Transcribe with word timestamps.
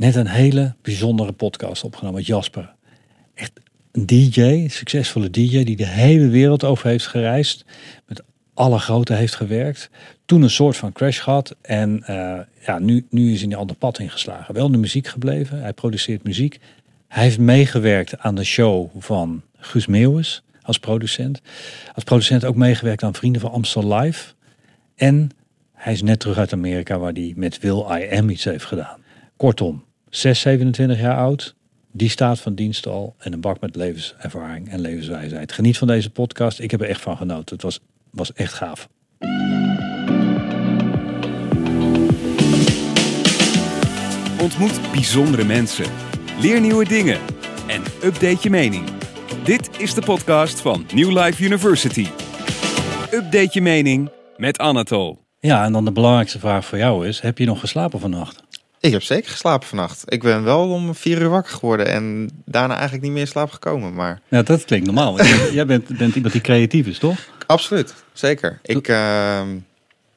net 0.00 0.14
een 0.14 0.26
hele 0.26 0.74
bijzondere 0.82 1.32
podcast 1.32 1.84
opgenomen 1.84 2.18
met 2.18 2.26
Jasper. 2.26 2.74
Echt 3.34 3.52
een 3.92 4.06
DJ, 4.06 4.68
succesvolle 4.68 5.30
DJ 5.30 5.64
die 5.64 5.76
de 5.76 5.86
hele 5.86 6.28
wereld 6.28 6.64
over 6.64 6.88
heeft 6.88 7.06
gereisd. 7.06 7.64
Met 8.06 8.22
alle 8.54 8.78
grote 8.78 9.14
heeft 9.14 9.34
gewerkt. 9.34 9.90
Toen 10.24 10.42
een 10.42 10.50
soort 10.50 10.76
van 10.76 10.92
crash 10.92 11.22
gehad. 11.22 11.56
En 11.60 12.02
eh, 12.02 12.38
ja, 12.66 12.78
nu, 12.78 13.06
nu 13.10 13.32
is 13.32 13.40
hij 13.40 13.50
een 13.50 13.56
ander 13.56 13.76
pad 13.76 13.98
ingeslagen. 13.98 14.54
Wel 14.54 14.66
in 14.66 14.72
de 14.72 14.78
muziek 14.78 15.06
gebleven. 15.06 15.60
Hij 15.60 15.72
produceert 15.72 16.22
muziek. 16.22 16.58
Hij 17.08 17.22
heeft 17.22 17.38
meegewerkt 17.38 18.18
aan 18.18 18.34
de 18.34 18.44
show 18.44 18.88
van 18.98 19.42
Guus 19.56 19.86
Meeuwis 19.86 20.42
als 20.62 20.78
producent. 20.78 21.40
Als 21.94 22.04
producent 22.04 22.44
ook 22.44 22.56
meegewerkt 22.56 23.02
aan 23.02 23.14
Vrienden 23.14 23.40
van 23.40 23.50
Amstel 23.50 23.94
Live. 23.94 24.32
En 24.94 25.30
hij 25.72 25.92
is 25.92 26.02
net 26.02 26.20
terug 26.20 26.38
uit 26.38 26.52
Amerika 26.52 26.98
waar 26.98 27.12
hij 27.12 27.32
met 27.36 27.58
Will 27.58 27.84
I 27.90 28.16
Am 28.16 28.28
iets 28.28 28.44
heeft 28.44 28.64
gedaan. 28.64 28.98
Kortom, 29.36 29.84
6, 30.10 30.40
27 30.40 31.00
jaar 31.00 31.16
oud. 31.16 31.54
Die 31.92 32.08
staat 32.08 32.40
van 32.40 32.54
dienst 32.54 32.86
al 32.86 33.14
en 33.18 33.32
een 33.32 33.40
bak 33.40 33.60
met 33.60 33.76
levenservaring 33.76 34.68
en 34.68 34.80
levenswijsheid. 34.80 35.52
Geniet 35.52 35.78
van 35.78 35.86
deze 35.86 36.10
podcast. 36.10 36.60
Ik 36.60 36.70
heb 36.70 36.80
er 36.80 36.88
echt 36.88 37.00
van 37.00 37.16
genoten. 37.16 37.54
Het 37.54 37.62
was, 37.62 37.80
was 38.10 38.32
echt 38.32 38.52
gaaf. 38.52 38.88
Ontmoet 44.40 44.92
bijzondere 44.92 45.44
mensen. 45.44 45.86
Leer 46.40 46.60
nieuwe 46.60 46.84
dingen. 46.84 47.18
En 47.66 47.82
update 48.04 48.38
je 48.40 48.50
mening. 48.50 48.84
Dit 49.44 49.80
is 49.80 49.94
de 49.94 50.02
podcast 50.02 50.60
van 50.60 50.86
New 50.94 51.18
Life 51.18 51.44
University. 51.44 52.06
Update 53.12 53.50
je 53.52 53.60
mening 53.60 54.10
met 54.36 54.58
Anatol. 54.58 55.18
Ja, 55.38 55.64
en 55.64 55.72
dan 55.72 55.84
de 55.84 55.92
belangrijkste 55.92 56.38
vraag 56.38 56.64
voor 56.64 56.78
jou 56.78 57.06
is: 57.06 57.20
heb 57.20 57.38
je 57.38 57.44
nog 57.44 57.60
geslapen 57.60 58.00
vannacht? 58.00 58.42
Ik 58.80 58.92
heb 58.92 59.02
zeker 59.02 59.30
geslapen 59.30 59.68
vannacht. 59.68 60.02
Ik 60.06 60.22
ben 60.22 60.44
wel 60.44 60.68
om 60.68 60.94
vier 60.94 61.20
uur 61.20 61.28
wakker 61.28 61.52
geworden 61.52 61.86
en 61.86 62.30
daarna 62.44 62.72
eigenlijk 62.74 63.02
niet 63.02 63.12
meer 63.12 63.20
in 63.20 63.26
slaap 63.28 63.50
gekomen. 63.50 63.94
Maar 63.94 64.20
Ja, 64.28 64.42
dat 64.42 64.64
klinkt 64.64 64.86
normaal. 64.86 65.24
jij- 65.52 65.66
bent, 65.66 65.96
bent 65.98 66.14
iemand 66.14 66.32
die 66.32 66.42
creatief 66.42 66.86
is, 66.86 66.98
toch? 66.98 67.18
absoluut, 67.46 67.94
zeker. 68.12 68.58
Ik, 68.62 68.88
ehm, 68.88 69.48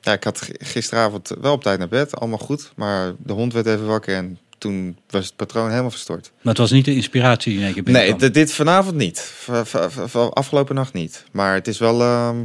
ja, 0.02 0.12
ik 0.12 0.24
had 0.24 0.50
gisteravond 0.58 1.32
wel 1.42 1.54
op 1.54 1.64
tijd 1.64 1.80
naar 1.80 1.88
bed, 1.88 2.16
allemaal 2.16 2.38
goed. 2.38 2.72
Maar 2.76 3.14
de 3.18 3.34
hond 3.34 3.54
werd 3.54 3.66
even 3.66 3.86
wakker 3.86 4.16
en 4.16 4.38
toen 4.58 4.98
was 5.10 5.26
het 5.26 5.36
patroon 5.36 5.70
helemaal 5.70 5.92
verstoord. 5.92 6.32
Maar 6.42 6.54
het 6.54 6.58
was 6.58 6.72
niet 6.72 6.86
de 6.86 6.96
inspiratie 6.96 7.52
die 7.52 7.60
in 7.62 7.66
één 7.76 7.84
keer 7.84 7.94
Nee, 7.94 8.32
dit 8.32 8.54
vanavond 8.54 8.96
niet. 8.96 9.20
V- 9.20 10.16
afgelopen 10.16 10.76
nacht 10.76 10.94
niet. 10.94 11.24
Maar 11.32 11.54
het 11.54 11.68
is 11.68 11.78
wel... 11.80 12.02
ehm, 12.02 12.38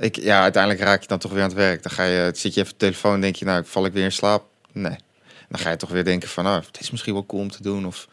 ik, 0.00 0.16
ja, 0.16 0.42
uiteindelijk 0.42 0.82
raak 0.82 1.00
je 1.02 1.08
dan 1.08 1.18
toch 1.18 1.32
weer 1.32 1.42
aan 1.42 1.48
het 1.48 1.56
werk. 1.58 1.82
Dan 1.82 1.92
ga 1.92 2.04
je, 2.04 2.30
zit 2.34 2.54
je 2.54 2.60
even 2.60 2.72
op 2.72 2.78
de 2.78 2.86
telefoon 2.86 3.14
en 3.14 3.20
denk 3.20 3.36
je, 3.36 3.44
nou, 3.44 3.62
val 3.66 3.84
ik 3.86 3.92
weer 3.92 4.04
in 4.04 4.12
slaap? 4.12 4.44
Nee. 4.72 4.96
Dan 5.48 5.60
ga 5.60 5.70
je 5.70 5.76
toch 5.76 5.90
weer 5.90 6.04
denken 6.04 6.28
van, 6.28 6.44
nou, 6.44 6.62
het 6.66 6.80
is 6.80 6.90
misschien 6.90 7.12
wel 7.12 7.26
cool 7.26 7.42
om 7.42 7.50
te 7.50 7.62
doen. 7.62 7.86
Of 7.86 8.08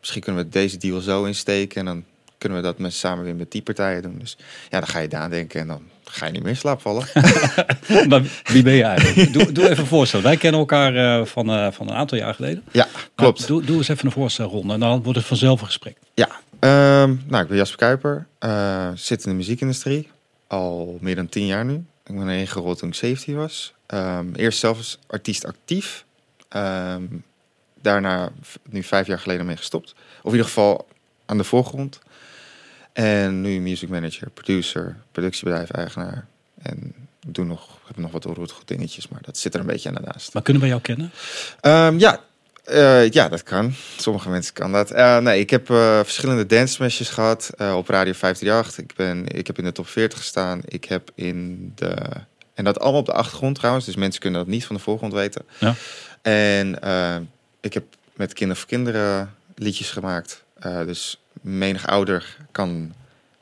misschien 0.00 0.22
kunnen 0.22 0.44
we 0.44 0.48
deze 0.50 0.76
deal 0.76 1.00
zo 1.00 1.24
insteken. 1.24 1.78
En 1.80 1.84
dan 1.84 2.04
kunnen 2.38 2.58
we 2.58 2.64
dat 2.64 2.78
met, 2.78 2.94
samen 2.94 3.24
weer 3.24 3.34
met 3.34 3.50
die 3.50 3.62
partijen 3.62 4.02
doen. 4.02 4.16
Dus 4.18 4.36
ja, 4.70 4.78
dan 4.78 4.88
ga 4.88 4.98
je 4.98 5.08
daar 5.08 5.30
denken 5.30 5.60
en 5.60 5.66
dan 5.66 5.82
ga 6.04 6.26
je 6.26 6.32
niet 6.32 6.40
meer 6.42 6.50
in 6.50 6.56
slaap 6.56 6.80
vallen. 6.80 7.06
Maar 8.08 8.22
wie 8.44 8.62
ben 8.62 8.72
je 8.72 8.82
eigenlijk? 8.82 9.32
Doe, 9.32 9.52
doe 9.52 9.64
even 9.68 9.78
een 9.82 9.86
voorstel. 9.86 10.22
Wij 10.22 10.36
kennen 10.36 10.60
elkaar 10.60 10.96
eh, 11.20 11.26
van, 11.26 11.50
eh, 11.50 11.70
van 11.70 11.88
een 11.88 11.94
aantal 11.94 12.18
jaar 12.18 12.34
geleden. 12.34 12.62
ja, 12.72 12.88
klopt. 13.14 13.38
Nou, 13.38 13.50
doe, 13.50 13.64
doe 13.64 13.76
eens 13.76 13.88
even 13.88 14.06
een 14.06 14.12
voorstelronde 14.12 14.72
en 14.74 14.80
dan 14.80 15.02
wordt 15.02 15.18
het 15.18 15.26
vanzelf 15.28 15.60
een 15.60 15.66
gesprek. 15.66 15.96
Ja, 16.14 16.28
ehm, 16.58 17.14
nou, 17.26 17.42
ik 17.42 17.48
ben 17.48 17.56
Jasper 17.56 17.78
Kuiper. 17.78 18.26
eh, 18.38 18.88
zit 18.94 19.24
in 19.24 19.30
de 19.30 19.36
muziekindustrie. 19.36 20.08
Al 20.46 20.98
meer 21.00 21.14
dan 21.16 21.28
tien 21.28 21.46
jaar 21.46 21.64
nu. 21.64 21.84
Ik 22.06 22.18
ben 22.18 22.28
erin 22.28 22.46
gerold 22.46 22.78
toen 22.78 22.88
ik 22.88 22.94
17 22.94 23.36
was. 23.36 23.72
Ehm, 23.86 24.26
eerst 24.34 24.58
zelf 24.58 24.76
als 24.76 24.98
artiest 25.06 25.46
actief. 25.46 26.04
Ehm, 26.52 27.04
daarna 27.80 28.32
nu 28.70 28.82
vijf 28.82 29.06
jaar 29.06 29.18
geleden 29.18 29.46
mee 29.46 29.56
gestopt. 29.56 29.94
Of 30.18 30.24
in 30.24 30.30
ieder 30.30 30.46
geval 30.46 30.88
aan 31.26 31.36
de 31.36 31.44
voorgrond. 31.44 32.00
En 32.92 33.40
nu 33.40 33.60
music 33.60 33.88
manager, 33.88 34.30
producer, 34.30 34.96
productiebedrijf, 35.12 35.70
eigenaar. 35.70 36.26
En 36.62 36.94
doe 37.26 37.44
nog, 37.44 37.78
heb 37.86 37.96
nog 37.96 38.12
wat 38.12 38.50
goed 38.50 38.68
dingetjes, 38.68 39.08
maar 39.08 39.20
dat 39.22 39.38
zit 39.38 39.54
er 39.54 39.60
een 39.60 39.66
beetje 39.66 39.88
aan 39.88 39.94
daarnaast. 39.94 40.34
Maar 40.34 40.42
kunnen 40.42 40.62
we 40.62 40.68
jou 40.68 40.80
kennen? 40.80 41.10
Ehm, 41.60 41.98
ja. 41.98 42.20
Eh, 42.64 43.10
ja, 43.10 43.28
dat 43.28 43.42
kan. 43.42 43.74
Sommige 43.96 44.28
mensen 44.28 44.54
kan 44.54 44.72
dat. 44.72 44.90
Eh, 44.90 45.18
nee, 45.18 45.40
ik 45.40 45.50
heb 45.50 45.70
eh, 45.70 45.98
verschillende 45.98 46.46
dance 46.46 46.74
smashes 46.74 47.08
gehad 47.08 47.50
eh, 47.56 47.76
op 47.76 47.88
Radio 47.88 48.12
538. 48.12 48.78
Ik, 48.84 48.94
ben, 48.96 49.38
ik 49.38 49.46
heb 49.46 49.58
in 49.58 49.64
de 49.64 49.72
top 49.72 49.88
40 49.88 50.18
gestaan. 50.18 50.60
Ik 50.64 50.84
heb 50.84 51.10
in 51.14 51.72
de... 51.74 51.96
En 52.54 52.64
dat 52.64 52.80
allemaal 52.80 53.00
op 53.00 53.06
de 53.06 53.12
achtergrond 53.12 53.54
trouwens. 53.54 53.84
Dus 53.84 53.96
mensen 53.96 54.20
kunnen 54.20 54.40
dat 54.40 54.48
niet 54.48 54.64
van 54.66 54.76
de 54.76 54.82
voorgrond 54.82 55.12
weten. 55.12 55.42
Ja. 55.58 55.74
En 56.22 56.82
eh, 56.82 57.16
ik 57.60 57.74
heb 57.74 57.84
met 58.14 58.32
Kinder 58.32 58.56
voor 58.56 58.68
Kinderen 58.68 59.34
liedjes 59.54 59.90
gemaakt. 59.90 60.42
Eh, 60.58 60.84
dus 60.84 61.20
menig 61.40 61.86
ouder 61.86 62.36
kan 62.52 62.92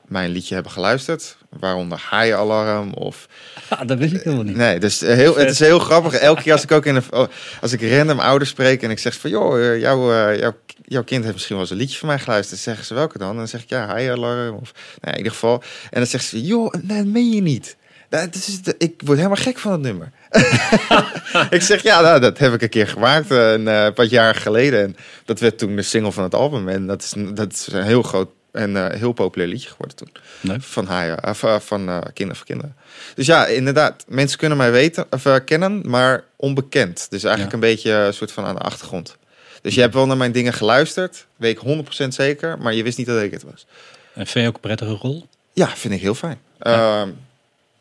mijn 0.06 0.30
liedje 0.30 0.54
hebben 0.54 0.72
geluisterd. 0.72 1.36
Waaronder 1.48 1.98
High 2.10 2.34
Alarm 2.34 2.92
of 2.92 3.28
Ah, 3.69 3.86
dat 3.86 3.98
wist 3.98 4.12
ik 4.12 4.22
helemaal 4.22 4.44
niet. 4.44 4.56
Nee, 4.56 4.78
dus 4.80 5.00
heel, 5.00 5.36
het 5.36 5.50
is 5.50 5.58
heel 5.58 5.78
grappig. 5.78 6.14
Elke 6.14 6.42
keer 6.42 6.52
als 6.52 6.62
ik 6.62 6.72
ook 6.72 6.86
in 6.86 7.02
oh, 7.10 7.28
als 7.60 7.72
ik 7.72 7.92
random 7.92 8.19
ouders 8.19 8.50
spreek 8.50 8.82
en 8.82 8.90
ik 8.90 8.98
zeg 8.98 9.14
van 9.14 9.30
joh, 9.30 9.58
eh, 9.58 9.80
jouw, 9.80 10.34
jouw, 10.36 10.56
jouw 10.84 11.04
kind 11.04 11.22
heeft 11.22 11.34
misschien 11.34 11.56
wel 11.56 11.64
eens 11.64 11.74
een 11.74 11.80
liedje 11.80 11.98
van 11.98 12.08
mij 12.08 12.19
geluisterd. 12.19 12.64
Dan 12.64 12.64
zeggen 12.74 12.84
ze 12.84 12.94
welke 12.94 13.19
dan? 13.19 13.30
En 13.30 13.36
dan 13.36 13.48
zeg 13.48 13.62
ik 13.62 13.69
ja, 13.69 13.96
hi 13.96 14.08
alarm 14.10 14.54
of 14.54 14.72
nou, 15.00 15.12
in 15.12 15.16
ieder 15.16 15.32
geval. 15.32 15.62
En 15.90 15.98
dan 16.00 16.06
zeggen 16.06 16.30
ze 16.30 16.46
joh, 16.46 16.72
nee, 16.72 16.96
dat 16.98 17.06
meen 17.06 17.30
je 17.30 17.42
niet. 17.42 17.76
Dat 18.10 18.34
is, 18.34 18.62
de- 18.62 18.75
ik 18.78 19.00
word 19.04 19.16
helemaal 19.19 19.43
gek 19.43 19.59
van 19.59 19.72
het 19.72 19.81
nummer. 19.81 20.12
ik 21.50 21.62
zeg 21.62 21.82
ja, 21.82 22.00
nou, 22.00 22.21
dat 22.21 22.38
heb 22.38 22.53
ik 22.53 22.62
een 22.62 22.69
keer 22.69 22.88
gemaakt 22.88 23.31
eh, 23.31 23.53
een 23.53 23.69
eh, 23.69 23.93
paar 23.94 24.04
jaar 24.06 24.34
geleden. 24.34 24.82
En 24.82 24.97
dat 25.25 25.41
werd 25.41 25.59
toen 25.59 25.76
de 25.76 25.82
single 25.82 26.12
van 26.12 26.22
het 26.22 26.34
album. 26.34 26.69
En 26.69 26.87
dat 26.87 27.03
is, 27.03 27.12
een- 27.15 27.34
dat 27.34 27.53
is 27.53 27.69
een 27.72 27.82
heel 27.82 28.03
groot 28.03 28.28
en 28.53 28.76
eh, 28.76 28.99
heel 28.99 29.12
populair 29.12 29.50
liedje 29.50 29.69
geworden 29.69 29.97
toen. 29.97 30.10
Van, 30.60 30.88
of, 31.28 31.43
eh, 31.43 31.59
van 31.60 31.88
eh, 31.88 31.99
Kinder 32.15 32.37
voor 32.37 32.47
Kinderen. 32.47 32.76
Dus 33.15 33.26
ja, 33.26 33.47
inderdaad. 33.47 34.04
Mensen 34.09 34.38
kunnen 34.38 34.56
mij 34.59 34.70
weten, 34.72 35.06
of, 35.10 35.26
kennen, 35.44 35.91
maar 35.91 36.25
onbekend. 36.37 37.06
Dus 37.10 37.22
eigenlijk 37.25 37.54
Ja. 37.54 37.62
een 37.62 37.72
beetje 37.75 37.93
een 37.93 38.15
soort 38.15 38.32
van 38.32 38.44
aan 38.44 38.54
de 38.54 38.60
achtergrond. 38.60 39.16
Dus 39.62 39.75
je 39.75 39.81
hebt 39.81 39.94
wel 39.94 40.06
naar 40.06 40.16
mijn 40.16 40.32
dingen 40.32 40.53
geluisterd. 40.53 41.26
Weet 41.37 41.56
ik 41.56 41.62
100% 42.04 42.15
zeker. 42.15 42.59
Maar 42.59 42.75
je 42.75 42.82
wist 42.82 42.99
niet 42.99 43.06
dat 43.06 43.22
ik 43.22 43.31
het 43.32 43.43
was. 43.43 43.66
En 44.15 44.26
vind 44.26 44.44
je 44.44 44.49
ook 44.49 44.54
een 44.54 44.60
prettige 44.60 44.91
rol? 44.93 45.26
Ja, 45.53 45.69
vind 45.69 45.94
ik 45.94 46.00
heel 46.00 46.15
fijn. 46.15 46.38
Ja, 46.60 47.06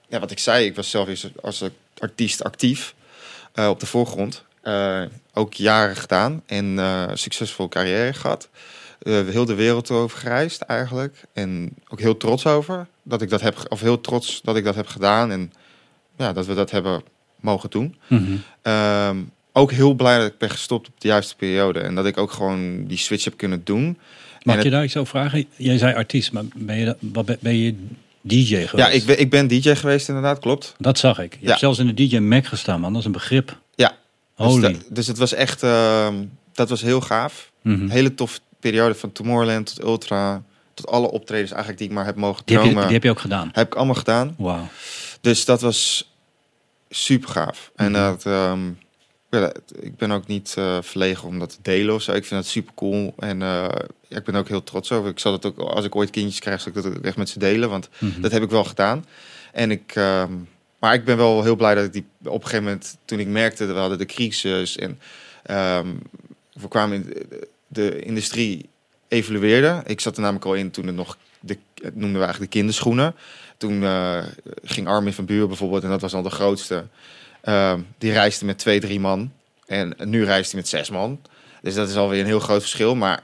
ja 0.09 0.19
wat 0.19 0.31
ik 0.31 0.39
zei. 0.39 0.65
Ik 0.65 0.75
was 0.75 0.89
zelf 0.89 1.07
eerst 1.07 1.29
als 1.41 1.63
artiest 1.97 2.43
actief. 2.43 2.95
eh, 3.53 3.67
op 3.69 3.79
de 3.79 3.85
voorgrond. 3.85 4.43
Eh, 4.61 5.01
ook 5.33 5.53
jaren 5.53 5.95
gedaan. 5.95 6.41
En 6.45 6.79
eh 6.79 7.09
succesvol 7.13 7.67
carrière 7.69 8.13
gehad. 8.13 8.49
Eh, 9.01 9.13
heel 9.27 9.45
de 9.45 9.53
wereld 9.55 9.91
over 9.91 10.17
gereisd 10.19 10.61
eigenlijk. 10.61 11.21
En 11.33 11.69
ook 11.87 11.99
heel 11.99 12.17
trots 12.17 12.45
over. 12.45 12.87
Dat 13.03 13.21
ik 13.21 13.29
dat 13.29 13.41
heb, 13.41 13.65
of 13.69 13.79
heel 13.81 14.01
trots 14.01 14.41
dat 14.43 14.55
ik 14.55 14.63
dat 14.63 14.75
heb 14.75 14.87
gedaan. 14.87 15.31
En 15.31 15.51
ja, 16.17 16.33
dat 16.33 16.45
we 16.45 16.53
dat 16.53 16.71
hebben 16.71 17.01
mogen 17.39 17.69
doen. 17.69 17.95
Ehm, 18.61 19.17
ook 19.53 19.71
heel 19.71 19.93
blij 19.93 20.17
dat 20.17 20.27
ik 20.27 20.37
ben 20.37 20.49
gestopt 20.49 20.87
op 20.87 20.93
de 21.01 21.07
juiste 21.07 21.35
periode. 21.35 21.79
En 21.79 21.95
dat 21.95 22.05
ik 22.05 22.17
ook 22.17 22.31
gewoon 22.31 22.85
die 22.85 22.97
switch 22.97 23.23
heb 23.23 23.37
kunnen 23.37 23.61
doen. 23.63 23.97
Mag 24.43 24.55
En 24.57 24.63
je 24.63 24.69
daar 24.69 24.83
iets 24.83 24.97
over 24.97 25.09
vragen? 25.19 25.45
Jij 25.55 25.77
zei 25.77 25.93
artiest, 25.93 26.31
maar 26.31 26.43
ben 26.55 26.77
je, 26.77 26.85
dat- 26.85 26.97
wat 26.99 27.39
ben 27.39 27.55
je 27.57 27.75
DJ 28.22 28.46
geweest? 28.56 28.72
Ja, 28.75 28.88
ik 28.90 29.06
ben, 29.06 29.19
ik 29.19 29.30
ben 29.30 29.47
DJ 29.47 29.74
geweest 29.75 30.07
inderdaad, 30.07 30.40
klopt. 30.40 30.74
Dat 30.78 30.97
zag 30.97 31.19
ik. 31.19 31.34
Je 31.34 31.40
Ja. 31.41 31.47
hebt 31.47 31.59
zelfs 31.59 31.80
in 31.80 31.88
de 31.88 31.94
DJ 31.94 32.18
Mac 32.18 32.46
gestaan, 32.46 32.80
man. 32.80 32.91
Dat 32.91 33.00
is 33.02 33.06
een 33.06 33.12
begrip. 33.12 33.57
Ja. 33.75 33.97
Holy. 34.35 34.62
Dus, 34.62 34.72
dat, 34.72 34.96
dus 34.96 35.07
het 35.07 35.18
was 35.18 35.34
echt, 35.34 35.63
ehm, 35.63 36.16
dat 36.53 36.69
was 36.69 36.81
heel 36.81 37.02
gaaf. 37.02 37.52
Mhm. 37.62 37.90
Hele 37.90 38.16
toffe 38.16 38.40
periode 38.59 38.96
van 38.96 39.12
Tomorrowland 39.12 39.75
tot 39.75 39.84
Ultra. 39.85 40.44
Tot 40.74 40.88
alle 40.88 41.12
optredens 41.12 41.50
eigenlijk 41.50 41.80
die 41.80 41.88
ik 41.90 41.94
maar 41.94 42.06
heb 42.06 42.16
mogen 42.16 42.41
Die, 42.46 42.56
heb 42.56 42.66
je, 42.66 42.72
dromen. 42.72 42.88
die 42.88 42.96
heb 42.97 43.03
je 43.06 43.09
ook 43.09 43.19
gedaan. 43.19 43.50
heb 43.53 43.68
ik 43.68 43.75
allemaal 43.75 43.96
gedaan. 43.96 44.36
Wauw. 44.38 44.68
Dus 45.22 45.46
dat 45.46 45.62
was 45.62 46.12
super 46.90 47.30
gaaf. 47.30 47.72
En 47.75 47.91
Mhm. 47.91 48.01
dat, 48.01 48.25
ehm, 48.25 48.59
ik 49.79 49.97
ben 49.97 50.12
ook 50.12 50.28
niet 50.28 50.53
eh, 50.57 50.78
verlegen 50.81 51.28
om 51.28 51.40
dat 51.40 51.50
te 51.50 51.57
delen 51.62 51.95
of 51.95 52.01
zo. 52.01 52.12
Ik 52.12 52.25
vind 52.25 52.42
dat 52.42 52.50
super 52.51 52.74
cool. 52.74 53.13
En 53.18 53.42
eh, 53.42 53.68
ja, 54.07 54.18
ik 54.18 54.24
ben 54.24 54.36
ook 54.36 54.48
heel 54.48 54.63
trots 54.63 54.92
over. 54.92 55.09
Ik 55.09 55.19
zal 55.19 55.31
dat 55.39 55.45
ook, 55.45 55.57
als 55.69 55.86
ik 55.86 55.95
ooit 55.95 56.09
kindjes 56.09 56.39
krijg, 56.39 56.62
zal 56.62 56.71
ik 56.75 56.83
dat 56.83 56.98
ook 56.98 57.03
echt 57.03 57.18
met 57.18 57.30
ze 57.30 57.39
delen. 57.39 57.69
Want 57.69 57.89
Mhm. 58.00 58.21
dat 58.21 58.31
heb 58.31 58.44
ik 58.44 58.50
wel 58.50 58.63
gedaan. 58.63 59.06
En 59.53 59.71
ik, 59.71 59.92
ehm, 59.95 60.31
maar 60.80 60.94
ik 60.94 61.06
ben 61.06 61.18
wel 61.18 61.44
heel 61.44 61.56
blij 61.56 61.75
dat 61.75 61.86
ik 61.86 61.94
die 61.94 62.06
op 62.24 62.33
een 62.33 62.42
gegeven 62.42 62.63
moment, 62.63 62.98
toen 63.06 63.19
ik 63.19 63.27
merkte 63.27 63.65
dat 63.65 63.74
we 63.75 63.80
hadden 63.81 63.98
de 63.98 64.06
crisis 64.06 64.77
en 64.77 65.00
ehm, 65.44 65.88
we 66.53 66.68
kwamen 66.68 66.95
in 66.95 67.03
de, 67.30 67.48
de 67.68 68.00
industrie 68.01 68.69
evolueerde. 69.07 69.81
Ik 69.86 70.00
zat 70.00 70.15
er 70.15 70.21
namelijk 70.21 70.45
al 70.45 70.53
in 70.56 70.71
toen 70.71 70.86
het 70.88 70.95
nog 70.95 71.18
de 71.39 71.57
het 71.74 71.95
noemden 71.95 72.18
we 72.19 72.24
eigenlijk 72.24 72.51
de 72.51 72.57
kinderschoenen. 72.57 73.15
Toen 73.57 73.83
eh, 73.83 74.24
ging 74.63 74.88
Armin 74.88 75.13
van 75.13 75.25
Buren 75.25 75.48
bijvoorbeeld, 75.48 75.83
en 75.83 75.89
dat 75.89 76.01
was 76.01 76.13
al 76.13 76.21
de 76.21 76.30
grootste. 76.30 76.86
Ehm, 77.50 77.81
die 77.98 78.12
reisde 78.12 78.46
met 78.46 78.57
twee, 78.57 78.80
drie 78.80 79.00
man. 79.00 79.31
En 79.66 79.96
nu 80.04 80.25
reist 80.25 80.51
hij 80.51 80.60
met 80.60 80.69
zes 80.69 80.90
man. 80.90 81.22
Dus 81.62 81.74
dat 81.75 81.90
is 81.90 81.96
alweer 81.96 82.19
een 82.19 82.25
heel 82.25 82.40
groot 82.40 82.62
verschil. 82.62 82.96
Maar 82.96 83.24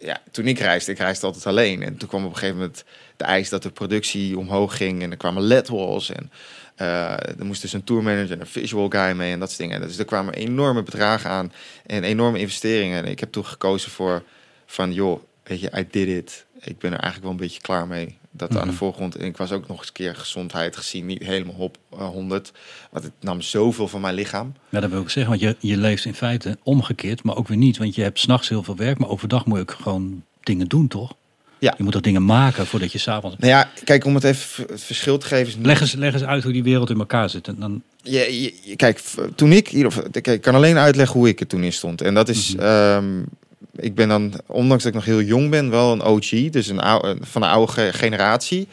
ja, 0.00 0.18
toen 0.30 0.46
ik 0.46 0.58
reisde, 0.58 0.92
ik 0.92 0.98
reisde 0.98 1.26
altijd 1.26 1.46
alleen. 1.46 1.82
En 1.82 1.96
toen 1.96 2.08
kwam 2.08 2.24
op 2.24 2.30
een 2.30 2.36
gegeven 2.36 2.56
moment 2.56 2.84
de 3.16 3.24
eis 3.24 3.48
dat 3.48 3.62
de 3.62 3.70
productie 3.70 4.38
omhoog 4.38 4.76
ging. 4.76 5.02
En 5.02 5.10
er 5.10 5.16
kwamen 5.16 5.42
LED-walls. 5.42 6.10
En 6.10 6.30
Eh, 6.76 7.38
er 7.38 7.44
moest 7.44 7.62
dus 7.62 7.72
een 7.72 7.84
tourmanager 7.84 8.32
en 8.32 8.40
een 8.40 8.46
visual 8.46 8.88
guy 8.88 9.12
mee 9.12 9.32
en 9.32 9.38
dat 9.38 9.48
soort 9.48 9.60
dingen. 9.60 9.80
Dus 9.80 9.98
er 9.98 10.04
kwamen 10.04 10.34
enorme 10.34 10.82
bedragen 10.82 11.30
aan 11.30 11.52
en 11.86 12.04
enorme 12.04 12.38
investeringen. 12.38 13.04
En 13.04 13.10
ik 13.10 13.20
heb 13.20 13.32
toen 13.32 13.46
gekozen 13.46 13.90
voor 13.90 14.22
van, 14.66 14.92
joh, 14.92 15.22
weet 15.42 15.60
je, 15.60 15.70
I 15.78 15.86
did 15.90 16.08
it. 16.08 16.46
Ik 16.60 16.78
ben 16.78 16.92
er 16.92 16.98
eigenlijk 16.98 17.22
wel 17.22 17.30
een 17.30 17.46
beetje 17.46 17.60
klaar 17.60 17.86
mee. 17.86 18.18
Dat 18.36 18.50
aan 18.50 18.60
de 18.60 18.66
Mhm. 18.66 18.76
voorgrond. 18.76 19.16
En 19.16 19.26
ik 19.26 19.36
was 19.36 19.52
ook 19.52 19.68
nog 19.68 19.78
eens 19.78 19.86
een 19.86 19.92
keer 19.92 20.14
gezondheid 20.14 20.76
gezien. 20.76 21.06
Niet 21.06 21.22
helemaal 21.22 21.54
op 21.58 21.76
eh, 21.92 21.98
100. 22.08 22.52
Want 22.90 23.04
het 23.04 23.12
nam 23.20 23.40
zoveel 23.40 23.88
van 23.88 24.00
mijn 24.00 24.14
lichaam. 24.14 24.52
Ja, 24.68 24.80
dat 24.80 24.90
wil 24.90 25.00
ik 25.00 25.08
zeggen, 25.08 25.38
want 25.38 25.42
je, 25.42 25.68
je 25.68 25.76
leeft 25.76 26.04
in 26.04 26.14
feite 26.14 26.58
omgekeerd, 26.62 27.22
maar 27.22 27.36
ook 27.36 27.48
weer 27.48 27.56
niet. 27.56 27.76
Want 27.78 27.94
je 27.94 28.02
hebt 28.02 28.18
s'nachts 28.18 28.48
heel 28.48 28.62
veel 28.62 28.76
werk, 28.76 28.98
maar 28.98 29.08
overdag 29.08 29.46
moet 29.46 29.56
je 29.56 29.62
ook 29.62 29.76
gewoon 29.80 30.22
dingen 30.42 30.66
doen, 30.68 30.88
toch? 30.88 31.14
Ja. 31.58 31.74
Je 31.76 31.82
moet 31.82 31.96
ook 31.96 32.02
dingen 32.02 32.24
maken 32.24 32.66
voordat 32.66 32.92
je 32.92 32.98
s'avonds... 32.98 33.36
Nou 33.38 33.50
ja, 33.52 33.70
kijk, 33.84 34.04
om 34.04 34.14
het 34.14 34.24
even 34.24 34.66
het 34.70 34.82
verschil 34.82 35.18
te 35.18 35.26
geven. 35.26 35.46
Is 35.46 35.66
Leg 35.66 35.80
eens, 35.80 35.92
leg 35.92 36.12
eens 36.12 36.22
uit 36.24 36.42
hoe 36.42 36.52
die 36.52 36.62
wereld 36.62 36.90
in 36.90 36.98
elkaar 36.98 37.30
zit. 37.30 37.48
En 37.48 37.56
dan, 37.58 37.82
Je, 38.02 38.52
kijk, 38.76 39.02
toen 39.34 39.52
ik 39.52 39.68
hier, 39.68 39.86
of, 39.86 40.02
kijk, 40.10 40.26
ik 40.26 40.40
kan 40.40 40.54
alleen 40.54 40.76
uitleggen 40.78 41.18
hoe 41.18 41.28
ik 41.28 41.40
er 41.40 41.46
toen 41.46 41.62
in 41.62 41.72
stond. 41.72 42.00
En 42.00 42.14
dat 42.14 42.28
is, 42.28 42.54
Mhm. 42.54 42.64
ehm, 42.64 43.22
ik 43.76 43.94
ben 43.94 44.08
dan, 44.08 44.32
ondanks 44.46 44.82
dat 44.82 44.92
ik 44.92 44.98
nog 44.98 45.08
heel 45.08 45.22
jong 45.22 45.50
ben, 45.50 45.70
wel 45.70 45.92
een 45.92 46.02
OG, 46.02 46.28
dus 46.50 46.68
een 46.68 46.80
oude, 46.80 47.16
van 47.20 47.40
de 47.40 47.48
oude 47.48 47.72
ge- 47.72 47.92
generatie. 47.92 48.68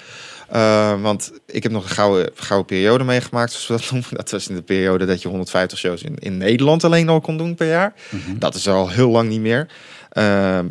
Eh, 0.50 1.02
want 1.02 1.32
ik 1.46 1.64
heb 1.64 1.72
nog 1.72 1.84
een 1.84 1.90
gouden, 1.90 2.32
gouden 2.36 2.68
periode 2.68 3.04
meegemaakt, 3.04 3.52
zoals 3.52 3.68
we 3.68 3.74
dat 3.74 3.92
noemen. 3.92 4.10
Dat 4.16 4.32
was 4.32 4.48
in 4.48 4.56
de 4.56 4.62
periode 4.62 5.06
dat 5.06 5.22
je 5.22 5.28
150 5.28 5.78
shows 5.78 6.02
in, 6.04 6.16
in 6.20 6.38
Nederland 6.38 6.84
alleen 6.84 7.10
al 7.10 7.22
kon 7.22 7.38
doen 7.38 7.56
per 7.56 7.68
jaar. 7.68 7.94
Mhm. 8.10 8.38
Dat 8.38 8.56
is 8.56 8.68
al 8.68 8.90
heel 8.90 9.10
lang 9.10 9.30
niet 9.30 9.40
meer. 9.40 9.68
Ehm, 10.10 10.68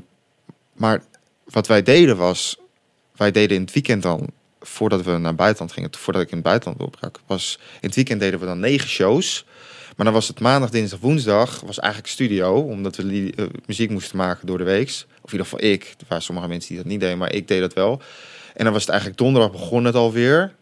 maar 0.74 1.02
wat 1.44 1.66
wij 1.66 1.82
deden 1.82 2.16
was, 2.16 2.56
wij 3.16 3.30
deden 3.30 3.56
in 3.56 3.62
het 3.62 3.72
weekend 3.72 4.02
dan, 4.02 4.28
voordat 4.60 5.04
we 5.04 5.10
naar 5.18 5.34
buitenland 5.34 5.72
gingen, 5.72 5.90
voordat 5.98 6.22
ik 6.22 6.28
in 6.28 6.34
het 6.36 6.44
buitenland 6.46 6.78
doorbrak, 6.80 7.20
was 7.26 7.58
in 7.60 7.86
het 7.86 7.94
weekend 7.94 8.20
deden 8.20 8.40
we 8.40 8.46
dan 8.46 8.60
negen 8.60 8.88
shows. 8.88 9.44
Maar 9.96 10.04
dan 10.04 10.14
was 10.14 10.28
het 10.28 10.40
maandag, 10.40 10.70
dinsdag, 10.70 11.00
woensdag, 11.00 11.60
was 11.60 11.78
eigenlijk 11.78 12.12
studio, 12.12 12.54
omdat 12.54 12.96
we 12.96 13.32
eh, 13.36 13.46
muziek 13.66 13.90
moesten 13.90 14.16
maken 14.16 14.46
door 14.46 14.58
de 14.58 14.64
weeks. 14.64 15.06
Of 15.22 15.32
in 15.32 15.38
ieder 15.38 15.46
geval 15.46 15.70
ik. 15.70 15.82
Er 15.82 16.06
waren 16.08 16.24
sommige 16.24 16.48
mensen 16.48 16.68
die 16.68 16.78
dat 16.78 16.86
niet 16.86 17.00
deden, 17.00 17.18
maar 17.18 17.32
ik 17.32 17.48
deed 17.48 17.60
dat 17.60 17.72
wel. 17.72 18.02
En 18.54 18.64
dan 18.64 18.72
was 18.72 18.82
het 18.82 18.90
eigenlijk 18.90 19.20
donderdag 19.20 19.52
begon 19.52 19.84
het 19.84 19.94
alweer. 19.94 20.54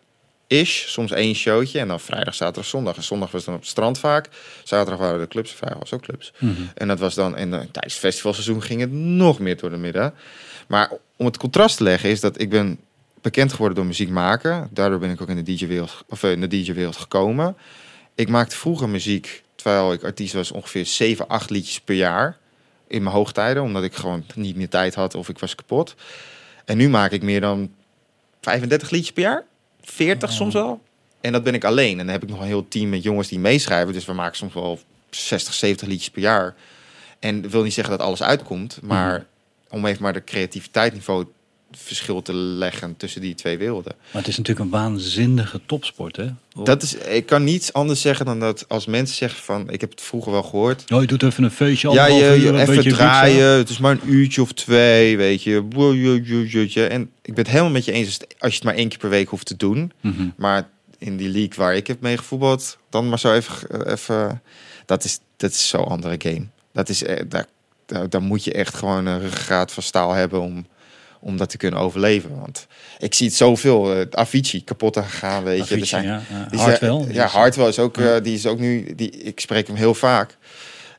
Ish, 0.47 0.87
soms 0.87 1.13
één 1.13 1.35
showtje. 1.35 1.79
En 1.79 1.89
dan 1.89 2.01
vrijdag, 2.01 2.35
zaterdag, 2.35 2.71
zondag. 2.71 2.97
En 2.97 3.03
zondag 3.03 3.31
was 3.31 3.41
het 3.41 3.45
dan 3.45 3.55
op 3.55 3.61
het 3.61 3.71
strand 3.71 3.99
vaak. 3.99 4.29
Zaterdag 4.65 4.99
waren 4.99 5.21
de 5.21 5.29
clubs, 5.29 5.53
vrijdag 5.53 5.79
was 5.79 5.93
ook 5.93 6.03
clubs. 6.03 6.33
Mhm. 6.39 6.63
En 6.75 6.89
dat 6.89 6.99
was 6.99 7.15
dan, 7.15 7.37
en 7.37 7.53
eh, 7.53 7.59
tijdens 7.59 7.95
het 7.95 8.03
festivalseizoen 8.03 8.63
ging 8.63 8.81
het 8.81 8.93
nog 8.93 9.39
meer 9.39 9.57
door 9.57 9.71
de 9.71 9.77
midden. 9.77 10.15
Maar 10.69 10.93
om 11.17 11.27
het 11.27 11.37
contrast 11.37 11.77
te 11.77 11.83
leggen 11.83 12.11
is 12.11 12.21
dat 12.21 12.41
ik 12.41 12.51
ben 12.51 12.79
bekend 13.21 13.51
geworden 13.51 13.77
door 13.77 13.87
muziek 13.87 14.11
maken. 14.11 14.69
Daardoor 14.71 14.99
ben 14.99 15.11
ik 15.11 15.21
ook 15.21 15.29
in 15.29 15.45
de 15.45 15.55
DJ-wereld, 15.55 16.05
of 16.09 16.23
eh, 16.23 16.31
in 16.31 16.41
de 16.41 16.49
DJ-wereld 16.49 16.97
gekomen. 16.97 17.57
Ik 18.21 18.29
maakte 18.29 18.57
vroeger 18.57 18.89
muziek, 18.89 19.43
terwijl 19.55 19.93
ik 19.93 20.05
artiest 20.05 20.35
was, 20.35 20.51
ongeveer 20.51 20.87
7, 20.87 21.29
8 21.29 21.51
liedjes 21.51 21.81
per 21.81 21.95
jaar. 21.95 22.39
In 22.87 23.03
mijn 23.03 23.15
hoogtijden, 23.15 23.63
omdat 23.63 23.83
ik 23.83 23.95
gewoon 23.95 24.25
niet 24.35 24.57
meer 24.57 24.69
tijd 24.69 24.95
had 24.95 25.15
of 25.15 25.29
ik 25.29 25.39
was 25.39 25.55
kapot. 25.55 25.95
En 26.65 26.77
nu 26.77 26.89
maak 26.89 27.11
ik 27.11 27.23
meer 27.23 27.41
dan 27.41 27.71
35 28.41 28.91
liedjes 28.91 29.13
per 29.13 29.23
jaar. 29.23 29.45
40 29.83 30.33
soms 30.33 30.55
wel. 30.55 30.83
En 31.21 31.33
dat 31.33 31.43
ben 31.43 31.55
ik 31.55 31.65
alleen. 31.65 31.91
En 31.91 32.05
dan 32.05 32.15
heb 32.15 32.23
ik 32.23 32.29
nog 32.29 32.41
een 32.41 32.47
heel 32.47 32.69
team 32.69 32.89
met 32.89 33.03
jongens 33.03 33.29
die 33.29 33.39
meeschrijven. 33.39 33.93
Dus 33.93 34.05
we 34.05 34.13
maken 34.13 34.37
soms 34.37 34.55
wel 34.55 34.81
60, 35.11 35.55
70 35.55 35.89
liedjes 35.89 36.11
per 36.11 36.23
jaar. 36.23 36.55
En 37.19 37.43
dat 37.43 37.51
wil 37.51 37.63
niet 37.63 37.75
zeggen 37.75 37.99
dat 37.99 38.07
alles 38.07 38.23
uitkomt. 38.23 38.79
Maar 38.83 39.27
om 39.69 39.87
even 39.87 40.03
maar 40.03 40.13
de 40.13 40.25
creativiteitsniveau 40.25 41.27
verschil 41.77 42.23
te 42.23 42.35
leggen 42.35 42.97
tussen 42.97 43.21
die 43.21 43.35
twee 43.35 43.59
werelden. 43.59 43.95
Maar 43.97 44.23
het 44.23 44.29
is 44.29 44.37
natuurlijk 44.37 44.67
een 44.67 44.73
waanzinnige 44.81 45.61
topsport, 45.67 46.17
hè? 46.17 46.29
Dat 46.65 46.83
is, 46.83 46.95
ik 46.95 47.27
kan 47.27 47.45
niets 47.45 47.73
anders 47.73 48.01
zeggen 48.01 48.27
dan 48.27 48.41
dat 48.41 48.65
als 48.69 48.87
mensen 48.87 49.17
zeggen 49.17 49.43
van, 49.43 49.71
ik 49.71 49.81
heb 49.81 49.91
het 49.91 50.01
vroeger 50.01 50.33
wel 50.33 50.43
gehoord. 50.43 50.85
Oh, 50.93 51.01
je 51.01 51.07
doet 51.07 51.23
even 51.23 51.45
een 51.45 51.51
feestje, 51.51 51.91
Ja, 51.91 52.07
je, 52.07 52.37
uur, 52.39 52.49
een 52.49 52.61
even 52.61 52.75
beetje 52.75 52.93
draaien. 52.93 53.49
Het 53.49 53.69
is 53.69 53.79
maar 53.79 53.93
een 53.93 54.13
uurtje 54.13 54.43
of 54.43 54.53
twee, 54.53 55.17
weet 55.17 55.43
je. 55.43 56.87
En 56.87 57.03
ik 57.23 57.35
ben 57.35 57.45
het 57.45 57.49
helemaal 57.49 57.73
met 57.73 57.85
je 57.85 57.93
eens 57.93 58.19
als 58.39 58.51
je 58.51 58.57
het 58.57 58.65
maar 58.65 58.75
één 58.75 58.89
keer 58.89 58.99
per 58.99 59.11
week 59.11 59.29
hoeft 59.29 59.47
te 59.47 59.57
doen. 59.57 59.93
Mhm. 60.01 60.29
Maar 60.37 60.69
in 60.99 61.17
die 61.17 61.29
league 61.29 61.55
waar 61.57 61.75
ik 61.75 61.87
heb 61.87 62.01
mee 62.01 62.17
gevoetbald, 62.17 62.79
dan 62.91 63.09
maar 63.09 63.19
zo 63.19 63.35
even, 63.35 63.87
even 63.91 64.43
dat 64.87 65.05
is, 65.05 65.21
dat 65.37 65.51
is 65.51 65.69
zo'n 65.69 65.85
andere 65.85 66.15
game. 66.19 66.47
Dat 66.73 66.89
is, 66.89 67.03
eh, 67.03 67.25
daar, 67.29 67.47
daar, 67.87 68.09
daar 68.09 68.23
moet 68.23 68.45
je 68.45 68.53
echt 68.53 68.75
gewoon 68.75 69.07
een 69.07 69.21
ruggengraat 69.21 69.73
van 69.73 69.83
staal 69.83 70.13
hebben 70.13 70.41
om, 70.41 70.67
om 71.21 71.37
dat 71.37 71.49
te 71.51 71.57
kunnen 71.57 71.81
overleven. 71.81 72.39
Want 72.41 72.67
ik 72.99 73.15
zie 73.15 73.27
het 73.27 73.37
zoveel. 73.37 73.95
eh 73.95 74.07
Avicii 74.11 74.65
kapot 74.65 74.97
aan 74.97 75.05
gegaan, 75.05 75.45
weet 75.45 75.69
je. 75.69 75.77
Er 75.77 75.87
zijn, 75.87 76.05
ja, 76.05 76.23
ja. 76.31 76.47
die 76.51 76.61
Hartwell, 76.61 77.05
Ja, 77.13 77.25
is- 77.25 77.31
Hartwell 77.31 77.69
is 77.69 77.79
ook, 77.79 77.99
eh, 77.99 78.15
die 78.23 78.35
is 78.35 78.47
ook 78.47 78.59
nu, 78.59 78.95
die, 78.95 79.11
ik 79.11 79.41
spreek 79.41 79.67
hem 79.67 79.77
heel 79.77 79.95
vaak. 79.95 80.37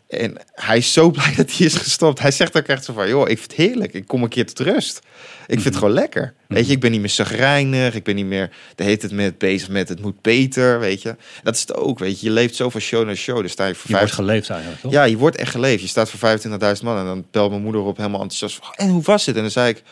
En 0.08 0.38
hij 0.54 0.78
is 0.78 0.94
zo 0.94 1.10
blij 1.16 1.34
dat 1.36 1.52
hij 1.58 1.66
is 1.66 1.74
gestopt. 1.76 2.20
Hij 2.20 2.32
zegt 2.32 2.58
ook 2.58 2.66
echt 2.68 2.86
zo 2.86 2.94
van, 2.94 3.08
joh, 3.08 3.30
ik 3.30 3.38
vind 3.38 3.52
het 3.52 3.60
heerlijk. 3.60 3.94
Ik 3.94 4.08
kom 4.08 4.24
een 4.24 4.30
keer 4.30 4.46
tot 4.46 4.60
rust. 4.60 5.00
Ik 5.48 5.54
vind 5.54 5.64
het 5.64 5.76
gewoon 5.76 5.94
lekker. 5.94 6.34
Weet 6.48 6.66
je, 6.68 6.72
ik 6.72 6.80
ben 6.80 6.92
niet 6.92 7.00
meer 7.00 7.10
zagrijnig. 7.10 7.96
Ik 7.96 8.04
ben 8.04 8.16
niet 8.16 8.26
meer 8.26 8.50
de 8.76 8.84
hele 8.84 8.98
tijd 8.98 9.12
met 9.12 9.38
bezig 9.38 9.70
met 9.70 9.90
het 9.90 10.02
moet 10.02 10.22
beter, 10.22 10.80
weet 10.80 11.02
je. 11.02 11.16
Dat 11.44 11.56
is 11.56 11.62
het 11.62 11.74
ook, 11.76 12.00
weet 12.00 12.20
je. 12.20 12.26
Je 12.26 12.32
leeft 12.32 12.56
zo 12.56 12.70
van 12.70 12.82
show 12.82 13.06
naar 13.06 13.16
show. 13.16 13.38
Dan 13.40 13.50
sta 13.50 13.66
je 13.66 13.76
voor 13.76 13.92
Je 13.92 13.98
wordt 13.98 14.12
geleefd 14.14 14.50
eigenlijk, 14.50 14.82
toch? 14.82 14.92
Ja, 14.92 15.04
je 15.04 15.18
wordt 15.18 15.36
echt 15.38 15.52
geleefd. 15.52 15.82
Je 15.82 15.88
staat 15.88 16.10
voor 16.10 16.40
25.000 16.40 16.84
man 16.84 16.98
en 16.98 17.06
dan 17.06 17.26
belt 17.32 17.50
mijn 17.50 17.62
moeder 17.62 17.82
op 17.82 17.98
helemaal 17.98 18.22
enthousiast. 18.22 18.56
van, 18.66 18.74
En 18.76 18.90
hoe 18.90 19.02
was 19.02 19.26
het? 19.26 19.36
En 19.36 19.42
dan 19.42 19.52
zei 19.52 19.70
ik, 19.70 19.84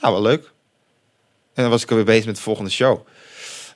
ja, 0.00 0.10
wel 0.10 0.22
leuk. 0.22 0.50
En 1.54 1.62
dan 1.62 1.70
was 1.70 1.82
ik 1.82 1.90
alweer 1.90 2.04
bezig 2.04 2.26
met 2.26 2.36
de 2.36 2.42
volgende 2.42 2.70
show. 2.70 3.06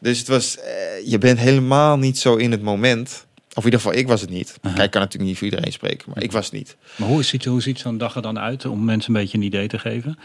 Dus 0.00 0.18
het 0.18 0.28
was, 0.28 0.58
eh, 0.58 0.72
je 1.06 1.18
bent 1.18 1.38
helemaal 1.38 1.96
niet 1.96 2.18
zo 2.18 2.36
in 2.36 2.50
het 2.50 2.62
moment. 2.62 3.26
Of 3.54 3.64
in 3.64 3.64
ieder 3.64 3.80
geval, 3.80 3.98
ik 3.98 4.06
was 4.08 4.20
het 4.20 4.30
niet. 4.30 4.56
Aha. 4.62 4.74
Kijk, 4.74 4.86
ik 4.86 4.90
kan 4.90 5.00
natuurlijk 5.00 5.28
niet 5.30 5.38
voor 5.38 5.48
iedereen 5.48 5.72
spreken, 5.72 6.10
maar 6.14 6.22
ik 6.22 6.32
was 6.32 6.44
het 6.44 6.54
niet. 6.54 6.76
Maar 6.96 7.08
hoe 7.08 7.22
ziet, 7.22 7.44
hoe 7.44 7.62
ziet 7.62 7.78
zo'n 7.78 7.98
dag 7.98 8.16
er 8.16 8.22
dan 8.22 8.38
uit, 8.38 8.64
om 8.66 8.84
mensen 8.84 9.14
een 9.14 9.20
beetje 9.20 9.38
een 9.38 9.44
idee 9.44 9.68
te 9.68 9.78
geven? 9.78 10.18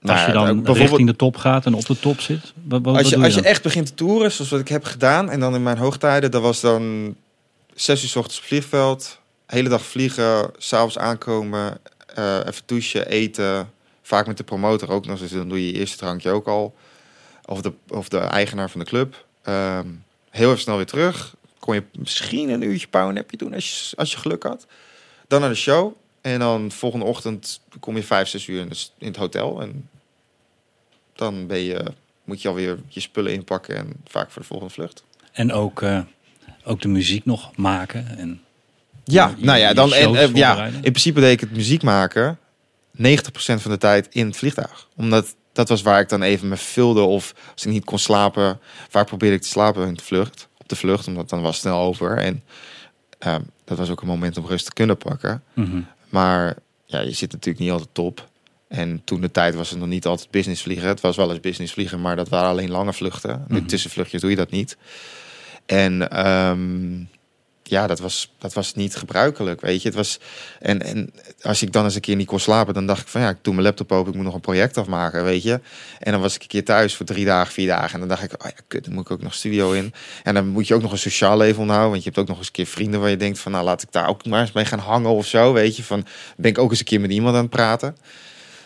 Nou 0.00 0.18
Als 0.18 0.26
je 0.26 0.32
dan 0.32 0.44
bijvoorbeeld- 0.44 0.76
richting 0.78 1.06
de 1.08 1.16
top 1.16 1.36
gaat 1.36 1.66
en 1.66 1.74
op 1.74 1.86
de 1.86 1.98
top 1.98 2.20
zit, 2.20 2.52
wat, 2.64 2.80
wat, 2.82 2.96
als 2.96 3.08
je, 3.08 3.16
als 3.18 3.34
je 3.34 3.42
echt 3.42 3.62
begint 3.62 3.86
te 3.86 3.94
toeren, 3.94 4.32
zoals 4.32 4.50
wat 4.50 4.60
ik 4.60 4.68
heb 4.68 4.84
gedaan, 4.84 5.30
en 5.30 5.40
dan 5.40 5.54
in 5.54 5.62
mijn 5.62 5.76
hoogtijden, 5.78 6.30
dat 6.30 6.42
was 6.42 6.60
dan 6.60 7.14
zes 7.74 8.02
uur 8.02 8.08
's 8.08 8.16
ochtends 8.16 8.40
vliegveld, 8.40 9.18
hele 9.46 9.68
dag 9.68 9.82
vliegen, 9.84 10.50
s'avonds 10.58 10.98
aankomen, 10.98 11.78
eh, 12.14 12.36
even 12.46 12.62
douchen, 12.66 13.08
eten, 13.08 13.70
vaak 14.08 14.26
met 14.26 14.36
de 14.36 14.44
promotor 14.44 14.90
ook 14.90 15.06
nog, 15.06 15.18
dus 15.18 15.30
dan 15.30 15.48
doe 15.48 15.60
je 15.66 15.72
je 15.72 15.78
eerste 15.78 15.96
drankje 15.96 16.30
ook 16.30 16.46
al, 16.46 16.74
of 17.44 17.60
de, 17.62 17.72
of 17.88 18.08
de 18.08 18.18
eigenaar 18.18 18.70
van 18.70 18.80
de 18.80 18.86
club. 18.86 19.24
Ehm, 19.42 19.86
heel 20.30 20.48
even 20.48 20.60
snel 20.60 20.76
weer 20.76 20.86
terug, 20.86 21.34
kon 21.58 21.74
je 21.74 21.82
misschien 21.98 22.48
een 22.48 22.62
uurtje 22.62 22.88
powernapje 22.88 23.36
doen 23.36 23.54
als 23.54 23.90
je, 23.90 23.96
als 23.96 24.12
je 24.12 24.18
geluk 24.18 24.42
had. 24.42 24.66
Dan 25.28 25.40
naar 25.40 25.48
de 25.50 25.54
show, 25.56 25.92
en 26.20 26.38
dan 26.38 26.70
volgende 26.72 27.04
ochtend 27.04 27.60
kom 27.80 27.96
je 27.96 28.02
vijf, 28.02 28.28
zes 28.28 28.46
uur 28.46 28.60
in, 28.98 29.06
het 29.06 29.16
hotel, 29.16 29.60
en 29.62 29.88
dan 31.14 31.46
ben 31.46 31.58
je 31.58 31.84
moet 32.24 32.42
je 32.42 32.48
alweer 32.48 32.78
je 32.88 33.00
spullen 33.00 33.32
inpakken 33.32 33.76
en 33.76 33.92
vaak 34.06 34.30
voor 34.30 34.42
de 34.42 34.48
volgende 34.48 34.72
vlucht. 34.72 35.04
En 35.32 35.52
ook, 35.52 35.82
eh, 35.82 36.00
ook 36.64 36.80
de 36.80 36.88
muziek 36.88 37.24
nog 37.24 37.56
maken. 37.56 38.18
En 38.18 38.42
Ja, 39.04 39.34
je- 39.38 39.44
nou 39.44 39.58
ja, 39.58 39.72
dan 39.74 39.92
en, 39.94 40.14
eh, 40.16 40.34
ja, 40.34 40.64
in 40.66 40.80
principe 40.80 41.20
deed 41.20 41.32
ik 41.32 41.40
het 41.40 41.52
muziek 41.52 41.82
maken 41.82 42.38
90% 42.98 43.00
van 43.36 43.70
de 43.70 43.78
tijd 43.78 44.06
in 44.10 44.26
het 44.26 44.36
vliegtuig. 44.36 44.88
Omdat 44.96 45.34
dat 45.52 45.68
was 45.68 45.82
waar 45.82 46.00
ik 46.00 46.08
dan 46.08 46.22
even 46.22 46.48
me 46.48 46.56
vulde 46.56 47.00
of 47.00 47.34
als 47.52 47.64
ik 47.66 47.72
niet 47.72 47.84
kon 47.84 47.98
slapen, 47.98 48.60
vaak 48.88 49.06
probeerde 49.06 49.36
ik 49.36 49.42
te 49.42 49.48
slapen 49.48 49.86
in 49.86 49.94
de 49.94 50.02
vlucht, 50.02 50.48
op 50.58 50.68
de 50.68 50.76
vlucht, 50.76 51.06
omdat 51.06 51.28
dan 51.28 51.40
was 51.40 51.50
het 51.50 51.60
snel 51.60 51.78
over 51.80 52.16
en 52.18 52.42
ehm, 53.18 53.40
dat 53.64 53.78
was 53.78 53.90
ook 53.90 54.00
een 54.00 54.06
moment 54.06 54.36
om 54.36 54.46
rust 54.46 54.64
te 54.64 54.72
kunnen 54.72 54.96
pakken. 54.96 55.42
Mhm. 55.54 55.80
Maar 56.08 56.56
ja, 56.86 57.00
je 57.00 57.12
zit 57.12 57.32
natuurlijk 57.32 57.64
niet 57.64 57.70
altijd 57.72 57.88
top. 57.92 58.28
En 58.68 59.00
toen 59.04 59.20
de 59.20 59.30
tijd 59.30 59.54
was 59.54 59.70
het 59.70 59.78
nog 59.78 59.88
niet 59.88 60.06
altijd 60.06 60.30
business 60.30 60.62
vliegen. 60.62 60.88
Het 60.88 61.00
was 61.00 61.16
wel 61.16 61.30
eens 61.30 61.40
business 61.40 61.72
vliegen, 61.72 62.00
maar 62.00 62.16
dat 62.16 62.28
waren 62.28 62.48
alleen 62.48 62.70
lange 62.70 62.92
vluchten. 62.92 63.44
Nu 63.48 63.58
Mhm. 63.58 63.66
tussenvluchtjes 63.66 64.20
doe 64.20 64.30
je 64.30 64.36
dat 64.36 64.50
niet. 64.50 64.76
En 65.66 66.10
ehm, 66.10 67.02
ja, 67.68 67.86
dat 67.86 67.98
was, 67.98 68.32
dat 68.38 68.52
was 68.52 68.74
niet 68.74 68.96
gebruikelijk, 68.96 69.60
weet 69.60 69.82
je. 69.82 69.88
Het 69.88 69.96
was, 69.96 70.18
en, 70.60 70.82
en 70.82 71.12
als 71.42 71.62
ik 71.62 71.72
dan 71.72 71.84
eens 71.84 71.94
een 71.94 72.00
keer 72.00 72.16
niet 72.16 72.26
kon 72.26 72.40
slapen, 72.40 72.74
dan 72.74 72.86
dacht 72.86 73.00
ik 73.00 73.08
van 73.08 73.20
ja, 73.20 73.28
ik 73.28 73.36
doe 73.42 73.54
mijn 73.54 73.66
laptop 73.66 73.92
open, 73.92 74.10
ik 74.10 74.14
moet 74.16 74.24
nog 74.24 74.34
een 74.34 74.40
project 74.40 74.76
afmaken, 74.76 75.24
weet 75.24 75.42
je. 75.42 75.60
En 75.98 76.12
dan 76.12 76.20
was 76.20 76.34
ik 76.34 76.42
een 76.42 76.48
keer 76.48 76.64
thuis 76.64 76.94
voor 76.94 77.06
drie 77.06 77.24
dagen, 77.24 77.52
vier 77.52 77.66
dagen. 77.66 77.92
En 77.92 77.98
dan 77.98 78.08
dacht 78.08 78.22
ik, 78.22 78.32
oh 78.32 78.50
ja, 78.56 78.62
kut, 78.68 78.84
dan 78.84 78.94
moet 78.94 79.04
ik 79.04 79.10
ook 79.10 79.22
nog 79.22 79.34
studio 79.34 79.72
in. 79.72 79.92
En 80.22 80.34
dan 80.34 80.48
moet 80.48 80.66
je 80.68 80.74
ook 80.74 80.82
nog 80.82 80.92
een 80.92 80.98
sociaal 80.98 81.36
leven 81.36 81.60
onderhouden, 81.60 81.92
want 81.92 82.04
je 82.04 82.10
hebt 82.10 82.22
ook 82.22 82.28
nog 82.28 82.38
eens 82.38 82.46
een 82.46 82.52
keer 82.52 82.66
vrienden 82.66 83.00
waar 83.00 83.10
je 83.10 83.16
denkt 83.16 83.38
van, 83.38 83.52
nou 83.52 83.64
laat 83.64 83.82
ik 83.82 83.92
daar 83.92 84.08
ook 84.08 84.26
maar 84.26 84.40
eens 84.40 84.52
mee 84.52 84.64
gaan 84.64 84.78
hangen 84.78 85.10
of 85.10 85.26
zo, 85.26 85.52
weet 85.52 85.76
je. 85.76 85.84
Van, 85.84 86.06
ben 86.36 86.50
ik 86.50 86.58
ook 86.58 86.70
eens 86.70 86.78
een 86.78 86.84
keer 86.84 87.00
met 87.00 87.10
iemand 87.10 87.34
aan 87.34 87.42
het 87.42 87.50
praten. 87.50 87.96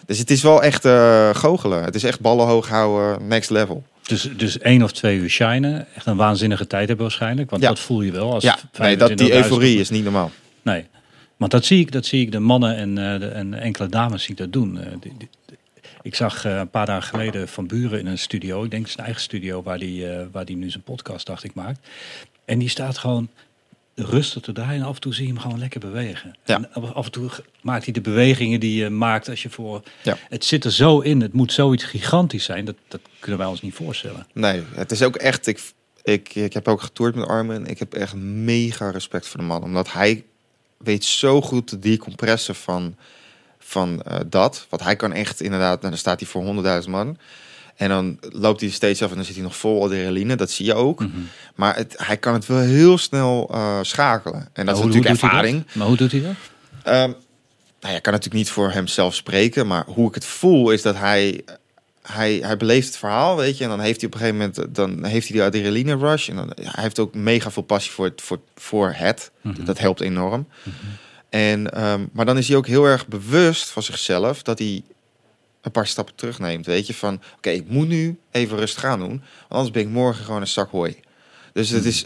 Dus 0.06 0.18
het 0.18 0.30
is 0.30 0.42
wel 0.42 0.62
echt 0.62 0.84
eh 0.84 1.34
goochelen. 1.34 1.84
Het 1.84 1.94
is 1.94 2.04
echt 2.04 2.20
ballen 2.20 2.46
hoog 2.46 2.68
houden, 2.68 3.26
next 3.28 3.50
level. 3.50 3.84
Dus, 4.12 4.28
dus 4.36 4.58
één 4.58 4.82
of 4.82 4.92
twee 4.92 5.18
uur 5.18 5.28
shinen. 5.28 5.86
Echt 5.94 6.06
een 6.06 6.16
waanzinnige 6.16 6.66
tijd 6.66 6.86
hebben 6.88 7.06
waarschijnlijk. 7.06 7.50
Want 7.50 7.62
Ja. 7.62 7.68
dat 7.68 7.78
voel 7.78 8.02
je 8.02 8.12
wel. 8.12 8.32
Als 8.32 8.42
Ja, 8.44 8.58
nee, 8.78 8.96
dat, 8.96 9.08
die 9.18 9.28
25.000 9.32 9.34
euforie 9.36 9.78
is 9.80 9.90
niet 9.90 10.04
normaal. 10.04 10.30
Nee. 10.62 10.84
Want 11.36 11.50
dat 11.50 11.64
zie 11.64 11.78
ik, 11.80 11.92
dat 11.92 12.06
zie 12.06 12.20
ik 12.20 12.32
de 12.32 12.38
mannen 12.38 12.76
en, 12.76 12.98
eh, 13.12 13.20
de, 13.20 13.26
en 13.26 13.54
enkele 13.54 13.88
dames 13.88 14.22
zie 14.22 14.30
ik 14.30 14.36
dat 14.36 14.52
doen. 14.52 14.78
Eh, 14.80 14.86
die- 15.00 15.12
die- 15.18 15.28
Ik 16.02 16.14
zag 16.14 16.44
eh, 16.44 16.56
een 16.56 16.70
paar 16.70 16.86
dagen 16.86 17.08
geleden 17.08 17.48
Van 17.48 17.66
Buren 17.66 17.98
in 17.98 18.06
een 18.06 18.18
studio. 18.18 18.64
Ik 18.64 18.70
denk 18.70 18.86
zijn 18.88 19.04
eigen 19.04 19.22
studio 19.22 19.62
waar 19.62 19.78
die, 19.78 20.06
waar 20.32 20.44
die 20.44 20.56
nu 20.56 20.70
zijn 20.70 20.82
podcast, 20.82 21.26
dacht 21.26 21.44
ik, 21.44 21.54
maakt. 21.54 21.88
En 22.44 22.58
die 22.58 22.68
staat 22.68 22.98
gewoon 22.98 23.28
rustig 23.94 24.42
te 24.42 24.52
draaien. 24.52 24.80
En 24.80 24.86
af 24.86 24.94
en 24.94 25.00
toe 25.00 25.14
zie 25.14 25.26
je 25.26 25.32
hem 25.32 25.40
gewoon 25.40 25.58
lekker 25.58 25.80
bewegen. 25.80 26.36
Ja. 26.44 26.56
En 26.56 26.94
af 26.94 27.04
en 27.04 27.12
toe 27.12 27.30
maakt 27.60 27.84
hij 27.84 27.92
de 27.92 28.00
bewegingen 28.00 28.60
die 28.60 28.74
je 28.82 28.90
maakt 28.90 29.28
als 29.28 29.42
je 29.42 29.50
voor... 29.50 29.82
Ja. 30.02 30.18
Het 30.28 30.44
zit 30.44 30.64
er 30.64 30.72
zo 30.72 31.00
in. 31.00 31.20
Het 31.20 31.32
moet 31.32 31.52
zoiets 31.52 31.84
gigantisch 31.84 32.44
zijn. 32.44 32.64
Dat, 32.64 32.76
dat 32.88 33.00
kunnen 33.18 33.40
wij 33.40 33.48
ons 33.48 33.62
niet 33.62 33.74
voorstellen. 33.74 34.26
Nee, 34.32 34.62
het 34.74 34.90
is 34.90 35.02
ook 35.02 35.16
echt. 35.16 35.46
Ik, 35.46 35.72
ik, 36.02 36.34
ik 36.34 36.52
heb 36.52 36.68
ook 36.68 36.80
getoerd 36.80 37.14
met 37.14 37.28
Armin. 37.28 37.66
Ik 37.66 37.78
heb 37.78 37.94
echt 37.94 38.14
mega 38.14 38.90
respect 38.90 39.26
voor 39.26 39.40
de 39.40 39.46
man. 39.46 39.62
Omdat 39.62 39.92
hij 39.92 40.24
weet 40.78 41.04
zo 41.04 41.42
goed 41.42 41.66
te 41.66 41.78
decompressen 41.78 42.54
van, 42.54 42.96
van 43.58 44.02
eh, 44.02 44.20
dat. 44.26 44.66
Want 44.68 44.82
hij 44.82 44.96
kan 44.96 45.12
echt 45.12 45.40
inderdaad. 45.40 45.78
Nou, 45.78 45.90
dan 45.90 45.98
staat 45.98 46.20
hij 46.20 46.28
voor 46.28 46.82
100.000 46.82 46.88
man. 46.88 47.16
En 47.76 47.88
dan 47.88 48.18
loopt 48.20 48.60
hij 48.60 48.70
steeds 48.70 49.02
af 49.02 49.10
en 49.10 49.16
dan 49.16 49.24
zit 49.24 49.34
hij 49.34 49.44
nog 49.44 49.56
vol 49.56 49.84
adrenaline. 49.84 50.36
Dat 50.36 50.50
zie 50.50 50.66
je 50.66 50.74
ook. 50.74 51.00
Mhm. 51.00 51.10
Maar 51.54 51.76
het, 51.76 51.94
hij 51.96 52.16
kan 52.16 52.32
het 52.32 52.46
wel 52.46 52.58
heel 52.58 52.98
snel 52.98 53.48
eh, 53.52 53.78
schakelen. 53.82 54.48
En 54.52 54.66
dat 54.66 54.76
is 54.76 54.84
natuurlijk 54.84 55.10
ervaring. 55.10 55.64
Maar 55.72 55.86
hoe 55.86 55.96
doet 55.96 56.12
hij 56.12 56.20
dat? 56.20 56.34
Ehm 56.82 57.12
nou 57.82 57.94
ja, 57.94 57.98
ik 57.98 58.02
kan 58.04 58.12
natuurlijk 58.12 58.44
niet 58.44 58.50
voor 58.50 58.70
hemzelf 58.70 59.14
spreken, 59.14 59.66
maar 59.66 59.84
hoe 59.86 60.08
ik 60.08 60.14
het 60.14 60.24
voel 60.24 60.70
is 60.70 60.82
dat 60.82 60.96
hij, 60.96 61.44
hij, 62.02 62.34
hij 62.34 62.56
beleeft 62.56 62.86
het 62.86 62.96
verhaal, 62.96 63.36
weet 63.36 63.58
je, 63.58 63.64
en 63.64 63.70
dan 63.70 63.80
heeft 63.80 64.00
hij 64.00 64.10
op 64.10 64.14
een 64.14 64.20
gegeven 64.20 64.38
moment, 64.38 64.74
dan 64.74 65.04
heeft 65.04 65.28
hij 65.28 65.36
die 65.36 65.46
adrenaline 65.46 65.96
rush 65.96 66.28
en 66.28 66.36
dan, 66.36 66.52
hij 66.54 66.82
heeft 66.82 66.98
ook 66.98 67.14
mega 67.14 67.50
veel 67.50 67.62
passie 67.62 67.92
voor 67.92 68.04
het, 68.04 68.22
voor, 68.22 68.40
voor 68.56 68.92
het. 68.96 69.30
Mhm. 69.40 69.64
dat 69.64 69.78
helpt 69.78 70.00
enorm. 70.00 70.46
En, 71.28 71.70
ehm, 71.70 72.06
maar 72.12 72.26
dan 72.26 72.38
is 72.38 72.48
hij 72.48 72.56
ook 72.56 72.66
heel 72.66 72.84
erg 72.84 73.06
bewust 73.06 73.68
van 73.68 73.82
zichzelf 73.82 74.42
dat 74.42 74.58
hij 74.58 74.82
een 75.62 75.70
paar 75.70 75.86
stappen 75.86 76.14
terugneemt, 76.14 76.66
weet 76.66 76.86
je, 76.86 76.94
van 76.94 77.20
oké, 77.36 77.50
ik 77.50 77.68
moet 77.68 77.88
nu 77.88 78.18
even 78.30 78.56
rustig 78.58 78.84
aan 78.84 78.98
doen, 78.98 79.08
want 79.08 79.22
anders 79.48 79.70
ben 79.70 79.82
ik 79.82 79.88
morgen 79.88 80.24
gewoon 80.24 80.40
een 80.40 80.46
zak 80.46 80.70
hooi. 80.70 80.96
Dus 81.52 81.68
het 81.70 81.84
is, 81.84 82.04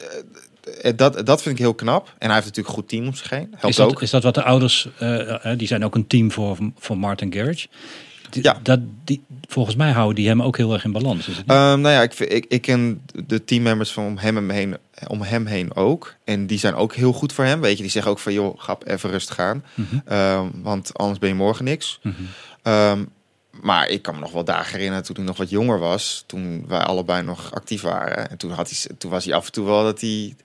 eh, 0.83 0.93
dat, 0.97 1.27
dat 1.27 1.43
vind 1.43 1.55
ik 1.55 1.61
heel 1.61 1.75
knap. 1.75 2.07
En 2.19 2.27
hij 2.27 2.35
heeft 2.35 2.47
natuurlijk 2.47 2.69
een 2.69 2.81
goed 2.83 2.89
team 2.89 3.07
om 3.07 3.15
zich 3.15 3.31
heen. 3.31 3.47
Helpt 3.51 3.65
Is 3.69 3.77
dat, 3.77 3.91
ook. 3.91 4.03
is 4.03 4.11
dat 4.11 4.23
wat 4.23 4.35
de 4.35 4.43
ouders, 4.43 4.89
eh, 4.99 5.53
die 5.57 5.67
zijn 5.67 5.85
ook 5.85 5.95
een 5.95 6.07
team 6.07 6.31
voor, 6.33 6.57
voor 6.79 6.99
Martin. 6.99 7.31
Die- 7.31 7.69
Ja. 8.43 8.59
Dat, 8.63 8.81
die, 9.05 9.23
volgens 9.49 9.77
mij 9.77 9.91
houden 9.91 10.15
die 10.15 10.29
hem 10.29 10.43
ook 10.43 10.57
heel 10.57 10.73
erg 10.73 10.85
in 10.85 10.93
balans. 10.93 11.19
Is 11.29 11.37
het 11.37 11.47
niet? 11.47 11.57
Ehm, 11.57 11.81
nou 11.81 11.95
ja, 11.95 12.03
ik, 12.03 12.15
ik, 12.19 12.45
ik 12.49 12.63
ken 12.63 13.03
de 13.27 13.45
teammembers 13.45 13.93
van 13.93 14.05
om 14.05 14.19
hem, 14.19 14.51
heen, 14.51 14.77
om 15.07 15.23
hem 15.23 15.47
heen 15.47 15.75
ook. 15.77 16.15
En 16.25 16.47
die 16.47 16.59
zijn 16.59 16.75
ook 16.75 16.95
heel 16.95 17.13
goed 17.13 17.33
voor 17.33 17.45
hem. 17.45 17.61
Weet 17.61 17.77
je, 17.77 17.83
die 17.83 17.91
zeggen 17.93 18.11
ook 18.11 18.19
van, 18.19 18.33
joh, 18.33 18.61
ga 18.61 18.79
even 18.85 19.11
rustig 19.11 19.39
aan. 19.39 19.65
Mhm. 19.75 19.97
Ehm, 20.05 20.47
want 20.55 20.99
anders 20.99 21.19
ben 21.19 21.29
je 21.29 21.35
morgen 21.35 21.65
niks. 21.65 21.99
Mhm. 22.03 22.15
Ehm, 22.63 23.05
maar 23.63 23.89
ik 23.89 24.03
kan 24.03 24.15
me 24.15 24.21
nog 24.21 24.33
wel 24.33 24.45
dagen 24.45 24.73
herinneren 24.73 25.05
toen 25.05 25.17
ik 25.17 25.23
nog 25.23 25.37
wat 25.37 25.51
jonger 25.51 25.79
was. 25.79 26.25
Toen 26.27 26.65
wij 26.69 26.79
allebei 26.79 27.23
nog 27.23 27.55
actief 27.55 27.83
waren. 27.83 28.31
En 28.31 28.37
toen, 28.37 28.51
had 28.51 28.71
hij, 28.71 28.97
toen 28.99 29.11
was 29.11 29.25
hij 29.25 29.35
af 29.35 29.47
en 29.47 29.53
toe 29.53 29.65
wel 29.65 29.83
dat 29.83 30.01
hij... 30.01 30.37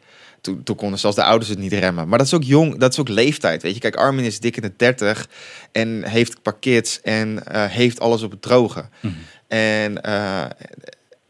Toen, 0.42 0.64
toen 0.64 0.76
konden 0.76 1.00
zelfs 1.00 1.16
de 1.16 1.24
ouders 1.24 1.50
het 1.50 1.60
niet 1.60 1.74
remmen. 1.74 2.08
Maar 2.08 2.18
dat 2.18 2.28
is 2.28 2.34
ook 2.34 2.44
jong, 2.44 2.80
dat 2.80 2.92
is 2.92 3.00
ook 3.00 3.10
leeftijd. 3.10 3.62
Weet 3.62 3.74
je, 3.74 3.80
kijk, 3.80 3.96
Armin 3.96 4.26
is 4.26 4.40
dik 4.40 4.56
in 4.56 4.62
de 4.62 4.74
30 4.76 5.28
en 5.72 6.04
heeft 6.04 6.34
een 6.34 6.42
paar 6.42 6.60
kids 6.60 7.02
en 7.02 7.46
eh, 7.46 7.66
heeft 7.66 8.00
alles 8.00 8.22
op 8.22 8.32
het 8.32 8.42
droge. 8.42 8.86
Mhm. 9.00 9.14
En 9.48 10.02
eh, 10.04 10.46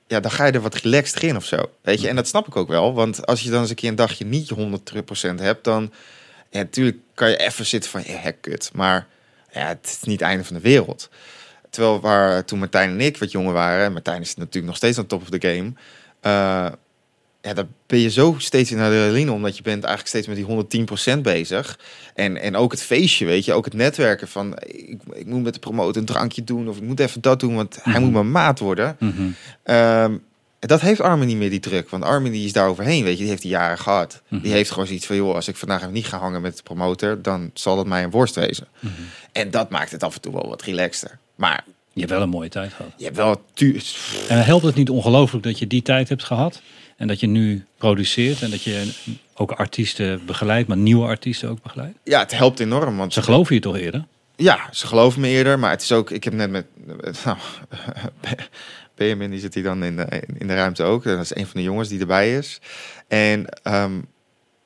ja, 0.07 0.19
dan 0.19 0.31
ga 0.31 0.45
je 0.45 0.51
er 0.51 0.61
wat 0.61 0.75
relaxed 0.75 1.23
in 1.23 1.35
of 1.35 1.45
zo. 1.45 1.57
Weet 1.81 2.01
je, 2.01 2.07
en 2.07 2.15
dat 2.15 2.27
snap 2.27 2.47
ik 2.47 2.55
ook 2.55 2.67
wel. 2.67 2.93
Want 2.93 3.25
als 3.25 3.41
je 3.41 3.49
dan 3.49 3.61
eens 3.61 3.69
een 3.69 3.75
keer 3.75 3.89
een 3.89 3.95
dagje 3.95 4.25
niet 4.25 4.51
100% 4.53 5.35
hebt, 5.35 5.63
dan 5.63 5.91
ja, 6.49 6.59
natuurlijk 6.59 6.97
kan 7.13 7.29
je 7.29 7.37
even 7.37 7.65
zitten 7.65 7.89
van 7.89 8.03
ja, 8.05 8.31
kut. 8.41 8.69
Maar 8.73 9.07
ja, 9.51 9.67
het 9.67 9.85
is 9.85 9.97
niet 10.01 10.19
het 10.19 10.29
einde 10.29 10.43
van 10.43 10.55
de 10.55 10.61
wereld. 10.61 11.09
Terwijl 11.71 11.99
waar 11.99 12.45
toen 12.45 12.59
Martijn 12.59 12.89
en 12.89 13.01
ik 13.01 13.17
wat 13.17 13.31
jonger 13.31 13.53
waren, 13.53 13.85
en 13.85 13.93
Martijn 13.93 14.21
is 14.21 14.35
natuurlijk 14.35 14.65
nog 14.65 14.75
steeds 14.75 14.97
aan 14.97 15.05
top 15.07 15.21
of 15.21 15.29
the 15.29 15.47
game. 15.47 15.73
eh, 16.19 16.71
ja, 17.43 17.53
dan 17.53 17.67
ben 17.87 17.99
je 17.99 18.09
zo 18.09 18.35
steeds 18.37 18.71
in 18.71 18.79
adrenaline, 18.79 19.31
omdat 19.31 19.57
je 19.57 19.63
bent 19.63 19.83
eigenlijk 19.83 20.07
steeds 20.07 20.27
met 20.27 20.35
die 20.67 21.15
110% 21.17 21.21
bezig. 21.21 21.79
En, 22.13 22.37
en 22.37 22.55
ook 22.55 22.71
het 22.71 22.81
feestje, 22.81 23.25
weet 23.25 23.45
je, 23.45 23.53
ook 23.53 23.65
het 23.65 23.73
netwerken 23.73 24.27
van 24.27 24.53
ik, 24.65 25.01
ik 25.13 25.25
moet 25.25 25.43
met 25.43 25.53
de 25.53 25.59
promotor 25.59 25.97
een 25.97 26.05
drankje 26.05 26.43
doen 26.43 26.69
of 26.69 26.77
ik 26.77 26.83
moet 26.83 26.99
even 26.99 27.21
dat 27.21 27.39
doen, 27.39 27.55
want 27.55 27.79
hij 27.81 27.93
Mhm. 27.93 28.01
moet 28.03 28.11
mijn 28.11 28.31
maat 28.31 28.59
worden. 28.59 28.95
Mhm. 28.99 29.29
Ehm, 29.63 30.17
dat 30.59 30.81
heeft 30.81 31.01
Armin 31.01 31.27
niet 31.27 31.37
meer, 31.37 31.49
die 31.49 31.59
druk. 31.59 31.89
Want 31.89 32.03
Armin 32.03 32.31
die 32.31 32.45
is 32.45 32.53
daar 32.53 32.67
overheen, 32.67 33.03
weet 33.03 33.13
je. 33.13 33.19
Die 33.19 33.29
heeft 33.29 33.41
die 33.41 33.51
jaren 33.51 33.77
gehad. 33.77 34.21
Mhm. 34.27 34.41
Die 34.41 34.51
heeft 34.51 34.71
gewoon 34.71 34.87
zoiets 34.87 35.05
van... 35.05 35.15
joh, 35.15 35.35
als 35.35 35.47
ik 35.47 35.55
vandaag 35.55 35.81
even 35.81 35.93
niet 35.93 36.07
ga 36.07 36.17
hangen 36.17 36.41
met 36.41 36.57
de 36.57 36.63
promotor... 36.63 37.21
dan 37.21 37.51
zal 37.53 37.75
dat 37.75 37.85
mij 37.87 38.03
een 38.03 38.09
worst 38.11 38.35
wezen. 38.35 38.67
Mhm. 38.79 38.93
En 39.31 39.51
dat 39.51 39.69
maakt 39.69 39.91
het 39.91 40.03
af 40.03 40.15
en 40.15 40.21
toe 40.21 40.33
wel 40.33 40.49
wat 40.49 40.61
relaxter. 40.61 41.17
Maar 41.41 41.63
Je 41.93 41.99
hebt 41.99 42.11
wel 42.11 42.21
een 42.21 42.29
mooie 42.29 42.49
tijd 42.49 42.73
gehad. 42.73 42.91
je 42.97 43.03
hebt 43.03 43.15
wel... 43.15 43.43
Tu 43.53 43.81
En 44.27 44.43
helpt 44.43 44.65
het 44.65 44.75
niet 44.75 44.89
ongelooflijk 44.89 45.43
dat 45.43 45.59
je 45.59 45.67
die 45.67 45.81
tijd 45.81 46.09
hebt 46.09 46.23
gehad? 46.23 46.61
En 46.97 47.07
dat 47.07 47.19
je 47.19 47.27
nu 47.27 47.65
produceert 47.77 48.41
en 48.41 48.49
dat 48.49 48.63
je 48.63 48.91
ook 49.35 49.51
artiesten 49.51 50.25
begeleidt, 50.25 50.67
maar 50.67 50.77
nieuwe 50.77 51.05
artiesten 51.05 51.49
ook 51.49 51.61
begeleidt? 51.61 51.97
ja, 52.03 52.19
het 52.19 52.31
helpt 52.31 52.59
enorm. 52.59 52.97
Want 52.97 53.13
Ze 53.13 53.21
geloven 53.21 53.55
je 53.55 53.61
toch 53.61 53.77
eerder? 53.77 54.05
Ja, 54.35 54.67
ze 54.71 54.87
geloven 54.87 55.21
me 55.21 55.27
eerder. 55.27 55.59
Maar 55.59 55.71
het 55.71 55.81
is 55.81 55.91
ook... 55.91 56.11
Ik 56.11 56.23
heb 56.23 56.33
net 56.33 56.49
met... 56.49 56.65
Nou, 57.25 57.37
Benjamin, 58.95 59.29
die 59.29 59.39
zit 59.39 59.53
hier 59.53 59.63
dan 59.63 59.83
in 59.83 59.95
de, 59.95 60.23
in 60.37 60.47
de 60.47 60.55
ruimte 60.55 60.83
ook. 60.83 61.03
Dat 61.03 61.19
is 61.19 61.35
een 61.35 61.47
van 61.47 61.59
de 61.59 61.63
jongens 61.63 61.89
die 61.89 61.99
erbij 61.99 62.37
is. 62.37 62.59
En 63.07 63.45
ehm, 63.63 64.01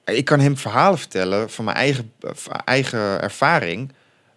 ik 0.06 0.26
kan 0.26 0.40
hem 0.40 0.58
verhalen 0.58 1.00
vertellen 1.00 1.50
van 1.50 1.66
mijn 1.66 1.78
eigen, 1.78 2.12
eigen 2.66 3.22
ervaring... 3.22 3.92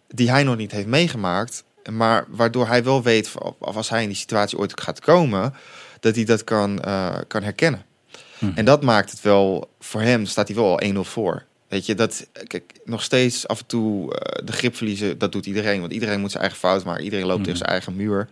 die 0.08 0.30
hij 0.30 0.42
nog 0.42 0.56
niet 0.56 0.72
heeft 0.72 0.86
meegemaakt. 0.86 1.66
Maar 1.90 2.24
waardoor 2.28 2.66
hij 2.66 2.84
wel 2.84 3.02
weet, 3.02 3.34
of 3.42 3.54
of 3.58 3.76
als 3.76 3.88
hij 3.88 4.02
in 4.02 4.08
die 4.08 4.16
situatie 4.16 4.58
ooit 4.58 4.80
gaat 4.80 5.00
komen... 5.00 5.54
dat 6.00 6.14
hij 6.14 6.24
dat 6.24 6.44
kan, 6.44 6.80
eh, 6.80 7.16
kan 7.26 7.42
herkennen. 7.42 7.82
Hm. 8.38 8.50
En 8.54 8.64
dat 8.64 8.82
maakt 8.82 9.10
het 9.10 9.20
wel... 9.20 9.70
Voor 9.80 10.00
hem 10.00 10.26
staat 10.26 10.48
hij 10.48 10.56
wel 10.56 10.78
al 10.78 10.92
1-0 10.94 10.98
voor. 11.00 11.44
Weet 11.68 11.86
je, 11.86 11.94
dat... 11.94 12.26
Kijk, 12.46 12.80
nog 12.84 13.02
steeds 13.02 13.48
af 13.48 13.58
en 13.60 13.66
toe 13.66 14.14
eh, 14.14 14.46
de 14.46 14.52
grip 14.52 14.76
verliezen... 14.76 15.18
dat 15.18 15.32
doet 15.32 15.46
iedereen. 15.46 15.80
Want 15.80 15.92
iedereen 15.92 16.20
moet 16.20 16.30
zijn 16.30 16.42
eigen 16.42 16.60
fout 16.60 16.84
maken. 16.84 17.04
Iedereen 17.04 17.24
loopt 17.26 17.36
Mhm. 17.38 17.44
tegen 17.44 17.58
zijn 17.58 17.70
eigen 17.70 17.96
muur. 17.96 18.28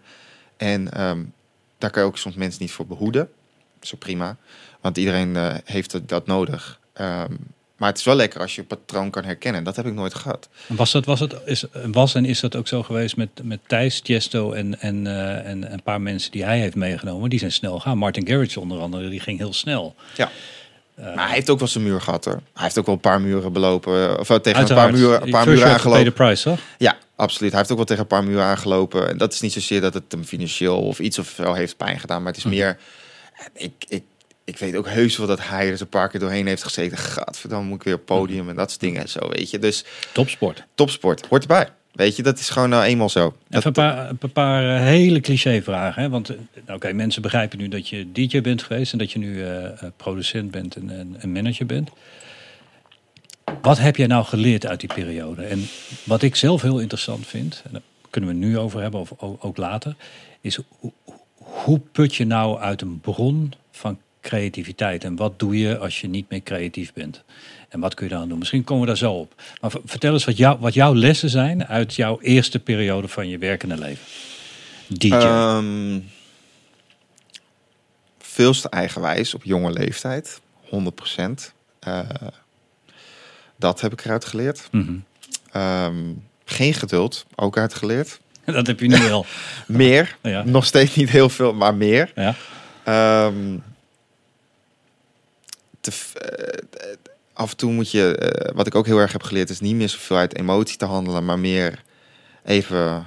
En 0.56 0.92
ehm, 0.92 1.22
daar 1.78 1.90
kan 1.90 2.02
je 2.02 2.08
ook 2.08 2.18
soms 2.18 2.34
mensen 2.34 2.62
niet 2.62 2.72
voor 2.72 2.86
behoeden. 2.86 3.28
Zo 3.80 3.96
prima. 3.96 4.36
Want 4.80 4.96
iedereen 4.98 5.36
eh, 5.36 5.54
heeft 5.64 6.08
dat 6.08 6.26
nodig. 6.26 6.80
Ehm, 6.92 7.32
maar 7.76 7.88
het 7.88 7.99
is 7.99 8.04
wel 8.04 8.14
lekker 8.14 8.40
als 8.40 8.54
je 8.54 8.61
een 8.61 8.66
patroon 8.66 9.11
kan 9.11 9.25
herkennen. 9.25 9.64
Dat 9.64 9.76
heb 9.76 9.87
ik 9.87 9.95
nooit 9.95 10.14
gehad. 10.14 10.49
Was, 10.66 10.92
dat, 10.92 11.04
was, 11.04 11.21
het, 11.21 11.37
is, 11.45 11.64
was 11.92 12.14
en 12.14 12.25
is 12.25 12.40
dat 12.40 12.56
ook 12.56 12.68
zo 12.68 12.83
geweest 12.83 13.16
met, 13.16 13.28
met 13.42 13.61
Thijs, 13.66 14.00
Chesto 14.04 14.52
en, 14.52 14.80
en, 14.80 15.06
eh, 15.06 15.50
en 15.50 15.73
een 15.73 15.83
paar 15.83 16.00
mensen 16.00 16.30
die 16.30 16.45
hij 16.45 16.59
heeft 16.59 16.75
meegenomen? 16.75 17.30
Die 17.30 17.38
zijn 17.38 17.52
snel 17.52 17.80
gaan. 17.80 17.99
Martin 17.99 18.26
Garrix 18.26 18.56
onder 18.56 18.80
andere, 18.80 19.09
die 19.09 19.21
ging 19.21 19.38
heel 19.38 19.52
snel. 19.52 19.95
Ja. 20.14 20.30
Eh, 20.95 21.14
Maar 21.14 21.26
hij 21.26 21.35
heeft 21.35 21.50
ook 21.50 21.59
wel 21.59 21.68
zijn 21.68 21.85
muur 21.85 22.00
gehad 22.00 22.25
hoor. 22.25 22.40
Hij 22.54 22.62
heeft 22.62 22.78
ook 22.78 22.87
wel 22.87 22.95
een 22.95 23.00
paar 23.00 23.21
muren 23.21 23.52
belopen. 23.52 24.18
Of 24.18 24.30
eh, 24.30 24.37
tegen 24.37 24.61
een 24.61 24.75
paar 24.75 24.92
muren, 24.92 25.23
een 25.23 25.30
paar 25.30 25.49
muren 25.49 25.66
aangelopen. 25.66 26.35
Toch? 26.35 26.59
Ja, 26.78 26.97
absoluut. 27.16 27.50
Hij 27.50 27.59
heeft 27.59 27.71
ook 27.71 27.76
wel 27.76 27.87
tegen 27.87 28.02
een 28.02 28.09
paar 28.09 28.25
muren 28.25 28.45
aangelopen. 28.45 29.09
En 29.09 29.18
dat 29.18 29.33
is 29.33 29.40
niet 29.40 29.52
zozeer 29.52 29.80
dat 29.80 29.95
het 29.95 30.04
hem 30.09 30.25
financieel 30.25 30.78
of 30.78 30.99
iets 30.99 31.18
of 31.18 31.28
zo 31.37 31.52
heeft 31.52 31.76
pijn 31.76 32.00
gedaan. 32.00 32.23
Maar 32.23 32.33
het 32.33 32.45
is 32.45 32.50
meer... 32.50 32.78
Ik, 33.54 33.73
ik, 33.88 34.02
ik 34.47 34.59
weet 34.59 34.76
ook 34.76 34.88
heus 34.88 35.17
wel 35.17 35.26
dat 35.26 35.49
hij 35.49 35.71
er 35.71 35.81
een 35.81 35.88
paar 35.88 36.09
keer 36.09 36.21
doorheen 36.21 36.47
heeft 36.47 36.62
gezeten. 36.62 36.99
Gadverdamme, 36.99 37.69
moet 37.69 37.79
ik 37.79 37.83
weer 37.83 37.95
op 37.95 38.05
podium 38.05 38.49
en 38.49 38.55
dat 38.55 38.69
soort 38.69 38.81
dingen 38.81 39.03
en 39.03 39.09
zo, 39.09 39.29
weet 39.29 39.50
je. 39.50 39.59
Dus 39.59 39.85
Topsport. 40.12 40.65
topsport, 40.75 41.26
hoort 41.26 41.43
erbij. 41.43 41.69
Weet 41.93 42.17
je, 42.17 42.23
dat 42.23 42.38
is 42.38 42.49
gewoon 42.49 42.69
nou 42.69 42.85
eenmaal 42.85 43.09
zo. 43.09 43.35
Dat, 43.49 43.59
Even 43.59 43.67
een 43.67 43.73
paar, 43.73 44.11
een 44.21 44.33
paar 44.33 44.76
eh, 44.76 44.83
hele 44.83 45.21
cliché 45.21 45.62
vragen. 45.62 46.03
Hè? 46.03 46.09
Want 46.09 46.29
eh, 46.29 46.75
oké, 46.75 46.93
mensen 46.93 47.23
begrijpen 47.23 47.59
nu 47.59 47.69
dat 47.69 47.88
je 47.88 48.12
DJ 48.12 48.41
bent 48.41 48.62
geweest 48.62 48.93
en 48.93 48.99
dat 48.99 49.12
je 49.12 49.19
nu 49.19 49.45
eh, 49.45 49.69
producent 49.97 50.50
bent 50.50 50.76
en, 50.76 50.91
en, 50.91 51.17
en 51.19 51.33
manager 51.33 51.67
bent. 51.67 51.91
Wat 53.62 53.79
heb 53.79 53.97
jij 53.97 54.07
nou 54.07 54.25
geleerd 54.25 54.67
uit 54.67 54.81
die 54.81 54.95
periode? 54.95 55.43
En 55.43 55.67
wat 56.05 56.23
ik 56.23 56.37
zelf 56.37 56.62
heel 56.62 56.79
interessant 56.79 57.26
vind, 57.26 57.62
en 57.65 57.73
daar 57.73 57.83
kunnen 58.11 58.31
we 58.31 58.37
nu 58.37 58.59
over 58.59 58.81
hebben, 58.81 59.00
of 59.00 59.12
ook 59.19 59.57
later, 59.57 59.97
is 60.41 60.59
hoe, 60.79 60.93
hoe 61.35 61.81
put 61.93 62.15
je 62.15 62.26
nou 62.26 62.59
uit 62.59 62.81
een 62.81 63.00
bron 63.00 63.53
van 63.71 63.99
creativiteit? 64.28 65.04
En 65.04 65.16
wat 65.16 65.38
doe 65.38 65.59
je 65.59 65.78
als 65.78 66.00
je 66.00 66.09
niet 66.09 66.30
meer 66.30 66.42
creatief 66.42 66.92
bent? 66.92 67.23
En 67.68 67.80
wat 67.80 67.95
kun 67.95 68.09
je 68.09 68.14
dan 68.14 68.28
doen? 68.28 68.38
Misschien 68.38 68.64
komen 68.64 68.83
we 68.83 68.88
daar 68.88 68.97
zo 68.97 69.12
op. 69.12 69.42
Maar 69.61 69.71
vertel 69.85 70.12
eens 70.12 70.25
wat, 70.25 70.37
jou, 70.37 70.59
wat 70.61 70.75
jouw 70.75 70.95
lessen 70.95 71.30
zijn 71.30 71.66
uit 71.66 71.95
jouw 71.95 72.21
eerste 72.21 72.59
periode 72.59 73.09
van 73.09 73.28
je 73.28 73.38
werkende 73.38 73.78
leven. 73.78 74.04
DJ. 74.88 75.11
Ehm, 75.12 75.99
veel 78.18 78.52
te 78.52 78.68
eigenwijs 78.68 79.35
op 79.35 79.45
jonge 79.45 79.73
leeftijd. 79.73 80.40
100% 80.68 81.54
Eh, 81.80 82.00
dat 83.56 83.80
heb 83.80 83.92
ik 83.92 84.04
eruit 84.04 84.25
geleerd. 84.25 84.68
Mhm. 84.71 84.95
Ehm, 85.52 85.95
geen 86.45 86.75
geduld, 86.75 87.26
ook 87.35 87.59
uitgeleerd. 87.59 88.21
Dat 88.45 88.66
heb 88.66 88.80
je 88.80 88.87
nu 88.88 88.99
wel. 89.09 89.26
Meer, 89.66 90.16
Ja. 90.23 90.42
nog 90.45 90.64
steeds 90.66 90.95
niet 90.95 91.11
heel 91.11 91.28
veel, 91.28 91.54
maar 91.54 91.75
meer. 91.75 92.12
Ja. 92.14 92.35
Ehm, 92.85 93.56
te, 95.87 95.93
f- 95.93 96.14
eh, 96.14 96.93
af 97.33 97.50
en 97.50 97.57
toe 97.57 97.73
moet 97.73 97.90
je, 97.90 98.16
eh, 98.16 98.55
wat 98.55 98.66
ik 98.66 98.75
ook 98.75 98.87
heel 98.87 98.99
erg 98.99 99.12
heb 99.12 99.23
geleerd, 99.23 99.50
is 99.50 99.61
niet 99.61 99.75
meer 99.75 99.88
zoveel 99.88 100.16
uit 100.16 100.37
emotie 100.37 100.76
te 100.76 100.85
handelen, 100.85 101.25
maar 101.25 101.38
meer 101.38 101.83
even 102.45 103.07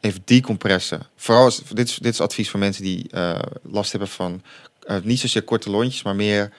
even 0.00 0.22
decompressen. 0.24 1.00
Vooral, 1.16 1.44
als, 1.44 1.62
dit, 1.72 1.88
is, 1.88 1.96
dit 1.96 2.12
is 2.12 2.20
advies 2.20 2.50
voor 2.50 2.60
mensen 2.60 2.82
die 2.82 3.06
eh, 3.10 3.38
last 3.62 3.90
hebben 3.90 4.08
van 4.08 4.42
eh, 4.86 4.96
niet 5.02 5.20
zozeer 5.20 5.42
korte 5.42 5.70
lontjes, 5.70 6.02
maar 6.02 6.16
meer 6.16 6.52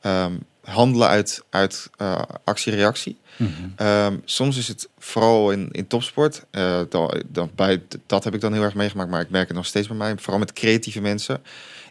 ehm, 0.00 0.32
handelen 0.64 1.08
uit, 1.08 1.42
uit 1.50 1.90
eh, 1.96 2.22
actie-reactie. 2.44 3.18
Mhm. 3.36 3.50
Ehm, 3.76 4.16
soms 4.24 4.56
is 4.56 4.68
het 4.68 4.88
vooral 4.98 5.50
in, 5.50 5.68
in 5.72 5.86
topsport. 5.86 6.44
eh, 6.50 6.80
dan, 6.88 7.22
dan 7.26 7.50
bij, 7.54 7.82
dat 8.06 8.24
heb 8.24 8.34
ik 8.34 8.40
dan 8.40 8.52
heel 8.52 8.62
erg 8.62 8.74
meegemaakt, 8.74 9.10
maar 9.10 9.20
ik 9.20 9.30
merk 9.30 9.48
het 9.48 9.56
nog 9.56 9.66
steeds 9.66 9.88
bij 9.88 9.96
mij. 9.96 10.14
Vooral 10.18 10.38
met 10.38 10.52
creatieve 10.52 11.00
mensen. 11.00 11.42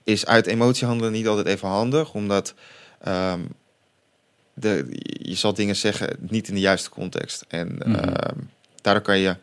Is 0.04 0.26
uit 0.26 0.48
emotie 0.48 0.88
handelen 0.88 1.12
niet 1.12 1.28
altijd 1.28 1.48
even 1.48 1.68
handig, 1.68 2.14
omdat 2.14 2.54
ehm, 3.02 3.40
de, 4.54 4.86
je 5.22 5.36
zal 5.36 5.54
dingen 5.54 5.76
zeggen 5.76 6.16
niet 6.20 6.48
in 6.48 6.54
de 6.54 6.60
juiste 6.60 6.90
context. 6.90 7.46
En 7.48 7.68
Mhm. 7.86 7.96
ehm, 8.00 8.36
daardoor 8.82 9.04
kan 9.04 9.18
je, 9.20 9.36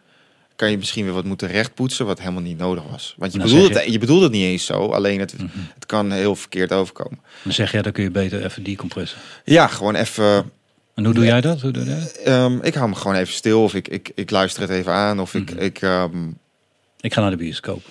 kan 0.56 0.70
je 0.70 0.76
misschien 0.78 1.04
weer 1.04 1.12
wat 1.14 1.24
moeten 1.24 1.48
rechtpoetsen, 1.48 2.06
wat 2.06 2.18
helemaal 2.18 2.42
niet 2.42 2.58
nodig 2.58 2.84
was. 2.90 3.14
Want 3.18 3.32
je 3.32 3.38
bedoelt, 3.38 3.74
het, 3.74 3.92
je 3.92 3.98
bedoelt 3.98 4.22
het 4.22 4.32
niet 4.32 4.44
eens 4.44 4.64
zo, 4.66 4.88
alleen 4.92 5.20
het, 5.20 5.38
Mhm. 5.38 5.46
het 5.74 5.86
kan 5.86 6.12
heel 6.12 6.36
verkeerd 6.36 6.72
overkomen. 6.72 7.18
Dan 7.42 7.52
zeg 7.52 7.72
je, 7.72 7.82
dan 7.82 7.92
kun 7.92 8.02
je 8.02 8.10
beter 8.10 8.44
even 8.44 8.62
decompressen. 8.62 9.18
Ja, 9.44 9.66
gewoon 9.66 9.94
even 9.94 10.50
En 10.94 11.04
hoe 11.04 11.14
doe 11.14 11.24
jij 11.24 11.40
dat? 11.40 11.60
Hoe 11.60 11.70
doe 11.70 11.84
jij 11.84 11.98
dat? 12.00 12.12
Ehm, 12.12 12.58
ik 12.62 12.74
hou 12.74 12.88
me 12.88 12.94
gewoon 12.94 13.16
even 13.16 13.34
stil 13.34 13.62
of 13.62 13.74
ik, 13.74 13.88
ik, 13.88 14.10
ik 14.14 14.30
luister 14.30 14.62
het 14.62 14.70
even 14.70 14.92
aan 14.92 15.20
of 15.20 15.34
ik, 15.34 15.50
Mhm. 15.50 15.58
ik 15.62 15.80
Ik 17.00 17.12
ga 17.14 17.20
naar 17.20 17.30
de 17.30 17.36
bioscoop. 17.36 17.82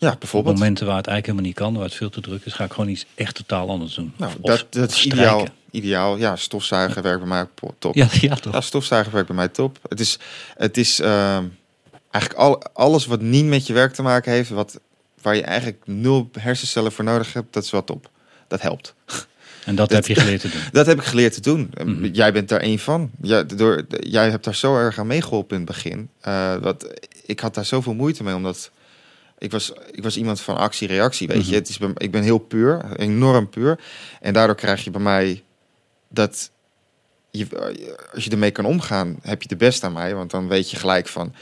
Ja, 0.00 0.12
Op 0.12 0.20
bijvoorbeeld. 0.20 0.54
momenten 0.58 0.86
waar 0.86 0.96
het 0.96 1.06
eigenlijk 1.06 1.26
helemaal 1.38 1.46
niet 1.46 1.72
kan, 1.72 1.74
waar 1.80 1.90
het 1.90 1.98
veel 1.98 2.10
te 2.10 2.20
druk 2.20 2.44
is, 2.44 2.52
ga 2.52 2.64
ik 2.64 2.72
gewoon 2.72 2.90
iets 2.90 3.06
echt 3.14 3.34
totaal 3.34 3.68
anders 3.68 3.94
doen. 3.94 4.12
Nou, 4.16 4.32
Of- 4.40 4.50
dat, 4.50 4.66
dat 4.72 4.90
is 4.90 5.06
ideaal. 5.06 5.46
Ideaal. 5.70 6.16
Ja, 6.16 6.36
stofzuigen 6.36 7.02
werkt 7.02 7.18
bij 7.18 7.28
mij 7.28 7.46
op- 7.60 7.74
top. 7.78 7.94
Ja, 7.94 8.08
ja, 8.20 8.34
toch? 8.34 8.52
Ja, 8.52 8.60
stofzuigen 8.60 9.12
werkt 9.12 9.26
bij 9.26 9.36
mij 9.36 9.48
top. 9.48 9.78
Het 9.88 10.00
is, 10.00 10.18
het 10.56 10.76
is 10.76 11.00
ehm, 11.00 11.44
eigenlijk 12.10 12.42
al, 12.44 12.62
alles 12.72 13.06
wat 13.06 13.20
niet 13.20 13.44
met 13.44 13.66
je 13.66 13.72
werk 13.72 13.92
te 13.94 14.02
maken 14.02 14.32
heeft, 14.32 14.50
wat, 14.50 14.80
waar 15.22 15.36
je 15.36 15.42
eigenlijk 15.42 15.82
nul 15.86 16.30
hersencellen 16.38 16.92
voor 16.92 17.04
nodig 17.04 17.32
hebt, 17.32 17.52
dat 17.52 17.64
is 17.64 17.70
wel 17.70 17.84
top. 17.84 18.10
Dat 18.48 18.60
helpt. 18.62 18.94
En 19.64 19.74
dat 19.74 19.88
dat- 19.90 20.06
heb 20.06 20.06
je 20.06 20.14
geleerd 20.22 20.40
te 20.40 20.48
doen. 20.48 20.60
Dat 20.72 20.86
heb 20.86 20.98
ik 20.98 21.04
geleerd 21.04 21.32
te 21.34 21.40
doen. 21.40 21.70
Ehm, 21.74 21.90
Mhm. 21.90 22.04
Jij 22.12 22.32
bent 22.32 22.48
daar 22.48 22.60
één 22.60 22.78
van. 22.78 23.10
Ja, 23.22 23.42
door, 23.42 23.84
jij 24.00 24.30
hebt 24.30 24.44
daar 24.44 24.54
zo 24.54 24.76
erg 24.76 24.98
aan 24.98 25.06
meegeholpen 25.06 25.56
in 25.56 25.62
het 25.66 25.72
begin. 25.72 26.08
Eh, 26.20 26.56
wat, 26.56 26.86
ik 27.26 27.40
had 27.40 27.54
daar 27.54 27.64
zoveel 27.64 27.94
moeite 27.94 28.22
mee, 28.22 28.34
omdat 28.34 28.70
ik 29.40 29.50
was, 29.50 29.72
ik 29.90 30.02
was 30.02 30.16
iemand 30.16 30.40
van 30.40 30.56
actie-reactie. 30.56 31.26
Weet 31.26 31.36
Mhm. 31.36 31.48
je, 31.48 31.54
het 31.54 31.68
is, 31.68 31.78
ik 31.96 32.10
ben 32.10 32.22
heel 32.22 32.38
puur, 32.38 32.96
enorm 32.96 33.48
puur. 33.48 33.80
En 34.20 34.32
daardoor 34.32 34.56
krijg 34.56 34.84
je 34.84 34.90
bij 34.90 35.00
mij 35.00 35.42
dat 36.08 36.50
je, 37.30 37.46
als 38.14 38.24
je 38.24 38.30
ermee 38.30 38.50
kan 38.50 38.64
omgaan, 38.64 39.16
heb 39.22 39.42
je 39.42 39.48
de 39.48 39.56
best 39.56 39.84
aan 39.84 39.92
mij. 39.92 40.14
Want 40.14 40.30
dan 40.30 40.48
weet 40.48 40.70
je 40.70 40.76
gelijk 40.76 41.08
van, 41.08 41.34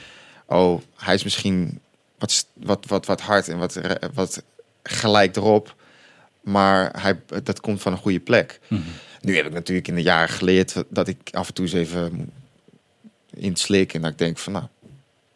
oh, 0.46 0.80
hij 0.96 1.14
is 1.14 1.24
misschien 1.24 1.80
wat, 2.18 2.46
wat, 2.52 2.84
wat, 2.86 3.06
wat 3.06 3.20
hard 3.20 3.48
en 3.48 3.58
wat, 3.58 3.78
wat 4.14 4.42
gelijk 4.82 5.36
erop. 5.36 5.76
Maar 6.40 7.00
hij, 7.02 7.20
dat 7.42 7.60
komt 7.60 7.82
van 7.82 7.92
een 7.92 7.98
goede 7.98 8.20
plek. 8.20 8.60
Mhm. 8.68 8.80
Nu 9.20 9.36
heb 9.36 9.46
ik 9.46 9.52
natuurlijk 9.52 9.88
in 9.88 9.94
de 9.94 10.02
jaren 10.02 10.28
geleerd 10.34 10.84
dat 10.88 11.08
ik 11.08 11.16
af 11.32 11.48
en 11.48 11.54
toe 11.54 11.64
eens 11.64 11.74
even 11.74 12.12
moet 12.14 12.28
inslik. 13.34 13.94
En 13.94 14.02
dat 14.02 14.10
ik 14.10 14.18
denk 14.18 14.38
van, 14.38 14.52
nou, 14.52 14.64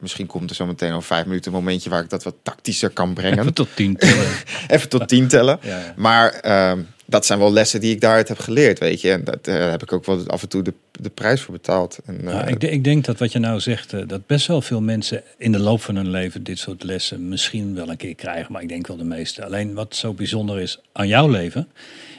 misschien 0.03 0.27
komt 0.27 0.51
er 0.51 0.57
zo 0.57 0.67
meteen 0.67 0.93
over 0.93 1.07
vijf 1.07 1.27
minuten 1.27 1.53
een 1.53 1.59
momentje 1.59 1.91
waar 1.91 2.03
ik 2.03 2.11
dat 2.11 2.23
wat 2.23 2.35
tactischer 2.43 2.91
kan 2.91 3.15
brengen. 3.15 3.39
Even 3.39 3.55
tot 3.55 3.69
tien 3.75 3.97
tellen. 3.97 4.27
even 4.69 4.89
tot 4.89 5.09
tien 5.09 5.29
tellen. 5.29 5.59
Ja, 5.63 5.79
ja. 5.79 5.95
Maar 5.97 6.31
ehm, 6.31 6.81
dat 7.07 7.27
zijn 7.27 7.39
wel 7.39 7.53
lessen 7.53 7.81
die 7.81 7.95
ik 7.95 8.01
daaruit 8.01 8.29
heb 8.29 8.39
geleerd, 8.39 8.79
weet 8.79 9.01
je. 9.01 9.11
En 9.11 9.25
dat, 9.25 9.45
daar 9.45 9.71
heb 9.71 9.83
ik 9.83 9.93
ook 9.93 10.07
wel 10.07 10.27
af 10.27 10.43
en 10.43 10.49
toe 10.49 10.63
de, 10.63 10.75
de 11.01 11.11
prijs 11.11 11.41
voor 11.41 11.55
betaald. 11.55 11.99
En, 12.07 12.19
Nou, 12.25 12.45
eh, 12.45 12.51
ik, 12.51 12.63
ik 12.63 12.85
denk 12.85 13.05
dat 13.05 13.19
wat 13.19 13.33
je 13.33 13.39
nou 13.39 13.61
zegt, 13.61 13.93
eh, 13.93 14.01
dat 14.07 14.27
best 14.27 14.47
wel 14.47 14.63
veel 14.63 14.81
mensen 14.81 15.23
in 15.39 15.53
de 15.53 15.59
loop 15.59 15.83
van 15.83 15.97
hun 15.97 16.11
leven 16.11 16.43
dit 16.43 16.59
soort 16.59 16.83
lessen 16.83 17.29
misschien 17.29 17.75
wel 17.75 17.89
een 17.89 17.97
keer 17.97 18.15
krijgen, 18.15 18.53
maar 18.53 18.63
ik 18.63 18.69
denk 18.69 18.87
wel 18.87 18.97
de 18.97 19.05
meeste. 19.05 19.45
Alleen 19.45 19.75
wat 19.75 19.97
zo 19.97 20.13
bijzonder 20.13 20.61
is 20.61 20.79
aan 20.93 21.09
jouw 21.09 21.29
leven, 21.29 21.69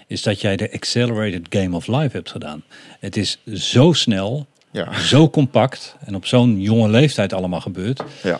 is 0.08 0.22
dat 0.22 0.42
jij 0.42 0.56
de 0.56 0.72
Accelerated 0.72 1.46
Game 1.50 1.75
of 1.75 1.88
Life 1.88 2.16
hebt 2.16 2.32
gedaan. 2.32 2.63
Het 3.00 3.18
is 3.18 3.40
zo 3.54 3.94
snel, 3.94 4.48
ja, 4.74 5.00
zo 5.00 5.30
compact 5.30 5.96
en 6.06 6.15
op 6.15 6.25
zo'n 6.25 6.62
jonge 6.62 6.89
leeftijd 6.89 7.34
allemaal 7.34 7.62
gebeurd, 7.62 8.03
ja. 8.24 8.39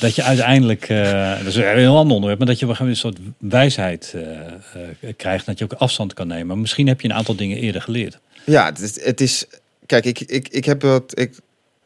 dat 0.00 0.14
je 0.14 0.22
uiteindelijk, 0.22 0.88
eh, 0.88 1.38
dat 1.38 1.46
is 1.46 1.56
een 1.56 1.76
heel 1.76 1.96
ander 1.96 2.14
onderwerp, 2.14 2.38
maar 2.38 2.48
dat 2.48 2.58
je 2.58 2.68
op 2.68 2.78
een 2.80 2.96
soort 2.96 3.18
wijsheid 3.38 4.12
eh, 4.14 4.46
eh, 5.00 5.12
krijgt, 5.16 5.46
dat 5.46 5.58
je 5.58 5.64
ook 5.64 5.72
afstand 5.72 6.14
kan 6.14 6.26
nemen. 6.26 6.46
Maar 6.46 6.58
misschien 6.58 6.86
heb 6.86 7.00
je 7.00 7.08
een 7.08 7.14
aantal 7.14 7.36
dingen 7.36 7.56
eerder 7.56 7.82
geleerd. 7.82 8.18
ja 8.44 8.64
het, 8.64 8.80
is, 8.80 9.04
het 9.04 9.20
is... 9.20 9.46
Kijk, 9.86 10.04
ik, 10.04 10.20
ik, 10.20 10.48
ik 10.48 10.64
heb 10.64 10.82
wat... 10.82 11.18
Ik, 11.18 11.38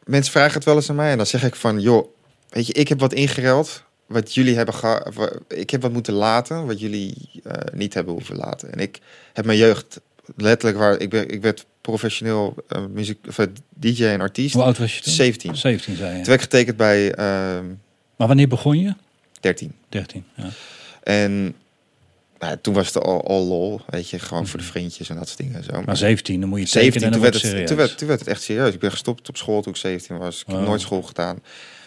mensen 0.03 0.31
vragen 0.31 0.53
het 0.53 0.63
wel 0.63 0.75
eens 0.75 0.89
aan 0.89 0.95
mij 0.95 1.11
en 1.11 1.17
dan 1.17 1.25
zeg 1.25 1.43
ik 1.43 1.55
van... 1.55 1.79
joh, 1.79 2.07
weet 2.49 2.67
je, 2.67 2.73
ik 2.73 2.87
heb 2.87 2.99
wat 2.99 3.13
ingeruild 3.13 3.83
wat 4.05 4.33
jullie 4.33 4.55
hebben 4.55 4.73
gehad. 4.73 5.11
Ik 5.47 5.69
heb 5.69 5.81
wat 5.81 5.91
moeten 5.91 6.13
laten 6.13 6.65
wat 6.65 6.79
jullie 6.79 7.41
niet 7.73 7.93
hebben 7.93 8.13
hoeven 8.13 8.35
laten. 8.35 8.71
En 8.71 8.79
ik 8.79 8.99
heb 9.33 9.45
mijn 9.45 9.57
jeugd 9.57 9.99
letterlijk 10.35 10.77
waar... 10.77 10.99
Ik, 10.99 11.09
ben, 11.09 11.29
ik 11.29 11.41
werd 11.41 11.65
professioneel 11.91 12.55
eh, 12.67 12.85
muziek, 12.93 13.17
of, 13.27 13.39
eh, 13.39 13.45
DJ 13.75 14.03
en 14.05 14.21
artiest. 14.21 14.53
Hoe 14.53 14.63
oud 14.63 14.77
was 14.77 14.95
je 14.95 15.01
toen? 15.01 15.13
17. 15.13 15.55
17 15.55 15.95
zei 15.95 16.09
je. 16.09 16.15
Toen 16.15 16.25
werd 16.25 16.41
getekend 16.41 16.77
bij 16.77 17.11
ehm 17.13 17.65
Maar 18.15 18.27
wanneer 18.27 18.47
begon 18.47 18.79
je? 18.79 18.93
13. 19.39 19.73
13. 19.89 20.23
Ja. 20.35 20.49
En 21.03 21.55
nou, 22.39 22.57
toen 22.61 22.73
was 22.73 22.87
het 22.93 23.03
al, 23.03 23.27
al 23.27 23.45
lol, 23.45 23.81
weet 23.89 24.09
je, 24.09 24.19
gewoon 24.19 24.47
voor 24.47 24.59
de 24.59 24.65
vriendjes 24.65 25.09
en 25.09 25.15
dat 25.15 25.27
soort 25.27 25.37
dingen. 25.39 25.55
en 25.55 25.63
Zo. 25.63 25.81
Maar 25.85 25.97
17, 25.97 26.39
dan 26.39 26.49
moet 26.49 26.59
je 26.59 26.65
17, 26.65 26.91
tekenen 26.91 27.11
toen 27.11 27.17
en 27.25 27.31
werd, 27.31 27.33
het, 27.33 27.43
wordt 27.43 27.67
toen, 27.67 27.67
serieus. 27.67 27.87
werd, 27.87 27.97
toen 27.99 28.07
werd 28.07 28.19
het 28.19 28.29
echt 28.29 28.41
serieus. 28.41 28.73
Ik 28.73 28.79
ben 28.79 28.91
gestopt 28.91 29.29
op 29.29 29.37
school 29.37 29.61
toen 29.61 29.73
ik 29.73 29.79
17 29.79 30.17
was. 30.17 30.41
Ik 30.41 30.47
heb 30.47 30.55
Oh. 30.55 30.63
nooit 30.63 30.81
school 30.81 31.01
gedaan. 31.01 31.39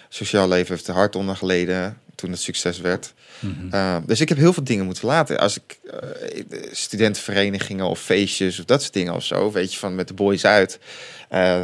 Sociaal 0.09 0.49
leven 0.49 0.75
heeft 0.75 0.89
er 0.89 0.95
hard 0.95 1.17
onder 1.17 1.37
geleden 1.37 1.99
toen 2.21 2.31
het 2.31 2.41
succes 2.41 2.81
werd. 2.81 3.13
Mhm. 3.39 3.75
Uh, 3.75 3.97
dus 4.07 4.21
ik 4.21 4.29
heb 4.29 4.39
heel 4.39 4.53
veel 4.53 4.65
dingen 4.65 4.85
moeten 4.85 5.07
laten. 5.07 5.39
Als 5.39 5.57
ik 5.57 5.79
uh, 5.85 5.93
studentenverenigingen 6.73 7.87
of 7.87 8.01
feestjes 8.01 8.59
of 8.59 8.65
dat 8.65 8.81
soort 8.81 8.93
dingen 8.93 9.15
of 9.15 9.25
zo, 9.25 9.53
weet 9.53 9.73
je, 9.73 9.79
van 9.79 9.95
met 9.95 10.09
de 10.09 10.15
boys 10.15 10.45
uit 10.45 10.79
uh, 11.33 11.61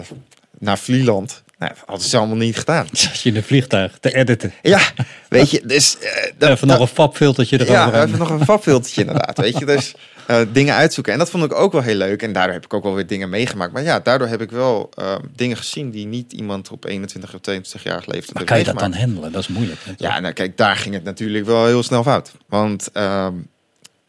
naar 0.58 0.78
Vlieland. 0.78 1.42
Nou, 1.58 1.72
hadden 1.86 2.08
ze 2.08 2.16
allemaal 2.16 2.36
niet 2.36 2.58
gedaan. 2.58 2.86
Zat 2.92 3.20
je 3.20 3.28
in 3.28 3.36
een 3.36 3.42
vliegtuig 3.42 3.98
te 4.00 4.14
editen. 4.14 4.52
Ja, 4.62 4.80
weet 5.28 5.50
je, 5.50 5.62
dus... 5.64 5.96
Uh, 6.00 6.32
dat, 6.38 6.50
even 6.50 6.66
nog 6.66 6.80
een 6.80 6.86
fabfiltertje 6.86 7.56
erover. 7.56 7.74
Ja, 7.74 8.04
even 8.04 8.18
nog 8.18 8.30
een 8.30 8.44
fabfiltertje 8.44 9.00
inderdaad, 9.00 9.38
weet 9.38 9.58
je. 9.58 9.64
Dus 9.64 9.94
uh, 10.30 10.40
dingen 10.52 10.74
uitzoeken. 10.74 11.12
En 11.12 11.18
dat 11.18 11.30
vond 11.30 11.44
ik 11.44 11.54
ook 11.54 11.72
wel 11.72 11.82
heel 11.82 11.94
leuk. 11.94 12.22
En 12.22 12.32
daardoor 12.32 12.54
heb 12.54 12.64
ik 12.64 12.74
ook 12.74 12.82
wel 12.82 12.94
weer 12.94 13.06
dingen 13.06 13.28
meegemaakt. 13.28 13.72
Maar 13.72 13.82
ja, 13.82 14.00
daardoor 14.00 14.28
heb 14.28 14.40
ik 14.40 14.50
wel 14.50 14.90
uh, 14.98 15.14
dingen 15.36 15.56
gezien 15.56 15.90
die 15.90 16.06
niet 16.06 16.32
iemand 16.32 16.70
op 16.70 16.84
21 16.84 17.34
of 17.34 17.40
22 17.40 17.82
jaar 17.90 18.02
leeftijd 18.06 18.34
Maar 18.34 18.44
kan 18.44 18.58
je 18.58 18.64
dat 18.64 18.78
dan 18.78 18.92
handelen? 18.92 19.32
Dat 19.32 19.42
is 19.42 19.48
moeilijk. 19.48 19.80
Hè, 19.84 19.92
ja, 19.96 20.20
nou 20.20 20.32
kijk, 20.32 20.56
daar 20.56 20.76
ging 20.76 20.94
het 20.94 21.04
natuurlijk 21.04 21.46
wel 21.46 21.66
heel 21.66 21.82
snel 21.82 22.02
fout. 22.02 22.32
Want 22.46 22.88
uh, 22.94 23.28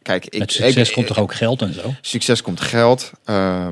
kijk, 0.02 0.26
ik, 0.26 0.40
Met 0.40 0.52
succes 0.52 0.88
ik, 0.88 0.94
komt 0.94 1.08
toch 1.08 1.20
ook 1.20 1.34
geld 1.34 1.62
en 1.62 1.74
zo? 1.74 1.94
Succes 2.02 2.42
komt 2.42 2.62
geld. 2.62 3.12
Uh, 3.26 3.68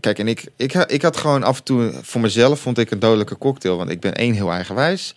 kijk, 0.00 0.18
en 0.18 0.28
ik, 0.28 0.44
ik, 0.56 0.72
ik 0.74 1.02
had 1.02 1.16
gewoon 1.16 1.42
af 1.42 1.58
en 1.58 1.64
toe 1.64 1.92
voor 2.02 2.20
mezelf 2.20 2.60
vond 2.60 2.78
ik 2.78 2.90
een 2.90 2.98
dodelijke 2.98 3.38
cocktail. 3.38 3.76
Want 3.76 3.90
ik 3.90 4.00
ben 4.00 4.14
één 4.14 4.34
heel 4.34 4.52
eigenwijs. 4.52 5.14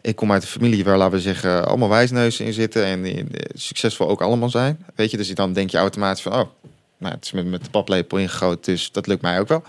Ik 0.00 0.16
kom 0.16 0.32
uit 0.32 0.42
een 0.42 0.48
familie 0.48 0.84
waar, 0.84 0.96
laten 0.96 1.14
we 1.14 1.20
zeggen, 1.20 1.66
allemaal 1.66 1.88
wijsneuzen 1.88 2.46
in 2.46 2.52
zitten. 2.52 2.84
En 2.84 3.28
succesvol 3.54 4.08
ook 4.08 4.22
allemaal 4.22 4.50
zijn. 4.50 4.86
Weet 4.94 5.10
je, 5.10 5.16
dus 5.16 5.34
dan 5.34 5.52
denk 5.52 5.70
je 5.70 5.78
automatisch 5.78 6.22
van, 6.22 6.32
oh, 6.32 6.48
nou, 6.98 7.14
het 7.14 7.24
is 7.24 7.32
met, 7.32 7.46
met 7.46 7.64
de 7.64 7.70
paplepel 7.70 8.18
ingegoten. 8.18 8.72
Dus 8.72 8.92
dat 8.92 9.06
lukt 9.06 9.22
mij 9.22 9.40
ook 9.40 9.48
wel. 9.48 9.62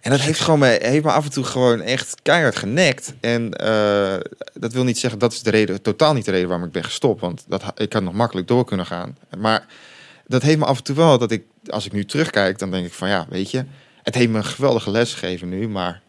En 0.00 0.12
dat 0.12 0.20
heeft, 0.20 0.40
gewoon 0.40 0.58
me, 0.58 0.78
heeft 0.82 1.04
me 1.04 1.10
af 1.10 1.24
en 1.24 1.30
toe 1.30 1.44
gewoon 1.44 1.80
echt 1.80 2.14
keihard 2.22 2.56
genekt. 2.56 3.14
En 3.20 3.42
uh, 3.62 4.14
dat 4.54 4.72
wil 4.72 4.84
niet 4.84 4.98
zeggen, 4.98 5.18
dat 5.18 5.32
is 5.32 5.42
de 5.42 5.50
reden, 5.50 5.82
totaal 5.82 6.14
niet 6.14 6.24
de 6.24 6.30
reden 6.30 6.48
waarom 6.48 6.66
ik 6.66 6.72
ben 6.72 6.84
gestopt. 6.84 7.20
Want 7.20 7.44
dat, 7.48 7.62
ik 7.76 7.92
had 7.92 8.02
nog 8.02 8.12
makkelijk 8.12 8.48
door 8.48 8.64
kunnen 8.64 8.86
gaan. 8.86 9.16
Maar 9.38 9.66
dat 10.26 10.42
heeft 10.42 10.58
me 10.58 10.64
af 10.64 10.76
en 10.76 10.82
toe 10.82 10.96
wel 10.96 11.18
dat 11.18 11.30
ik, 11.30 11.44
als 11.66 11.86
ik 11.86 11.92
nu 11.92 12.04
terugkijk, 12.04 12.58
dan 12.58 12.70
denk 12.70 12.86
ik 12.86 12.92
van 12.92 13.08
ja, 13.08 13.26
weet 13.28 13.50
je, 13.50 13.64
het 14.02 14.14
heeft 14.14 14.30
me 14.30 14.38
een 14.38 14.44
geweldige 14.44 14.90
les 14.90 15.14
gegeven 15.14 15.48
nu, 15.48 15.68
maar 15.68 16.00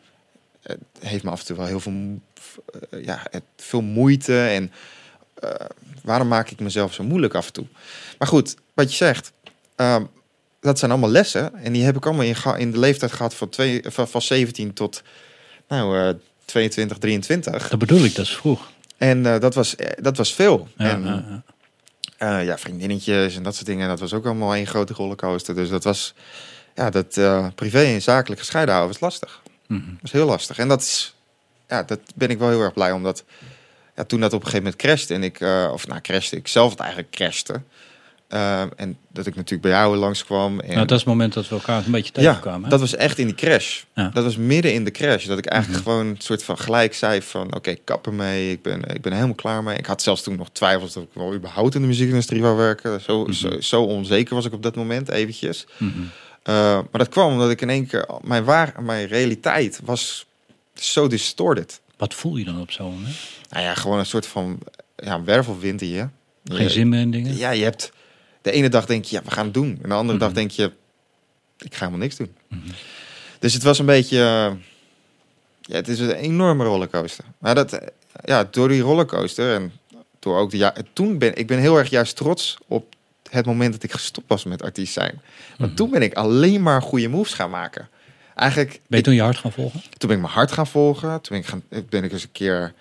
het 0.61 0.79
heeft 0.99 1.23
me 1.23 1.29
af 1.29 1.39
en 1.39 1.45
toe 1.45 1.57
wel 1.57 1.65
heel 1.65 1.79
veel, 1.79 2.19
ja, 3.01 3.21
veel 3.55 3.81
moeite 3.81 4.47
en 4.47 4.71
uh, 5.43 5.51
waarom 6.03 6.27
maak 6.27 6.49
ik 6.49 6.59
mezelf 6.59 6.93
zo 6.93 7.03
moeilijk 7.03 7.33
af 7.33 7.47
en 7.47 7.53
toe? 7.53 7.65
Maar 8.17 8.27
goed, 8.27 8.55
wat 8.73 8.89
je 8.89 8.95
zegt, 8.95 9.31
uh, 9.77 9.97
dat 10.59 10.79
zijn 10.79 10.91
allemaal 10.91 11.09
lessen 11.09 11.55
en 11.55 11.73
die 11.73 11.83
heb 11.83 11.95
ik 11.95 12.05
allemaal 12.05 12.25
in, 12.25 12.35
in 12.57 12.71
de 12.71 12.79
leeftijd 12.79 13.11
gehad 13.11 13.33
van, 13.33 13.49
twee, 13.49 13.81
van, 13.85 14.07
van 14.07 14.21
17 14.21 14.73
tot 14.73 15.03
nou, 15.67 16.15
22, 16.45 16.97
23. 16.97 17.69
Dat 17.69 17.79
bedoel 17.79 18.03
ik, 18.03 18.15
dat 18.15 18.25
is 18.25 18.35
vroeg. 18.35 18.71
En 18.97 19.23
dat, 19.23 19.53
was, 19.53 19.75
dat 20.01 20.17
was 20.17 20.33
veel. 20.33 20.67
Ja, 20.77 20.89
en, 20.89 21.03
ja, 21.03 21.43
ja. 22.19 22.39
Ja, 22.39 22.57
vriendinnetjes 22.57 23.35
en 23.35 23.43
dat 23.43 23.55
soort 23.55 23.65
dingen. 23.65 23.87
Dat 23.87 23.99
was 23.99 24.13
ook 24.13 24.25
allemaal 24.25 24.53
één 24.53 24.67
grote 24.67 24.93
rollercoaster. 24.93 25.55
Dus 25.55 25.69
dat 25.69 25.83
was, 25.83 26.13
ja, 26.75 26.89
dat 26.89 27.19
privé 27.55 27.83
en 27.83 28.01
zakelijk 28.01 28.39
gescheiden 28.39 28.73
houden 28.73 28.99
was 28.99 29.11
lastig. 29.11 29.41
Mm 29.67 29.77
-hmm. 29.77 29.91
Dat 29.91 30.01
was 30.01 30.11
heel 30.11 30.25
lastig. 30.25 30.57
En 30.57 30.67
dat 30.67 30.81
is, 30.81 31.16
ja, 31.67 31.83
dat 31.83 31.99
ben 32.15 32.29
ik 32.29 32.39
wel 32.39 32.49
heel 32.49 32.61
erg 32.61 32.73
blij 32.73 32.91
omdat, 32.91 33.23
ja, 33.95 34.03
toen 34.03 34.19
dat 34.19 34.33
op 34.33 34.39
een 34.39 34.45
gegeven 34.45 34.63
moment 34.63 34.81
crashte 34.81 35.13
en 35.13 35.23
ik, 35.23 35.39
uh, 35.39 35.69
of 35.73 35.87
nou 35.87 36.01
crashte, 36.01 36.35
ik 36.35 36.47
zelf 36.47 36.69
het 36.71 36.79
eigenlijk 36.79 37.11
crashte. 37.11 37.61
Ehm, 38.27 38.67
en 38.75 38.97
dat 39.11 39.25
ik 39.25 39.35
natuurlijk 39.35 39.61
bij 39.61 39.71
jou 39.71 39.95
langskwam. 39.95 40.59
En 40.59 40.67
Nou, 40.67 40.79
dat 40.79 40.91
is 40.91 40.97
het 40.97 41.05
moment 41.05 41.33
dat 41.33 41.47
we 41.49 41.55
elkaar 41.55 41.85
een 41.85 41.91
beetje 41.91 42.11
ja, 42.15 42.21
tegenkwamen. 42.27 42.63
hè? 42.63 42.69
dat 42.69 42.79
was 42.79 42.95
echt 42.95 43.17
in 43.17 43.25
die 43.25 43.35
crash. 43.35 43.81
Ja. 43.95 44.09
Dat 44.13 44.23
was 44.23 44.37
midden 44.37 44.73
in 44.73 44.83
de 44.83 44.91
crash. 44.91 45.25
Dat 45.25 45.37
ik 45.37 45.45
eigenlijk 45.45 45.83
Mhm. 45.83 45.91
gewoon 45.91 46.07
een 46.07 46.15
soort 46.19 46.43
van 46.43 46.57
gelijk 46.57 46.93
zei 46.93 47.21
van... 47.21 47.55
oké, 47.55 47.75
kap 47.75 48.05
ermee. 48.05 48.51
Ik 48.51 48.61
ben, 48.61 48.83
ik 48.83 49.01
ben 49.01 49.13
helemaal 49.13 49.35
klaar 49.35 49.63
mee. 49.63 49.77
Ik 49.77 49.85
had 49.85 50.01
zelfs 50.01 50.23
toen 50.23 50.35
nog 50.35 50.49
twijfels 50.51 50.93
dat 50.93 51.03
ik 51.03 51.09
wel 51.13 51.33
überhaupt 51.33 51.75
in 51.75 51.81
de 51.81 51.87
muziekindustrie 51.87 52.41
wou 52.41 52.57
werken. 52.57 53.01
Zo, 53.01 53.21
Mhm. 53.23 53.31
zo, 53.31 53.59
zo 53.59 53.83
onzeker 53.83 54.35
was 54.35 54.45
ik 54.45 54.53
op 54.53 54.63
dat 54.63 54.75
moment 54.75 55.09
eventjes. 55.09 55.65
Mhm. 55.77 55.99
Uh, 55.99 56.03
maar 56.73 56.87
dat 56.91 57.09
kwam 57.09 57.31
omdat 57.31 57.49
ik 57.49 57.61
in 57.61 57.69
één 57.69 57.87
keer... 57.87 58.05
Mijn, 58.21 58.43
waar, 58.43 58.73
mijn 58.81 59.07
realiteit 59.07 59.79
was 59.83 60.25
zo 60.83 61.07
distorted. 61.07 61.81
Wat 61.97 62.13
voel 62.13 62.35
je 62.35 62.45
dan 62.45 62.61
op 62.61 62.71
zo'n 62.71 62.91
moment? 62.91 63.15
Nou 63.49 63.63
ja, 63.63 63.73
gewoon 63.73 63.99
een 63.99 64.05
soort 64.05 64.25
van 64.27 64.59
ja, 64.95 65.23
wervelwind 65.23 65.81
in 65.81 65.87
je. 65.89 66.07
Geen 66.43 66.63
Je- 66.63 66.69
zin 66.69 66.89
meer 66.89 66.99
in 66.99 67.11
dingen? 67.11 67.37
Ja, 67.37 67.49
je 67.51 67.63
hebt... 67.63 67.91
De 68.41 68.51
ene 68.51 68.69
dag 68.69 68.85
denk 68.85 69.05
je, 69.05 69.15
ja, 69.15 69.21
we 69.23 69.31
gaan 69.31 69.45
het 69.45 69.53
doen. 69.53 69.79
En 69.81 69.89
de 69.89 69.95
andere 69.95 70.17
dag 70.19 70.27
Mhm. 70.29 70.37
denk 70.37 70.51
je, 70.51 70.71
ik 71.59 71.73
ga 71.73 71.79
helemaal 71.79 71.99
niks 71.99 72.15
doen. 72.15 72.35
Mhm. 72.47 72.61
Dus 73.39 73.53
het 73.53 73.63
was 73.63 73.79
een 73.79 73.85
beetje... 73.85 74.17
eh, 74.17 74.51
ja, 75.61 75.75
het 75.75 75.87
is 75.87 75.99
een 75.99 76.11
enorme 76.11 76.63
rollercoaster. 76.63 77.25
Maar 77.37 77.55
dat, 77.55 77.73
eh, 77.73 77.87
ja, 78.25 78.47
door 78.51 78.67
die 78.67 78.81
rollercoaster 78.81 79.53
en 79.55 79.71
door 80.19 80.37
ook 80.37 80.51
de 80.51 80.57
ja, 80.57 80.73
toen 80.93 81.17
ben 81.17 81.35
ik 81.35 81.47
ben 81.47 81.59
heel 81.59 81.77
erg 81.77 81.89
juist 81.89 82.15
trots 82.15 82.57
op 82.67 82.95
het 83.29 83.45
moment 83.45 83.73
dat 83.73 83.83
ik 83.83 83.91
gestopt 83.91 84.27
was 84.27 84.43
met 84.43 84.61
artiest 84.63 84.93
zijn. 84.93 85.21
Want 85.57 85.69
Mhm. 85.69 85.75
toen 85.75 85.89
ben 85.89 86.01
ik 86.01 86.13
alleen 86.13 86.61
maar 86.61 86.81
goede 86.81 87.07
moves 87.07 87.33
gaan 87.33 87.49
maken. 87.49 87.89
Eigenlijk, 88.37 88.69
Ben 88.71 88.81
je 88.87 88.97
ik- 88.97 89.03
toen 89.03 89.13
je 89.13 89.21
hart 89.21 89.37
gaan 89.37 89.51
volgen? 89.51 89.81
toen 89.97 90.09
ben 90.09 90.17
ik 90.17 90.23
mijn 90.23 90.33
hart 90.35 90.51
gaan 90.51 90.67
volgen. 90.67 91.09
Toen 91.09 91.21
ben 91.29 91.37
ik, 91.39 91.45
gaan, 91.45 91.85
ben 91.89 92.03
ik 92.03 92.11
eens 92.11 92.23
een 92.23 92.31
keer 92.31 92.73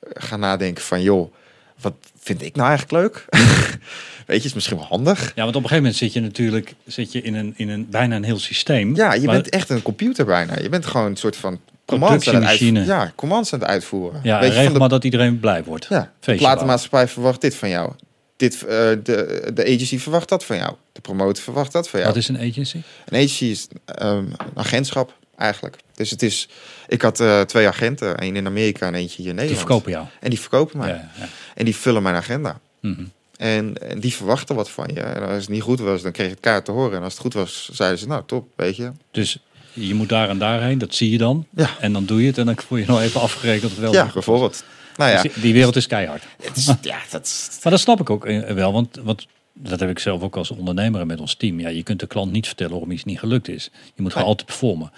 eh, 0.00 0.10
gaan 0.12 0.40
nadenken 0.40 0.84
van, 0.84 1.02
joh, 1.02 1.32
wat 1.80 1.94
vind 2.18 2.42
ik 2.42 2.56
nou 2.56 2.68
eigenlijk 2.68 3.02
leuk? 3.02 3.24
Weet 4.26 4.42
je, 4.42 4.48
is 4.48 4.54
misschien 4.54 4.76
wel 4.76 4.86
handig. 4.86 5.32
Ja, 5.34 5.42
want 5.42 5.56
op 5.56 5.62
een 5.62 5.68
gegeven 5.68 5.76
moment 5.76 5.96
zit 5.96 6.12
je 6.12 6.20
natuurlijk 6.20 6.74
zit 6.86 7.12
je 7.12 7.22
in, 7.22 7.34
een, 7.34 7.54
in 7.56 7.68
een, 7.68 7.86
bijna 7.90 8.16
een 8.16 8.24
heel 8.24 8.38
systeem. 8.38 8.96
Ja, 8.96 9.12
je 9.14 9.22
Maar- 9.26 9.34
bent 9.34 9.48
echt 9.48 9.68
een 9.68 9.82
computer 9.82 10.24
bijna. 10.24 10.58
Je 10.58 10.68
bent 10.68 10.86
gewoon 10.86 11.06
een 11.06 11.16
soort 11.16 11.36
van 11.36 11.60
commands 11.84 12.28
aan 12.28 12.34
het 12.34 12.44
uitvoeren. 12.44 12.84
Ja, 12.84 13.12
commands 13.14 13.52
aan 13.52 13.58
het 13.60 13.68
uitvoeren. 13.68 14.20
Ja, 14.22 14.38
regel 14.38 14.62
van 14.64 14.72
de, 14.72 14.78
maar 14.78 14.88
dat 14.88 15.04
iedereen 15.04 15.40
blij 15.40 15.64
wordt. 15.64 15.86
ja, 15.88 16.12
de 16.20 16.34
platenmaatschappij 16.34 17.08
verwacht 17.08 17.40
dit 17.40 17.54
van 17.54 17.68
jou. 17.68 17.92
Dit, 18.36 18.54
eh, 18.54 18.68
de, 19.02 19.50
de 19.54 19.64
agency 19.64 19.98
verwacht 19.98 20.28
dat 20.28 20.44
van 20.44 20.56
jou. 20.56 20.74
De 20.92 21.00
promotor 21.00 21.42
verwacht 21.42 21.72
dat 21.72 21.88
van 21.88 22.00
jou. 22.00 22.12
Wat 22.12 22.22
is 22.22 22.28
een 22.28 22.38
agency? 22.38 22.76
Een 23.06 23.16
agency 23.16 23.44
is 23.44 23.68
ehm, 23.84 24.16
een 24.16 24.36
agentschap 24.54 25.14
eigenlijk. 25.36 25.76
Dus 25.94 26.10
het 26.10 26.22
is, 26.22 26.48
ik 26.88 27.02
had 27.02 27.20
eh, 27.20 27.40
twee 27.40 27.66
agenten, 27.66 28.16
één 28.18 28.36
in 28.36 28.46
Amerika 28.46 28.86
en 28.86 28.94
eentje 28.94 29.16
hier 29.22 29.30
in 29.30 29.36
Die 29.36 29.44
Nederland. 29.44 29.58
verkopen 29.66 29.92
jou. 29.92 30.06
En 30.20 30.30
die 30.30 30.40
verkopen 30.40 30.78
mij. 30.78 30.88
Ja, 30.88 31.10
ja. 31.18 31.28
En 31.54 31.64
die 31.64 31.76
vullen 31.76 32.02
mijn 32.02 32.14
agenda. 32.14 32.60
Mhm. 32.80 33.04
En, 33.36 33.74
en 33.88 34.00
die 34.00 34.14
verwachten 34.14 34.54
wat 34.54 34.70
van 34.70 34.90
je. 34.94 35.00
En 35.00 35.22
als 35.22 35.40
het 35.40 35.48
niet 35.48 35.62
goed 35.62 35.80
was, 35.80 36.02
dan 36.02 36.12
kreeg 36.12 36.26
je 36.26 36.32
het 36.32 36.40
kaart 36.42 36.64
te 36.64 36.70
horen. 36.70 36.96
En 36.96 37.02
als 37.02 37.12
het 37.12 37.22
goed 37.22 37.34
was, 37.34 37.68
zeiden 37.72 37.98
ze, 37.98 38.06
nou 38.06 38.22
top, 38.26 38.48
weet 38.56 38.76
je. 38.76 38.92
Dus 39.10 39.38
je 39.72 39.94
moet 39.94 40.08
daar 40.08 40.28
en 40.28 40.38
daarheen, 40.38 40.78
dat 40.78 40.94
zie 40.94 41.10
je 41.10 41.18
dan. 41.18 41.46
Ja. 41.56 41.70
En 41.80 41.92
dan 41.92 42.04
doe 42.04 42.20
je 42.20 42.26
het 42.26 42.38
en 42.38 42.46
dan 42.46 42.56
word 42.68 42.80
je 42.80 42.86
nog 42.88 43.00
even 43.00 43.20
afgerekend. 43.20 43.72
of 43.72 43.78
wel 43.78 43.92
Ja, 43.92 44.10
bijvoorbeeld. 44.12 44.64
Nou 44.96 45.10
ja, 45.10 45.22
Dus 45.22 45.34
die- 45.34 45.52
wereld 45.52 45.76
is 45.76 45.86
keihard. 45.86 46.22
het 46.42 46.56
is, 46.56 46.66
ja 46.82 46.98
dat. 47.10 47.58
Maar 47.62 47.72
dat 47.72 47.80
snap 47.80 48.00
ik 48.00 48.10
ook 48.10 48.26
eh, 48.26 48.40
wel, 48.54 48.72
want, 48.72 48.98
want 49.02 49.26
dat 49.52 49.80
heb 49.80 49.90
ik 49.90 49.98
zelf 49.98 50.22
ook 50.22 50.36
als 50.36 50.50
ondernemer 50.50 51.00
en 51.00 51.06
met 51.06 51.20
ons 51.20 51.34
team. 51.34 51.60
Ja, 51.60 51.68
je 51.68 51.82
kunt 51.82 52.00
de 52.00 52.06
klant 52.06 52.32
niet 52.32 52.46
vertellen 52.46 52.72
waarom 52.72 52.90
iets 52.90 53.04
niet 53.04 53.18
gelukt 53.18 53.48
is. 53.48 53.70
Je 53.94 54.02
moet 54.02 54.12
gewoon 54.12 54.26
altijd 54.28 54.46
performen. 54.46 54.90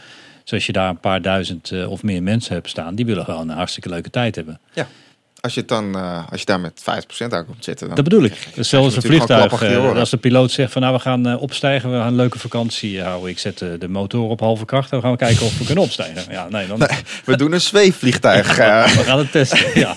Dus 0.42 0.52
als 0.52 0.66
je 0.66 0.72
daar 0.72 0.88
een 0.88 1.00
paar 1.00 1.22
duizend 1.22 1.70
eh, 1.70 1.90
of 1.90 2.02
meer 2.02 2.22
mensen 2.22 2.54
hebt 2.54 2.68
staan, 2.68 2.94
die 2.94 3.06
willen 3.06 3.24
gewoon 3.24 3.48
een 3.48 3.56
hartstikke 3.56 3.88
leuke 3.88 4.10
tijd 4.10 4.34
hebben. 4.36 4.60
Als 5.46 5.54
je, 5.54 5.60
het 5.60 5.68
dan, 5.68 5.96
eh, 5.96 6.30
als 6.30 6.40
je 6.40 6.46
daar 6.46 6.60
met 6.60 6.82
50% 6.82 7.32
aan 7.34 7.46
komt 7.46 7.64
zitten, 7.64 7.86
dan... 7.86 7.96
Dat 7.96 8.04
bedoel 8.04 8.24
ik. 8.24 8.48
is 8.54 8.68
zelfs 8.68 8.96
een 8.96 9.02
vliegtuig. 9.02 9.62
eh, 9.62 9.98
als 9.98 10.10
de 10.10 10.16
piloot 10.16 10.50
zegt 10.50 10.72
van 10.72 10.82
nou 10.82 10.94
we 10.94 11.00
gaan 11.00 11.26
eh, 11.26 11.42
opstijgen, 11.42 11.90
we 11.90 11.96
gaan 11.96 12.06
een 12.06 12.16
leuke 12.16 12.38
vakantie 12.38 13.02
houden. 13.02 13.30
Ik 13.30 13.38
zet 13.38 13.58
de 13.58 13.88
motor 13.88 14.28
op 14.28 14.40
halve 14.40 14.64
kracht 14.64 14.90
en 14.90 14.96
we 15.00 15.02
gaan 15.06 15.16
kijken 15.16 15.46
of 15.46 15.58
we 15.58 15.64
kunnen 15.64 15.84
opstijgen. 15.84 16.24
Ja, 16.30 16.48
nee, 16.48 16.66
dan 16.66 16.78
We 17.24 17.36
doen 17.36 17.52
een 17.52 17.60
zweefvliegtuig. 17.60 18.56
we 18.56 18.62
gaan 19.04 19.18
het 19.18 19.32
testen. 19.32 19.58
Ja. 19.80 19.96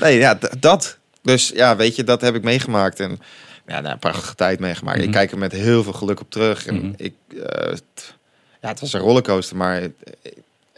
nee, 0.00 0.18
ja, 0.18 0.38
dat. 0.60 0.98
Dus 1.22 1.48
ja, 1.54 1.76
weet 1.76 1.96
je, 1.96 2.04
dat 2.04 2.20
heb 2.20 2.34
ik 2.34 2.42
meegemaakt. 2.42 3.00
En 3.00 3.20
ja, 3.66 3.80
nou, 3.80 3.92
een 3.92 3.98
prachtige 3.98 4.34
tijd 4.34 4.60
meegemaakt. 4.60 4.96
Mhm. 4.98 5.06
Ik 5.06 5.12
kijk 5.12 5.30
er 5.30 5.38
met 5.38 5.52
heel 5.52 5.82
veel 5.82 5.92
geluk 5.92 6.20
op 6.20 6.30
terug. 6.30 6.66
En 6.66 6.74
Mhm. 6.74 6.92
ik, 6.96 7.14
ja, 8.60 8.68
het 8.68 8.80
was 8.80 8.92
een 8.92 9.00
rollercoaster, 9.00 9.56
maar 9.56 9.80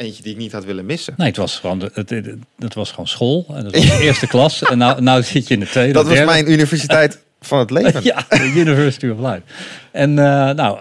eentje 0.01 0.23
die 0.23 0.33
ik 0.33 0.39
niet 0.39 0.53
had 0.53 0.65
willen 0.65 0.87
missen. 0.87 1.15
Nee, 1.17 1.27
het 1.29 1.37
was 1.37 1.59
gewoon, 1.59 1.79
de- 1.79 1.91
het, 1.95 2.11
het, 2.11 2.27
het 2.59 2.75
was 2.75 2.91
gewoon 2.91 3.09
school. 3.09 3.47
En 3.55 3.65
dat 3.65 3.75
was 3.75 3.87
de 3.99 4.03
eerste 4.03 4.27
klas. 4.37 4.63
En 4.63 4.79
nou, 4.79 5.03
nou 5.03 5.23
zit 5.23 5.49
je 5.49 5.55
in 5.55 5.61
de 5.61 5.67
tweede. 5.67 5.93
Dat 5.93 6.05
was 6.05 6.13
derde. 6.15 6.31
mijn 6.31 6.51
universiteit 6.51 7.19
van 7.41 7.59
het 7.59 7.71
leven. 7.71 8.01
Ja, 8.13 8.25
de 8.29 8.53
University 8.57 9.09
of 9.09 9.19
Life. 9.19 9.43
En 9.91 10.19
eh, 10.19 10.51
nou, 10.55 10.79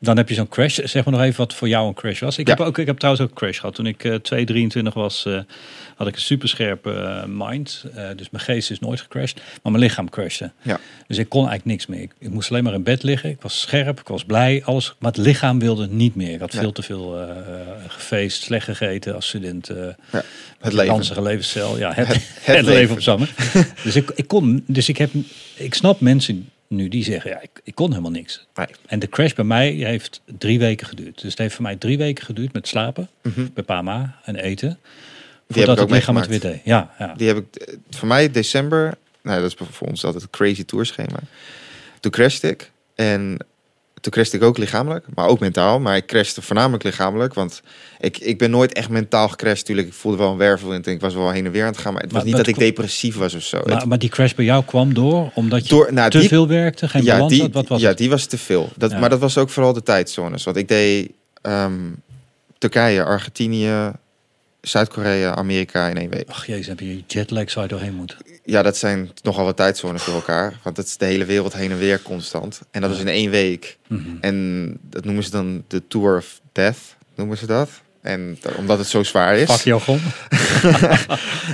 dan 0.00 0.16
heb 0.16 0.28
je 0.28 0.34
zo'n 0.34 0.48
crash. 0.48 0.78
Zeg 0.78 1.04
maar 1.04 1.14
nog 1.14 1.22
even 1.22 1.36
wat 1.36 1.54
voor 1.54 1.68
jou 1.68 1.88
een 1.88 1.94
crash 1.94 2.20
was. 2.20 2.38
Ik, 2.38 2.48
Ja. 2.48 2.54
heb, 2.56 2.66
ook, 2.66 2.78
ik 2.78 2.86
heb 2.86 2.96
trouwens 2.98 3.24
ook 3.24 3.30
een 3.30 3.36
crash 3.36 3.60
gehad. 3.60 3.74
Toen 3.74 3.86
ik 3.86 4.04
eh 4.04 4.14
223 4.14 4.94
was, 4.94 5.24
eh, 5.26 5.40
had 5.96 6.06
ik 6.06 6.14
een 6.14 6.20
superscherpe 6.20 6.92
eh, 6.92 7.24
mind. 7.28 7.84
Dus 8.16 8.30
mijn 8.30 8.44
geest 8.44 8.70
is 8.70 8.78
nooit 8.78 9.00
gecrashed. 9.00 9.36
Maar 9.62 9.72
mijn 9.72 9.84
lichaam 9.84 10.10
crashte. 10.10 10.50
Ja. 10.62 10.80
Dus 11.06 11.18
ik 11.18 11.28
kon 11.28 11.48
eigenlijk 11.48 11.70
niks 11.70 11.86
meer. 11.86 12.00
Ik, 12.00 12.12
ik 12.18 12.30
moest 12.30 12.50
alleen 12.50 12.64
maar 12.64 12.74
in 12.74 12.82
bed 12.82 13.02
liggen. 13.02 13.30
Ik 13.30 13.40
was 13.40 13.60
scherp, 13.60 14.00
ik 14.00 14.08
was 14.08 14.24
blij, 14.24 14.62
alles. 14.64 14.94
Maar 14.98 15.12
het 15.12 15.20
lichaam 15.20 15.58
wilde 15.58 15.86
niet 15.88 16.14
meer. 16.14 16.32
Ik 16.32 16.40
had 16.40 16.52
Ja. 16.52 16.60
veel 16.60 16.72
te 16.72 16.82
veel 16.82 17.28
gefeest, 17.88 18.42
slecht 18.42 18.64
gegeten 18.64 19.14
als 19.14 19.28
student. 19.28 19.68
eh 19.68 19.76
Het 20.60 20.72
leven. 20.72 21.78
Ja, 21.78 21.92
het, 21.92 22.06
Het- 22.06 22.16
het, 22.42 22.56
het 22.56 22.64
leven. 22.66 22.94
op 22.94 23.00
Sammen. 23.02 23.28
dus 23.84 23.96
ik, 23.96 24.10
ik 24.14 24.26
kon, 24.28 24.64
dus 24.66 24.88
ik 24.88 24.96
heb, 24.96 25.10
ik 25.54 25.74
snap 25.74 26.00
mensen 26.00 26.48
nu 26.68 26.88
die 26.88 27.04
zeggen, 27.04 27.30
ja, 27.30 27.40
ik, 27.40 27.50
ik 27.64 27.74
kon 27.74 27.88
helemaal 27.90 28.10
niks. 28.10 28.46
Nee. 28.54 28.66
En 28.86 28.98
de 28.98 29.08
crash 29.08 29.32
bij 29.32 29.44
mij 29.44 29.70
heeft 29.70 30.20
drie 30.38 30.58
weken 30.58 30.86
geduurd. 30.86 31.20
Dus 31.20 31.30
het 31.30 31.38
heeft 31.38 31.54
voor 31.54 31.62
mij 31.62 31.76
drie 31.76 31.98
weken 31.98 32.24
geduurd 32.24 32.52
met 32.52 32.68
slapen, 32.68 33.08
Mhm. 33.22 33.46
bij 33.54 33.64
PAMA 33.64 34.16
en 34.24 34.36
eten. 34.36 34.78
Voordat 35.48 35.76
ik 35.76 35.82
ook 35.82 35.88
het 35.88 35.96
lichaam 35.98 36.16
het 36.16 36.26
weer 36.26 36.40
deed. 36.40 36.60
Ja, 36.64 36.94
ja. 36.98 37.14
Die 37.14 37.26
heb 37.28 37.36
ik, 37.36 37.56
eh, 37.56 37.74
voor 37.90 38.08
mij 38.08 38.30
december, 38.30 38.94
nou 39.22 39.40
dat 39.40 39.50
is 39.50 39.66
voor 39.70 39.88
ons 39.88 40.04
altijd 40.04 40.22
een 40.22 40.30
crazy 40.30 40.64
tourschema. 40.64 41.18
Toen 42.00 42.10
crashte 42.12 42.48
ik 42.48 42.70
en 42.94 43.36
toen 44.06 44.14
crashte 44.14 44.36
ik 44.36 44.42
ook 44.42 44.58
lichamelijk, 44.58 45.06
maar 45.14 45.26
ook 45.26 45.40
mentaal. 45.40 45.80
Maar 45.80 45.96
ik 45.96 46.06
crashte 46.06 46.42
voornamelijk 46.42 46.82
lichamelijk, 46.84 47.34
want 47.34 47.62
ik, 48.00 48.18
ik 48.18 48.38
ben 48.38 48.50
nooit 48.50 48.72
echt 48.72 48.88
mentaal 48.88 49.28
gecrashed. 49.28 49.64
Tuurlijk, 49.64 49.88
ik 49.88 49.94
voelde 49.94 50.18
wel 50.18 50.30
een 50.30 50.36
wervelwind 50.36 50.86
en 50.86 50.92
ik 50.92 51.00
was 51.00 51.14
wel 51.14 51.30
heen 51.30 51.46
en 51.46 51.52
weer 51.52 51.62
aan 51.62 51.68
het 51.68 51.78
gaan. 51.78 51.92
Maar 51.92 52.02
het 52.02 52.12
was 52.12 52.20
Maar 52.22 52.30
niet 52.30 52.36
dat 52.44 52.46
ik 52.46 52.58
depressief 52.58 53.16
was 53.16 53.34
of 53.34 53.42
zo. 53.42 53.56
Het- 53.56 53.66
Maar, 53.66 53.88
maar 53.88 53.98
die 53.98 54.08
crash 54.08 54.32
bij 54.32 54.44
jou 54.44 54.64
kwam 54.64 54.94
door 54.94 55.30
omdat 55.34 55.62
je 55.62 55.68
door, 55.68 55.92
nou, 55.92 56.10
te 56.10 56.18
die, 56.18 56.28
veel 56.28 56.48
werkte, 56.48 56.88
geen 56.88 57.02
ja, 57.04 57.12
balans 57.14 57.32
die, 57.32 57.40
had? 57.42 57.52
Wat 57.52 57.68
was 57.68 57.80
ja, 57.80 57.88
het? 57.88 57.98
die 57.98 58.10
was 58.10 58.26
te 58.26 58.38
veel. 58.38 58.68
Dat, 58.76 58.90
Ja. 58.90 58.98
Maar 58.98 59.10
dat 59.10 59.18
was 59.20 59.38
ook 59.38 59.50
vooral 59.50 59.72
de 59.72 59.82
tijdzones. 59.82 60.44
Want 60.44 60.56
ik 60.56 60.68
deed 60.68 61.10
ehm, 61.42 61.72
Turkije, 62.58 63.04
Argentinië, 63.04 63.90
Zuid-Korea, 64.68 65.34
Amerika 65.34 65.88
in 65.88 65.96
één 65.96 66.10
week. 66.10 66.28
Ach 66.28 66.46
jezus, 66.46 66.66
heb 66.66 66.80
je 66.80 67.02
jetlag 67.06 67.50
zou 67.50 67.64
je 67.66 67.70
doorheen 67.72 67.94
moeten. 67.94 68.16
Ja, 68.44 68.62
dat 68.62 68.76
zijn 68.76 69.10
nogal 69.22 69.44
wat 69.44 69.56
tijdzones 69.56 70.02
voor 70.02 70.14
elkaar. 70.14 70.58
Want 70.62 70.76
het 70.76 70.86
is 70.86 70.96
de 70.96 71.04
hele 71.04 71.24
wereld 71.24 71.52
heen 71.52 71.70
en 71.70 71.78
weer 71.78 72.02
constant. 72.02 72.60
En 72.70 72.80
dat 72.80 72.90
is 72.90 72.98
in 72.98 73.08
één 73.08 73.30
week. 73.30 73.78
Mhm. 73.88 74.16
En 74.20 74.78
dat 74.82 75.04
noemen 75.04 75.24
ze 75.24 75.30
dan 75.30 75.64
de 75.68 75.82
Tour 75.88 76.16
of 76.16 76.40
Death, 76.52 76.78
noemen 77.14 77.36
ze 77.38 77.46
dat. 77.46 77.70
En 78.02 78.36
da- 78.40 78.50
omdat 78.56 78.78
het 78.78 78.86
zo 78.86 79.02
zwaar 79.02 79.36
is. 79.36 79.46
Pak 79.46 79.60
je 79.60 79.78
grond? 79.78 80.02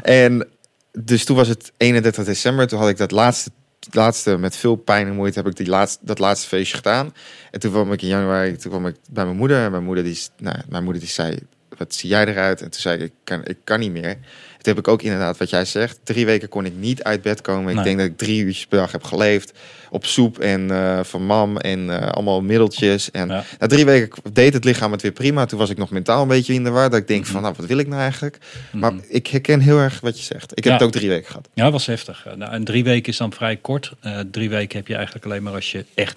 En 0.02 0.48
dus 0.92 1.24
toen 1.24 1.36
was 1.36 1.48
het 1.48 1.72
31 1.76 2.24
december. 2.24 2.66
Toen 2.68 2.78
had 2.78 2.88
ik 2.88 2.96
dat 2.96 3.10
laatste, 3.10 3.50
laatste 3.90 4.36
met 4.38 4.56
veel 4.56 4.76
pijn 4.76 5.06
en 5.06 5.14
moeite 5.14 5.38
heb 5.38 5.48
ik 5.48 5.56
die 5.56 5.66
laatste, 5.68 5.98
dat 6.02 6.18
laatste 6.18 6.48
feestje 6.48 6.76
gedaan. 6.76 7.14
En 7.50 7.60
toen 7.60 7.70
kwam 7.70 7.92
ik 7.92 8.02
in 8.02 8.08
januari, 8.08 8.56
toen 8.56 8.70
kwam 8.70 8.86
ik 8.86 8.96
bij 9.10 9.24
mijn 9.24 9.36
moeder. 9.36 9.64
En 9.64 9.70
mijn 9.70 9.84
moeder 9.84 10.04
die, 10.04 10.18
nou, 10.38 10.56
mijn 10.68 10.84
moeder 10.84 11.02
die 11.02 11.10
zei, 11.10 11.38
wat 11.82 11.94
zie 11.94 12.08
jij 12.10 12.26
eruit? 12.26 12.60
En 12.62 12.70
toen 12.70 12.80
zei 12.80 12.96
ik, 12.98 13.02
ik 13.04 13.12
kan, 13.24 13.40
ik 13.44 13.56
kan 13.64 13.80
niet 13.80 13.92
meer. 13.92 14.16
Toen 14.58 14.74
heb 14.74 14.78
ik 14.78 14.88
ook 14.88 15.02
inderdaad 15.02 15.36
wat 15.36 15.50
jij 15.50 15.64
zegt. 15.64 15.98
Drie 16.04 16.26
weken 16.26 16.48
kon 16.48 16.64
ik 16.64 16.72
niet 16.76 17.02
uit 17.02 17.22
bed 17.22 17.40
komen. 17.40 17.68
Ik 17.68 17.74
Nee. 17.74 17.84
denk 17.84 17.98
dat 17.98 18.06
ik 18.06 18.16
drie 18.16 18.42
uurtjes 18.44 18.66
per 18.66 18.78
dag 18.78 18.92
heb 18.92 19.04
geleefd. 19.04 19.52
Op 19.90 20.06
soep 20.06 20.38
en 20.38 20.70
eh, 20.70 21.00
van 21.04 21.24
mam 21.26 21.56
en 21.56 21.90
eh, 22.00 22.08
allemaal 22.08 22.42
middeltjes. 22.42 23.10
En 23.10 23.28
Ja. 23.28 23.44
na 23.58 23.66
drie 23.66 23.84
weken 23.84 24.22
deed 24.32 24.52
het 24.54 24.64
lichaam 24.64 24.92
het 24.92 25.02
weer 25.02 25.12
prima. 25.12 25.46
Toen 25.46 25.58
was 25.58 25.70
ik 25.70 25.76
nog 25.78 25.90
mentaal 25.90 26.22
een 26.22 26.28
beetje 26.28 26.54
in 26.54 26.64
de 26.64 26.70
war. 26.70 26.90
Dat 26.90 26.98
ik 27.00 27.06
denk 27.08 27.22
Mhm. 27.22 27.32
van, 27.32 27.42
nou, 27.42 27.54
wat 27.56 27.66
wil 27.66 27.78
ik 27.78 27.86
nou 27.88 28.00
eigenlijk? 28.00 28.38
Maar 28.72 28.92
Mhm. 28.94 29.02
ik 29.08 29.26
herken 29.26 29.60
heel 29.60 29.78
erg 29.78 30.00
wat 30.00 30.18
je 30.18 30.24
zegt. 30.24 30.50
Ik 30.50 30.64
heb 30.64 30.72
Ja. 30.72 30.72
het 30.72 30.82
ook 30.82 30.92
drie 30.92 31.08
weken 31.08 31.26
gehad. 31.26 31.48
Ja, 31.54 31.62
dat 31.62 31.72
was 31.72 31.86
heftig. 31.86 32.26
Nou, 32.36 32.52
en 32.52 32.64
drie 32.64 32.84
weken 32.84 33.12
is 33.12 33.18
dan 33.18 33.32
vrij 33.32 33.56
kort. 33.56 33.92
Eh, 34.00 34.18
drie 34.30 34.50
weken 34.50 34.78
heb 34.78 34.86
je 34.88 34.94
eigenlijk 34.94 35.24
alleen 35.24 35.42
maar 35.42 35.54
als 35.54 35.72
je 35.72 35.84
echt 35.94 36.16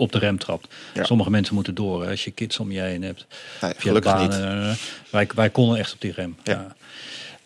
op 0.00 0.12
de 0.12 0.18
rem 0.18 0.38
trapt. 0.38 0.68
Ja. 0.94 1.04
Sommige 1.04 1.30
mensen 1.30 1.54
moeten 1.54 1.74
door. 1.74 2.04
hè, 2.04 2.10
Als 2.10 2.24
je 2.24 2.30
kids 2.30 2.58
om 2.58 2.72
je 2.72 2.80
heen 2.80 3.02
hebt. 3.02 3.26
Nee, 3.60 3.70
je 3.76 3.80
gelukkig 3.80 4.18
niet. 4.18 4.30
banen, 4.30 4.70
eh, 4.70 4.76
wij, 5.10 5.28
wij 5.34 5.50
konden 5.50 5.78
echt 5.78 5.92
op 5.92 6.00
die 6.00 6.12
rem. 6.12 6.36
Ja. 6.44 6.52
Ja. 6.52 6.74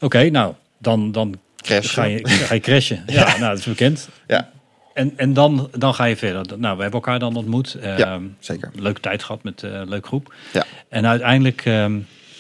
Oké, 0.01 0.31
nou, 0.31 0.55
dan, 0.79 1.13
dan 1.13 1.35
ga 1.57 2.05
je, 2.05 2.21
ga 2.29 2.55
je 2.55 2.61
crashen. 2.61 3.03
Ja, 3.07 3.25
nou, 3.25 3.41
dat 3.51 3.59
is 3.59 3.65
bekend. 3.65 4.09
Ja, 4.27 4.51
En, 4.95 5.13
en 5.17 5.33
dan, 5.33 5.69
dan 5.79 5.95
ga 5.95 6.05
je 6.05 6.17
verder. 6.17 6.59
Nou, 6.59 6.77
we 6.77 6.83
hebben 6.83 7.01
elkaar 7.01 7.19
dan 7.19 7.37
ontmoet. 7.37 7.77
Ja, 7.83 7.97
Ehm, 7.97 8.23
zeker. 8.39 8.71
Leuke 8.75 9.01
tijd 9.01 9.23
gehad 9.23 9.43
met 9.43 9.63
een 9.63 9.81
uh, 9.83 9.89
leuk 9.89 10.07
groep. 10.07 10.35
Ja. 10.53 10.65
En 10.89 11.07
uiteindelijk, 11.07 11.65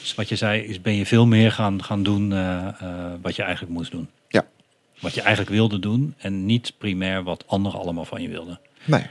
is 0.02 0.14
wat 0.14 0.28
je 0.28 0.36
zei, 0.36 0.62
is 0.62 0.80
ben 0.80 0.94
je 0.94 1.06
veel 1.06 1.26
meer 1.26 1.52
gaan, 1.52 1.84
gaan 1.84 2.02
doen 2.02 2.32
eh, 2.32 2.66
eh, 2.66 2.74
wat 3.22 3.36
je 3.36 3.42
eigenlijk 3.42 3.72
moest 3.72 3.90
doen. 3.90 4.08
Ja. 4.28 4.44
Wat 5.00 5.14
je 5.14 5.20
eigenlijk 5.20 5.50
wilde 5.50 5.78
doen 5.78 6.14
en 6.18 6.46
niet 6.46 6.72
primair 6.78 7.22
wat 7.22 7.44
anderen 7.46 7.80
allemaal 7.80 8.04
van 8.04 8.22
je 8.22 8.28
wilden. 8.28 8.60
Nee. 8.84 9.02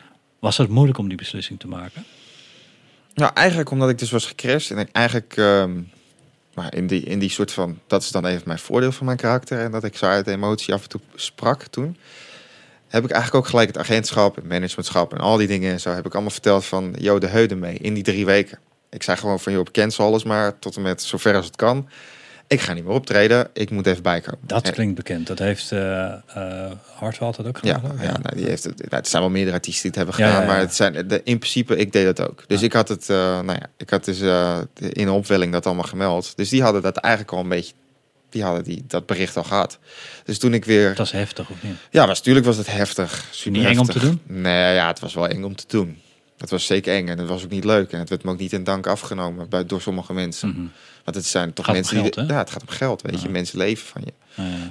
Was 0.44 0.58
het 0.58 0.70
moeilijk 0.70 0.98
om 0.98 1.08
die 1.08 1.18
beslissing 1.18 1.60
te 1.60 1.68
maken? 1.68 2.06
Nou, 3.14 3.32
eigenlijk 3.34 3.72
omdat 3.72 3.90
ik 3.90 3.98
dus 3.98 4.12
was 4.12 4.26
gecrashed 4.26 4.78
en 4.78 4.84
ik 4.84 4.90
eigenlijk, 4.92 5.38
ehm, 5.38 5.82
maar 6.54 6.76
in 6.76 6.88
die, 6.88 7.04
in 7.04 7.20
die 7.20 7.30
soort 7.30 7.52
van, 7.52 7.80
dat 7.88 8.02
is 8.02 8.12
dan 8.12 8.26
even 8.26 8.42
mijn 8.46 8.60
voordeel 8.60 8.92
van 8.92 9.06
mijn 9.06 9.18
karakter 9.18 9.60
en 9.60 9.72
dat 9.72 9.84
ik 9.84 9.98
zo 9.98 10.06
uit 10.06 10.28
emotie 10.28 10.74
af 10.74 10.84
en 10.84 10.90
toe 10.90 11.02
sprak 11.16 11.64
toen. 11.64 11.98
Heb 12.88 13.04
ik 13.04 13.12
eigenlijk 13.12 13.44
ook 13.46 13.50
gelijk 13.50 13.68
het 13.68 13.78
agentschap, 13.78 14.36
het 14.36 14.48
managementschap 14.48 15.14
en 15.14 15.20
al 15.20 15.38
die 15.38 15.48
dingen 15.48 15.72
en 15.72 15.80
zo 15.80 15.90
heb 15.90 16.06
ik 16.06 16.14
allemaal 16.14 16.32
verteld 16.32 16.66
van, 16.66 16.96
joh, 17.00 17.20
de 17.20 17.28
heuden 17.28 17.60
mee 17.60 17.78
in 17.78 17.94
die 17.94 18.04
drie 18.04 18.26
weken. 18.26 18.60
Ik 18.90 19.04
zei 19.04 19.18
gewoon 19.18 19.40
van, 19.40 19.54
joh, 19.54 19.66
cancel 19.72 20.06
alles 20.06 20.24
maar 20.24 20.60
tot 20.60 20.76
en 20.76 20.82
met 20.82 21.04
zover 21.04 21.36
als 21.36 21.46
het 21.46 21.56
kan. 21.56 21.90
Ik 22.54 22.62
ga 22.62 22.74
niet 22.74 22.84
meer 22.86 22.94
optreden, 22.94 23.50
ik 23.54 23.70
moet 23.70 23.86
even 23.88 24.04
bijkomen. 24.04 24.40
Dat 24.42 24.72
klinkt 24.72 24.96
bekend. 24.96 25.28
Dat 25.28 25.40
heeft 25.40 25.72
eh 25.72 26.14
Hartwell 26.96 27.32
dat 27.38 27.48
ook 27.48 27.60
Ja, 27.62 27.74
gedaan. 27.80 27.98
ja, 28.02 28.18
nou, 28.22 28.36
die 28.36 28.46
heeft 28.46 28.64
het, 28.64 28.78
nou, 28.78 28.96
het 28.96 29.08
zijn 29.08 29.22
wel 29.22 29.32
meerdere 29.32 29.56
artiesten 29.56 29.92
die 29.92 30.02
het 30.02 30.10
hebben 30.10 30.26
Ja, 30.26 30.32
gedaan, 30.32 30.42
ja, 30.48 30.48
ja. 30.50 30.54
maar 30.58 30.66
het 30.68 30.76
zijn, 30.76 31.08
de, 31.08 31.22
in 31.24 31.38
principe, 31.38 31.76
ik 31.78 31.92
deed 31.92 32.16
dat 32.16 32.30
ook. 32.30 32.44
Dus 32.48 32.60
Ja. 32.60 32.66
ik 32.66 32.74
had 32.74 32.88
het, 32.88 33.10
eh, 33.10 33.18
nou 33.18 33.52
ja, 33.52 33.66
ik 33.78 33.90
had 33.90 34.06
dus 34.06 34.20
in 34.78 35.08
een 35.08 35.10
opwelling 35.10 35.52
dat 35.52 35.66
allemaal 35.66 35.84
gemeld. 35.84 36.34
Dus 36.36 36.50
die 36.50 36.62
hadden 36.62 36.82
dat 36.82 36.98
eigenlijk 36.98 37.34
al 37.34 37.40
een 37.40 37.50
beetje, 37.50 37.74
die 38.30 38.44
hadden 38.44 38.64
die, 38.64 38.84
dat 38.88 39.06
bericht 39.06 39.38
al 39.38 39.44
gehad. 39.44 39.80
Dus 40.26 40.40
toen 40.40 40.54
ik 40.54 40.66
weer, 40.66 40.96
Dat 40.96 41.06
is 41.06 41.12
heftig 41.12 41.50
of 41.50 41.64
niet? 41.64 41.76
ja, 41.92 42.08
was, 42.08 42.18
natuurlijk 42.18 42.46
was 42.46 42.58
het 42.58 42.72
heftig. 42.72 43.28
Super 43.32 43.60
Niet 43.60 43.70
eng 43.70 43.78
om 43.78 43.86
te 43.86 44.00
doen? 44.00 44.22
Nee, 44.28 44.74
ja, 44.74 44.88
het 44.88 45.00
was 45.00 45.14
wel 45.14 45.28
eng 45.28 45.44
om 45.44 45.56
te 45.56 45.66
doen. 45.68 45.98
Het 46.38 46.50
was 46.50 46.66
zeker 46.66 46.94
eng 46.94 47.08
en 47.08 47.18
het 47.18 47.28
was 47.28 47.44
ook 47.44 47.50
niet 47.50 47.64
leuk. 47.64 47.92
En 47.92 48.00
het 48.00 48.10
werd 48.10 48.24
me 48.24 48.32
ook 48.32 48.40
niet 48.40 48.54
in 48.54 48.64
dank 48.64 48.88
afgenomen 48.88 49.50
bij, 49.50 49.66
door 49.66 49.82
sommige 49.82 50.14
mensen. 50.14 50.50
Mhm. 50.50 50.62
Want 51.04 51.18
het 51.18 51.26
zijn 51.26 51.54
toch 51.54 51.66
Gaat 51.66 51.76
mensen 51.76 51.98
geld, 51.98 52.14
die... 52.14 52.26
Ja, 52.26 52.38
het 52.38 52.50
gaat 52.50 52.62
om 52.62 52.68
geld, 52.68 53.02
weet 53.02 53.22
je. 53.22 53.30
Mensen 53.30 53.58
leven 53.58 53.88
van 53.88 54.02
je. 54.06 54.14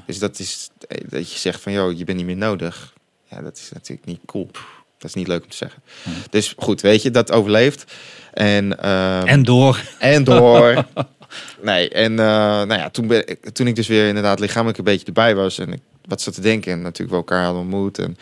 Dus 0.07 0.19
dat 0.19 0.39
is 0.39 0.71
eh, 0.89 1.01
dat 1.09 1.33
je 1.33 1.39
zegt 1.39 1.61
van, 1.61 1.73
joh, 1.73 1.99
je 1.99 2.05
bent 2.05 2.17
niet 2.17 2.27
meer 2.27 2.37
nodig. 2.37 2.93
Ja, 3.29 3.41
dat 3.41 3.57
is 3.57 3.71
natuurlijk 3.73 4.07
niet 4.07 4.21
cool. 4.27 4.51
Dat 4.99 5.11
is 5.11 5.15
niet 5.15 5.29
leuk 5.29 5.43
om 5.43 5.51
te 5.51 5.57
zeggen. 5.57 5.83
Dus 6.31 6.55
goed, 6.57 6.81
weet 6.81 7.03
je, 7.03 7.11
dat 7.11 7.33
overleeft. 7.33 7.93
En, 8.33 8.79
ehm, 8.79 9.27
en 9.27 9.43
door. 9.43 9.83
en 9.99 10.25
door. 10.25 10.87
nee, 11.63 11.89
en 11.89 12.11
eh, 12.11 12.27
nou 12.27 12.75
ja, 12.75 12.91
toen, 12.91 13.07
ben 13.07 13.29
ik, 13.29 13.51
toen 13.51 13.67
ik 13.67 13.77
dus 13.77 13.87
weer 13.87 14.09
inderdaad 14.09 14.39
lichamelijk 14.39 14.79
een 14.79 14.85
beetje 14.85 15.07
erbij 15.07 15.35
was 15.35 15.59
en 15.59 15.73
ik 15.73 15.81
wat 16.05 16.21
zat 16.21 16.35
te 16.35 16.41
denken 16.41 16.73
en 16.73 16.83
natuurlijk 16.83 17.11
wel 17.11 17.19
elkaar 17.19 17.45
hadden 17.45 17.63
ontmoet. 17.63 17.99
En 17.99 18.17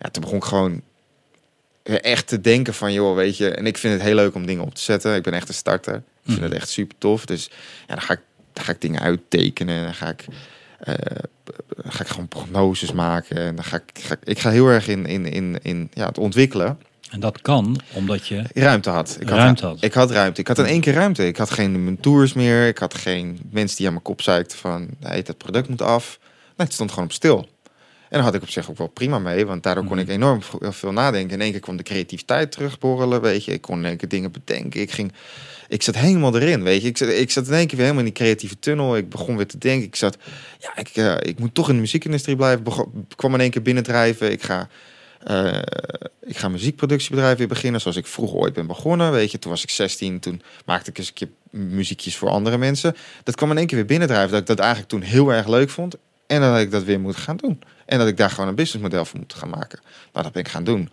ja, 0.00 0.08
toen 0.08 0.22
begon 0.22 0.38
ik 0.38 0.44
gewoon 0.44 0.82
echt 1.82 2.26
te 2.26 2.40
denken 2.40 2.74
van, 2.74 2.92
joh, 2.92 3.14
weet 3.14 3.36
je, 3.36 3.50
en 3.50 3.66
ik 3.66 3.78
vind 3.78 3.94
het 3.94 4.02
heel 4.02 4.14
leuk 4.14 4.34
om 4.34 4.46
dingen 4.46 4.64
op 4.64 4.74
te 4.74 4.82
zetten. 4.82 5.14
Ik 5.14 5.22
ben 5.22 5.32
echt 5.32 5.48
een 5.48 5.54
starter. 5.54 6.02
Ik 6.24 6.30
vind 6.30 6.40
Mhm. 6.40 6.44
het 6.50 6.54
echt 6.54 6.68
super 6.68 6.98
tof. 6.98 7.24
Dus 7.26 7.50
ja, 7.86 7.94
dan 7.94 8.02
ga 8.02 8.12
ik, 8.12 8.20
dan 8.52 8.64
ga 8.64 8.72
ik 8.72 8.80
dingen 8.80 9.00
uittekenen 9.00 9.76
en 9.76 9.84
dan 9.84 9.94
ga 9.94 10.08
ik, 10.08 10.24
eh, 10.78 10.94
ga 11.84 12.00
ik 12.00 12.08
gewoon 12.08 12.28
prognoses 12.28 12.92
maken. 12.92 13.36
En 13.36 13.54
dan 13.54 13.64
ga 13.64 13.76
ik, 13.76 13.98
ga 14.02 14.14
ik, 14.14 14.20
ik 14.24 14.38
ga 14.38 14.50
heel 14.50 14.68
erg 14.68 14.88
in, 14.88 15.06
in, 15.06 15.26
in, 15.26 15.58
in 15.62 15.90
ja, 15.92 16.06
het 16.06 16.18
ontwikkelen. 16.18 16.78
En 17.10 17.20
dat 17.20 17.40
kan 17.40 17.80
omdat 17.92 18.26
je 18.26 18.42
Ruimte 18.54 18.90
had. 18.90 19.16
Ik 19.20 19.28
had 19.28 19.38
ruimte 19.38 19.66
had. 19.66 19.82
ik 19.82 19.94
had 19.94 20.10
ruimte. 20.10 20.40
Ik 20.40 20.46
had 20.48 20.58
in 20.58 20.64
één 20.64 20.80
keer 20.80 20.92
ruimte. 20.94 21.26
Ik 21.26 21.36
had 21.36 21.50
geen 21.50 21.84
mijn 21.84 22.00
tours 22.00 22.32
meer. 22.32 22.66
Ik 22.66 22.78
had 22.78 22.94
geen 22.94 23.38
mensen 23.50 23.76
die 23.76 23.86
aan 23.86 23.92
mijn 23.92 24.04
kop 24.04 24.22
zeikten 24.22 24.58
van... 24.58 24.88
Nee, 25.00 25.22
dat 25.22 25.38
product 25.38 25.68
moet 25.68 25.82
af. 25.82 26.18
Nee, 26.56 26.66
het 26.66 26.72
stond 26.72 26.90
gewoon 26.90 27.04
op 27.04 27.12
stil. 27.12 27.48
En 28.08 28.20
daar 28.20 28.22
had 28.22 28.34
ik 28.34 28.42
op 28.42 28.48
zich 28.48 28.70
ook 28.70 28.78
wel 28.78 28.86
prima 28.86 29.18
mee. 29.18 29.46
Want 29.46 29.62
daardoor 29.62 29.84
kon 29.84 29.96
Mhm. 29.96 30.04
ik 30.04 30.12
enorm 30.14 30.42
v- 30.42 30.54
veel 30.60 30.92
nadenken. 30.92 31.34
In 31.36 31.40
één 31.40 31.50
keer 31.50 31.60
kwam 31.60 31.76
de 31.76 31.82
creativiteit 31.82 32.52
terugborrelen, 32.52 33.20
weet 33.20 33.44
je. 33.44 33.52
Ik 33.52 33.60
kon 33.60 33.78
in 33.78 33.84
één 33.84 33.96
keer 33.96 34.08
dingen 34.08 34.32
bedenken. 34.32 34.80
Ik 34.80 34.90
ging... 34.90 35.12
Ik 35.74 35.82
zat 35.82 35.94
helemaal 35.94 36.36
erin, 36.36 36.62
weet 36.62 36.82
je. 36.82 36.88
Ik 36.88 36.96
zat, 36.96 37.08
ik 37.08 37.30
zat 37.30 37.46
in 37.46 37.52
één 37.52 37.66
keer 37.66 37.76
weer 37.76 37.86
helemaal 37.86 38.06
in 38.06 38.12
die 38.12 38.22
creatieve 38.22 38.58
tunnel. 38.58 38.96
Ik 38.96 39.08
begon 39.08 39.36
weer 39.36 39.46
te 39.46 39.58
denken. 39.58 39.86
Ik 39.86 39.96
zat... 39.96 40.16
Ja, 40.58 40.76
ik, 40.76 40.88
eh, 40.88 41.14
ik 41.20 41.38
moet 41.38 41.54
toch 41.54 41.68
in 41.68 41.74
de 41.74 41.80
muziekindustrie 41.80 42.36
blijven. 42.36 42.64
Begon, 42.64 43.06
kwam 43.16 43.34
in 43.34 43.40
één 43.40 43.50
keer 43.50 43.62
binnendrijven. 43.62 44.32
Ik 44.32 44.42
ga... 44.42 44.68
eh, 45.24 45.58
ik 46.22 46.36
ga 46.36 46.48
muziekproductiebedrijf 46.48 47.38
weer 47.38 47.48
beginnen, 47.48 47.80
zoals 47.80 47.96
ik 47.96 48.06
vroeger 48.06 48.38
ooit 48.38 48.52
ben 48.52 48.66
begonnen. 48.66 49.12
Weet 49.12 49.30
je, 49.30 49.38
toen 49.38 49.50
was 49.50 49.62
ik 49.62 49.70
16, 49.70 50.20
toen 50.20 50.42
maakte 50.64 50.90
ik 50.90 50.98
eens 50.98 51.08
een 51.08 51.14
keer 51.14 51.30
muziekjes 51.50 52.16
voor 52.16 52.28
andere 52.28 52.58
mensen. 52.58 52.96
Dat 53.22 53.34
kwam 53.34 53.50
in 53.50 53.58
één 53.58 53.66
keer 53.66 53.76
weer 53.76 53.86
binnendrijven, 53.86 54.30
dat 54.30 54.40
ik 54.40 54.46
dat 54.46 54.58
eigenlijk 54.58 54.88
toen 54.88 55.02
heel 55.02 55.32
erg 55.32 55.48
leuk 55.48 55.70
vond. 55.70 55.96
En 56.26 56.40
dat 56.40 56.58
ik 56.58 56.70
dat 56.70 56.82
weer 56.82 57.00
moet 57.00 57.16
gaan 57.16 57.36
doen. 57.36 57.62
En 57.86 57.98
dat 57.98 58.08
ik 58.08 58.16
daar 58.16 58.30
gewoon 58.30 58.48
een 58.48 58.54
businessmodel 58.54 59.04
voor 59.04 59.18
moet 59.18 59.34
gaan 59.34 59.50
maken. 59.50 59.80
Nou, 60.12 60.24
dat 60.24 60.32
ben 60.32 60.42
ik 60.42 60.48
gaan 60.48 60.64
doen. 60.64 60.90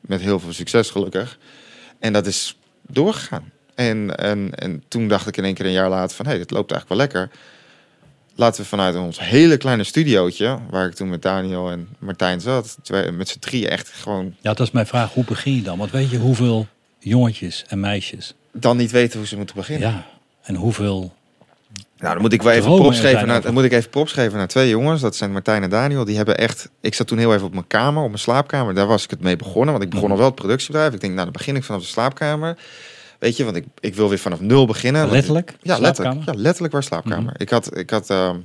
Met 0.00 0.20
heel 0.20 0.40
veel 0.40 0.52
succes, 0.52 0.90
gelukkig. 0.90 1.38
En 1.98 2.12
dat 2.12 2.26
is 2.26 2.58
doorgegaan. 2.86 3.52
En, 3.74 4.16
en, 4.16 4.50
en 4.54 4.82
toen 4.88 5.08
dacht 5.08 5.26
ik 5.26 5.36
in 5.36 5.44
één 5.44 5.54
keer 5.54 5.66
een 5.66 5.72
jaar 5.72 5.88
later 5.88 6.16
van... 6.16 6.24
hé, 6.24 6.30
hey, 6.30 6.40
dit 6.40 6.50
loopt 6.50 6.70
eigenlijk 6.72 7.00
wel 7.00 7.08
lekker. 7.22 7.38
Laten 8.36 8.62
we 8.62 8.68
vanuit 8.68 8.96
ons 8.96 9.20
hele 9.20 9.56
kleine 9.56 9.84
studiootje... 9.84 10.58
waar 10.70 10.86
ik 10.86 10.94
toen 10.94 11.08
met 11.08 11.22
Daniel 11.22 11.70
en 11.70 11.88
Martijn 11.98 12.40
zat... 12.40 12.76
twee- 12.82 13.10
met 13.10 13.28
z'n 13.28 13.38
drieën 13.38 13.68
echt 13.68 13.88
gewoon... 13.88 14.34
Ja, 14.40 14.54
dat 14.54 14.66
is 14.66 14.72
mijn 14.72 14.86
vraag. 14.86 15.12
Hoe 15.12 15.24
begin 15.24 15.54
je 15.54 15.62
dan? 15.62 15.78
Want 15.78 15.90
weet 15.90 16.10
je 16.10 16.18
hoeveel 16.18 16.66
jongetjes 16.98 17.64
en 17.68 17.80
meisjes? 17.80 18.34
dan 18.56 18.76
niet 18.76 18.90
weten 18.90 19.18
hoe 19.18 19.28
ze 19.28 19.36
moeten 19.36 19.56
beginnen. 19.56 19.88
Ja. 19.90 20.06
En 20.42 20.54
hoeveel... 20.54 21.12
Nou, 21.98 22.12
dan 22.12 22.22
moet 22.22 22.32
ik 22.32 22.42
wel 22.42 22.52
even 22.52 22.74
props 22.76 23.00
geven, 23.00 23.26
naar, 23.26 23.40
dan 23.40 23.54
moet 23.54 23.64
ik 23.64 23.72
even 23.72 23.90
props 23.90 24.12
geven 24.12 24.38
naar 24.38 24.48
twee 24.48 24.68
jongens. 24.68 25.00
Dat 25.00 25.16
zijn 25.16 25.32
Martijn 25.32 25.62
en 25.62 25.70
Daniel. 25.70 26.04
Die 26.04 26.16
hebben 26.16 26.38
echt... 26.38 26.68
Ik 26.80 26.94
zat 26.94 27.06
toen 27.06 27.18
heel 27.18 27.34
even 27.34 27.46
op 27.46 27.52
mijn 27.52 27.66
kamer, 27.66 28.02
op 28.02 28.08
mijn 28.08 28.20
slaapkamer. 28.20 28.74
Daar 28.74 28.86
was 28.86 29.04
ik 29.04 29.10
het 29.10 29.20
mee 29.20 29.36
begonnen. 29.36 29.70
Want 29.72 29.82
ik 29.84 29.90
begon 29.90 30.04
Mhm. 30.04 30.12
al 30.12 30.18
wel 30.18 30.26
het 30.30 30.36
productiebedrijf. 30.36 30.94
Ik 30.94 31.00
denk, 31.00 31.12
nou, 31.12 31.24
dan 31.24 31.32
begin 31.32 31.56
ik 31.56 31.64
vanaf 31.64 31.80
de 31.80 31.86
slaapkamer. 31.86 32.56
Weet 33.24 33.36
je, 33.36 33.44
want 33.44 33.56
ik, 33.56 33.64
ik 33.80 33.94
wil 33.94 34.08
weer 34.08 34.18
vanaf 34.18 34.40
nul 34.40 34.66
beginnen. 34.66 35.10
Letterlijk? 35.10 35.56
Ja, 35.62 35.76
Slaapkamer? 35.76 35.82
letterlijk. 35.82 36.36
Ja, 36.36 36.42
letterlijk 36.42 36.72
waar 36.72 36.82
slaapkamer. 36.82 37.32
Mhm. 37.32 37.42
Ik 37.42 37.50
had... 37.50 37.76
Ik 37.76 37.90
had 37.90 38.10
ehm, 38.10 38.36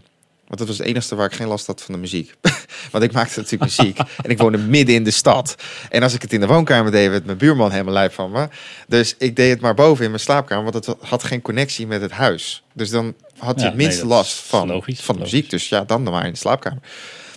want 0.47 0.61
dat 0.61 0.67
was 0.67 0.77
het 0.77 0.87
enige 0.87 1.15
waar 1.15 1.25
ik 1.25 1.33
geen 1.33 1.47
last 1.47 1.67
had 1.67 1.81
van 1.81 1.93
de 1.93 1.99
muziek. 1.99 2.35
Want 2.91 3.03
ik 3.03 3.11
maakte 3.11 3.39
natuurlijk 3.39 3.77
muziek. 3.77 3.97
en 4.23 4.29
ik 4.29 4.37
woonde 4.37 4.57
midden 4.57 4.95
in 4.95 5.03
de 5.03 5.11
stad. 5.11 5.55
En 5.89 6.03
als 6.03 6.13
ik 6.13 6.21
het 6.21 6.33
in 6.33 6.39
de 6.39 6.47
woonkamer 6.47 6.91
deed, 6.91 7.09
werd 7.09 7.25
mijn 7.25 7.37
buurman 7.37 7.71
helemaal 7.71 7.93
lijp 7.93 8.13
van 8.13 8.31
me. 8.31 8.47
Dus 8.87 9.15
ik 9.17 9.35
deed 9.35 9.49
het 9.49 9.61
maar 9.61 9.73
boven 9.73 10.03
in 10.03 10.09
mijn 10.09 10.21
slaapkamer. 10.21 10.71
Want 10.71 10.85
het 10.85 10.95
had 10.99 11.23
geen 11.23 11.41
connectie 11.41 11.87
met 11.87 12.01
het 12.01 12.11
huis. 12.11 12.63
Dus 12.73 12.89
dan 12.89 13.13
had 13.37 13.55
je 13.55 13.61
Ja, 13.61 13.67
het 13.67 13.77
nee, 13.77 13.87
dat 13.87 14.05
last 14.05 14.33
van, 14.33 14.67
logisch, 14.67 15.01
van 15.01 15.15
de 15.15 15.21
muziek. 15.21 15.49
Dus 15.49 15.69
ja, 15.69 15.83
dan 15.83 16.03
maar 16.03 16.25
in 16.25 16.31
de 16.31 16.37
slaapkamer. 16.37 16.81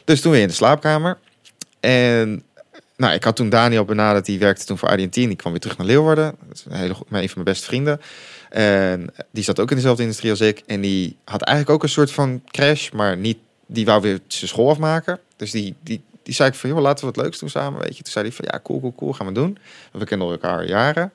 Dus 0.04 0.20
toen 0.20 0.32
weer 0.32 0.42
in 0.42 0.48
de 0.48 0.54
slaapkamer. 0.54 1.18
En 1.80 2.42
nou, 3.02 3.14
ik 3.14 3.24
had 3.24 3.36
toen 3.36 3.48
Daniel 3.48 3.84
benaderd. 3.84 4.26
Die 4.26 4.38
werkte 4.38 4.64
toen 4.64 4.78
voor 4.78 4.88
AD&T. 4.88 5.14
Die 5.14 5.36
kwam 5.36 5.52
weer 5.52 5.60
terug 5.60 5.76
naar 5.76 5.86
Leeuwarden. 5.86 6.34
Dat 6.48 6.56
is 6.56 6.64
een, 6.68 6.76
hele, 6.76 6.94
een 6.94 7.28
van 7.28 7.30
mijn 7.34 7.44
beste 7.44 7.64
vrienden. 7.64 8.00
En 8.50 9.14
die 9.30 9.44
zat 9.44 9.60
ook 9.60 9.70
in 9.70 9.76
dezelfde 9.76 10.02
industrie 10.02 10.30
als 10.30 10.40
ik. 10.40 10.62
En 10.66 10.80
die 10.80 11.16
had 11.24 11.42
eigenlijk 11.42 11.76
ook 11.76 11.82
een 11.82 11.88
soort 11.88 12.12
van 12.12 12.42
crash. 12.46 12.90
Maar 12.90 13.16
niet, 13.16 13.38
die 13.66 13.84
wou 13.84 14.00
weer 14.00 14.20
zijn 14.26 14.48
school 14.48 14.70
afmaken. 14.70 15.20
Dus 15.36 15.50
die, 15.50 15.74
die, 15.82 16.02
die 16.22 16.34
zei 16.34 16.48
ik 16.48 16.54
van, 16.54 16.70
joh, 16.70 16.80
laten 16.80 17.06
we 17.06 17.12
wat 17.12 17.24
leuks 17.24 17.38
doen 17.38 17.48
samen. 17.48 17.80
Weet 17.80 17.96
je. 17.96 18.02
Toen 18.02 18.12
zei 18.12 18.24
hij 18.26 18.34
van, 18.34 18.44
ja, 18.50 18.60
cool, 18.62 18.80
cool, 18.80 18.94
cool. 18.94 19.12
Gaan 19.12 19.26
we 19.26 19.32
doen. 19.32 19.58
We 19.92 20.04
kennen 20.04 20.30
elkaar 20.30 20.66
jaren. 20.66 21.12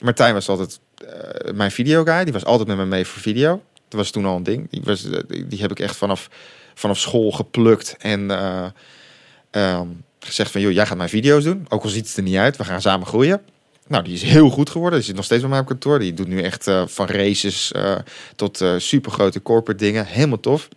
Martijn 0.00 0.34
was 0.34 0.48
altijd 0.48 0.80
eh, 1.06 1.52
mijn 1.54 1.70
videoguy. 1.70 2.24
Die 2.24 2.32
was 2.32 2.44
altijd 2.44 2.68
met 2.68 2.76
me 2.76 2.84
mee 2.84 3.06
voor 3.06 3.22
video. 3.22 3.62
Dat 3.88 3.98
was 3.98 4.10
toen 4.10 4.26
al 4.26 4.36
een 4.36 4.42
ding. 4.42 4.70
Die, 4.70 4.80
was, 4.84 5.10
eh, 5.10 5.20
die, 5.28 5.46
die 5.46 5.60
heb 5.60 5.70
ik 5.70 5.80
echt 5.80 5.96
vanaf, 5.96 6.28
vanaf 6.74 6.98
school 6.98 7.30
geplukt. 7.30 7.96
En 7.98 8.30
eh, 8.30 8.66
ehm, 9.50 9.88
gezegd 10.28 10.50
van, 10.50 10.60
joh, 10.60 10.72
jij 10.72 10.86
gaat 10.86 10.96
mijn 10.96 11.08
video's 11.08 11.44
doen. 11.44 11.66
Ook 11.68 11.82
al 11.82 11.88
ziet 11.88 12.06
het 12.06 12.16
er 12.16 12.22
niet 12.22 12.36
uit. 12.36 12.56
We 12.56 12.64
gaan 12.64 12.80
samen 12.80 13.06
groeien. 13.06 13.40
Nou, 13.86 14.04
die 14.04 14.14
is 14.14 14.22
heel 14.22 14.50
goed 14.50 14.70
geworden. 14.70 14.98
Die 14.98 15.06
zit 15.08 15.16
nog 15.16 15.24
steeds 15.24 15.40
bij 15.40 15.50
mij 15.50 15.58
op 15.60 15.66
kantoor. 15.66 15.98
Die 15.98 16.14
doet 16.14 16.28
nu 16.28 16.42
echt 16.42 16.66
eh, 16.66 16.82
van 16.86 17.06
races 17.06 17.72
eh, 17.72 17.96
tot 18.36 18.60
eh 18.60 18.74
supergrote 18.78 19.42
corporate 19.42 19.84
dingen. 19.84 20.06
Helemaal 20.06 20.40
tof. 20.40 20.68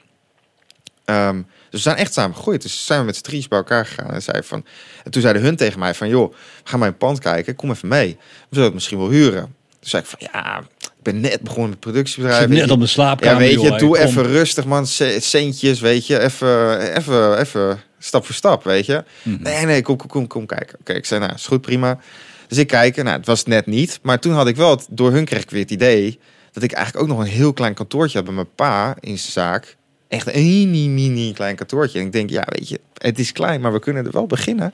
Ehm, 1.05 1.35
dus 1.35 1.43
we 1.69 1.89
zijn 1.89 1.95
echt 1.97 2.13
samen 2.13 2.35
gegroeid. 2.35 2.61
Dus 2.61 2.85
zijn 2.85 2.99
we 2.99 3.05
met 3.05 3.15
z'n 3.15 3.21
drieën 3.21 3.45
bij 3.49 3.57
elkaar 3.57 3.85
gegaan. 3.85 4.13
En, 4.13 4.21
zei 4.21 4.43
van, 4.43 4.65
en 5.03 5.11
toen 5.11 5.21
zeiden 5.21 5.41
hun 5.41 5.55
tegen 5.55 5.79
mij 5.79 5.93
van... 5.93 6.07
joh, 6.09 6.33
gaan 6.63 6.79
bij 6.79 6.87
een 6.87 6.97
pand 6.97 7.19
kijken. 7.19 7.55
Kom 7.55 7.71
even 7.71 7.87
mee. 7.87 8.17
We 8.19 8.47
zullen 8.49 8.65
het 8.65 8.73
misschien 8.73 8.97
wel 8.97 9.09
huren. 9.09 9.41
Toen 9.79 9.89
zei 9.89 10.03
ik 10.03 10.09
van, 10.09 10.19
ja, 10.31 10.59
ik 10.81 11.03
ben 11.03 11.19
net 11.19 11.41
begonnen 11.41 11.69
met 11.69 11.79
productiebedrijf. 11.79 12.47
net 12.47 12.71
op 12.71 12.77
mijn 12.77 12.89
slaapkamer. 12.89 13.41
Ja, 13.41 13.47
weet 13.47 13.61
je, 13.61 13.67
joh, 13.67 13.77
doe 13.77 13.97
kom. 13.97 14.05
even 14.07 14.23
rustig, 14.23 14.65
man. 14.65 14.87
Ce- 14.87 15.19
Centjes, 15.19 15.79
weet 15.79 16.07
je. 16.07 16.19
Even, 16.19 16.79
even, 16.97 17.39
even 17.39 17.79
stap 18.03 18.25
voor 18.25 18.35
stap, 18.35 18.63
weet 18.63 18.85
je. 18.85 19.03
Mhm. 19.23 19.41
Nee, 19.43 19.65
nee, 19.65 19.81
kom, 19.81 19.97
kom, 19.97 20.07
kom, 20.07 20.27
kom 20.27 20.45
kijken. 20.45 20.79
Oké, 20.79 20.93
ik 20.93 21.05
zei, 21.05 21.19
nou, 21.19 21.33
is 21.33 21.47
goed, 21.47 21.61
prima. 21.61 21.99
Dus 22.47 22.57
ik 22.57 22.67
kijk, 22.67 22.95
nou, 22.95 23.17
het 23.17 23.25
was 23.25 23.39
het 23.39 23.47
net 23.47 23.65
niet. 23.65 23.99
Maar 24.01 24.19
toen 24.19 24.33
had 24.33 24.47
ik 24.47 24.55
wel, 24.55 24.69
het, 24.69 24.87
door 24.89 25.11
hun 25.11 25.25
kreeg 25.25 25.41
ik 25.41 25.49
weer 25.49 25.61
het 25.61 25.71
idee... 25.71 26.19
dat 26.51 26.63
ik 26.63 26.71
eigenlijk 26.71 27.03
ook 27.03 27.17
nog 27.17 27.25
een 27.25 27.31
heel 27.31 27.53
klein 27.53 27.73
kantoortje 27.73 28.17
had 28.17 28.25
bij 28.25 28.35
mijn 28.35 28.55
pa 28.55 28.95
in 28.99 29.17
zijn 29.17 29.31
zaak. 29.31 29.77
Echt 30.07 30.33
een 30.33 30.43
mini, 30.43 30.89
mini 30.89 31.33
klein 31.33 31.55
kantoortje. 31.55 31.99
En 31.99 32.05
ik 32.05 32.11
denk, 32.11 32.29
ja, 32.29 32.43
weet 32.45 32.69
je, 32.69 32.79
het 32.97 33.19
is 33.19 33.31
klein, 33.31 33.61
maar 33.61 33.73
we 33.73 33.79
kunnen 33.79 34.05
er 34.05 34.11
wel 34.11 34.27
beginnen. 34.27 34.73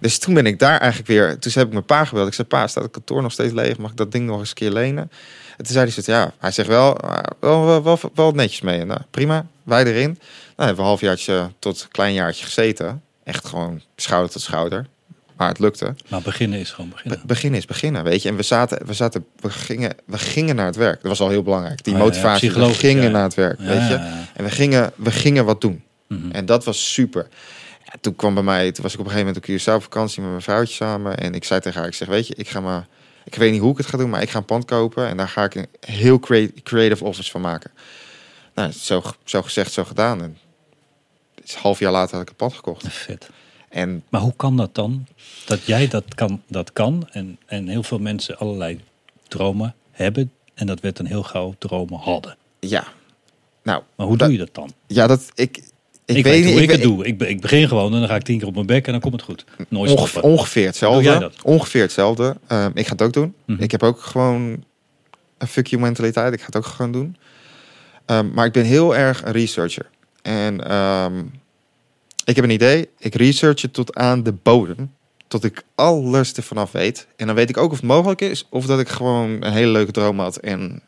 Dus 0.00 0.18
toen 0.18 0.34
ben 0.34 0.46
ik 0.46 0.58
daar 0.58 0.78
eigenlijk 0.78 1.10
weer... 1.10 1.38
Toen 1.38 1.52
heb 1.54 1.66
ik 1.66 1.72
mijn 1.72 1.84
pa 1.84 2.04
gebeld. 2.04 2.26
Ik 2.26 2.34
zei, 2.34 2.48
pa, 2.48 2.66
staat 2.66 2.82
het 2.82 2.92
kantoor 2.92 3.22
nog 3.22 3.32
steeds 3.32 3.52
leeg? 3.52 3.76
Mag 3.78 3.90
ik 3.90 3.96
dat 3.96 4.12
ding 4.12 4.26
nog 4.26 4.38
eens 4.38 4.48
een 4.48 4.54
keer 4.54 4.70
lenen? 4.70 5.10
En 5.56 5.64
toen 5.64 5.74
zei 5.74 5.90
hij, 5.94 6.02
ja, 6.04 6.32
hij 6.38 6.50
zegt 6.50 6.68
wel, 6.68 7.00
ah, 7.00 7.24
wel, 7.40 7.64
wel, 7.64 7.82
wel, 7.82 7.98
wel 8.14 8.32
netjes 8.32 8.60
mee. 8.60 8.80
En, 8.80 8.86
nou, 8.86 9.00
prima, 9.10 9.46
wij 9.66 9.84
erin. 9.84 10.10
Nou, 10.10 10.18
hebben 10.56 10.74
we 10.76 10.80
een 10.82 10.86
halfjaartje 10.88 11.50
tot 11.58 11.82
een 11.82 11.88
klein 11.90 12.14
jaartje 12.14 12.44
gezeten. 12.44 13.02
Echt 13.24 13.46
gewoon 13.46 13.80
schouder 13.96 14.30
tot 14.30 14.42
schouder. 14.42 14.86
Maar 15.36 15.48
het 15.48 15.58
lukte. 15.58 15.94
Maar 16.08 16.22
beginnen 16.22 16.58
is 16.58 16.70
gewoon 16.70 16.88
Be- 16.90 16.94
beginnen. 16.96 17.26
beginnen 17.26 17.58
is 17.58 17.64
beginnen, 17.66 18.04
weet 18.04 18.22
je. 18.22 18.28
En 18.28 18.36
we 18.36 18.42
zaten, 18.42 18.86
we 18.86 18.92
zaten, 18.92 19.26
we 19.40 19.50
gingen, 19.50 19.94
we 20.04 20.18
gingen 20.18 20.56
naar 20.56 20.66
het 20.66 20.76
werk. 20.76 20.94
Dat 20.94 21.08
was 21.10 21.20
al 21.20 21.28
heel 21.28 21.42
belangrijk. 21.42 21.84
Die 21.84 21.92
Oh 21.94 21.98
ja, 21.98 22.04
motivatie, 22.04 22.52
we 22.52 22.74
gingen 22.74 23.02
ja. 23.02 23.08
naar 23.10 23.22
het 23.22 23.34
werk, 23.34 23.58
Ja, 23.60 23.66
weet 23.66 23.88
je. 23.88 23.94
En 24.34 24.44
we 24.44 24.50
gingen, 24.50 24.92
we 24.96 25.10
gingen 25.10 25.44
wat 25.44 25.60
doen. 25.60 25.82
Mhm. 26.06 26.30
En 26.30 26.46
dat 26.46 26.64
was 26.64 26.92
super. 26.92 27.28
Ja, 27.84 27.92
toen 28.00 28.16
kwam 28.16 28.34
bij 28.34 28.42
mij, 28.42 28.72
toen 28.72 28.82
was 28.82 28.92
ik 28.94 28.98
op 29.00 29.04
een 29.06 29.10
gegeven 29.12 29.32
moment 29.34 29.48
op 29.48 29.72
Curaçao 29.72 29.74
op 29.76 29.82
vakantie 29.82 30.20
met 30.20 30.30
mijn 30.30 30.42
vrouwtje 30.42 30.74
samen. 30.74 31.18
En 31.18 31.34
ik 31.34 31.44
zei 31.44 31.60
tegen 31.60 31.78
haar, 31.80 31.88
ik 31.88 31.94
zeg, 31.94 32.08
weet 32.08 32.26
je, 32.26 32.34
ik 32.34 32.48
ga 32.48 32.60
maar, 32.60 32.86
ik 33.24 33.34
weet 33.34 33.52
niet 33.52 33.60
hoe 33.60 33.70
ik 33.70 33.76
het 33.76 33.86
ga 33.86 33.98
doen, 33.98 34.10
maar 34.10 34.22
ik 34.22 34.30
ga 34.30 34.38
een 34.38 34.44
pand 34.44 34.64
kopen. 34.64 35.06
En 35.08 35.16
daar 35.16 35.28
ga 35.28 35.44
ik 35.44 35.54
een 35.54 35.66
heel 35.80 36.18
crea- 36.18 36.50
creative 36.62 37.04
office 37.04 37.30
van 37.30 37.40
maken. 37.40 37.70
Nou, 38.56 38.72
zo, 38.72 39.02
zo 39.24 39.42
gezegd, 39.42 39.72
zo 39.72 39.84
gedaan. 39.84 40.22
En 40.22 40.36
het 41.34 41.44
is 41.44 41.54
half 41.54 41.78
jaar 41.78 41.92
later 41.92 42.12
had 42.14 42.22
ik 42.22 42.28
een 42.28 42.36
pand 42.36 42.52
gekocht. 42.54 42.88
Vet. 42.88 43.30
En 43.68 44.02
Maar 44.08 44.20
hoe 44.20 44.32
kan 44.36 44.56
dat 44.56 44.74
dan? 44.74 45.06
Dat 45.46 45.64
jij 45.64 45.88
dat 45.88 46.14
kan, 46.14 46.42
dat 46.48 46.72
kan 46.72 47.08
en, 47.10 47.38
en 47.46 47.68
heel 47.68 47.82
veel 47.82 47.98
mensen 47.98 48.38
allerlei 48.38 48.80
dromen 49.28 49.74
hebben. 49.90 50.32
En 50.54 50.66
dat 50.66 50.80
werd 50.80 50.98
een 50.98 51.06
heel 51.06 51.22
gauw 51.22 51.54
dromen 51.58 51.98
hadden. 51.98 52.36
ja, 52.60 52.84
nou, 53.62 53.82
Maar 53.96 54.06
hoe 54.06 54.16
Dat- 54.16 54.28
doe 54.28 54.36
je 54.38 54.44
dat 54.44 54.54
dan? 54.54 54.72
ja, 54.86 55.06
dat 55.06 55.30
ik, 55.34 55.56
ik, 56.04 56.16
Ik, 56.16 56.24
weet 56.24 56.44
niet. 56.44 56.52
hoe 56.52 56.62
ik, 56.62 56.70
het 56.70 56.82
doe. 56.82 57.06
Ik, 57.06 57.20
ik 57.22 57.40
begin 57.40 57.68
gewoon 57.68 57.92
en 57.94 57.98
dan 57.98 58.08
ga 58.08 58.14
ik 58.16 58.22
tien 58.22 58.38
keer 58.38 58.46
op 58.48 58.54
mijn 58.54 58.66
bek 58.66 58.86
en 58.86 58.92
dan 58.92 59.00
komt 59.00 59.12
het 59.14 59.22
goed. 59.22 59.44
Nooit 59.68 59.90
Ongeveer, 59.90 60.08
stoppen. 60.08 60.30
ongeveer 60.30 60.66
hetzelfde. 60.66 61.18
dat? 61.18 61.42
Ongeveer 61.42 61.82
hetzelfde. 61.82 62.36
Ehm, 62.46 62.70
ik 62.74 62.86
ga 62.86 62.92
het 62.92 63.02
ook 63.02 63.12
doen. 63.12 63.34
Mhm. 63.44 63.62
Ik 63.62 63.70
heb 63.70 63.82
ook 63.82 64.00
gewoon 64.00 64.64
een 65.38 65.46
fuck 65.46 65.66
you 65.66 65.82
mentaliteit. 65.82 66.32
Ik 66.32 66.40
ga 66.40 66.46
het 66.46 66.56
ook 66.56 66.66
gewoon 66.66 66.92
doen. 66.92 67.16
Ehm, 68.06 68.30
maar 68.32 68.46
ik 68.46 68.52
ben 68.52 68.64
heel 68.64 68.96
erg 68.96 69.24
een 69.24 69.32
researcher. 69.32 69.86
En 70.22 70.68
ehm, 70.68 71.18
ik 72.24 72.36
heb 72.36 72.44
een 72.44 72.50
idee. 72.50 72.88
Ik 72.98 73.14
research 73.14 73.62
het 73.62 73.72
tot 73.72 73.96
aan 73.96 74.22
de 74.22 74.32
bodem. 74.32 74.94
Tot 75.28 75.44
ik 75.44 75.62
alles 75.74 76.32
ervan 76.32 76.56
af 76.56 76.72
weet. 76.72 77.06
En 77.16 77.26
dan 77.26 77.34
weet 77.36 77.48
ik 77.48 77.56
ook 77.56 77.70
of 77.70 77.76
het 77.76 77.86
mogelijk 77.86 78.20
is. 78.20 78.46
Of 78.50 78.66
dat 78.66 78.80
ik 78.80 78.88
gewoon 78.88 79.30
een 79.42 79.52
hele 79.52 79.70
leuke 79.70 79.92
droom 79.92 80.18
had. 80.20 80.36
En 80.36 80.82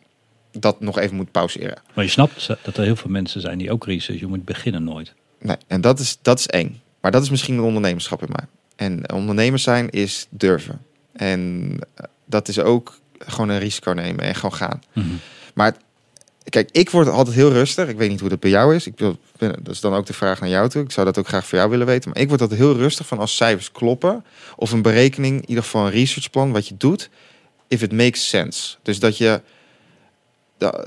dat 0.52 0.81
nog 0.81 0.98
even 0.98 1.16
moet 1.16 1.31
pauzeren. 1.31 1.78
Maar 1.94 2.04
je 2.04 2.11
snapt 2.11 2.46
dat 2.62 2.76
er 2.76 2.85
heel 2.85 2.96
veel 2.96 3.11
mensen 3.11 3.40
zijn 3.40 3.59
die 3.59 3.72
ook 3.72 3.85
research. 3.85 4.20
Je 4.20 4.26
moet 4.26 4.44
beginnen 4.44 4.85
nooit. 4.85 5.14
Nee, 5.40 5.57
en 5.66 5.81
dat 5.81 5.98
is, 5.98 6.18
dat 6.22 6.38
is 6.38 6.46
eng. 6.46 6.81
Maar 7.00 7.11
dat 7.11 7.22
is 7.22 7.31
misschien 7.31 7.54
een 7.54 7.64
ondernemerschap 7.64 8.22
in 8.22 8.28
mij. 8.33 8.46
En 8.76 9.12
ondernemers 9.12 9.62
zijn 9.62 9.90
is 9.90 10.26
durven. 10.31 10.81
En 11.12 11.72
eh, 11.94 12.04
dat 12.26 12.48
is 12.48 12.59
ook 12.59 12.98
gewoon 13.18 13.48
een 13.48 13.59
risico 13.59 13.92
nemen 13.92 14.24
en 14.24 14.35
gewoon 14.35 14.54
gaan. 14.54 14.81
Maar 15.54 15.66
het- 15.66 15.81
kijk, 16.48 16.68
ik 16.72 16.90
word 16.90 17.08
altijd 17.08 17.37
heel 17.37 17.52
rustig. 17.52 17.88
Ik 17.88 17.96
weet 17.96 18.08
niet 18.11 18.20
hoe 18.20 18.28
dat 18.28 18.40
bij 18.40 18.50
jou 18.50 18.74
is. 18.74 18.87
Ik 18.87 18.94
ben- 18.96 19.18
dat 19.38 19.68
is 19.74 19.80
dan 19.80 19.94
ook 19.94 20.06
de 20.06 20.12
vraag 20.12 20.40
naar 20.40 20.48
jou 20.48 20.68
toe. 20.68 20.82
Ik 20.82 20.90
zou 20.92 21.06
dat 21.06 21.18
ook 21.18 21.28
graag 21.28 21.46
voor 21.46 21.58
jou 21.58 21.70
willen 21.70 21.87
weten. 21.87 22.11
Maar 22.11 22.22
ik 22.22 22.28
word 22.28 22.40
altijd 22.40 22.61
heel 22.61 22.76
rustig 22.76 23.06
van 23.06 23.18
als 23.18 23.37
cijfers 23.37 23.72
kloppen. 23.72 24.24
Of 24.56 24.72
een 24.72 24.82
berekening, 24.82 25.40
in 25.42 25.48
ieder 25.48 25.64
geval 25.64 25.84
een 25.87 25.90
researchplan, 25.92 26.52
wat 26.52 26.68
je 26.68 26.74
doet. 26.76 27.11
If 27.68 27.82
it 27.82 27.92
makes 27.92 28.28
sense. 28.28 28.76
Dus 28.82 28.98
dat 28.98 29.16
je... 29.16 29.40
da- 30.58 30.84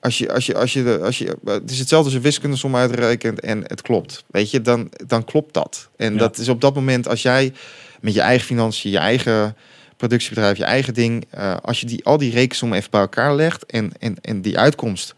als 0.00 0.18
je, 0.18 0.32
als 0.32 0.46
je, 0.46 0.54
als 0.54 0.72
je, 0.72 0.98
als 1.02 1.18
je, 1.18 1.36
het 1.44 1.70
is 1.70 1.78
hetzelfde 1.78 2.06
als 2.10 2.16
je 2.18 2.20
wiskundesom 2.24 2.76
uitrekent 2.76 3.40
en 3.40 3.62
het 3.66 3.82
klopt. 3.82 4.24
Weet 4.26 4.50
je, 4.50 4.60
dan, 4.62 4.90
dan 5.06 5.24
klopt 5.24 5.54
dat. 5.54 5.88
En 5.96 6.12
Ja. 6.12 6.18
dat 6.18 6.38
is 6.38 6.48
op 6.48 6.60
dat 6.60 6.74
moment 6.74 7.08
als 7.08 7.22
jij 7.22 7.52
met 8.00 8.14
je 8.14 8.20
eigen 8.20 8.46
financiën, 8.46 8.90
je 8.90 8.98
eigen 8.98 9.56
productiebedrijf, 9.96 10.56
je 10.56 10.64
eigen 10.64 10.94
ding, 10.94 11.24
eh, 11.30 11.56
als 11.62 11.80
je 11.80 11.86
die, 11.86 12.04
al 12.04 12.16
die 12.16 12.32
rekensommen 12.32 12.78
even 12.78 12.90
bij 12.90 13.00
elkaar 13.00 13.34
legt 13.34 13.66
en, 13.66 13.92
en, 13.98 14.16
en 14.20 14.40
die 14.40 14.58
uitkomst 14.58 15.14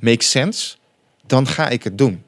makes 0.00 0.30
sense, 0.30 0.76
dan 1.26 1.46
ga 1.46 1.68
ik 1.68 1.82
het 1.82 1.98
doen. 1.98 2.22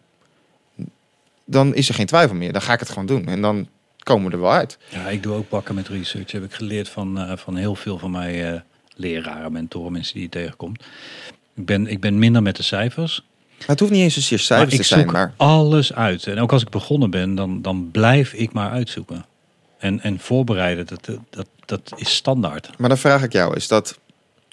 Dan 1.45 1.75
is 1.75 1.89
er 1.89 1.95
geen 1.95 2.07
twijfel 2.07 2.37
meer. 2.37 2.53
Dan 2.53 2.63
ga 2.63 2.73
ik 2.73 2.81
het 2.81 2.89
gewoon 2.89 3.07
doen. 3.07 3.27
En 3.27 3.41
dan 3.41 3.69
komen 3.99 4.27
we 4.31 4.37
er 4.37 4.43
wel 4.43 4.53
uit. 4.53 4.79
Ja, 4.89 5.09
ik 5.09 5.23
doe 5.23 5.35
ook 5.35 5.49
bakken 5.49 5.75
met 5.75 5.89
research. 5.89 6.33
Heb 6.33 6.45
ik 6.45 6.53
geleerd 6.53 6.89
van, 6.89 7.19
eh, 7.19 7.37
van 7.37 7.57
heel 7.57 7.75
veel 7.75 7.99
van 7.99 8.11
mijn 8.11 8.55
eh, 8.55 8.61
leraren, 8.97 9.53
mentoren, 9.53 9.93
mensen 9.93 10.15
die 10.15 10.23
je 10.23 10.29
tegenkomt. 10.29 10.85
Ik 11.55 11.67
ben, 11.67 11.87
ik 11.87 12.01
ben 12.01 12.19
minder 12.19 12.43
met 12.43 12.57
de 12.57 12.63
cijfers. 12.63 13.25
Maar 13.59 13.69
het 13.69 13.81
hoeft 13.81 13.93
niet 13.93 14.03
eens 14.03 14.15
zozeer 14.15 14.39
Maar 14.39 14.47
cijfers 14.47 14.75
ik 14.75 14.81
te 14.81 14.87
zijn, 14.87 15.01
zoek 15.01 15.13
maar 15.13 15.35
alles 15.37 15.93
uit. 15.93 16.27
En 16.27 16.39
ook 16.39 16.53
als 16.53 16.63
ik 16.63 16.69
begonnen 16.69 17.11
ben, 17.11 17.35
dan, 17.35 17.63
dan 17.63 17.91
blijf 17.91 18.33
ik 18.33 18.53
maar 18.53 18.71
uitzoeken. 18.71 19.25
En, 19.81 20.01
en 20.01 20.19
voorbereiden, 20.21 20.87
dat, 20.87 21.09
dat, 21.31 21.47
dat 21.65 21.93
is 21.97 22.15
standaard. 22.15 22.79
Maar 22.79 22.89
dan 22.89 22.99
vraag 22.99 23.23
ik 23.23 23.33
jou, 23.33 23.57
is 23.57 23.69
dat... 23.69 23.99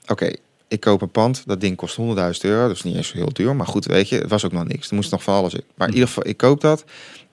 Oké, 0.08 0.36
ik 0.68 0.80
koop 0.80 1.02
een 1.02 1.12
pand, 1.12 1.44
dat 1.46 1.62
ding 1.62 1.76
kost 1.76 1.98
100.000 1.98 2.04
euro. 2.42 2.68
Dat 2.68 2.76
is 2.76 2.84
niet 2.84 2.96
eens 2.96 3.08
zo 3.08 3.18
heel 3.18 3.34
duur, 3.34 3.56
maar 3.56 3.68
goed, 3.68 3.86
weet 3.86 4.10
je, 4.10 4.18
het 4.18 4.30
was 4.30 4.46
ook 4.46 4.52
nog 4.52 4.68
niks. 4.68 4.90
Er 4.90 4.96
moest 4.96 5.12
nog 5.12 5.24
van 5.24 5.34
alles 5.36 5.54
in. 5.54 5.64
Maar 5.76 5.88
in 5.88 5.94
ieder 5.94 6.08
geval, 6.08 6.28
ik 6.28 6.38
koop 6.38 6.62
dat. 6.62 6.84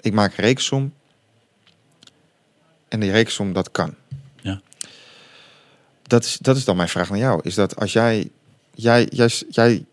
Ik 0.01 0.13
maak 0.13 0.37
een 0.39 0.45
rekensom. 0.45 0.93
En 2.89 3.01
die 3.01 3.11
rekensom, 3.11 3.53
dat 3.53 3.71
kan. 3.71 3.95
Ja. 4.43 4.61
Dat 6.03 6.25
is, 6.25 6.39
dat 6.41 6.57
is 6.57 6.65
dan 6.65 6.77
mijn 6.77 6.89
vraag 6.89 7.09
naar 7.11 7.19
jou. 7.19 7.41
Is 7.43 7.55
dat 7.55 7.77
als 7.77 7.93
jij... 7.93 8.29
Jij, 8.77 9.09
jij, 9.11 9.31
jij, 9.51 9.85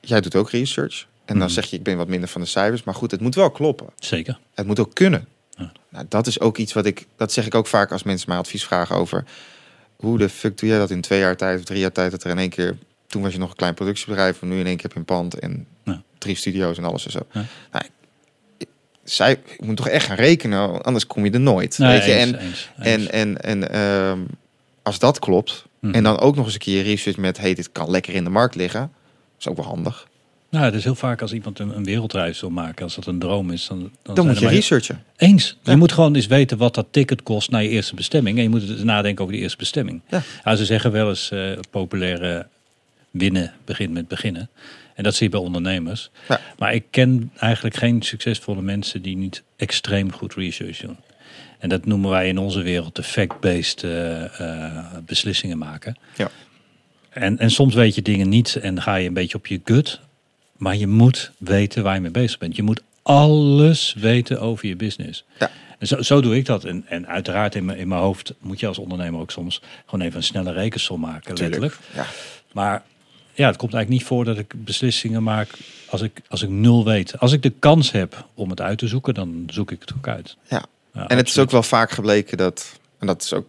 jij 0.00 0.20
doet 0.20 0.34
ook 0.36 0.50
research. 0.50 1.06
En 1.24 1.38
dan 1.38 1.44
Mhm. 1.46 1.54
zeg 1.54 1.64
je, 1.66 1.76
ik 1.76 1.82
ben 1.82 1.96
wat 1.96 2.08
minder 2.08 2.28
van 2.28 2.40
de 2.40 2.46
cijfers. 2.46 2.82
Maar 2.82 2.94
goed, 2.94 3.10
het 3.10 3.20
moet 3.20 3.34
wel 3.34 3.50
kloppen. 3.50 3.86
Zeker. 3.98 4.38
Het 4.54 4.66
moet 4.66 4.78
ook 4.78 4.94
kunnen. 4.94 5.28
Nou, 5.94 6.06
dat 6.08 6.26
is 6.26 6.40
ook 6.40 6.58
iets 6.58 6.72
wat 6.72 6.86
ik, 6.86 7.06
dat 7.16 7.32
zeg 7.32 7.46
ik 7.46 7.54
ook 7.54 7.66
vaak 7.66 7.92
als 7.92 8.02
mensen 8.02 8.28
mij 8.28 8.38
advies 8.38 8.64
vragen 8.64 8.96
over 8.96 9.24
hoe 9.96 10.18
de 10.18 10.28
fuck 10.28 10.58
doe 10.58 10.68
jij 10.68 10.78
dat 10.78 10.90
in 10.90 11.00
twee 11.00 11.18
jaar 11.18 11.36
tijd 11.36 11.58
of 11.58 11.64
drie 11.64 11.78
jaar 11.80 11.92
tijd 11.92 12.10
dat 12.10 12.24
er 12.24 12.30
in 12.30 12.38
één 12.38 12.48
keer, 12.48 12.76
toen 13.06 13.22
was 13.22 13.32
je 13.32 13.38
nog 13.38 13.50
een 13.50 13.56
klein 13.56 13.74
productiebedrijf, 13.74 14.42
en 14.42 14.48
nu 14.48 14.58
in 14.58 14.66
één 14.66 14.74
keer 14.74 14.82
heb 14.84 14.92
je 14.92 14.98
een 14.98 15.04
pand 15.04 15.38
en 15.38 15.66
Ja. 15.84 16.02
drie 16.18 16.36
studio's 16.36 16.78
en 16.78 16.84
alles 16.84 17.04
en 17.04 17.10
zo. 17.10 17.18
Ja. 17.32 17.44
Nou, 17.72 17.84
zij, 19.04 19.32
ik 19.32 19.64
moet 19.64 19.76
toch 19.76 19.88
echt 19.88 20.06
gaan 20.06 20.16
rekenen, 20.16 20.82
anders 20.82 21.06
kom 21.06 21.24
je 21.24 21.30
er 21.30 21.40
nooit. 21.40 21.78
Nee, 21.78 21.88
weet 21.98 22.04
je? 22.04 22.12
eens, 22.12 22.32
En, 22.32 22.38
eens, 22.40 22.70
en, 22.76 23.00
eens. 23.00 23.06
en, 23.08 23.40
en 23.42 23.70
ehm, 23.70 24.20
als 24.82 24.98
dat 24.98 25.18
klopt, 25.18 25.64
Mhm. 25.80 25.94
en 25.94 26.02
dan 26.02 26.18
ook 26.18 26.36
nog 26.36 26.44
eens 26.44 26.54
een 26.54 26.60
keer 26.60 26.82
research 26.82 27.16
met, 27.16 27.38
hey, 27.38 27.54
dit 27.54 27.72
kan 27.72 27.90
lekker 27.90 28.14
in 28.14 28.24
de 28.24 28.30
markt 28.30 28.54
liggen, 28.54 28.92
is 29.38 29.48
ook 29.48 29.56
wel 29.56 29.64
handig. 29.64 30.06
Nou, 30.54 30.66
het 30.66 30.74
is 30.74 30.84
heel 30.84 30.94
vaak 30.94 31.22
als 31.22 31.32
iemand 31.32 31.58
een, 31.58 31.76
een 31.76 31.84
wereldreis 31.84 32.40
wil 32.40 32.50
maken, 32.50 32.84
als 32.84 32.94
dat 32.94 33.06
een 33.06 33.18
droom 33.18 33.50
is, 33.50 33.66
dan, 33.66 33.78
dan, 33.78 33.90
Dan 34.02 34.14
zijn 34.14 34.26
moet 34.26 34.38
je 34.38 34.48
researchen. 34.48 35.04
Eens. 35.16 35.56
Ja. 35.62 35.72
Je 35.72 35.78
moet 35.78 35.92
gewoon 35.92 36.14
eens 36.14 36.26
weten 36.26 36.58
wat 36.58 36.74
dat 36.74 36.86
ticket 36.90 37.22
kost 37.22 37.50
naar 37.50 37.62
je 37.62 37.68
eerste 37.68 37.94
bestemming. 37.94 38.36
En 38.36 38.42
je 38.42 38.48
moet 38.48 38.66
dus 38.66 38.82
nadenken 38.82 39.22
over 39.22 39.34
die 39.34 39.42
eerste 39.42 39.58
bestemming. 39.58 40.00
Ja. 40.44 40.56
ze 40.56 40.64
zeggen 40.64 40.92
wel 40.92 41.08
eens 41.08 41.30
eh 41.30 41.50
populaire 41.70 42.46
winnen 43.10 43.52
begint 43.64 43.92
met 43.92 44.08
beginnen. 44.08 44.48
En 44.94 45.02
dat 45.02 45.14
zie 45.14 45.26
je 45.26 45.32
bij 45.32 45.40
ondernemers. 45.40 46.10
Ja. 46.28 46.40
Maar 46.58 46.74
ik 46.74 46.84
ken 46.90 47.30
eigenlijk 47.36 47.76
geen 47.76 48.02
succesvolle 48.02 48.62
mensen 48.62 49.02
die 49.02 49.16
niet 49.16 49.42
extreem 49.56 50.12
goed 50.12 50.34
research 50.34 50.78
doen. 50.78 50.96
En 51.58 51.68
dat 51.68 51.86
noemen 51.86 52.10
wij 52.10 52.28
in 52.28 52.38
onze 52.38 52.62
wereld 52.62 52.96
de 52.96 53.02
fact-based 53.02 53.82
eh, 53.82 54.40
eh, 54.40 54.84
beslissingen 55.06 55.58
maken. 55.58 55.96
Ja. 56.16 56.30
En, 57.10 57.38
en 57.38 57.50
soms 57.50 57.74
weet 57.74 57.94
je 57.94 58.02
dingen 58.02 58.28
niet 58.28 58.56
en 58.56 58.82
ga 58.82 58.94
je 58.94 59.08
een 59.08 59.14
beetje 59.14 59.36
op 59.36 59.46
je 59.46 59.60
gut. 59.64 60.00
Maar 60.56 60.76
je 60.76 60.86
moet 60.86 61.30
weten 61.38 61.82
waar 61.82 61.94
je 61.94 62.00
mee 62.00 62.10
bezig 62.10 62.38
bent. 62.38 62.56
Je 62.56 62.62
moet 62.62 62.82
alles 63.02 63.94
weten 63.98 64.40
over 64.40 64.68
je 64.68 64.76
business. 64.76 65.24
Ja. 65.38 65.50
En 65.78 65.86
zo, 65.86 66.02
zo 66.02 66.20
doe 66.20 66.36
ik 66.36 66.46
dat. 66.46 66.64
En, 66.64 66.84
en 66.88 67.06
uiteraard 67.06 67.54
in 67.54 67.64
mijn, 67.64 67.78
in 67.78 67.88
mijn 67.88 68.00
hoofd 68.00 68.34
moet 68.38 68.60
je 68.60 68.66
als 68.66 68.78
ondernemer 68.78 69.20
ook 69.20 69.30
soms 69.30 69.62
gewoon 69.86 70.04
even 70.04 70.16
een 70.16 70.22
snelle 70.22 70.52
rekensom 70.52 71.00
maken, 71.00 71.36
letterlijk. 71.36 71.78
Ja. 71.94 72.06
Maar 72.52 72.82
ja, 73.34 73.46
het 73.46 73.56
komt 73.56 73.74
eigenlijk 73.74 73.88
niet 73.88 74.04
voor 74.04 74.24
dat 74.24 74.38
ik 74.38 74.64
beslissingen 74.64 75.22
maak 75.22 75.48
als 75.88 76.00
ik, 76.00 76.20
als 76.28 76.42
ik 76.42 76.48
nul 76.48 76.84
weet. 76.84 77.18
Als 77.18 77.32
ik 77.32 77.42
de 77.42 77.52
kans 77.58 77.90
heb 77.90 78.26
om 78.34 78.50
het 78.50 78.60
uit 78.60 78.78
te 78.78 78.88
zoeken, 78.88 79.14
dan 79.14 79.44
zoek 79.46 79.70
ik 79.70 79.80
het 79.80 79.92
ook 79.96 80.08
uit. 80.08 80.36
Ja. 80.48 80.64
Ja, 80.92 81.08
En 81.08 81.16
het 81.16 81.28
is 81.28 81.38
ook 81.38 81.50
wel 81.50 81.62
vaak 81.62 81.90
gebleken 81.90 82.36
dat, 82.36 82.78
en 82.98 83.06
dat 83.06 83.22
is 83.22 83.32
ook 83.32 83.46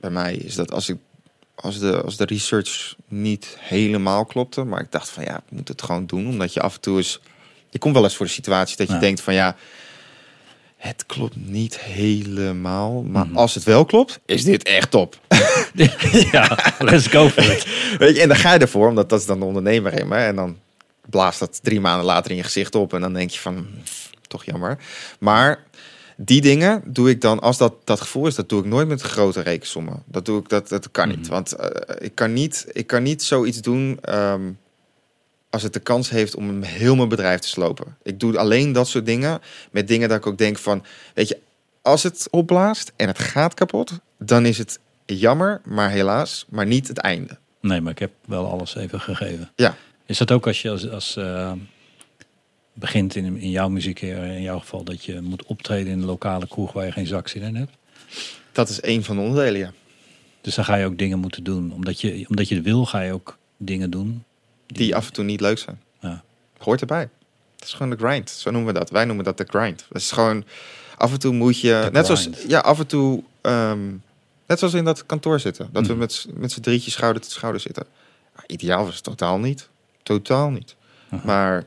bij 0.00 0.10
mij, 0.10 0.34
is 0.34 0.54
dat 0.54 0.72
als 0.72 0.88
ik 0.88 0.96
als 1.56 1.78
de, 1.78 2.02
als 2.02 2.16
de 2.16 2.24
research 2.24 2.94
niet 3.08 3.56
helemaal 3.60 4.24
klopte, 4.24 4.64
maar 4.64 4.80
ik 4.80 4.92
dacht 4.92 5.08
van 5.08 5.24
ja, 5.24 5.36
ik 5.36 5.50
moet 5.50 5.68
het 5.68 5.82
gewoon 5.82 6.06
doen, 6.06 6.26
omdat 6.26 6.52
je 6.54 6.60
af 6.60 6.74
en 6.74 6.80
toe 6.80 6.98
is, 6.98 7.20
je 7.70 7.78
komt 7.78 7.94
wel 7.94 8.04
eens 8.04 8.16
voor 8.16 8.26
de 8.26 8.32
situatie 8.32 8.76
dat 8.76 8.86
je 8.86 8.92
Ja. 8.92 8.98
denkt 9.00 9.20
van 9.20 9.34
ja, 9.34 9.56
het 10.76 11.06
klopt 11.06 11.36
niet 11.36 11.78
helemaal, 11.80 13.02
maar 13.02 13.26
Mhm. 13.26 13.36
als 13.36 13.54
het 13.54 13.64
wel 13.64 13.84
klopt, 13.84 14.20
is 14.26 14.44
dit 14.44 14.62
echt 14.62 14.90
top. 14.90 15.18
ja, 16.32 16.58
let's 16.78 17.06
go 17.06 17.28
for 17.28 17.52
it. 17.52 17.66
Weet 17.98 18.16
je, 18.16 18.22
en 18.22 18.28
dan 18.28 18.36
ga 18.36 18.52
je 18.52 18.58
ervoor, 18.58 18.88
omdat 18.88 19.08
dat 19.08 19.20
is 19.20 19.26
dan 19.26 19.38
de 19.38 19.44
ondernemer 19.44 20.00
in 20.00 20.08
me, 20.08 20.16
en 20.16 20.36
dan 20.36 20.58
blaast 21.10 21.38
dat 21.38 21.58
drie 21.62 21.80
maanden 21.80 22.06
later 22.06 22.30
in 22.30 22.36
je 22.36 22.42
gezicht 22.42 22.74
op, 22.74 22.94
en 22.94 23.00
dan 23.00 23.12
denk 23.12 23.30
je 23.30 23.38
van, 23.40 23.66
"Pff, 23.84 24.10
toch 24.28 24.44
jammer. 24.44 24.78
Maar 25.18 25.64
die 26.16 26.40
dingen 26.40 26.82
doe 26.84 27.10
ik 27.10 27.20
dan, 27.20 27.40
als 27.40 27.58
dat, 27.58 27.74
dat 27.84 28.00
gevoel 28.00 28.26
is, 28.26 28.34
dat 28.34 28.48
doe 28.48 28.60
ik 28.60 28.66
nooit 28.66 28.88
met 28.88 29.00
grote 29.00 29.40
rekensommen. 29.40 30.02
Dat 30.06 30.24
doe 30.24 30.40
ik, 30.40 30.48
dat, 30.48 30.68
dat 30.68 30.90
kan 30.90 31.08
niet. 31.08 31.20
Mhm. 31.20 31.30
Want 31.30 31.52
eh, 31.52 32.06
ik, 32.06 32.14
kan 32.14 32.32
niet, 32.32 32.66
ik 32.72 32.86
kan 32.86 33.02
niet 33.02 33.22
zoiets 33.22 33.60
doen 33.60 33.98
ehm, 34.00 34.50
als 35.50 35.62
het 35.62 35.72
de 35.72 35.80
kans 35.80 36.10
heeft 36.10 36.34
om 36.34 36.48
een 36.48 36.62
heel 36.62 36.96
mijn 36.96 37.08
bedrijf 37.08 37.40
te 37.40 37.48
slopen. 37.48 37.96
Ik 38.02 38.20
doe 38.20 38.38
alleen 38.38 38.72
dat 38.72 38.88
soort 38.88 39.06
dingen 39.06 39.40
met 39.70 39.88
dingen 39.88 40.08
dat 40.08 40.18
ik 40.18 40.26
ook 40.26 40.38
denk 40.38 40.58
van, 40.58 40.84
weet 41.14 41.28
je, 41.28 41.38
als 41.82 42.02
het 42.02 42.28
opblaast 42.30 42.92
en 42.96 43.06
het 43.06 43.18
gaat 43.18 43.54
kapot, 43.54 43.92
dan 44.18 44.46
is 44.46 44.58
het 44.58 44.78
jammer, 45.04 45.60
maar 45.64 45.90
helaas, 45.90 46.44
maar 46.48 46.66
niet 46.66 46.88
het 46.88 46.98
einde. 46.98 47.38
Nee, 47.60 47.80
maar 47.80 47.92
ik 47.92 47.98
heb 47.98 48.10
wel 48.24 48.50
alles 48.50 48.74
even 48.74 49.00
gegeven. 49.00 49.50
Ja. 49.56 49.76
Is 50.06 50.18
dat 50.18 50.30
ook 50.30 50.46
als 50.46 50.62
je 50.62 50.70
als, 50.70 50.90
als 50.90 51.16
eh, 51.16 51.52
begint 52.78 53.14
in, 53.16 53.36
in 53.36 53.50
jouw 53.50 53.68
muziek, 53.68 54.00
in 54.00 54.42
jouw 54.42 54.58
geval, 54.58 54.84
dat 54.84 55.04
je 55.04 55.20
moet 55.20 55.44
optreden 55.44 55.92
in 55.92 55.98
een 55.98 56.04
lokale 56.04 56.46
kroeg 56.48 56.72
waar 56.72 56.84
je 56.84 56.92
geen 56.92 57.06
zak 57.06 57.28
zin 57.28 57.42
in 57.42 57.56
hebt? 57.56 57.72
Dat 58.52 58.68
is 58.68 58.78
een 58.82 59.04
van 59.04 59.16
de 59.16 59.22
onderdelen, 59.22 59.60
ja. 59.60 59.72
Dus 60.40 60.54
dan 60.54 60.64
ga 60.64 60.74
je 60.76 60.84
ook 60.86 60.98
dingen 60.98 61.18
moeten 61.18 61.44
doen. 61.44 61.72
Omdat 61.72 62.00
je, 62.00 62.26
omdat 62.28 62.48
je 62.48 62.60
wil, 62.60 62.86
ga 62.86 63.00
je 63.00 63.12
ook 63.12 63.38
dingen 63.56 63.90
doen. 63.90 64.24
Die 64.66 64.96
af 64.96 65.06
en 65.06 65.12
toe 65.12 65.24
niet 65.24 65.40
leuk 65.40 65.58
zijn. 65.58 65.80
Ja. 66.00 66.22
Hoort 66.58 66.80
erbij. 66.80 67.08
Dat 67.56 67.68
is 67.68 67.72
gewoon 67.74 67.90
de 67.90 67.96
grind. 68.06 68.30
Zo 68.30 68.50
noemen 68.50 68.72
we 68.72 68.78
dat. 68.78 68.90
Wij 68.90 69.04
noemen 69.04 69.24
dat 69.24 69.38
de 69.38 69.46
grind. 69.48 69.86
Dat 69.88 70.02
is 70.02 70.10
gewoon 70.10 70.44
af 70.96 71.12
en 71.12 71.18
toe 71.18 71.32
moet 71.32 71.60
je, 71.60 71.88
net 71.92 72.06
zoals 72.06 72.28
ja, 72.48 72.58
af 72.60 72.78
en 72.78 72.86
toe, 72.86 73.22
ehm, 73.40 73.88
net 74.46 74.58
zoals 74.58 74.74
in 74.74 74.84
dat 74.84 75.06
kantoor 75.06 75.40
zitten, 75.40 75.68
dat 75.72 75.86
we 75.86 75.92
Mhm. 75.92 75.98
met 76.00 76.26
met 76.34 76.52
z'n 76.52 76.60
drietjes 76.60 76.92
schouder 76.92 77.22
tot 77.22 77.30
schouder 77.30 77.60
zitten. 77.60 77.84
Ideaal 78.46 78.84
was 78.84 78.94
het 78.94 79.04
totaal 79.04 79.38
niet, 79.38 79.68
totaal 80.02 80.50
niet. 80.50 80.74
Maar 81.24 81.64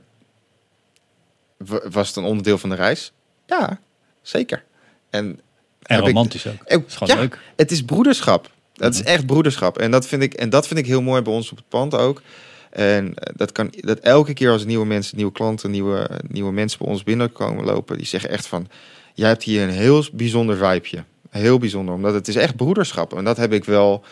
was 1.90 2.08
het 2.08 2.16
een 2.16 2.24
onderdeel 2.24 2.58
van 2.58 2.70
de 2.70 2.76
reis? 2.76 3.12
Ja, 3.46 3.80
zeker. 4.22 4.64
En 5.10 5.40
En 5.82 6.00
ik- 6.00 6.06
romantisch 6.06 6.48
ook. 6.48 6.54
Eh, 6.66 6.78
Het 6.78 6.88
is 6.88 6.96
gewoon 6.96 7.16
ja, 7.16 7.22
leuk. 7.22 7.40
het 7.56 7.72
is 7.72 7.84
broederschap. 7.84 8.52
Dat 8.74 8.94
is 8.94 9.04
echt 9.04 9.26
broederschap. 9.26 9.78
En 9.78 9.92
dat 9.92 10.08
vind 10.08 10.22
ik, 10.24 10.34
en 10.34 10.50
dat 10.50 10.68
vind 10.68 10.80
ik 10.80 10.86
heel 10.86 11.02
mooi 11.02 11.22
bij 11.22 11.34
ons 11.34 11.52
op 11.52 11.58
het 11.58 11.70
pand 11.70 11.96
ook. 11.96 12.22
En 12.70 13.14
eh, 13.16 13.34
dat 13.36 13.52
kan 13.52 13.74
dat 13.78 14.00
elke 14.00 14.34
keer 14.34 14.52
als 14.52 14.66
nieuwe 14.66 14.86
mensen, 14.86 15.16
nieuwe 15.18 15.32
klanten, 15.32 15.72
nieuwe, 15.72 16.10
nieuwe 16.28 16.52
mensen 16.52 16.80
bij 16.80 16.88
ons 16.88 17.04
binnenkomen 17.04 17.64
lopen, 17.66 17.98
die 17.98 18.06
zeggen 18.06 18.30
echt 18.30 18.48
van: 18.48 18.68
Jij 19.14 19.28
hebt 19.28 19.44
hier 19.44 19.64
een 19.64 19.70
heel 19.70 20.04
bijzonder 20.14 20.56
vibeje. 20.58 21.04
Heel 21.30 21.58
bijzonder, 21.58 21.94
omdat 21.96 22.14
het 22.14 22.28
is 22.28 22.36
echt 22.36 22.56
broederschap. 22.56 23.14
En 23.14 23.24
dat 23.24 23.38
heb 23.38 23.54
ik 23.54 23.66
wel. 23.66 24.04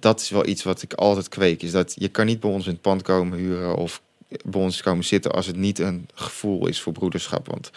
Dat 0.00 0.20
is 0.20 0.30
wel 0.30 0.46
iets 0.46 0.62
wat 0.62 0.82
ik 0.82 0.92
altijd 0.92 1.28
kweek. 1.28 1.62
Is 1.62 1.70
dat 1.70 1.92
je 1.98 2.08
kan 2.08 2.26
niet 2.26 2.40
bij 2.40 2.50
ons 2.50 2.66
in 2.66 2.72
het 2.72 2.80
pand 2.80 3.02
komen 3.02 3.38
huren 3.38 3.74
of 3.74 4.02
bij 4.44 4.60
ons 4.60 4.82
komen 4.82 5.04
zitten 5.04 5.30
als 5.30 5.46
het 5.46 5.56
niet 5.56 5.78
een 5.78 6.08
gevoel 6.14 6.66
is 6.66 6.80
voor 6.80 6.92
broederschap. 6.92 7.46
Want 7.46 7.70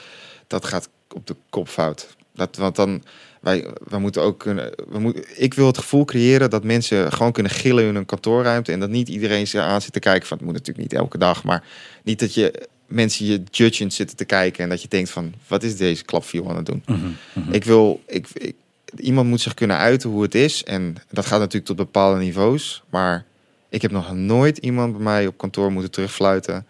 dat 0.47 0.65
gaat 0.65 0.89
op 1.13 1.27
de 1.27 1.35
kop 1.49 1.67
fout. 1.67 2.15
Dat, 2.33 2.55
want 2.55 2.75
dan, 2.75 3.03
wij, 3.41 3.67
wij 3.87 3.99
moeten 3.99 4.21
ook 4.21 4.39
kunnen. 4.39 4.71
We 4.89 4.99
moeten, 4.99 5.41
ik 5.41 5.53
wil 5.53 5.67
het 5.67 5.77
gevoel 5.77 6.05
creëren 6.05 6.49
dat 6.49 6.63
mensen 6.63 7.11
gewoon 7.11 7.31
kunnen 7.31 7.51
gillen 7.51 7.83
in 7.83 7.95
hun 7.95 8.05
kantoorruimte. 8.05 8.71
En 8.71 8.79
dat 8.79 8.89
niet 8.89 9.09
iedereen 9.09 9.47
zich 9.47 9.61
aan 9.61 9.81
zit 9.81 9.93
te 9.93 9.99
kijken. 9.99 10.27
Van 10.27 10.37
het 10.37 10.45
moet 10.45 10.55
natuurlijk 10.55 10.91
niet 10.91 10.99
elke 10.99 11.17
dag. 11.17 11.43
Maar 11.43 11.63
niet 12.03 12.19
dat 12.19 12.33
je 12.33 12.67
mensen 12.85 13.25
je 13.25 13.43
judgend 13.51 13.93
zitten 13.93 14.17
te 14.17 14.25
kijken. 14.25 14.63
En 14.63 14.69
dat 14.69 14.81
je 14.81 14.87
denkt 14.87 15.09
van 15.09 15.33
wat 15.47 15.63
is 15.63 15.77
deze 15.77 16.03
klapviel 16.03 16.49
aan 16.49 16.55
het 16.55 16.65
doen. 16.65 16.83
Mhm, 16.85 17.09
mhm. 17.33 17.53
Ik 17.53 17.63
wil. 17.63 18.01
Ik, 18.07 18.27
ik, 18.33 18.55
iemand 18.95 19.29
moet 19.29 19.41
zich 19.41 19.53
kunnen 19.53 19.77
uiten 19.77 20.09
hoe 20.09 20.21
het 20.21 20.35
is. 20.35 20.63
En 20.63 20.95
dat 21.11 21.25
gaat 21.25 21.39
natuurlijk 21.39 21.65
tot 21.65 21.75
bepaalde 21.75 22.19
niveaus. 22.19 22.83
Maar 22.89 23.25
ik 23.69 23.81
heb 23.81 23.91
nog 23.91 24.13
nooit 24.13 24.57
iemand 24.57 24.93
bij 24.93 25.01
mij 25.01 25.27
op 25.27 25.37
kantoor 25.37 25.71
moeten 25.71 25.91
terugfluiten. 25.91 26.65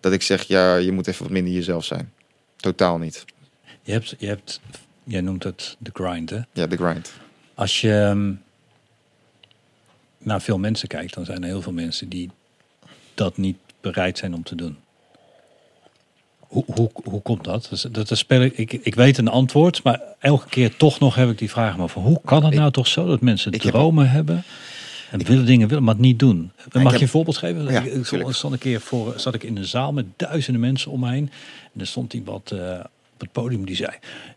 Dat 0.00 0.12
ik 0.12 0.22
zeg, 0.22 0.42
ja, 0.42 0.76
je 0.76 0.92
moet 0.92 1.06
even 1.06 1.22
wat 1.22 1.32
minder 1.32 1.52
jezelf 1.52 1.84
zijn. 1.84 2.12
Totaal 2.56 2.98
niet. 2.98 3.24
Je 3.82 3.92
hebt, 3.92 4.14
je 4.18 4.26
hebt, 4.26 4.60
jij 5.04 5.20
noemt 5.20 5.42
het 5.44 5.76
de 5.78 5.90
grind, 5.92 6.30
hè? 6.30 6.38
Ja, 6.52 6.66
de 6.66 6.76
grind. 6.76 7.12
Als 7.54 7.80
je 7.80 7.94
ehm, 8.00 8.32
naar 10.18 10.40
veel 10.40 10.58
mensen 10.58 10.88
kijkt, 10.88 11.14
dan 11.14 11.24
zijn 11.24 11.42
er 11.42 11.48
heel 11.48 11.62
veel 11.62 11.72
mensen 11.72 12.08
die 12.08 12.30
dat 13.14 13.36
niet 13.36 13.56
bereid 13.80 14.18
zijn 14.18 14.34
om 14.34 14.42
te 14.42 14.54
doen. 14.54 14.76
Hoe, 16.38 16.64
hoe, 16.74 16.90
hoe 17.04 17.22
komt 17.22 17.44
dat? 17.44 17.68
Dat, 17.90 18.08
dat 18.08 18.18
speel 18.18 18.40
ik, 18.42 18.58
ik, 18.58 18.72
ik 18.72 18.94
weet 18.94 19.18
een 19.18 19.28
antwoord, 19.28 19.82
maar 19.82 20.00
elke 20.18 20.48
keer 20.48 20.76
toch 20.76 20.98
nog 21.00 21.14
heb 21.14 21.28
ik 21.30 21.38
die 21.38 21.50
vraag. 21.50 21.76
Maar 21.76 21.88
van, 21.88 22.02
hoe 22.02 22.20
kan 22.24 22.44
het 22.44 22.52
Ik- 22.52 22.58
nou 22.58 22.70
toch 22.70 22.86
zo 22.86 23.06
dat 23.06 23.20
mensen 23.20 23.52
heb- 23.52 23.60
dromen 23.60 24.10
hebben 24.10 24.44
en 25.10 25.24
willen 25.24 25.46
dingen 25.46 25.68
willen, 25.68 25.84
maar 25.84 25.94
het 25.94 26.02
niet 26.02 26.18
doen? 26.18 26.52
Mag 26.72 26.94
je 26.94 27.00
een 27.00 27.08
voorbeeld 27.08 27.36
geven? 27.36 27.72
Ja, 27.72 27.80
ik, 27.80 28.10
ik 28.10 28.34
stond 28.34 28.52
een 28.52 28.58
keer 28.58 28.80
voor, 28.80 29.14
zat 29.16 29.34
ik 29.34 29.42
in 29.42 29.56
een 29.56 29.64
zaal 29.64 29.92
met 29.92 30.06
duizenden 30.16 30.60
mensen 30.60 30.90
om 30.90 31.00
me 31.00 31.10
heen. 31.10 31.30
En 31.74 31.80
er 31.80 31.86
stond 31.86 32.12
iemand 32.12 32.50
eh, 32.50 32.80
op 33.12 33.20
het 33.20 33.32
podium 33.32 33.66
die 33.66 33.76
zei: 33.76 33.90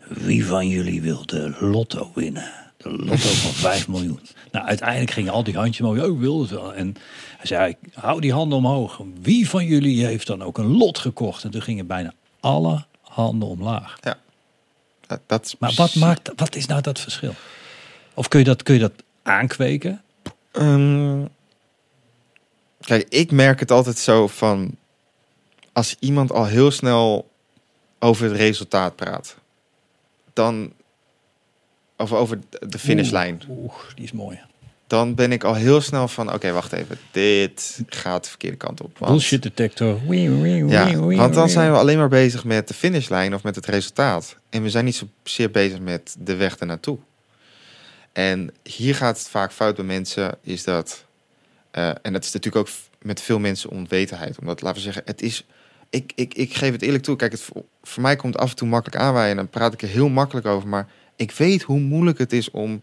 Wie 0.08 0.46
van 0.46 0.68
jullie 0.68 1.02
wil 1.02 1.26
de 1.26 1.56
lotto 1.60 2.12
winnen? 2.16 2.52
De 2.78 2.90
lotto 2.90 3.28
van 3.44 3.52
5 3.52 3.88
miljoen. 3.88 4.20
Nou, 4.52 4.66
uiteindelijk 4.66 5.12
gingen 5.12 5.32
al 5.32 5.44
die 5.44 5.56
handjes 5.56 5.88
omhoog. 5.88 6.06
Oh, 6.06 6.14
ik 6.14 6.20
wil 6.20 6.42
het 6.42 6.50
wel. 6.50 6.74
En 6.74 6.96
hij 7.38 7.46
zei: 7.46 7.76
Hou 7.94 8.22
die 8.22 8.34
handen 8.34 8.58
omhoog. 8.58 9.02
Wie 9.22 9.50
van 9.50 9.66
jullie 9.66 10.06
heeft 10.06 10.28
dan 10.28 10.42
ook 10.42 10.58
een 10.58 10.78
lot 10.78 10.98
gekocht? 10.98 11.44
En 11.44 11.52
toen 11.52 11.62
gingen 11.62 11.88
bijna 11.88 12.14
alle 12.40 12.86
handen 13.02 13.48
omlaag. 13.48 14.00
Dat, 15.08 15.20
dat 15.26 15.46
is 15.46 15.56
Maar 15.60 15.74
wat, 15.76 15.96
maakt, 15.96 16.32
wat 16.36 16.56
is 16.56 16.66
nou 16.66 16.82
dat 16.82 17.00
verschil? 17.00 17.34
Of 18.14 18.28
kun 18.28 18.40
je 18.40 18.46
dat, 18.46 18.64
kun 18.64 18.74
je 18.74 18.80
dat 18.80 19.04
aankweken? 19.24 20.02
Ehm, 20.54 21.26
kijk, 22.80 23.06
ik 23.10 23.32
merk 23.32 23.60
het 23.60 23.72
altijd 23.72 23.98
zo 23.98 24.28
van... 24.28 24.76
Als 25.72 25.96
iemand 26.00 26.32
al 26.32 26.46
heel 26.46 26.72
snel 26.72 27.30
over 28.00 28.26
het 28.26 28.36
resultaat 28.36 28.96
praat... 28.96 29.36
Dan... 30.34 30.74
Of 31.98 32.14
over 32.14 32.40
de 32.68 32.80
finishlijn. 32.80 33.42
Oeh, 33.50 33.60
oeh, 33.60 33.74
die 33.96 34.04
is 34.04 34.12
mooi. 34.12 34.40
Dan 34.88 35.16
ben 35.16 35.32
ik 35.32 35.44
al 35.44 35.54
heel 35.54 35.82
snel 35.82 36.08
van... 36.08 36.34
Oké, 36.34 36.52
wacht 36.52 36.72
even. 36.72 36.98
Dit 37.12 37.82
gaat 37.88 38.24
de 38.24 38.30
verkeerde 38.30 38.58
kant 38.58 38.82
op. 38.82 38.98
Want- 38.98 39.12
Bullshit 39.12 39.44
detector. 39.44 40.08
Wee, 40.08 40.30
wee, 40.30 40.66
Ja, 40.66 40.96
want 40.98 41.34
dan 41.34 41.50
zijn 41.50 41.72
we 41.72 41.78
alleen 41.78 41.98
maar 41.98 42.10
bezig 42.10 42.44
met 42.44 42.68
de 42.68 42.74
finishlijn 42.74 43.34
of 43.34 43.44
met 43.44 43.56
het 43.56 43.66
resultaat. 43.66 44.36
En 44.50 44.64
we 44.64 44.70
zijn 44.70 44.86
niet 44.86 45.06
zozeer 45.24 45.52
bezig 45.52 45.80
met 45.80 46.16
de 46.20 46.36
weg 46.36 46.58
ernaartoe. 46.58 46.98
En 48.14 48.54
hier 48.64 48.96
gaat 48.96 49.18
het 49.18 49.28
vaak 49.30 49.52
fout 49.52 49.76
bij 49.76 49.86
mensen, 49.86 50.38
is 50.42 50.64
dat... 50.64 51.06
eh, 51.72 51.90
en 52.02 52.14
dat 52.14 52.24
is 52.24 52.32
natuurlijk 52.32 52.68
ook 52.68 52.74
met 53.02 53.22
veel 53.22 53.40
mensen 53.40 53.70
onwetendheid. 53.70 54.40
Omdat, 54.40 54.62
laten 54.62 54.78
we 54.78 54.84
zeggen, 54.84 55.02
het 55.06 55.22
is... 55.22 55.46
Ik, 55.90 56.12
ik, 56.16 56.34
ik 56.34 56.54
geef 56.54 56.72
het 56.72 56.82
eerlijk 56.82 57.04
toe. 57.04 57.16
Kijk, 57.16 57.32
het, 57.32 57.50
voor, 57.84 58.02
mij 58.02 58.16
komt 58.16 58.34
het 58.34 58.44
af 58.44 58.50
en 58.50 58.56
toe 58.56 58.68
makkelijk 58.68 59.02
aanwaaien. 59.02 59.30
En 59.32 59.36
dan 59.38 59.50
praat 59.50 59.74
ik 59.74 59.82
er 59.82 59.88
heel 59.88 60.10
makkelijk 60.10 60.46
over. 60.46 60.70
Maar 60.70 60.88
ik 61.16 61.32
weet 61.32 61.62
hoe 61.62 61.80
moeilijk 61.80 62.18
het 62.18 62.34
is 62.34 62.52
om 62.52 62.82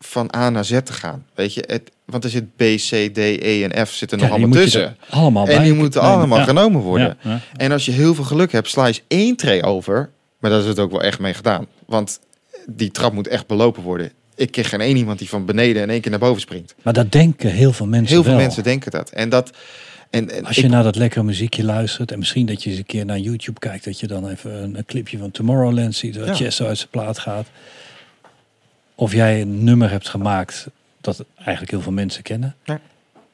van 0.00 0.30
A 0.36 0.50
naar 0.50 0.64
Z 0.64 0.80
te 0.84 0.92
gaan. 0.92 1.26
Weet 1.34 1.54
je, 1.54 1.64
het, 1.66 1.90
want 2.04 2.24
er 2.24 2.30
zit 2.30 2.56
B, 2.56 2.60
C, 2.60 3.14
D, 3.14 3.18
E 3.18 3.64
en 3.64 3.86
F 3.86 3.90
zitten 3.92 4.18
nog 4.18 4.28
Ja, 4.28 4.34
die 4.34 4.44
allemaal 4.44 4.62
tussen. 4.62 4.96
Allemaal 5.10 5.46
En 5.48 5.62
die 5.62 5.72
moeten 5.74 6.00
allemaal 6.00 6.38
Ja. 6.38 6.44
genomen 6.44 6.80
worden. 6.80 7.18
Ja. 7.22 7.40
En 7.56 7.72
als 7.72 7.84
je 7.84 7.92
heel 7.92 8.14
veel 8.14 8.24
geluk 8.24 8.52
hebt, 8.52 8.68
sla 8.68 8.86
je 8.86 9.00
één 9.08 9.36
tray 9.36 9.62
over. 9.62 10.10
Maar 10.38 10.50
daar 10.50 10.60
is 10.60 10.66
het 10.66 10.78
ook 10.78 10.90
wel 10.90 11.02
echt 11.02 11.18
mee 11.18 11.34
gedaan. 11.34 11.66
Want 11.86 12.20
die 12.66 12.90
trap 12.90 13.12
moet 13.12 13.26
echt 13.28 13.46
belopen 13.46 13.82
worden. 13.82 14.12
Ik 14.34 14.50
ken 14.50 14.64
geen 14.64 14.80
één 14.80 14.96
iemand 14.96 15.18
die 15.18 15.28
van 15.28 15.44
beneden 15.46 15.82
in 15.82 15.90
één 15.90 16.00
keer 16.00 16.10
naar 16.10 16.20
boven 16.20 16.40
springt. 16.40 16.74
Maar 16.82 16.92
dat 16.92 17.12
denken 17.12 17.50
heel 17.50 17.72
veel 17.72 17.86
mensen 17.86 18.12
Heel 18.14 18.22
veel 18.22 18.32
wel. 18.32 18.40
mensen 18.42 18.62
denken 18.62 18.90
dat. 18.90 19.10
En 19.10 19.28
dat. 19.28 19.50
En, 20.10 20.30
en 20.30 20.44
Als 20.46 20.56
je 20.56 20.62
ik- 20.62 20.70
naar 20.70 20.82
dat 20.82 20.96
lekkere 20.96 21.24
muziekje 21.24 21.64
luistert 21.64 22.10
en 22.12 22.18
misschien 22.18 22.46
dat 22.46 22.62
je 22.62 22.70
eens 22.70 22.78
een 22.78 22.86
keer 22.86 23.04
naar 23.04 23.18
YouTube 23.18 23.58
kijkt, 23.60 23.84
dat 23.84 24.00
je 24.00 24.06
dan 24.06 24.28
even 24.28 24.62
een, 24.62 24.76
een 24.76 24.84
clipje 24.84 25.18
van 25.18 25.30
Tomorrowland 25.30 25.94
ziet, 25.94 26.16
waar 26.16 26.26
Ja. 26.26 26.34
Chesto 26.34 26.66
uit 26.66 26.76
zijn 26.78 26.90
plaat 26.90 27.18
gaat. 27.18 27.46
Of 28.94 29.12
jij 29.12 29.40
een 29.40 29.64
nummer 29.64 29.90
hebt 29.90 30.08
gemaakt 30.08 30.66
dat 31.00 31.24
eigenlijk 31.36 31.70
heel 31.70 31.80
veel 31.80 31.92
mensen 31.92 32.22
kennen, 32.22 32.56
Ja. 32.64 32.80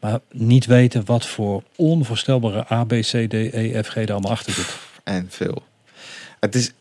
maar 0.00 0.18
niet 0.32 0.66
weten 0.66 1.04
wat 1.04 1.26
voor 1.26 1.62
onvoorstelbare 1.76 2.72
A, 2.72 2.84
B, 2.84 2.88
C, 2.92 3.10
D, 3.28 3.32
E, 3.32 3.82
F, 3.82 3.88
G 3.88 3.96
er 3.96 4.12
allemaal 4.12 4.30
achter 4.30 4.52
zit. 4.52 4.76
En 5.04 5.26
veel. 5.28 5.62
Het 6.40 6.54
is, 6.54 6.72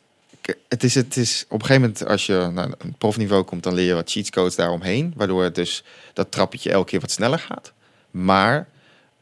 het 0.67 0.83
is, 0.83 0.95
het 0.95 1.17
is 1.17 1.45
op 1.49 1.59
een 1.59 1.65
gegeven 1.65 1.81
moment, 1.81 2.07
als 2.07 2.25
je 2.25 2.49
naar 2.53 2.69
een 2.77 2.95
profniveau 2.97 3.43
komt, 3.43 3.63
dan 3.63 3.73
leer 3.73 3.85
je 3.85 3.93
wat 3.93 4.11
cheatcodes 4.11 4.55
daaromheen. 4.55 5.13
Waardoor 5.15 5.43
het 5.43 5.55
dus 5.55 5.83
dat 6.13 6.31
trappetje 6.31 6.71
elke 6.71 6.89
keer 6.89 6.99
wat 6.99 7.11
sneller 7.11 7.39
gaat. 7.39 7.73
Maar 8.11 8.67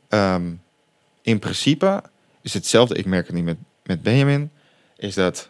ehm, 0.09 0.53
in 1.21 1.39
principe 1.39 2.03
is 2.41 2.53
hetzelfde. 2.53 2.95
Ik 2.95 3.05
merk 3.05 3.25
het 3.25 3.35
niet 3.35 3.45
met, 3.45 3.57
met 3.83 4.01
Benjamin. 4.01 4.51
Is 4.97 5.13
dat 5.13 5.49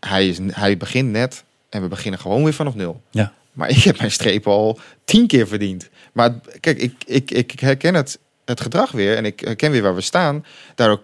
hij, 0.00 0.28
is, 0.28 0.38
hij 0.46 0.76
begint 0.76 1.10
net 1.10 1.44
en 1.68 1.82
we 1.82 1.88
beginnen 1.88 2.20
gewoon 2.20 2.44
weer 2.44 2.52
vanaf 2.52 2.74
nul. 2.74 3.02
Ja. 3.10 3.32
Maar 3.52 3.68
ik 3.68 3.82
heb 3.82 3.98
mijn 3.98 4.10
streep 4.10 4.46
al 4.46 4.78
tien 5.04 5.26
keer 5.26 5.48
verdiend. 5.48 5.88
Maar 6.12 6.34
kijk, 6.60 6.78
ik, 6.78 6.94
ik, 7.06 7.30
ik 7.30 7.60
herken 7.60 7.94
het, 7.94 8.18
het 8.44 8.60
gedrag 8.60 8.90
weer 8.90 9.16
en 9.16 9.24
ik 9.24 9.40
herken 9.40 9.70
weer 9.70 9.82
waar 9.82 9.94
we 9.94 10.00
staan. 10.00 10.44
Daardoor 10.74 11.02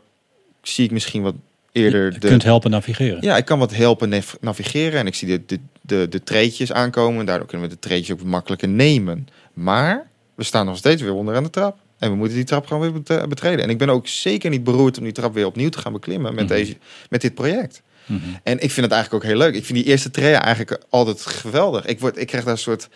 zie 0.63 0.85
ik 0.85 0.91
misschien 0.91 1.23
wat 1.23 1.35
eerder 1.73 2.13
Je 2.13 2.19
de, 2.19 2.29
kunt 2.29 2.43
helpen 2.43 2.71
navigeren. 2.71 3.23
ja, 3.23 3.37
ik 3.37 3.45
kan 3.45 3.59
wat 3.59 3.75
helpen 3.75 4.09
nav- 4.09 4.35
navigeren 4.41 4.99
en 5.01 5.07
ik 5.07 5.15
zie 5.15 5.29
de, 5.29 5.43
de, 5.47 5.59
de, 5.81 6.09
de 6.09 6.23
treetjes 6.23 6.73
aankomen. 6.73 7.27
Daardoor 7.27 7.47
kunnen 7.47 7.69
we 7.69 7.75
de 7.75 7.81
treetjes 7.81 8.17
ook 8.17 8.23
makkelijker 8.25 8.69
nemen. 8.69 9.29
Maar 9.53 10.09
we 10.35 10.45
staan 10.45 10.67
nog 10.67 10.77
steeds 10.77 11.03
weer 11.03 11.13
onder 11.15 11.37
aan 11.37 11.43
de 11.43 11.51
trap. 11.51 11.79
En 11.99 12.11
we 12.11 12.17
moeten 12.17 12.37
die 12.37 12.45
trap 12.45 12.67
gewoon 12.67 12.83
weer 12.93 13.03
bet- 13.03 13.29
betreden. 13.29 13.65
En 13.65 13.71
ik 13.71 13.79
ben 13.79 13.91
ook 13.91 14.09
zeker 14.09 14.51
niet 14.51 14.65
beroerd 14.65 14.99
om 14.99 15.05
die 15.05 15.13
trap 15.13 15.35
weer 15.35 15.47
opnieuw 15.47 15.69
te 15.69 15.79
gaan 15.79 15.93
beklimmen 15.93 16.35
met, 16.35 16.45
Mhm. 16.45 16.55
deze, 16.55 16.77
met 17.11 17.21
dit 17.21 17.35
project. 17.35 17.83
Mhm. 18.07 18.19
En 18.43 18.53
ik 18.55 18.71
vind 18.71 18.87
het 18.87 18.95
eigenlijk 18.95 19.25
ook 19.25 19.31
heel 19.31 19.39
leuk. 19.39 19.55
Ik 19.55 19.65
vind 19.65 19.79
die 19.79 19.87
eerste 19.87 20.11
treden 20.11 20.41
eigenlijk 20.43 20.83
altijd 20.89 21.21
geweldig. 21.27 21.87
Ik, 21.87 22.01
word, 22.01 22.19
ik 22.19 22.27
krijg 22.27 22.45
daar 22.45 22.53
een 22.53 22.59
soort 22.59 22.89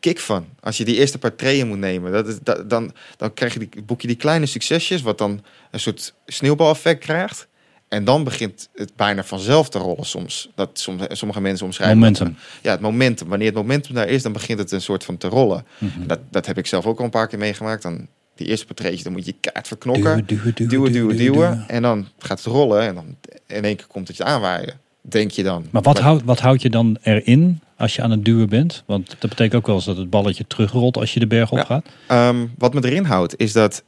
kick 0.00 0.18
van. 0.18 0.46
Als 0.60 0.76
je 0.76 0.84
die 0.84 0.96
eerste 0.96 1.18
paar 1.18 1.36
treden 1.36 1.68
moet 1.68 1.78
nemen, 1.78 2.12
dat 2.12 2.28
is, 2.28 2.38
dat, 2.42 2.70
dan, 2.70 2.92
dan 3.16 3.34
krijg 3.34 3.52
je 3.52 3.58
die, 3.58 3.82
boek 3.82 4.00
je 4.00 4.06
die 4.06 4.16
kleine 4.16 4.46
succesjes, 4.46 5.02
wat 5.02 5.18
dan 5.18 5.44
een 5.70 5.80
soort 5.80 6.14
sneeuwbaleffect 6.26 7.04
krijgt. 7.04 7.46
En 7.94 8.04
dan 8.04 8.24
begint 8.24 8.68
het 8.74 8.92
bijna 8.96 9.24
vanzelf 9.24 9.68
te 9.68 9.78
rollen 9.78 10.06
soms. 10.06 10.48
Dat 10.54 10.70
soms, 10.72 11.02
sommige 11.08 11.40
mensen 11.40 11.66
omschrijven. 11.66 11.98
Momentum. 11.98 12.36
Ja, 12.62 12.70
het 12.70 12.80
momentum. 12.80 13.28
Wanneer 13.28 13.46
het 13.46 13.56
momentum 13.56 13.94
daar 13.94 14.08
is, 14.08 14.22
dan 14.22 14.32
begint 14.32 14.58
het 14.58 14.72
een 14.72 14.80
soort 14.80 15.04
van 15.04 15.16
te 15.16 15.28
rollen. 15.28 15.64
Mhm. 15.78 16.06
Dat, 16.06 16.18
dat 16.30 16.46
heb 16.46 16.58
ik 16.58 16.66
zelf 16.66 16.86
ook 16.86 16.98
al 16.98 17.04
een 17.04 17.10
paar 17.10 17.28
keer 17.28 17.38
meegemaakt. 17.38 17.82
Dan 17.82 18.06
die 18.34 18.46
eerste 18.46 18.66
portretjes, 18.66 19.02
dan 19.02 19.12
moet 19.12 19.26
je 19.26 19.34
kaart 19.40 19.68
verknokken 19.68 20.26
Duwen, 20.26 20.54
duwen, 20.54 20.68
duwen, 20.68 20.92
duwen, 20.92 21.16
duwen. 21.16 21.64
En 21.68 21.82
dan 21.82 22.06
gaat 22.18 22.38
het 22.38 22.46
rollen 22.46 22.80
en 22.82 22.94
dan 22.94 23.16
in 23.46 23.64
één 23.64 23.76
keer 23.76 23.86
komt 23.86 24.08
het 24.08 24.16
je 24.16 24.24
aanwaaien. 24.24 24.80
Denk 25.00 25.30
je 25.30 25.42
dan. 25.42 25.66
Maar 25.70 25.82
wat, 25.82 25.98
houdt 25.98 26.24
wat 26.24 26.40
houd 26.40 26.62
je 26.62 26.70
dan 26.70 26.98
erin 27.02 27.60
als 27.76 27.94
je 27.94 28.02
aan 28.02 28.10
het 28.10 28.24
duwen 28.24 28.48
bent? 28.48 28.82
Want 28.86 29.16
dat 29.18 29.30
betekent 29.30 29.54
ook 29.54 29.66
wel 29.66 29.76
eens 29.76 29.84
dat 29.84 29.96
het 29.96 30.10
balletje 30.10 30.46
terugrolt 30.46 30.96
als 30.96 31.14
je 31.14 31.20
de 31.20 31.26
berg 31.26 31.50
op 31.50 31.58
Ja. 31.58 31.64
gaat. 31.64 31.86
Ehm, 32.06 32.46
wat 32.58 32.74
me 32.74 32.84
erin 32.84 33.04
houdt, 33.04 33.34
is 33.36 33.52
dat 33.52 33.82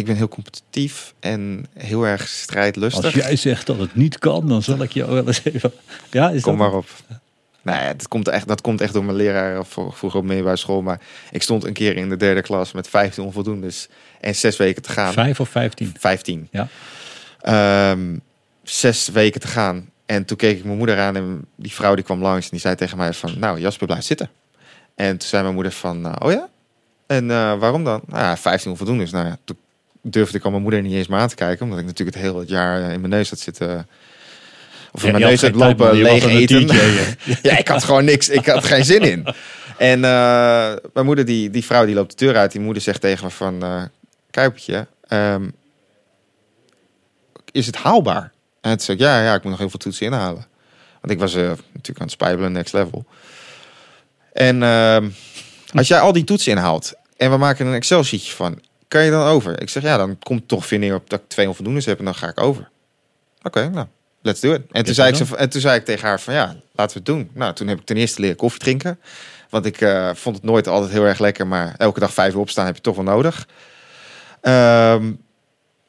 ik 0.00 0.06
ben 0.06 0.16
heel 0.16 0.28
competitief 0.28 1.14
en 1.20 1.66
heel 1.78 2.06
erg 2.06 2.28
strijdlustig. 2.28 3.04
Als 3.04 3.14
jij 3.14 3.36
zegt 3.36 3.66
dat 3.66 3.78
het 3.78 3.94
niet 3.94 4.18
kan, 4.18 4.48
dan 4.48 4.62
zal 4.62 4.82
ik 4.82 4.92
jou 4.92 5.12
wel 5.12 5.26
eens 5.26 5.44
even... 5.44 5.72
Ja, 6.10 6.30
is 6.30 6.42
Kom 6.42 6.58
dat 6.58 6.68
maar 6.68 6.76
op. 6.78 6.88
Nee, 7.62 7.96
dat 7.96 8.08
komt 8.08 8.28
echt, 8.28 8.48
dat 8.48 8.60
komt 8.60 8.80
echt 8.80 8.92
door 8.92 9.04
mijn 9.04 9.16
leraar 9.16 9.66
vroeger 9.66 10.16
op 10.16 10.24
middelbare 10.24 10.56
school. 10.56 10.82
Maar 10.82 11.00
ik 11.30 11.42
stond 11.42 11.64
een 11.64 11.72
keer 11.72 11.96
in 11.96 12.08
de 12.08 12.16
derde 12.16 12.42
klas 12.42 12.72
met 12.72 12.88
15 12.88 13.24
onvoldoendes 13.24 13.88
en 14.20 14.34
zes 14.34 14.56
weken 14.56 14.82
te 14.82 14.90
gaan. 14.90 15.12
Vijf 15.12 15.40
of 15.40 15.48
vijftien? 15.48 15.94
15. 15.98 16.48
Ja. 16.50 16.68
Ehm, 17.40 18.16
zes 18.62 19.08
weken 19.08 19.40
te 19.40 19.46
gaan. 19.46 19.90
En 20.06 20.24
toen 20.24 20.36
keek 20.36 20.58
ik 20.58 20.64
mijn 20.64 20.78
moeder 20.78 20.98
aan 20.98 21.16
en 21.16 21.44
die 21.56 21.72
vrouw 21.72 21.94
die 21.94 22.04
kwam 22.04 22.22
langs 22.22 22.44
en 22.44 22.50
die 22.50 22.60
zei 22.60 22.74
tegen 22.74 22.96
mij 22.96 23.12
van, 23.12 23.38
nou 23.38 23.60
Jasper, 23.60 23.86
blijf 23.86 24.04
zitten. 24.04 24.30
En 24.94 25.16
toen 25.18 25.28
zei 25.28 25.42
mijn 25.42 25.54
moeder 25.54 25.72
van, 25.72 26.06
eh, 26.06 26.12
oh 26.18 26.32
ja? 26.32 26.48
En 27.06 27.30
eh, 27.30 27.58
waarom 27.58 27.84
dan? 27.84 28.00
Nou 28.06 28.22
ja, 28.22 28.36
15 28.36 28.70
onvoldoendes. 28.70 29.10
Nou 29.10 29.26
ja, 29.26 29.38
toen 29.44 29.56
durfde 30.02 30.38
ik 30.38 30.44
al 30.44 30.50
mijn 30.50 30.62
moeder 30.62 30.82
niet 30.82 30.92
eens 30.92 31.06
meer 31.06 31.18
aan 31.18 31.28
te 31.28 31.34
kijken, 31.34 31.64
omdat 31.64 31.78
ik 31.78 31.84
natuurlijk 31.84 32.16
het 32.16 32.26
hele 32.26 32.44
jaar 32.46 32.82
eh, 32.82 32.92
in 32.92 33.00
mijn 33.00 33.12
neus 33.12 33.30
had 33.30 33.38
zitten... 33.38 33.88
Of 34.92 35.00
in 35.04 35.06
Ja, 35.06 35.18
mijn 35.18 35.30
neus 35.30 35.42
had 35.42 35.54
lopen 35.54 35.94
leeg 35.94 36.24
eten. 36.24 36.66
Ja, 37.42 37.58
ik 37.58 37.68
had 37.68 37.84
gewoon 37.84 38.04
niks. 38.04 38.28
Ik 38.28 38.46
had 38.46 38.64
geen 38.64 38.84
zin 38.84 39.02
in. 39.02 39.26
En 39.78 40.04
eh, 40.04 40.72
mijn 40.92 41.06
moeder, 41.06 41.24
die, 41.24 41.50
die 41.50 41.64
vrouw, 41.64 41.86
die 41.86 41.94
loopt 41.94 42.18
de 42.18 42.24
deur 42.24 42.36
uit. 42.36 42.52
Die 42.52 42.60
moeder 42.60 42.82
zegt 42.82 43.00
tegen 43.00 43.24
me 43.24 43.30
van... 43.30 43.62
eh 43.62 43.82
Kuipertje, 44.30 44.86
ehm, 45.08 45.48
is 47.52 47.66
het 47.66 47.76
haalbaar? 47.76 48.32
En 48.60 48.70
toen 48.70 48.80
zei 48.80 48.96
ik, 48.96 49.02
ja, 49.02 49.22
ja, 49.22 49.34
ik 49.34 49.42
moet 49.42 49.50
nog 49.50 49.58
heel 49.60 49.70
veel 49.70 49.78
toetsen 49.78 50.06
inhalen. 50.06 50.46
Want 51.00 51.12
ik 51.12 51.18
was 51.18 51.34
eh, 51.34 51.42
natuurlijk 51.42 51.98
aan 51.98 52.04
het 52.04 52.10
spijbelen, 52.10 52.52
next 52.52 52.72
level. 52.72 53.04
En 54.32 54.62
ehm, 54.62 55.08
als 55.74 55.88
jij 55.88 56.00
al 56.00 56.12
die 56.12 56.24
toetsen 56.24 56.52
inhaalt... 56.52 56.92
en 57.16 57.30
we 57.30 57.36
maken 57.36 57.66
een 57.66 57.74
Excel-sheetje 57.74 58.32
van... 58.32 58.60
kan 58.90 59.04
je 59.04 59.10
dan 59.10 59.26
over? 59.26 59.60
Ik 59.60 59.68
zeg, 59.68 59.82
ja, 59.82 59.96
dan 59.96 60.18
komt 60.18 60.48
toch 60.48 60.68
weer 60.68 60.78
neer 60.78 60.94
op 60.94 61.10
dat 61.10 61.20
ik 61.20 61.28
twee 61.28 61.48
onvoldoendes 61.48 61.84
heb... 61.84 61.98
en 61.98 62.04
dan 62.04 62.14
ga 62.14 62.28
ik 62.28 62.40
over. 62.40 62.70
Oké, 63.42 63.68
nou, 63.68 63.86
let's 64.22 64.40
do 64.40 64.52
it. 64.52 64.62
En 64.70 64.84
toen, 64.84 64.94
zei 64.94 65.08
ik 65.08 65.14
ze, 65.14 65.36
en 65.36 65.48
toen 65.48 65.60
zei 65.60 65.78
ik 65.78 65.84
tegen 65.84 66.08
haar 66.08 66.20
van, 66.20 66.34
ja, 66.34 66.56
laten 66.72 66.92
we 66.92 66.92
het 66.92 67.04
doen. 67.04 67.30
Nou, 67.34 67.54
toen 67.54 67.68
heb 67.68 67.78
ik 67.78 67.84
ten 67.84 67.96
eerste 67.96 68.20
leren 68.20 68.36
koffie 68.36 68.60
drinken. 68.60 69.00
Want 69.50 69.66
ik 69.66 69.80
eh, 69.80 70.10
vond 70.14 70.36
het 70.36 70.44
nooit 70.44 70.68
altijd 70.68 70.92
heel 70.92 71.04
erg 71.04 71.18
lekker... 71.18 71.46
maar 71.46 71.74
elke 71.76 72.00
dag 72.00 72.12
vijf 72.12 72.32
uur 72.34 72.40
opstaan 72.40 72.66
heb 72.66 72.74
je 72.74 72.80
toch 72.80 72.94
wel 72.94 73.04
nodig. 73.04 73.48
Ehm, 74.40 75.12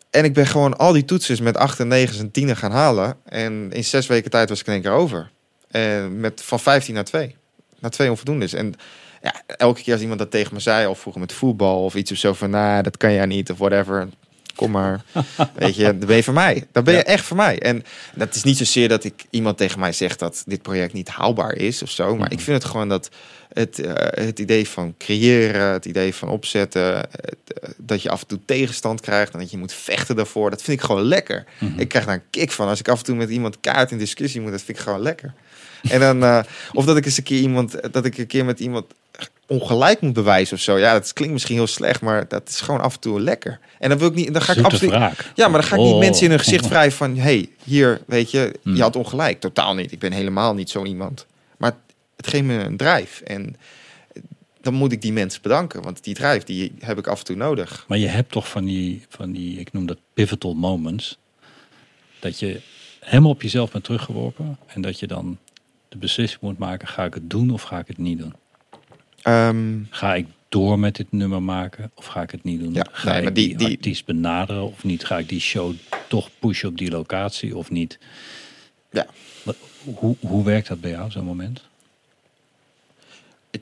en 0.09 0.23
ik 0.23 0.33
ben 0.33 0.47
gewoon 0.47 0.77
al 0.77 0.93
die 0.93 1.05
toetsen 1.05 1.43
met 1.43 1.57
8 1.57 1.79
en 1.79 1.87
9 1.87 2.19
en 2.19 2.31
10 2.31 2.55
gaan 2.55 2.71
halen. 2.71 3.17
En 3.23 3.71
in 3.71 3.83
zes 3.83 4.07
weken 4.07 4.31
tijd 4.31 4.49
was 4.49 4.59
ik 4.59 4.67
in 4.67 4.73
één 4.73 4.81
keer 4.81 4.91
over. 4.91 5.31
En 5.67 6.19
met 6.19 6.41
van 6.43 6.59
15 6.59 6.93
naar 6.93 7.03
2. 7.03 7.35
Naar 7.79 7.91
2 7.91 8.09
onvoldoendes. 8.09 8.53
En 8.53 8.75
ja, 9.21 9.33
elke 9.57 9.81
keer 9.81 9.93
als 9.93 10.01
iemand 10.01 10.19
dat 10.19 10.31
tegen 10.31 10.53
me 10.53 10.59
zei, 10.59 10.87
of 10.87 10.99
vroeger 10.99 11.21
met 11.21 11.33
voetbal 11.33 11.83
of 11.83 11.95
iets 11.95 12.11
of 12.11 12.17
zo 12.17 12.33
van, 12.33 12.49
nou, 12.49 12.83
dat 12.83 12.97
kan 12.97 13.13
jij 13.13 13.25
niet 13.25 13.51
of 13.51 13.57
whatever. 13.57 14.07
Kom 14.55 14.71
maar. 14.71 15.01
Weet 15.55 15.75
je, 15.75 15.83
dan 15.83 16.07
ben 16.07 16.15
je 16.15 16.23
voor 16.23 16.33
mij. 16.33 16.67
Dan 16.71 16.83
ben 16.83 16.93
je 16.93 16.99
Ja. 16.99 17.05
echt 17.05 17.25
voor 17.25 17.37
mij. 17.37 17.59
En 17.59 17.83
dat 18.15 18.35
is 18.35 18.43
niet 18.43 18.57
zozeer 18.57 18.87
dat 18.89 19.03
ik 19.03 19.25
iemand 19.29 19.57
tegen 19.57 19.79
mij 19.79 19.91
zegt 19.91 20.19
dat 20.19 20.43
dit 20.45 20.61
project 20.61 20.93
niet 20.93 21.09
haalbaar 21.09 21.55
is 21.55 21.81
of 21.81 21.89
zo. 21.89 22.15
Maar 22.15 22.31
ik 22.31 22.39
vind 22.39 22.61
het 22.63 22.71
gewoon 22.71 22.89
dat 22.89 23.09
het, 23.53 23.79
eh, 23.79 24.25
het 24.25 24.39
idee 24.39 24.67
van 24.67 24.95
creëren, 24.97 25.71
het 25.71 25.85
idee 25.85 26.15
van 26.15 26.29
opzetten, 26.29 27.11
eh, 27.11 27.31
dat 27.77 28.01
je 28.01 28.09
af 28.09 28.21
en 28.21 28.27
toe 28.27 28.39
tegenstand 28.45 29.01
krijgt 29.01 29.33
en 29.33 29.39
dat 29.39 29.51
je 29.51 29.57
moet 29.57 29.73
vechten 29.73 30.15
daarvoor, 30.15 30.49
dat 30.49 30.61
vind 30.61 30.79
ik 30.79 30.85
gewoon 30.85 31.01
lekker. 31.03 31.45
Ik 31.77 31.87
krijg 31.87 32.05
daar 32.05 32.15
een 32.15 32.29
kick 32.29 32.51
van 32.51 32.67
als 32.67 32.79
ik 32.79 32.87
af 32.89 32.97
en 32.99 33.05
toe 33.05 33.15
met 33.15 33.29
iemand 33.29 33.59
kaart 33.59 33.91
in 33.91 33.97
discussie 33.97 34.41
moet, 34.41 34.51
dat 34.51 34.61
vind 34.61 34.77
ik 34.77 34.83
gewoon 34.83 35.01
lekker. 35.01 35.33
En 35.89 35.99
dan, 35.99 36.23
eh, 36.23 36.39
of 36.73 36.85
dat 36.85 36.97
ik 36.97 37.05
eens 37.05 37.17
een 37.17 37.23
keer 37.23 37.39
iemand, 37.41 37.93
dat 37.93 38.05
ik 38.05 38.17
een 38.17 38.27
keer 38.27 38.45
met 38.45 38.59
iemand 38.59 38.85
ongelijk 39.51 40.01
moet 40.01 40.13
bewijzen 40.13 40.55
of 40.55 40.61
zo. 40.61 40.77
Ja, 40.77 40.93
dat 40.93 41.13
klinkt 41.13 41.33
misschien 41.33 41.55
heel 41.55 41.67
slecht, 41.67 42.01
maar 42.01 42.27
dat 42.27 42.49
is 42.49 42.61
gewoon 42.61 42.81
af 42.81 42.93
en 42.93 42.99
toe 42.99 43.19
lekker. 43.21 43.59
En 43.79 43.89
dan 43.89 43.97
wil 43.97 44.07
ik 44.07 44.13
niet, 44.13 44.33
dan 44.33 44.41
ga 44.41 44.53
ik 44.55 44.63
absoluut. 44.65 44.91
Ja, 45.35 45.47
maar 45.47 45.61
dan 45.61 45.63
ga 45.63 45.75
ik 45.75 45.81
niet 45.81 45.93
Oh. 45.93 45.99
mensen 45.99 46.23
in 46.23 46.29
hun 46.29 46.39
gezicht 46.39 46.67
wrijven 46.73 46.97
van... 46.97 47.17
hey, 47.17 47.49
hier, 47.63 48.01
weet 48.07 48.31
je, 48.31 48.55
Hmm. 48.63 48.75
je 48.75 48.81
had 48.81 48.95
ongelijk. 48.95 49.39
Totaal 49.39 49.75
niet. 49.75 49.91
Ik 49.91 49.99
ben 49.99 50.11
helemaal 50.11 50.53
niet 50.53 50.69
zo 50.69 50.83
iemand. 50.85 51.25
Maar 51.57 51.75
het 52.17 52.27
geeft 52.27 52.43
me 52.43 52.53
een 52.53 52.77
drijf. 52.77 53.21
En 53.21 53.55
dan 54.61 54.73
moet 54.73 54.91
ik 54.91 55.01
die 55.01 55.13
mensen 55.13 55.41
bedanken. 55.41 55.81
Want 55.81 56.03
die 56.03 56.13
drijf, 56.13 56.43
die 56.43 56.71
heb 56.79 56.97
ik 56.97 57.07
af 57.07 57.19
en 57.19 57.25
toe 57.25 57.35
nodig. 57.35 57.85
Maar 57.87 57.97
je 57.97 58.07
hebt 58.07 58.31
toch 58.31 58.47
van 58.49 58.65
die, 58.65 59.05
van 59.09 59.31
die, 59.31 59.59
ik 59.59 59.73
noem 59.73 59.85
dat 59.85 59.97
pivotal 60.13 60.53
moments, 60.53 61.17
dat 62.19 62.39
je 62.39 62.61
helemaal 62.99 63.31
op 63.31 63.41
jezelf 63.41 63.71
bent 63.71 63.83
teruggeworpen 63.83 64.57
en 64.67 64.81
dat 64.81 64.99
je 64.99 65.07
dan 65.07 65.37
de 65.89 65.97
beslissing 65.97 66.41
moet 66.41 66.57
maken, 66.57 66.87
ga 66.87 67.05
ik 67.05 67.13
het 67.13 67.29
doen 67.29 67.49
of 67.49 67.61
ga 67.61 67.79
ik 67.79 67.87
het 67.87 67.97
niet 67.97 68.17
doen? 68.19 68.33
Ehm, 69.21 69.79
Ga 69.89 70.15
ik 70.15 70.27
door 70.49 70.79
met 70.79 70.95
dit 70.95 71.11
nummer 71.11 71.43
maken 71.43 71.91
of 71.93 72.05
ga 72.05 72.21
ik 72.21 72.31
het 72.31 72.43
niet 72.43 72.59
doen? 72.59 72.73
Ja, 72.73 72.85
ga 72.91 73.09
nee, 73.09 73.17
ik 73.17 73.23
maar 73.23 73.33
die, 73.33 73.47
die- 73.47 73.57
die- 73.67 73.75
artiest 73.77 74.05
benaderen 74.05 74.63
of 74.63 74.83
niet? 74.83 75.05
Ga 75.05 75.17
ik 75.17 75.29
die 75.29 75.39
show 75.39 75.73
toch 76.07 76.29
pushen 76.39 76.69
op 76.69 76.77
die 76.77 76.91
locatie 76.91 77.57
of 77.57 77.69
niet? 77.69 77.99
Ja. 78.91 79.05
Hoe, 79.83 80.15
hoe 80.19 80.43
werkt 80.43 80.67
dat 80.67 80.81
bij 80.81 80.91
jou, 80.91 81.11
zo'n 81.11 81.25
moment? 81.25 81.63
het 83.51 83.61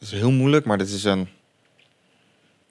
is 0.00 0.10
heel 0.10 0.30
moeilijk, 0.30 0.64
maar 0.64 0.78
dit 0.78 0.88
is 0.88 1.04
een, 1.04 1.28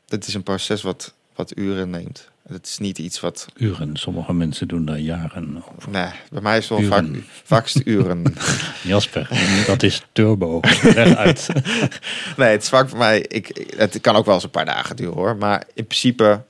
dit 0.05 0.27
is 0.27 0.33
een 0.33 0.43
proces 0.43 0.81
wat, 0.81 1.13
wat 1.35 1.57
uren 1.57 1.89
neemt. 1.89 2.29
Het 2.47 2.65
is 2.67 2.77
niet 2.77 2.97
iets 2.97 3.19
wat... 3.19 3.45
Uren. 3.55 3.95
Sommige 3.97 4.33
mensen 4.33 4.67
doen 4.67 4.85
daar 4.85 4.99
jaren 4.99 5.63
over. 5.77 5.89
Nee, 5.91 6.09
bij 6.31 6.41
mij 6.41 6.57
is 6.57 6.69
het 6.69 6.79
wel 6.79 6.87
vaak, 6.87 7.05
vaakst 7.43 7.81
uren. 7.85 8.23
Jasper, 8.83 9.29
dat 9.67 9.83
is 9.83 10.03
turbo. 10.11 10.59
Rechtuit. 10.61 11.47
Nee, 12.37 12.49
het 12.49 12.61
is 12.63 12.69
vaak 12.69 12.89
voor 12.89 12.97
mij. 12.97 13.21
Ik, 13.21 13.73
het 13.77 14.01
kan 14.01 14.15
ook 14.15 14.25
wel 14.25 14.33
eens 14.33 14.43
een 14.43 14.49
paar 14.49 14.65
dagen 14.65 14.95
duren 14.95 15.13
hoor. 15.13 15.35
Maar 15.37 15.63
in 15.73 15.85
principe. 15.87 16.43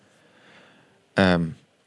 ehm, 1.13 1.41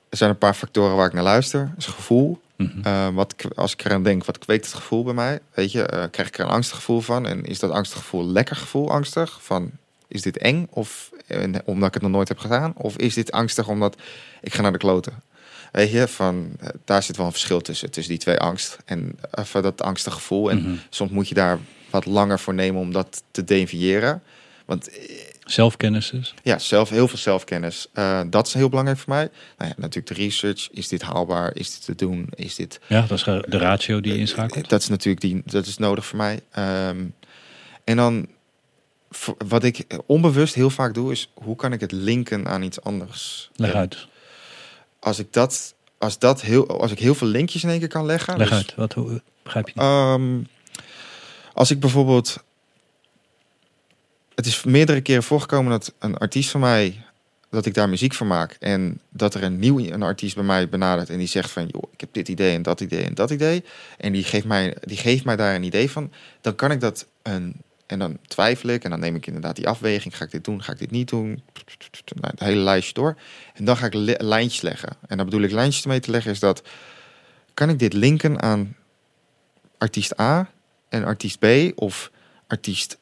er 0.08 0.16
zijn 0.16 0.30
een 0.30 0.38
paar 0.38 0.54
factoren 0.54 0.96
waar 0.96 1.06
ik 1.06 1.12
naar 1.12 1.22
luister. 1.22 1.60
Dat 1.74 1.78
is 1.78 1.86
gevoel. 1.94 2.40
Eh, 2.82 3.08
wat, 3.08 3.32
ik- 3.36 3.52
als 3.56 3.72
ik 3.72 3.84
eraan 3.84 4.02
denk, 4.02 4.24
wat 4.24 4.38
kweekt 4.38 4.64
het 4.66 4.74
gevoel 4.74 5.04
bij 5.04 5.14
mij? 5.14 5.38
Weet 5.54 5.72
je, 5.72 5.82
eh, 5.82 6.04
krijg 6.10 6.28
ik 6.28 6.38
er 6.38 6.44
een 6.44 6.50
angstig 6.50 6.76
gevoel 6.76 7.00
van? 7.00 7.26
En 7.26 7.44
is 7.44 7.58
dat 7.58 7.70
angstig 7.70 7.98
gevoel 7.98 8.26
lekker 8.26 8.56
gevoel 8.56 8.90
angstig? 8.90 9.38
Van, 9.42 9.70
is 10.08 10.22
dit 10.22 10.38
eng? 10.38 10.66
Of 10.70 11.10
eh, 11.28 11.54
omdat 11.64 11.88
ik 11.88 11.94
het 11.94 12.02
nog 12.02 12.12
nooit 12.12 12.28
heb 12.28 12.38
gedaan? 12.38 12.72
Of 12.76 12.96
is 12.96 13.14
dit 13.14 13.32
angstig 13.32 13.68
omdat 13.68 13.96
ik 14.40 14.54
ga 14.54 14.62
naar 14.62 14.72
de 14.72 14.78
kloten? 14.78 15.12
Weet 15.72 15.90
je, 15.90 16.08
van, 16.08 16.50
eh, 16.60 16.68
daar 16.84 17.02
zit 17.02 17.16
wel 17.16 17.26
een 17.26 17.32
verschil 17.32 17.60
tussen. 17.60 17.90
Tussen 17.90 18.12
die 18.12 18.22
twee 18.22 18.38
angst 18.38 18.78
en 18.84 19.18
even 19.34 19.62
dat 19.62 19.82
angstig 19.82 20.12
gevoel. 20.14 20.50
En 20.50 20.58
Mhm. 20.62 20.74
soms 20.90 21.10
moet 21.10 21.28
je 21.28 21.34
daar 21.34 21.58
wat 21.90 22.06
langer 22.06 22.38
voor 22.38 22.54
nemen 22.54 22.80
om 22.80 22.92
dat 22.92 23.22
te 23.30 23.44
definiëren. 23.44 24.22
Want 24.64 24.88
eh, 24.88 24.96
Zelfkennis 25.44 26.10
dus. 26.10 26.34
ja, 26.42 26.58
zelf, 26.58 26.88
heel 26.90 27.08
veel 27.08 27.18
zelfkennis. 27.18 27.86
Eh, 27.92 28.20
dat 28.26 28.46
is 28.46 28.54
heel 28.54 28.68
belangrijk 28.68 28.98
voor 28.98 29.14
mij. 29.14 29.28
Nou 29.58 29.70
ja, 29.70 29.74
natuurlijk 29.78 30.06
de 30.16 30.22
research. 30.22 30.68
Is 30.70 30.88
dit 30.88 31.02
haalbaar? 31.02 31.50
Is 31.56 31.70
dit 31.72 31.84
te 31.84 31.94
doen? 32.06 32.28
Is 32.34 32.54
dit... 32.54 32.80
Ja, 32.86 33.00
dat 33.00 33.18
is 33.18 33.24
de 33.24 33.58
ratio 33.58 34.00
die 34.00 34.12
je 34.12 34.18
inschakelt. 34.18 34.68
Dat 34.68 34.80
is 34.82 34.88
natuurlijk 34.88 35.20
die, 35.20 35.42
dat 35.44 35.66
is 35.66 35.76
nodig 35.78 36.06
voor 36.06 36.16
mij. 36.18 36.40
Ehm, 36.50 37.04
en 37.84 37.96
dan, 37.96 38.26
wat 39.48 39.64
ik 39.64 39.86
onbewust 40.06 40.54
heel 40.54 40.70
vaak 40.70 40.94
doe, 40.94 41.12
is 41.12 41.30
hoe 41.34 41.56
kan 41.56 41.72
ik 41.72 41.80
het 41.80 41.92
linken 41.92 42.48
aan 42.48 42.62
iets 42.62 42.80
anders? 42.80 43.50
Leg 43.54 43.72
uit. 43.72 44.06
Als 44.98 45.18
ik 45.18 45.32
dat, 45.32 45.74
als 45.98 46.18
dat 46.18 46.40
heel, 46.40 46.80
als 46.80 46.90
ik 46.90 46.98
heel 46.98 47.14
veel 47.14 47.26
linkjes 47.28 47.62
in 47.62 47.68
één 47.68 47.78
keer 47.78 47.88
kan 47.88 48.06
leggen. 48.06 48.36
Leg 48.36 48.48
dus, 48.48 48.56
uit. 48.56 48.74
Wat, 48.74 48.92
hoe, 48.92 49.22
begrijp 49.42 49.68
je 49.68 49.72
niet? 49.74 49.84
Ehm, 49.84 50.42
als 51.52 51.70
ik 51.70 51.80
bijvoorbeeld. 51.80 52.46
Het 54.34 54.46
is 54.46 54.64
meerdere 54.64 55.00
keren 55.00 55.22
voorgekomen 55.22 55.70
dat 55.70 55.94
een 55.98 56.16
artiest 56.16 56.50
van 56.50 56.60
mij. 56.60 57.02
dat 57.50 57.66
ik 57.66 57.74
daar 57.74 57.88
muziek 57.88 58.14
van 58.14 58.26
maak. 58.26 58.56
en 58.60 59.00
dat 59.08 59.34
er 59.34 59.42
een 59.42 59.58
nieuw 59.58 59.78
een 59.78 60.02
artiest 60.02 60.34
bij 60.34 60.44
mij 60.44 60.68
benadert. 60.68 61.10
en 61.10 61.18
die 61.18 61.26
zegt 61.26 61.50
van. 61.50 61.66
joh, 61.66 61.82
ik 61.92 62.00
heb 62.00 62.12
dit 62.12 62.28
idee 62.28 62.54
en 62.54 62.62
dat 62.62 62.80
idee 62.80 63.04
en 63.04 63.14
dat 63.14 63.30
idee. 63.30 63.64
en 63.98 64.12
die 64.12 64.24
geeft 64.24 64.46
mij, 64.46 64.76
die 64.80 64.96
geeft 64.96 65.24
mij 65.24 65.36
daar 65.36 65.54
een 65.54 65.62
idee 65.62 65.90
van. 65.90 66.12
dan 66.40 66.54
kan 66.54 66.70
ik 66.70 66.80
dat 66.80 67.06
een. 67.22 67.54
En 67.88 67.98
dan 67.98 68.18
twijfel 68.26 68.68
ik 68.68 68.84
en 68.84 68.90
dan 68.90 69.00
neem 69.00 69.14
ik 69.14 69.26
inderdaad 69.26 69.56
die 69.56 69.68
afweging. 69.68 70.16
Ga 70.16 70.24
ik 70.24 70.30
dit 70.30 70.44
doen? 70.44 70.62
Ga 70.62 70.72
ik 70.72 70.78
dit 70.78 70.90
niet 70.90 71.08
doen? 71.08 71.42
Nou, 72.14 72.30
het 72.30 72.40
hele 72.40 72.60
lijstje 72.60 72.94
door. 72.94 73.16
En 73.54 73.64
dan 73.64 73.76
ga 73.76 73.86
ik 73.86 73.94
li- 73.94 74.14
lijntjes 74.18 74.60
leggen. 74.60 74.88
En 75.06 75.16
dan 75.16 75.26
bedoel 75.26 75.42
ik 75.42 75.50
lijntjes 75.50 75.86
mee 75.86 76.00
te 76.00 76.10
leggen 76.10 76.30
is 76.30 76.40
dat. 76.40 76.62
kan 77.54 77.68
ik 77.68 77.78
dit 77.78 77.92
linken 77.92 78.42
aan 78.42 78.76
artiest 79.78 80.20
A 80.20 80.50
en 80.88 81.04
artiest 81.04 81.38
B 81.38 81.46
of 81.74 82.10
artiest 82.46 82.98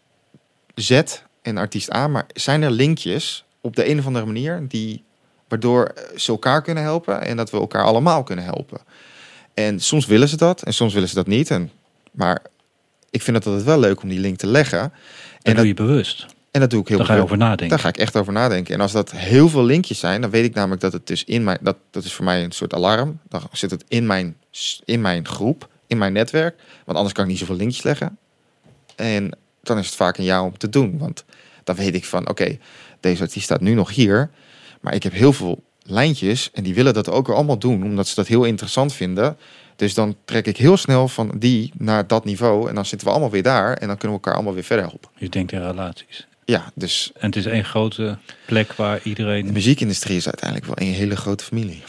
Z 0.74 1.03
en 1.43 1.57
artiest 1.57 1.95
A. 1.95 2.09
Maar 2.09 2.26
zijn 2.34 2.62
er 2.62 2.70
linkjes 2.70 3.45
op 3.61 3.76
de 3.76 3.89
een 3.89 3.99
of 3.99 4.07
andere 4.07 4.26
manier 4.26 4.68
die 4.68 5.05
waardoor 5.49 5.84
eh, 5.87 6.18
ze 6.18 6.30
elkaar 6.32 6.62
kunnen 6.62 6.82
helpen 6.82 7.20
en 7.20 7.37
dat 7.37 7.51
we 7.51 7.57
elkaar 7.59 7.84
allemaal 7.84 8.22
kunnen 8.22 8.45
helpen. 8.45 8.80
En 9.55 9.80
soms 9.80 10.07
willen 10.07 10.28
ze 10.28 10.37
dat 10.37 10.62
en 10.62 10.74
soms 10.74 10.95
willen 10.95 11.09
ze 11.09 11.14
dat 11.14 11.26
niet. 11.26 11.51
En, 11.51 11.70
maar 12.11 12.43
ik 13.16 13.22
vind 13.22 13.36
het 13.36 13.46
altijd 13.46 13.64
wel 13.64 13.80
leuk 13.80 14.02
om 14.02 14.08
die 14.08 14.18
link 14.18 14.36
te 14.38 14.46
leggen. 14.46 14.78
Dat 14.80 14.90
En 15.42 15.54
doe 15.54 15.54
dat, 15.54 15.66
je 15.66 15.74
bewust. 15.74 16.26
en 16.50 16.60
dat 16.60 16.70
doe 16.70 16.80
ik 16.80 16.88
heel 16.88 16.96
Daar 16.96 17.06
ga 17.06 17.12
je 17.12 17.18
bewust. 17.18 17.34
over 17.34 17.48
nadenken. 17.48 17.68
Daar 17.68 17.78
ga 17.78 17.88
ik 17.88 17.96
echt 17.96 18.16
over 18.16 18.32
nadenken. 18.32 18.74
En 18.74 18.80
als 18.80 18.92
dat 18.92 19.10
heel 19.10 19.48
veel 19.48 19.64
linkjes 19.64 19.98
zijn, 19.98 20.20
dan 20.20 20.30
weet 20.30 20.44
ik 20.44 20.54
namelijk 20.54 20.80
dat 20.80 20.92
het 20.92 21.06
dus 21.06 21.24
in 21.24 21.44
mijn... 21.44 21.58
Dat, 21.60 21.76
dat 21.90 22.04
is 22.04 22.12
voor 22.12 22.24
mij 22.24 22.44
een 22.44 22.52
soort 22.52 22.74
alarm. 22.74 23.20
Dan 23.28 23.42
zit 23.52 23.70
het 23.70 23.84
in 23.88 24.06
mijn, 24.06 24.36
in 24.84 25.00
mijn 25.00 25.26
groep, 25.26 25.68
in 25.86 25.98
mijn 25.98 26.12
netwerk. 26.12 26.54
Want 26.84 26.96
anders 26.96 27.14
kan 27.14 27.24
ik 27.24 27.30
niet 27.30 27.38
zoveel 27.38 27.56
linkjes 27.56 27.82
leggen. 27.82 28.18
En 28.96 29.38
dan 29.62 29.78
is 29.78 29.86
het 29.86 29.94
vaak 29.94 30.18
aan 30.18 30.24
jou 30.24 30.46
om 30.46 30.58
te 30.58 30.68
doen. 30.68 30.98
Want 30.98 31.24
dan 31.64 31.74
weet 31.76 31.94
ik 31.94 32.04
van, 32.04 32.28
oké, 32.28 32.58
deze 33.00 33.22
artiest 33.22 33.44
staat 33.44 33.60
nu 33.60 33.74
nog 33.74 33.90
hier. 33.94 34.30
Maar 34.80 34.94
ik 34.94 35.02
heb 35.02 35.12
heel 35.12 35.32
veel 35.32 35.62
lijntjes 35.82 36.50
en 36.52 36.62
die 36.62 36.74
willen 36.74 36.94
dat 36.94 37.10
ook 37.10 37.28
allemaal 37.28 37.58
doen, 37.58 37.82
omdat 37.82 38.08
ze 38.08 38.14
dat 38.14 38.26
heel 38.26 38.44
interessant 38.44 38.92
vinden. 38.92 39.36
Dus 39.76 39.94
dan 39.94 40.16
trek 40.24 40.46
ik 40.46 40.56
heel 40.56 40.76
snel 40.76 41.08
van 41.08 41.32
die 41.38 41.72
naar 41.78 42.06
dat 42.06 42.24
niveau 42.24 42.68
en 42.68 42.74
dan 42.74 42.86
zitten 42.86 43.06
we 43.06 43.12
allemaal 43.12 43.30
weer 43.30 43.42
daar 43.42 43.76
en 43.76 43.86
dan 43.86 43.96
kunnen 43.96 44.16
we 44.16 44.22
elkaar 44.22 44.34
allemaal 44.34 44.54
weer 44.54 44.64
verder 44.64 44.86
helpen. 44.86 45.10
Je 45.16 45.28
denkt 45.28 45.52
in 45.52 45.60
relaties. 45.60 46.26
Ja, 46.44 46.72
dus 46.74 47.10
En 47.14 47.26
het 47.26 47.36
is 47.36 47.46
één 47.46 47.64
grote 47.64 48.18
plek 48.46 48.72
waar 48.72 48.96
de 49.02 49.08
iedereen... 49.08 49.52
muziekindustrie 49.52 50.16
is 50.16 50.26
uiteindelijk 50.26 50.66
wel 50.74 50.86
een 50.88 50.94
hele 50.94 51.16
grote 51.16 51.44
familie. 51.44 51.82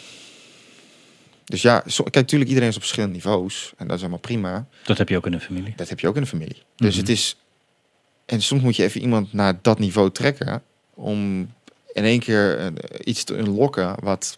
Dus 1.45 1.61
ja, 1.61 1.83
zo, 1.87 2.03
kijk, 2.03 2.15
natuurlijk 2.15 2.49
iedereen 2.49 2.69
is 2.69 2.75
op 2.75 2.81
verschillende 2.81 3.15
niveaus 3.15 3.73
en 3.77 3.87
dat 3.87 3.95
is 3.95 4.01
allemaal 4.01 4.19
prima. 4.19 4.67
Dat 4.83 4.97
heb 4.97 5.09
je 5.09 5.17
ook 5.17 5.25
in 5.25 5.33
een 5.33 5.41
familie. 5.41 5.73
Dat 5.75 5.89
heb 5.89 5.99
je 5.99 6.07
ook 6.07 6.15
in 6.15 6.21
een 6.21 6.27
familie. 6.27 6.61
Dus 6.75 6.89
Mhm. 6.91 6.99
het 6.99 7.09
is. 7.09 7.35
En 8.25 8.41
soms 8.41 8.61
moet 8.61 8.75
je 8.75 8.83
even 8.83 9.01
iemand 9.01 9.33
naar 9.33 9.59
dat 9.61 9.79
niveau 9.79 10.11
trekken. 10.11 10.61
om 10.93 11.39
in 11.93 12.03
één 12.03 12.19
keer 12.19 12.71
iets 13.03 13.23
te 13.23 13.37
unlocken 13.37 13.95
wat 14.03 14.37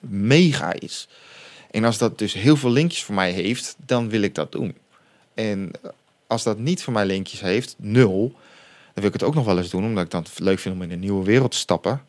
mega 0.00 0.72
is. 0.72 1.08
En 1.74 1.84
als 1.84 1.98
dat 1.98 2.18
dus 2.18 2.32
heel 2.32 2.56
veel 2.56 2.70
linkjes 2.70 3.02
voor 3.02 3.14
mij 3.14 3.30
heeft, 3.30 3.76
dan 3.86 4.08
wil 4.08 4.22
ik 4.22 4.34
dat 4.34 4.52
doen. 4.52 4.74
En 5.34 5.70
als 6.26 6.42
dat 6.42 6.58
niet 6.58 6.82
voor 6.82 6.92
mij 6.92 7.06
linkjes 7.06 7.40
heeft, 7.40 7.74
nul, 7.78 8.32
dan 8.84 8.94
wil 8.94 9.04
ik 9.04 9.12
het 9.12 9.22
ook 9.22 9.34
nog 9.34 9.44
wel 9.44 9.58
eens 9.58 9.70
doen, 9.70 9.84
omdat 9.84 10.04
ik 10.04 10.10
dan 10.10 10.24
leuk 10.36 10.58
vind 10.58 10.74
om 10.74 10.82
in 10.82 10.90
een 10.90 11.00
nieuwe 11.00 11.24
wereld 11.24 11.50
te 11.50 11.56
stappen. 11.56 12.02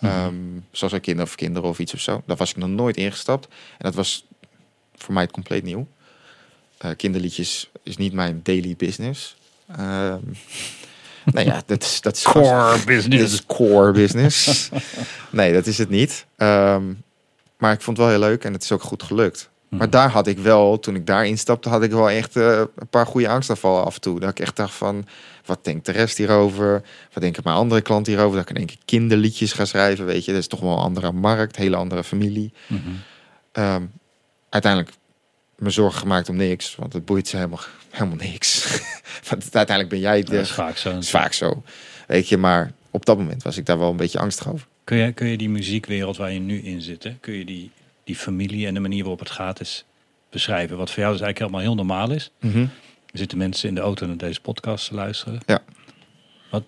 Mhm. 0.00 0.06
Ehm, 0.06 0.34
zoals 0.70 0.92
een 0.92 1.00
kinder 1.00 1.24
of 1.24 1.34
kinderen 1.34 1.68
of 1.68 1.78
iets 1.78 1.94
of 1.94 2.00
zo. 2.00 2.22
Daar 2.26 2.36
was 2.36 2.50
ik 2.50 2.56
nog 2.56 2.68
nooit 2.68 2.96
ingestapt. 2.96 3.46
En 3.46 3.84
dat 3.84 3.94
was 3.94 4.26
voor 4.96 5.14
mij 5.14 5.22
het 5.22 5.32
compleet 5.32 5.62
nieuw. 5.62 5.86
Eh, 6.78 6.90
kinderliedjes 6.96 7.70
is 7.82 7.96
niet 7.96 8.12
mijn 8.12 8.40
daily 8.42 8.74
business. 8.76 9.36
Ehm 9.76 10.22
nou 11.34 11.46
ja, 11.46 11.62
dat 11.66 11.82
is, 11.82 12.00
dat 12.00 12.16
is 12.16 12.22
Core 12.22 12.76
Dit 12.76 12.84
business. 12.84 13.32
is 13.34 13.46
core 13.46 13.92
business. 13.92 14.68
nee, 15.30 15.52
dat 15.52 15.66
is 15.66 15.78
het 15.78 15.88
niet. 15.88 16.26
Ehm, 16.36 16.92
maar 17.58 17.72
ik 17.72 17.80
vond 17.80 17.96
het 17.96 18.06
wel 18.06 18.16
heel 18.16 18.28
leuk 18.28 18.44
en 18.44 18.52
het 18.52 18.62
is 18.62 18.72
ook 18.72 18.82
goed 18.82 19.02
gelukt. 19.02 19.50
Maar 19.68 19.90
daar 19.90 20.10
had 20.10 20.26
ik 20.26 20.38
wel, 20.38 20.78
toen 20.78 20.94
ik 20.94 21.06
daar 21.06 21.26
instapte, 21.26 21.68
had 21.68 21.82
ik 21.82 21.90
wel 21.90 22.10
echt 22.10 22.36
eh, 22.36 22.58
een 22.58 22.88
paar 22.90 23.06
goede 23.06 23.28
angstaanvallen 23.28 23.84
af 23.84 23.94
en 23.94 24.00
toe. 24.00 24.20
Dat 24.20 24.30
ik 24.30 24.40
echt 24.40 24.56
dacht 24.56 24.74
van, 24.74 25.06
wat 25.44 25.64
denkt 25.64 25.86
de 25.86 25.92
rest 25.92 26.16
hierover? 26.16 26.82
Wat 27.12 27.22
denken 27.22 27.42
mijn 27.44 27.56
andere 27.56 27.80
klanten 27.80 28.12
hierover? 28.12 28.36
Dat 28.36 28.50
ik 28.50 28.50
in 28.50 28.56
één 28.56 28.66
keer 28.66 28.84
kinderliedjes 28.84 29.52
ga 29.52 29.64
schrijven, 29.64 30.06
weet 30.06 30.24
je. 30.24 30.32
Dat 30.32 30.40
is 30.40 30.46
toch 30.46 30.60
wel 30.60 30.72
een 30.72 30.78
andere 30.78 31.12
markt, 31.12 31.56
hele 31.56 31.76
andere 31.76 32.04
familie. 32.04 32.52
Mhm. 32.66 32.80
Ehm, 33.52 33.82
uiteindelijk 34.48 34.92
me 35.56 35.70
zorgen 35.70 36.00
gemaakt 36.00 36.28
om 36.28 36.36
niks, 36.36 36.76
want 36.76 36.92
het 36.92 37.04
boeit 37.04 37.28
ze 37.28 37.36
helemaal, 37.36 37.60
helemaal 37.90 38.16
niks. 38.16 38.80
want 39.28 39.42
uiteindelijk 39.42 39.88
ben 39.88 39.98
jij 39.98 40.20
Dat 40.20 40.30
de... 40.30 40.38
is 40.38 40.50
vaak 40.50 40.76
zo. 40.76 40.90
Dat 40.92 41.02
is 41.02 41.10
vaak 41.10 41.32
zo, 41.32 41.62
weet 42.06 42.28
je. 42.28 42.36
Maar 42.36 42.72
op 42.90 43.06
dat 43.06 43.16
moment 43.18 43.42
was 43.42 43.56
ik 43.56 43.66
daar 43.66 43.78
wel 43.78 43.90
een 43.90 43.96
beetje 43.96 44.18
angstig 44.18 44.52
over. 44.52 44.66
Kun 44.86 44.96
je, 44.96 45.12
kun 45.12 45.26
je 45.26 45.36
die 45.36 45.48
muziekwereld 45.48 46.16
waar 46.16 46.32
je 46.32 46.38
nu 46.38 46.62
in 46.62 46.82
zit, 46.82 47.02
hè, 47.02 47.14
kun 47.20 47.34
je 47.34 47.44
die, 47.44 47.70
die 48.04 48.16
familie 48.16 48.66
en 48.66 48.74
de 48.74 48.80
manier 48.80 49.00
waarop 49.00 49.18
het 49.18 49.30
gaat 49.30 49.60
eens 49.60 49.84
beschrijven? 50.30 50.76
Wat 50.76 50.90
voor 50.90 51.02
jou 51.02 51.12
dus 51.12 51.22
eigenlijk 51.22 51.38
helemaal 51.38 51.60
heel 51.60 51.84
normaal 51.84 52.10
is. 52.10 52.30
Er 53.10 53.18
zitten 53.18 53.38
mensen 53.38 53.68
in 53.68 53.74
de 53.74 53.80
auto 53.80 54.06
naar 54.06 54.16
deze 54.16 54.40
podcast 54.40 54.88
te 54.88 54.94
luisteren. 54.94 55.40
Ja. 55.46 55.62
Wat, 56.50 56.64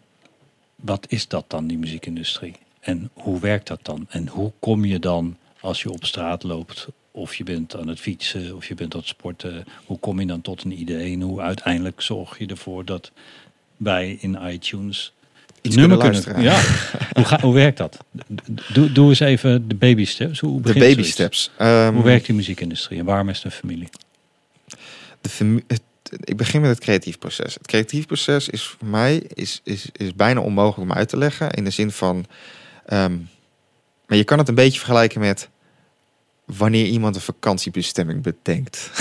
wat 0.74 1.06
is 1.08 1.28
dat 1.28 1.44
dan, 1.48 1.66
die 1.66 1.78
muziekindustrie? 1.78 2.54
En 2.80 3.10
hoe 3.12 3.40
werkt 3.40 3.66
dat 3.66 3.80
dan? 3.82 4.06
En 4.08 4.28
hoe 4.28 4.52
kom 4.58 4.84
je 4.84 4.98
dan 4.98 5.36
als 5.60 5.82
je 5.82 5.90
op 5.90 6.04
straat 6.04 6.42
loopt, 6.42 6.88
of 7.10 7.34
je 7.34 7.44
bent 7.44 7.76
aan 7.76 7.88
het 7.88 8.00
fietsen, 8.00 8.56
of 8.56 8.68
je 8.68 8.74
bent 8.74 8.94
aan 8.94 9.00
het 9.00 9.08
sporten, 9.08 9.64
hoe 9.84 9.98
kom 9.98 10.20
je 10.20 10.26
dan 10.26 10.40
tot 10.40 10.64
een 10.64 10.80
idee? 10.80 11.12
En 11.12 11.20
hoe 11.20 11.40
uiteindelijk 11.40 12.00
zorg 12.00 12.38
je 12.38 12.46
ervoor 12.46 12.84
dat 12.84 13.12
wij 13.76 14.16
in 14.20 14.38
iTunes 14.42 15.12
Iets 15.62 15.76
nummer 15.76 15.98
kunnen. 15.98 16.42
Ja. 16.42 16.60
hoe, 17.16 17.24
ga, 17.24 17.40
hoe 17.40 17.54
werkt 17.54 17.78
dat? 17.78 17.98
Doe, 18.72 18.92
doe 18.92 19.08
eens 19.08 19.20
even 19.20 19.68
de 19.68 19.74
baby 19.74 20.04
steps. 20.04 20.40
Hoe 20.40 20.60
De 20.62 20.72
baby 20.72 20.92
zoiets? 20.92 21.10
steps. 21.10 21.50
Ehm, 21.58 21.94
Hoe 21.94 22.04
werkt 22.04 22.26
die 22.26 22.34
muziekindustrie 22.34 22.98
en 22.98 23.04
waarom 23.04 23.28
is 23.28 23.36
het 23.36 23.44
een 23.44 23.50
familie? 23.50 23.88
de 25.20 25.62
ik 26.24 26.36
begin 26.36 26.60
met 26.60 26.70
het 26.70 26.78
creatief 26.80 27.18
proces. 27.18 27.54
Het 27.54 27.66
creatief 27.66 28.06
proces 28.06 28.48
is 28.48 28.62
voor 28.62 28.88
mij 28.88 29.22
is, 29.34 29.60
is, 29.64 29.86
is 29.92 30.14
bijna 30.14 30.40
onmogelijk 30.40 30.90
om 30.90 30.96
uit 30.96 31.08
te 31.08 31.16
leggen. 31.16 31.50
In 31.50 31.64
de 31.64 31.70
zin 31.70 31.90
van. 31.90 32.26
ehm, 32.86 33.16
maar 34.06 34.16
je 34.16 34.24
kan 34.24 34.38
het 34.38 34.48
een 34.48 34.54
beetje 34.54 34.78
vergelijken 34.78 35.20
met 35.20 35.48
wanneer 36.56 36.86
iemand 36.86 37.14
een 37.14 37.20
vakantiebestemming 37.20 38.22
bedenkt. 38.22 38.90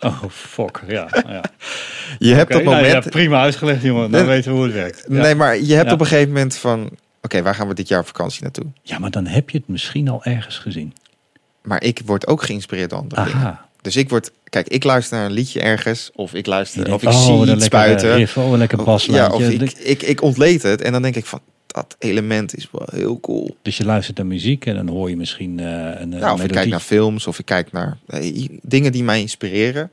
Oh, 0.00 0.22
fuck. 0.30 0.80
Ja, 0.86 1.08
ja. 1.26 1.44
Je 2.18 2.34
hebt 2.34 2.52
dat 2.52 2.62
nou, 2.62 2.76
moment. 2.76 3.10
prima 3.10 3.40
uitgelegd, 3.40 3.82
jongen. 3.82 4.10
Dan 4.10 4.26
weten 4.26 4.50
we 4.50 4.56
hoe 4.56 4.66
het 4.66 4.74
werkt. 4.74 5.04
Ja. 5.08 5.22
Nee, 5.22 5.34
maar 5.34 5.60
je 5.60 5.74
hebt 5.74 5.86
Ja. 5.86 5.92
op 5.94 6.00
een 6.00 6.06
gegeven 6.06 6.32
moment 6.32 6.56
van. 6.56 6.90
Oké, 7.22 7.42
waar 7.42 7.54
gaan 7.54 7.68
we 7.68 7.74
dit 7.74 7.88
jaar 7.88 8.00
op 8.00 8.06
vakantie 8.06 8.42
naartoe? 8.42 8.64
ja, 8.82 8.98
maar 8.98 9.10
dan 9.10 9.26
heb 9.26 9.50
je 9.50 9.58
het 9.58 9.68
misschien 9.68 10.08
al 10.08 10.24
ergens 10.24 10.58
gezien. 10.58 10.92
Maar 11.62 11.82
ik 11.82 12.00
word 12.04 12.26
ook 12.26 12.42
geïnspireerd 12.42 12.90
door 12.90 12.98
andere 12.98 13.24
dingen. 13.24 13.58
Dus 13.80 13.96
ik 13.96 14.08
word, 14.08 14.30
kijk, 14.44 14.68
ik 14.68 14.84
luister 14.84 15.16
naar 15.16 15.26
een 15.26 15.32
liedje 15.32 15.60
ergens, 15.60 16.10
of 16.14 16.34
ik 16.34 16.46
luister, 16.46 16.84
denkt, 16.84 17.04
of 17.04 17.10
ik 17.10 17.18
oh, 17.18 17.24
zie 17.24 17.34
iets 17.40 17.46
lekkere 17.48 17.68
buiten. 17.70 18.14
riff, 18.16 18.36
oh, 18.36 18.52
een 18.52 18.58
lekker 18.58 18.84
baslijntje. 18.84 19.38
Ja, 19.38 19.46
of 19.46 19.52
ik, 19.52 19.72
ik, 19.72 20.02
ik 20.02 20.22
ontleed 20.22 20.62
het 20.62 20.80
en 20.80 20.92
dan 20.92 21.02
denk 21.02 21.16
ik 21.16 21.26
van, 21.26 21.40
dat 21.72 21.96
element 21.98 22.56
is 22.56 22.68
wel 22.70 22.88
heel 22.92 23.20
cool. 23.20 23.56
Dus 23.62 23.76
je 23.76 23.84
luistert 23.84 24.16
naar 24.16 24.26
muziek 24.26 24.66
en 24.66 24.74
dan 24.74 24.88
hoor 24.88 25.10
je 25.10 25.16
misschien 25.16 25.60
eh, 25.60 25.66
een, 25.66 26.12
een 26.12 26.18
Ja, 26.18 26.32
of 26.32 26.32
ik 26.32 26.36
melodie. 26.36 26.48
kijk 26.56 26.68
naar 26.68 26.80
films, 26.80 27.26
of 27.26 27.38
ik 27.38 27.44
kijk 27.44 27.72
naar 27.72 27.98
eh, 28.06 28.48
dingen 28.62 28.92
die 28.92 29.04
mij 29.04 29.20
inspireren. 29.20 29.90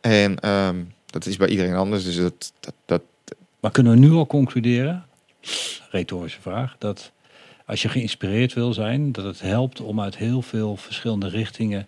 En 0.00 0.38
ehm, 0.40 0.76
dat 1.06 1.26
is 1.26 1.36
bij 1.36 1.48
iedereen 1.48 1.74
anders, 1.74 2.04
dus 2.04 2.16
dat, 2.16 2.52
dat, 2.60 2.74
dat 2.84 3.02
Maar 3.60 3.70
kunnen 3.70 3.92
we 3.92 3.98
nu 3.98 4.10
al 4.10 4.26
concluderen, 4.26 5.04
retorische 5.90 6.40
vraag, 6.40 6.74
dat 6.78 7.12
als 7.66 7.82
je 7.82 7.88
geïnspireerd 7.88 8.52
wil 8.52 8.72
zijn, 8.72 9.12
dat 9.12 9.24
het 9.24 9.40
helpt 9.40 9.80
om 9.80 10.00
uit 10.00 10.16
heel 10.16 10.42
veel 10.42 10.76
verschillende 10.76 11.28
richtingen 11.28 11.86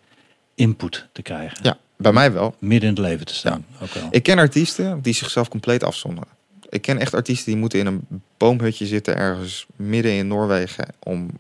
input 0.55 1.07
te 1.13 1.23
krijgen. 1.23 1.59
ja, 1.63 1.79
bij 1.97 2.13
mij 2.13 2.33
wel. 2.33 2.55
Midden 2.59 2.89
in 2.89 2.95
het 2.95 3.05
leven 3.05 3.27
te 3.27 3.35
staan. 3.35 3.67
Ook 3.83 3.91
wel. 3.91 4.09
Ik 4.11 4.23
ken 4.23 4.39
artiesten 4.39 5.03
die 5.03 5.15
zichzelf 5.15 5.49
compleet 5.49 5.83
afzonderen. 5.83 6.29
Ik 6.75 6.83
ken 6.83 6.99
echt 6.99 7.15
artiesten 7.15 7.53
die 7.53 7.61
moeten 7.61 7.79
in 7.79 7.87
een 7.87 8.07
boomhutje 8.37 8.87
zitten 8.87 9.17
ergens 9.17 9.67
midden 9.77 10.13
in 10.13 10.27
Noorwegen 10.27 10.87
om 10.99 11.31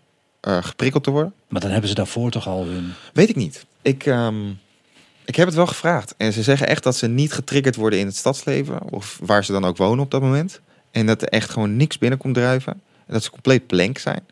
eh, 0.41 0.63
geprikkeld 0.63 1.05
te 1.05 1.11
worden. 1.11 1.35
Maar 1.49 1.61
dan 1.61 1.71
hebben 1.71 1.89
ze 1.89 1.95
daarvoor 1.95 2.31
toch 2.31 2.47
al 2.47 2.65
hun... 2.65 2.93
Weet 3.13 3.29
ik 3.29 3.37
niet. 3.37 3.67
Ik, 3.83 4.07
ehm, 4.07 4.51
ik 5.25 5.37
heb 5.37 5.47
het 5.47 5.57
wel 5.57 5.67
gevraagd. 5.67 6.15
En 6.17 6.33
ze 6.33 6.43
zeggen 6.43 6.67
echt 6.69 6.83
dat 6.83 6.97
ze 6.97 7.07
niet 7.07 7.33
getriggerd 7.33 7.77
worden 7.77 7.99
in 7.99 8.07
het 8.07 8.17
stadsleven. 8.17 8.91
Of 8.91 9.19
waar 9.23 9.45
ze 9.45 9.53
dan 9.53 9.65
ook 9.65 9.77
wonen 9.77 10.05
op 10.05 10.11
dat 10.11 10.21
moment. 10.21 10.61
En 10.91 11.07
dat 11.07 11.23
er 11.23 11.29
echt 11.29 11.51
gewoon 11.51 11.77
niks 11.77 11.99
binnenkomt 11.99 12.35
drijven. 12.35 12.73
En 13.07 13.13
dat 13.13 13.23
ze 13.23 13.31
compleet 13.31 13.67
blank 13.67 13.99
zijn. 13.99 14.27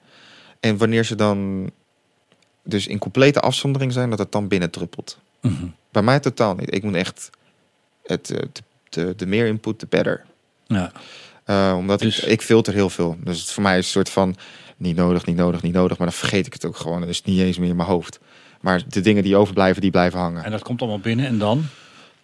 En 0.60 0.76
wanneer 0.76 1.04
ze 1.04 1.14
dan 1.14 1.70
dus 2.62 2.86
in 2.86 2.98
complete 2.98 3.40
afzondering 3.40 3.92
zijn, 3.92 4.10
dat 4.10 4.18
het 4.18 4.32
dan 4.32 4.48
binnendruppelt. 4.48 5.18
Mhm. 5.40 5.66
Bij 5.90 6.02
mij 6.02 6.20
totaal 6.20 6.54
niet. 6.54 6.74
Ik 6.74 6.82
moet 6.82 6.94
echt 6.94 7.30
het, 8.02 8.30
eh, 8.30 8.38
de, 8.52 8.62
de, 8.88 9.14
de 9.16 9.26
meer 9.26 9.46
input, 9.46 9.80
de 9.80 9.86
better. 9.88 10.24
Ja. 10.74 10.92
Eh, 11.44 11.76
omdat 11.78 11.98
Dus- 11.98 12.20
ik, 12.20 12.26
ik 12.30 12.42
filter 12.42 12.74
heel 12.74 12.90
veel. 12.90 13.16
Dus 13.24 13.40
het 13.40 13.50
voor 13.50 13.62
mij 13.62 13.78
is 13.78 13.84
een 13.84 13.90
soort 13.90 14.10
van 14.10 14.36
niet 14.76 14.96
nodig, 14.96 15.26
niet 15.26 15.36
nodig, 15.36 15.62
niet 15.62 15.72
nodig. 15.74 15.98
Maar 15.98 16.06
dan 16.06 16.16
vergeet 16.16 16.46
ik 16.46 16.52
het 16.52 16.64
ook 16.66 16.76
gewoon. 16.76 17.02
Het 17.02 17.22
niet 17.24 17.40
eens 17.40 17.58
meer 17.58 17.68
in 17.68 17.76
mijn 17.76 17.88
hoofd. 17.88 18.18
Maar 18.60 18.82
de 18.88 19.00
dingen 19.00 19.22
die 19.22 19.36
overblijven, 19.36 19.80
die 19.82 19.90
blijven 19.90 20.18
hangen. 20.18 20.44
En 20.44 20.50
dat 20.50 20.62
komt 20.62 20.80
allemaal 20.80 20.98
binnen 21.00 21.26
en 21.26 21.38
dan 21.38 21.64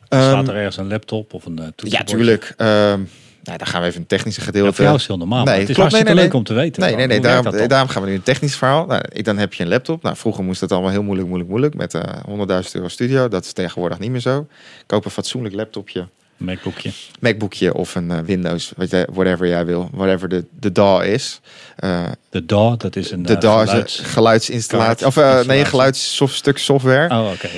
Ehm, 0.09 0.23
staat 0.23 0.49
er 0.49 0.55
ergens 0.55 0.77
een 0.77 0.89
laptop 0.89 1.35
of 1.35 1.45
een 1.47 1.53
uh, 1.59 1.65
ja, 1.65 1.71
toetsenbordje. 1.77 2.17
tuurlijk. 2.17 2.55
Ehm 2.57 3.01
nou, 3.43 3.59
dan 3.59 3.67
gaan 3.67 3.81
we 3.81 3.87
even 3.87 4.01
een 4.01 4.07
technische 4.07 4.41
Ja, 4.41 4.47
gedeelte. 4.47 4.73
voor 4.73 4.85
jou 4.85 4.97
is 4.97 5.07
heel 5.07 5.17
normaal. 5.17 5.45
Nee, 5.45 5.61
het 5.61 5.69
is 5.69 5.75
klopt. 5.75 5.93
Nee, 6.05 6.15
leuk 6.15 6.35
om 6.35 6.45
te 6.45 6.55
weten. 6.55 6.83
Nee, 6.83 6.95
nee, 6.95 7.07
nee. 7.07 7.21
Daarom, 7.69 7.89
gaan 7.89 8.03
we 8.03 8.09
nu 8.09 8.15
een 8.15 8.23
technisch 8.23 8.57
verhaal. 8.57 8.87
Nou, 8.87 9.03
ik- 9.13 9.25
dan 9.25 9.39
heb 9.39 9.55
je 9.55 9.63
een 9.63 9.69
laptop. 9.69 10.03
Nou, 10.03 10.17
vroeger 10.17 10.45
moest 10.45 10.61
dat 10.61 10.73
allemaal 10.73 10.91
heel 10.91 11.03
moeilijk, 11.03 11.29
moeilijk, 11.29 11.51
moeilijk. 11.51 11.75
Met 11.75 11.95
eh 11.95 12.03
100.000 12.27 12.75
euro 12.75 12.89
studio. 12.89 13.29
Dat 13.29 13.45
is 13.45 13.53
tegenwoordig 13.53 13.99
niet 13.99 14.11
meer 14.11 14.21
zo. 14.21 14.47
Koop 14.87 15.05
een 15.05 15.11
fatsoenlijk 15.11 15.55
laptopje. 15.55 16.09
Macbookje. 16.39 16.91
Macbookje 17.21 17.75
of 17.75 17.95
een 17.95 18.11
eh, 18.11 18.19
Windows. 18.25 18.73
Whatever 19.13 19.47
jij 19.47 19.67
wil. 19.67 19.89
Whatever 19.93 20.29
de, 20.29 20.45
de 20.61 20.73
DAW 20.73 21.03
is. 21.05 21.41
Eh, 21.77 22.05
De 22.31 22.45
DAW, 22.47 22.81
dat 22.81 22.97
is 22.97 23.11
een 23.11 23.23
de 23.23 23.35
eh, 23.35 23.41
DAW 23.41 23.63
is 23.63 23.69
geluids- 23.71 23.99
een 23.99 24.05
geluidsinstallatie. 24.05 25.07
Of 25.07 25.47
nee, 25.47 25.65
geluidsstuk 25.65 26.59
software. 26.59 27.11
Oh, 27.15 27.31
oké, 27.31 27.49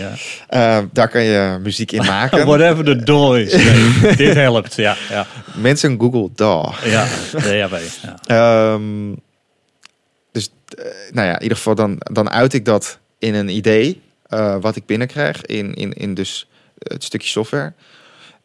ja. 0.49 0.89
Daar 0.93 1.09
kan 1.09 1.22
je 1.22 1.59
muziek 1.62 1.93
in 1.93 2.05
maken. 2.16 2.47
Whatever 2.47 2.85
the 2.85 2.97
DAW 2.97 3.37
is. 3.37 3.51
Dit 4.16 4.35
helpt, 4.35 4.74
ja. 4.74 4.97
Ja, 5.11 5.26
Mensen 5.55 6.01
Google 6.01 6.28
DAW. 6.35 6.74
ja. 6.85 7.07
DAW, 7.33 7.76
ja. 8.03 8.18
Ehm, 8.26 9.14
dus, 10.33 10.51
nou 11.11 11.26
ja, 11.28 11.35
in 11.37 11.43
ieder 11.43 11.57
geval 11.57 11.74
dan, 11.74 11.97
dan 11.99 12.31
uit 12.31 12.53
ik 12.53 12.64
dat 12.64 12.99
in 13.18 13.35
een 13.35 13.49
idee 13.49 14.01
wat 14.61 14.76
ik 14.76 14.87
binnenkrijg 14.87 15.43
in, 15.47 15.74
in, 15.74 15.93
in 15.93 16.14
dus 16.14 16.47
het 16.78 17.05
stukje 17.05 17.28
software. 17.28 17.72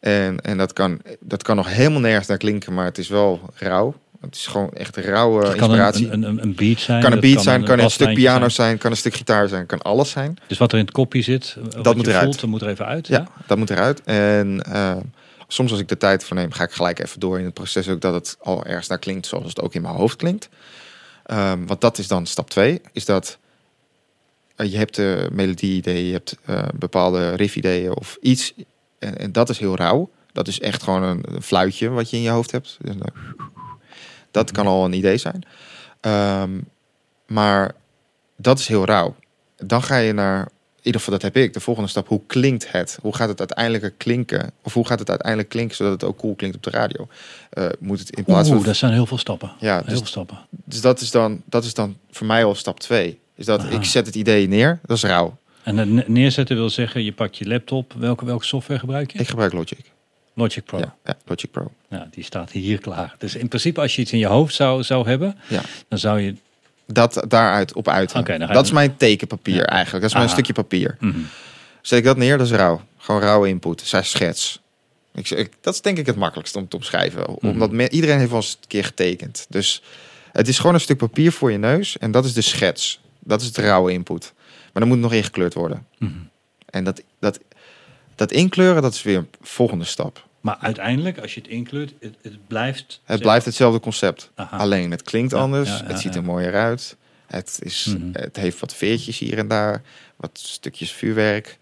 En, 0.00 0.40
en 0.40 0.58
dat, 0.58 0.72
kan, 0.72 1.00
dat 1.20 1.42
kan 1.42 1.56
nog 1.56 1.68
helemaal 1.68 2.00
nergens 2.00 2.26
naar 2.26 2.36
klinken, 2.36 2.74
maar 2.74 2.84
het 2.84 2.98
is 2.98 3.08
wel 3.08 3.40
rauw. 3.54 3.94
Het 4.20 4.34
is 4.34 4.46
gewoon 4.46 4.72
echt 4.72 4.96
rauwe 4.96 5.42
kan 5.42 5.54
inspiratie. 5.54 6.06
een, 6.06 6.12
een, 6.12 6.22
een, 6.22 6.42
een 6.42 6.54
beat 6.54 6.80
zijn. 6.80 7.02
kan 7.02 7.12
een 7.12 7.20
beat 7.20 7.42
zijn, 7.42 7.64
kan 7.64 7.78
een 7.78 7.90
stuk 7.90 8.14
piano 8.14 8.48
zijn. 8.48 8.78
kan 8.78 8.90
een 8.90 8.96
stuk 8.96 9.14
gitaar 9.14 9.48
zijn, 9.48 9.66
kan 9.66 9.82
alles 9.82 10.10
zijn. 10.10 10.36
Dus 10.46 10.58
wat 10.58 10.72
er 10.72 10.78
in 10.78 10.84
het 10.84 10.94
kopje 10.94 11.22
zit, 11.22 11.56
dat 11.82 11.96
moet 11.96 12.06
eruit. 12.06 12.24
voelt, 12.24 12.40
dat 12.40 12.50
moet 12.50 12.62
er 12.62 12.68
even 12.68 12.86
uit. 12.86 13.06
Ja, 13.06 13.28
dat 13.46 13.58
moet 13.58 13.70
eruit. 13.70 14.02
En 14.04 14.62
eh, 14.62 14.96
soms 15.48 15.70
als 15.70 15.80
ik 15.80 15.88
de 15.88 15.96
tijd 15.96 16.24
voor 16.24 16.36
neem, 16.36 16.52
ga 16.52 16.64
ik 16.64 16.72
gelijk 16.72 16.98
even 16.98 17.20
door 17.20 17.38
in 17.38 17.44
het 17.44 17.54
proces 17.54 17.88
ook 17.88 18.00
dat 18.00 18.14
het 18.14 18.36
al 18.40 18.64
ergens 18.64 18.88
naar 18.88 18.98
klinkt 18.98 19.26
zoals 19.26 19.48
het 19.48 19.60
ook 19.60 19.74
in 19.74 19.82
mijn 19.82 19.94
hoofd 19.94 20.16
klinkt. 20.16 20.48
Ehm, 21.24 21.66
want 21.66 21.80
dat 21.80 21.98
is 21.98 22.08
dan 22.08 22.26
stap 22.26 22.50
2. 22.50 22.80
Is 22.92 23.04
dat 23.04 23.38
eh, 24.56 24.70
je 24.70 24.76
hebt 24.76 24.94
de 24.94 25.28
melodie-ideeën, 25.32 26.06
je 26.06 26.12
hebt 26.12 26.36
eh, 26.44 26.62
bepaalde 26.74 27.34
riff-ideeën 27.34 27.96
of 27.96 28.16
iets. 28.20 28.54
En, 28.98 29.18
en 29.18 29.32
dat 29.32 29.48
is 29.48 29.58
heel 29.58 29.76
rauw. 29.76 30.10
Dat 30.32 30.48
is 30.48 30.60
echt 30.60 30.82
gewoon 30.82 31.02
een, 31.02 31.24
een 31.28 31.42
fluitje 31.42 31.88
wat 31.88 32.10
je 32.10 32.16
in 32.16 32.22
je 32.22 32.30
hoofd 32.30 32.50
hebt. 32.50 32.76
Dus 32.80 32.94
dat 34.30 34.50
kan 34.50 34.66
al 34.66 34.84
een 34.84 34.92
idee 34.92 35.16
zijn. 35.16 35.44
Ehm, 36.00 36.60
maar 37.26 37.74
dat 38.36 38.58
is 38.58 38.66
heel 38.68 38.84
rauw. 38.84 39.14
Dan 39.56 39.82
ga 39.82 39.96
je 39.96 40.12
naar, 40.12 40.40
in 40.40 40.82
ieder 40.82 41.00
geval 41.00 41.18
dat 41.18 41.22
heb 41.22 41.36
ik, 41.36 41.52
de 41.52 41.60
volgende 41.60 41.88
stap. 41.88 42.08
Hoe 42.08 42.20
klinkt 42.26 42.72
het? 42.72 42.98
Hoe 43.02 43.14
gaat 43.14 43.28
het 43.28 43.38
uiteindelijk 43.38 43.94
klinken? 43.96 44.50
Of 44.62 44.74
hoe 44.74 44.86
gaat 44.86 44.98
het 44.98 45.08
uiteindelijk 45.08 45.48
klinken 45.48 45.76
zodat 45.76 45.92
het 45.92 46.04
ook 46.04 46.18
cool 46.18 46.34
klinkt 46.34 46.56
op 46.56 46.62
de 46.62 46.70
radio? 46.70 47.08
Eh, 47.50 47.66
moet 47.78 47.98
het 47.98 48.10
in 48.10 48.24
plaats 48.24 48.48
Oeh, 48.48 48.56
van... 48.56 48.66
dat 48.66 48.76
zijn 48.76 48.92
heel 48.92 49.06
veel 49.06 49.18
stappen. 49.18 49.52
Ja, 49.58 49.74
heel 49.74 49.84
dus, 49.84 49.98
veel 49.98 50.06
stappen. 50.06 50.38
dus 50.50 50.80
dat, 50.80 51.00
is 51.00 51.10
dan, 51.10 51.42
dat 51.44 51.64
is 51.64 51.74
dan 51.74 51.96
voor 52.10 52.26
mij 52.26 52.44
al 52.44 52.54
stap 52.54 52.80
twee. 52.80 53.20
Is 53.34 53.46
dat 53.46 53.60
Aha. 53.60 53.70
ik 53.70 53.84
zet 53.84 54.06
het 54.06 54.14
idee 54.14 54.48
neer, 54.48 54.80
dat 54.86 54.96
is 54.96 55.02
rauw. 55.02 55.36
En 55.66 55.76
het 55.76 55.88
ne- 55.88 56.04
neerzetten 56.06 56.56
wil 56.56 56.70
zeggen, 56.70 57.04
je 57.04 57.12
pakt 57.12 57.36
je 57.36 57.46
laptop. 57.48 57.92
Welke, 57.98 58.24
welke 58.24 58.44
software 58.44 58.80
gebruik 58.80 59.10
je? 59.12 59.18
Ik 59.18 59.28
gebruik 59.28 59.52
Logic. 59.52 59.78
Logic 60.34 60.64
Pro. 60.64 60.78
Ja, 60.78 60.94
ja, 61.04 61.16
Logic 61.24 61.50
Pro. 61.50 61.72
Ja, 61.88 62.08
die 62.10 62.24
staat 62.24 62.50
hier 62.50 62.78
klaar. 62.78 63.14
Dus 63.18 63.34
in 63.34 63.48
principe 63.48 63.80
als 63.80 63.94
je 63.96 64.02
iets 64.02 64.12
in 64.12 64.18
je 64.18 64.26
hoofd 64.26 64.54
zou, 64.54 64.82
zou 64.82 65.08
hebben, 65.08 65.38
Ja. 65.48 65.60
dan 65.88 65.98
zou 65.98 66.20
je... 66.20 66.34
Dat 66.86 67.24
daaruit 67.28 67.72
op 67.74 67.88
uit. 67.88 68.12
Dat 68.52 68.64
is 68.64 68.70
mijn 68.70 68.96
tekenpapier 68.96 69.54
Ja. 69.54 69.64
eigenlijk. 69.66 70.00
Dat 70.00 70.10
is 70.10 70.12
mijn 70.16 70.24
Aha. 70.26 70.34
stukje 70.34 70.52
papier. 70.52 70.96
Mhm. 71.00 71.18
Zet 71.82 71.98
ik 71.98 72.04
dat 72.04 72.16
neer, 72.16 72.38
dat 72.38 72.46
is 72.46 72.52
rauw. 72.52 72.80
Gewoon 72.98 73.20
rauwe 73.20 73.48
input. 73.48 73.80
Zij 73.84 74.02
schets. 74.02 74.60
Ik, 75.14 75.30
ik, 75.30 75.52
dat 75.60 75.74
is 75.74 75.80
denk 75.80 75.98
ik 75.98 76.06
het 76.06 76.16
makkelijkste 76.16 76.58
om 76.58 76.68
te 76.68 76.76
omschrijven. 76.76 77.36
Mhm. 77.40 77.62
Omdat 77.62 77.92
iedereen 77.92 78.18
heeft 78.18 78.30
wel 78.30 78.40
eens 78.40 78.56
een 78.60 78.68
keer 78.68 78.84
getekend. 78.84 79.46
Dus 79.48 79.82
het 80.32 80.48
is 80.48 80.58
gewoon 80.58 80.74
een 80.74 80.80
stuk 80.80 80.96
papier 80.98 81.32
voor 81.32 81.52
je 81.52 81.58
neus. 81.58 81.98
En 81.98 82.10
dat 82.10 82.24
is 82.24 82.32
de 82.32 82.40
schets. 82.42 83.00
Dat 83.20 83.40
is 83.40 83.46
het 83.46 83.56
rauwe 83.56 83.92
input. 83.92 84.32
Maar 84.76 84.84
dan 84.86 84.94
moet 84.94 85.02
het 85.04 85.12
nog 85.12 85.20
ingekleurd 85.22 85.54
worden. 85.54 85.86
Mhm. 85.98 86.12
En 86.66 86.84
dat, 86.84 87.02
dat, 87.18 87.40
dat 88.14 88.32
inkleuren, 88.32 88.82
dat 88.82 88.94
is 88.94 89.02
weer 89.02 89.16
een 89.16 89.28
volgende 89.40 89.84
stap. 89.84 90.26
Maar 90.40 90.56
uiteindelijk, 90.60 91.18
als 91.18 91.34
je 91.34 91.40
het 91.40 91.48
inkleurt, 91.50 91.92
het, 92.00 92.14
het 92.22 92.46
blijft... 92.46 93.00
Het 93.04 93.20
blijft 93.20 93.44
hetzelfde 93.44 93.80
concept. 93.80 94.30
Aha. 94.34 94.56
Alleen 94.56 94.90
het 94.90 95.02
klinkt 95.02 95.32
Ja, 95.32 95.38
anders. 95.38 95.68
ja, 95.68 95.76
ja, 95.76 95.84
het 95.86 95.98
ziet 96.00 96.14
er 96.14 96.24
mooier 96.24 96.54
uit. 96.54 96.96
Het, 97.26 97.58
is, 97.62 97.84
Mhm. 97.98 98.08
het 98.12 98.36
heeft 98.36 98.60
wat 98.60 98.74
veertjes 98.74 99.18
hier 99.18 99.38
en 99.38 99.48
daar. 99.48 99.82
Wat 100.16 100.30
stukjes 100.42 100.92
vuurwerk. 100.92 101.58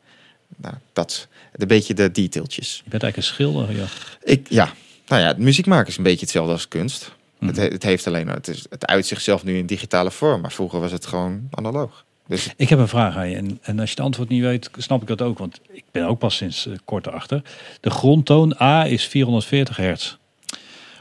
Nou, 0.56 0.74
dat. 0.92 1.28
Een 1.52 1.66
beetje 1.66 1.94
de 1.94 2.10
detailtjes. 2.10 2.82
Je 2.84 2.90
bent 2.90 3.02
eigenlijk 3.02 3.16
een 3.16 3.34
schilder, 3.34 3.76
ja. 3.76 3.86
Ik, 4.22 4.46
ja, 4.50 4.72
nou 5.06 5.22
ja, 5.22 5.34
muziek 5.38 5.66
maken 5.66 5.88
is 5.88 5.96
een 5.96 6.02
beetje 6.02 6.20
hetzelfde 6.20 6.52
als 6.52 6.68
kunst. 6.68 7.12
Mhm. 7.38 7.46
Het, 7.46 7.56
he- 7.56 7.68
het 7.68 7.82
heeft 7.82 8.06
alleen, 8.06 8.28
het, 8.28 8.48
is, 8.48 8.66
het 8.70 8.86
uit 8.86 9.06
zichzelf 9.06 9.44
nu 9.44 9.56
in 9.58 9.66
digitale 9.66 10.10
vorm. 10.10 10.40
Maar 10.40 10.52
vroeger 10.52 10.80
was 10.80 10.92
het 10.92 11.06
gewoon 11.06 11.48
analoog. 11.50 12.04
Dus 12.26 12.48
Ik 12.56 12.68
heb 12.68 12.78
een 12.78 12.88
vraag 12.88 13.16
aan 13.16 13.28
je. 13.30 13.36
En, 13.36 13.58
en 13.62 13.78
als 13.80 13.88
je 13.88 13.94
het 13.96 14.04
antwoord 14.04 14.28
niet 14.28 14.42
weet, 14.42 14.70
snap 14.76 15.02
ik 15.02 15.08
dat 15.08 15.22
ook. 15.22 15.38
Want 15.38 15.60
ik 15.72 15.84
ben 15.90 16.06
ook 16.06 16.18
pas 16.18 16.36
sinds 16.36 16.66
eh, 16.66 16.74
kort 16.84 17.08
achter. 17.08 17.42
De 17.80 17.90
grondtoon 17.90 18.54
A 18.60 18.86
is 18.86 19.04
440 19.06 19.76
hertz. 19.76 20.16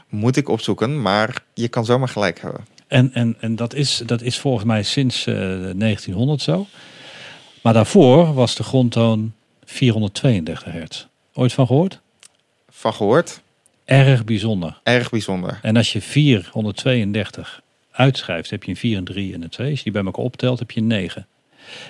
moet 0.08 0.36
ik 0.36 0.48
opzoeken, 0.48 1.02
maar 1.02 1.42
je 1.54 1.68
kan 1.68 1.84
zomaar 1.84 2.08
gelijk 2.08 2.40
hebben. 2.40 2.64
En, 2.86 3.10
en, 3.12 3.36
en 3.40 3.56
dat, 3.56 3.74
is, 3.74 4.02
dat 4.06 4.22
is 4.22 4.38
volgens 4.38 4.64
mij 4.64 4.82
sinds 4.82 5.26
eh, 5.26 5.34
1900 5.34 6.42
zo. 6.42 6.66
Maar 7.62 7.72
daarvoor 7.72 8.34
was 8.34 8.54
de 8.54 8.62
grondtoon 8.62 9.32
432 9.64 10.64
hertz. 10.64 11.06
Ooit 11.34 11.52
van 11.52 11.66
gehoord? 11.66 12.00
Van 12.68 12.94
gehoord, 12.94 13.42
Erg 13.84 14.24
bijzonder. 14.24 14.80
erg 14.82 15.10
bijzonder. 15.10 15.58
En 15.62 15.76
als 15.76 15.92
je 15.92 16.00
432 16.00 17.62
uitschrijft, 17.94 18.50
heb 18.50 18.62
je 18.62 18.70
een 18.70 18.76
4, 18.76 18.96
een 18.96 19.04
3 19.04 19.34
en 19.34 19.42
een 19.42 19.48
2. 19.48 19.68
Als 19.68 19.78
je 19.78 19.84
die 19.84 19.92
bij 19.92 20.04
elkaar 20.04 20.24
optelt, 20.24 20.58
heb 20.58 20.70
je 20.70 20.80
een 20.80 20.86
9. 20.86 21.26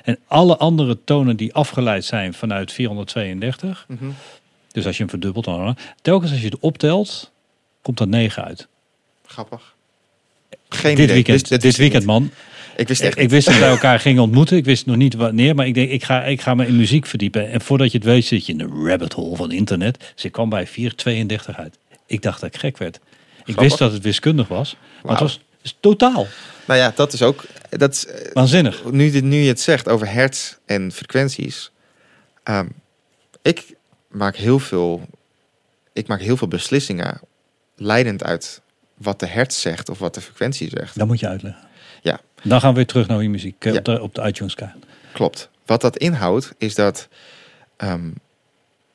En 0.04 0.18
alle 0.26 0.56
andere 0.56 0.98
tonen 1.04 1.36
die 1.36 1.54
afgeleid 1.54 2.04
zijn 2.04 2.34
vanuit 2.34 2.72
432, 2.72 3.84
Mhm. 3.88 4.04
dus 4.72 4.86
als 4.86 4.94
je 4.96 5.00
hem 5.02 5.10
verdubbelt, 5.10 5.44
dan, 5.44 5.76
telkens 6.02 6.30
als 6.30 6.40
je 6.40 6.46
het 6.46 6.58
optelt, 6.58 7.30
komt 7.82 8.00
er 8.00 8.08
9 8.08 8.44
uit. 8.44 8.66
Grappig. 9.26 9.74
Geen 10.68 10.94
dit 10.94 11.04
idee. 11.04 11.14
weekend, 11.14 11.48
Wist- 11.48 11.62
dit 11.62 11.76
weekend 11.76 12.04
man. 12.04 12.30
Ik 12.76 12.88
wist 12.88 13.00
echt 13.00 13.18
ik 13.18 13.30
wist 13.30 13.46
dat 13.46 13.58
wij 13.58 13.68
elkaar 13.78 14.00
gingen 14.00 14.22
ontmoeten. 14.22 14.56
Ik 14.56 14.64
wist 14.64 14.86
nog 14.86 14.96
niet 14.96 15.14
wanneer, 15.14 15.54
maar 15.54 15.66
ik 15.66 15.74
denk, 15.74 15.90
ik 15.90 16.04
ga, 16.04 16.24
ik 16.24 16.40
ga 16.40 16.54
me 16.54 16.66
in 16.66 16.76
muziek 16.76 17.06
verdiepen. 17.06 17.50
En 17.50 17.60
voordat 17.60 17.92
je 17.92 17.98
het 17.98 18.06
weet, 18.06 18.24
zit 18.24 18.46
je 18.46 18.52
in 18.52 18.58
de 18.58 18.82
rabbit 18.88 19.12
hole 19.12 19.36
van 19.36 19.50
internet. 19.52 20.12
Dus 20.14 20.24
ik 20.24 20.32
kwam 20.32 20.48
bij 20.48 20.66
432 20.66 21.56
uit. 21.56 21.78
Ik 22.06 22.22
dacht 22.22 22.40
dat 22.40 22.54
ik 22.54 22.60
gek 22.60 22.78
werd. 22.78 22.96
Ik 22.96 23.02
Grappig. 23.42 23.62
wist 23.62 23.78
dat 23.78 23.92
het 23.92 24.02
wiskundig 24.02 24.48
was, 24.48 24.76
maar 25.02 25.12
het 25.12 25.20
was 25.20 25.40
totaal 25.80 26.26
Nou 26.66 26.80
ja, 26.80 26.92
dat 26.94 27.12
is 27.12 27.22
ook. 27.22 27.44
Dat 27.70 27.92
is, 27.92 28.06
eh, 28.06 28.32
waanzinnig. 28.32 28.84
nu, 28.90 29.20
nu 29.20 29.36
je 29.36 29.48
het 29.48 29.60
zegt 29.60 29.88
over 29.88 30.10
hertz 30.10 30.54
en 30.64 30.92
frequenties. 30.92 31.70
ehm, 32.42 32.66
ik 33.42 33.74
maak 34.08 34.36
heel 34.36 34.58
veel. 34.58 35.08
Ik 35.92 36.06
maak 36.06 36.20
heel 36.20 36.36
veel 36.36 36.48
beslissingen 36.48 37.20
leidend 37.76 38.24
uit 38.24 38.60
wat 38.94 39.20
de 39.20 39.26
hertz 39.26 39.60
zegt 39.60 39.88
of 39.88 39.98
wat 39.98 40.14
de 40.14 40.20
frequentie 40.20 40.68
zegt. 40.68 40.98
Dat 40.98 41.06
moet 41.06 41.20
je 41.20 41.28
uitleggen. 41.28 41.62
Ja. 42.02 42.20
Dan 42.42 42.60
gaan 42.60 42.70
we 42.70 42.76
weer 42.76 42.86
terug 42.86 43.06
naar 43.06 43.22
je 43.22 43.28
muziek 43.28 43.64
eh, 43.64 43.72
Ja. 43.72 43.78
op, 43.78 43.84
de, 43.84 44.00
op 44.02 44.14
de 44.14 44.22
iTunes 44.22 44.54
kaart. 44.54 44.84
Klopt. 45.12 45.48
Wat 45.66 45.80
dat 45.80 45.96
inhoudt 45.96 46.52
is 46.58 46.74
dat 46.74 47.08
ehm, 47.76 48.10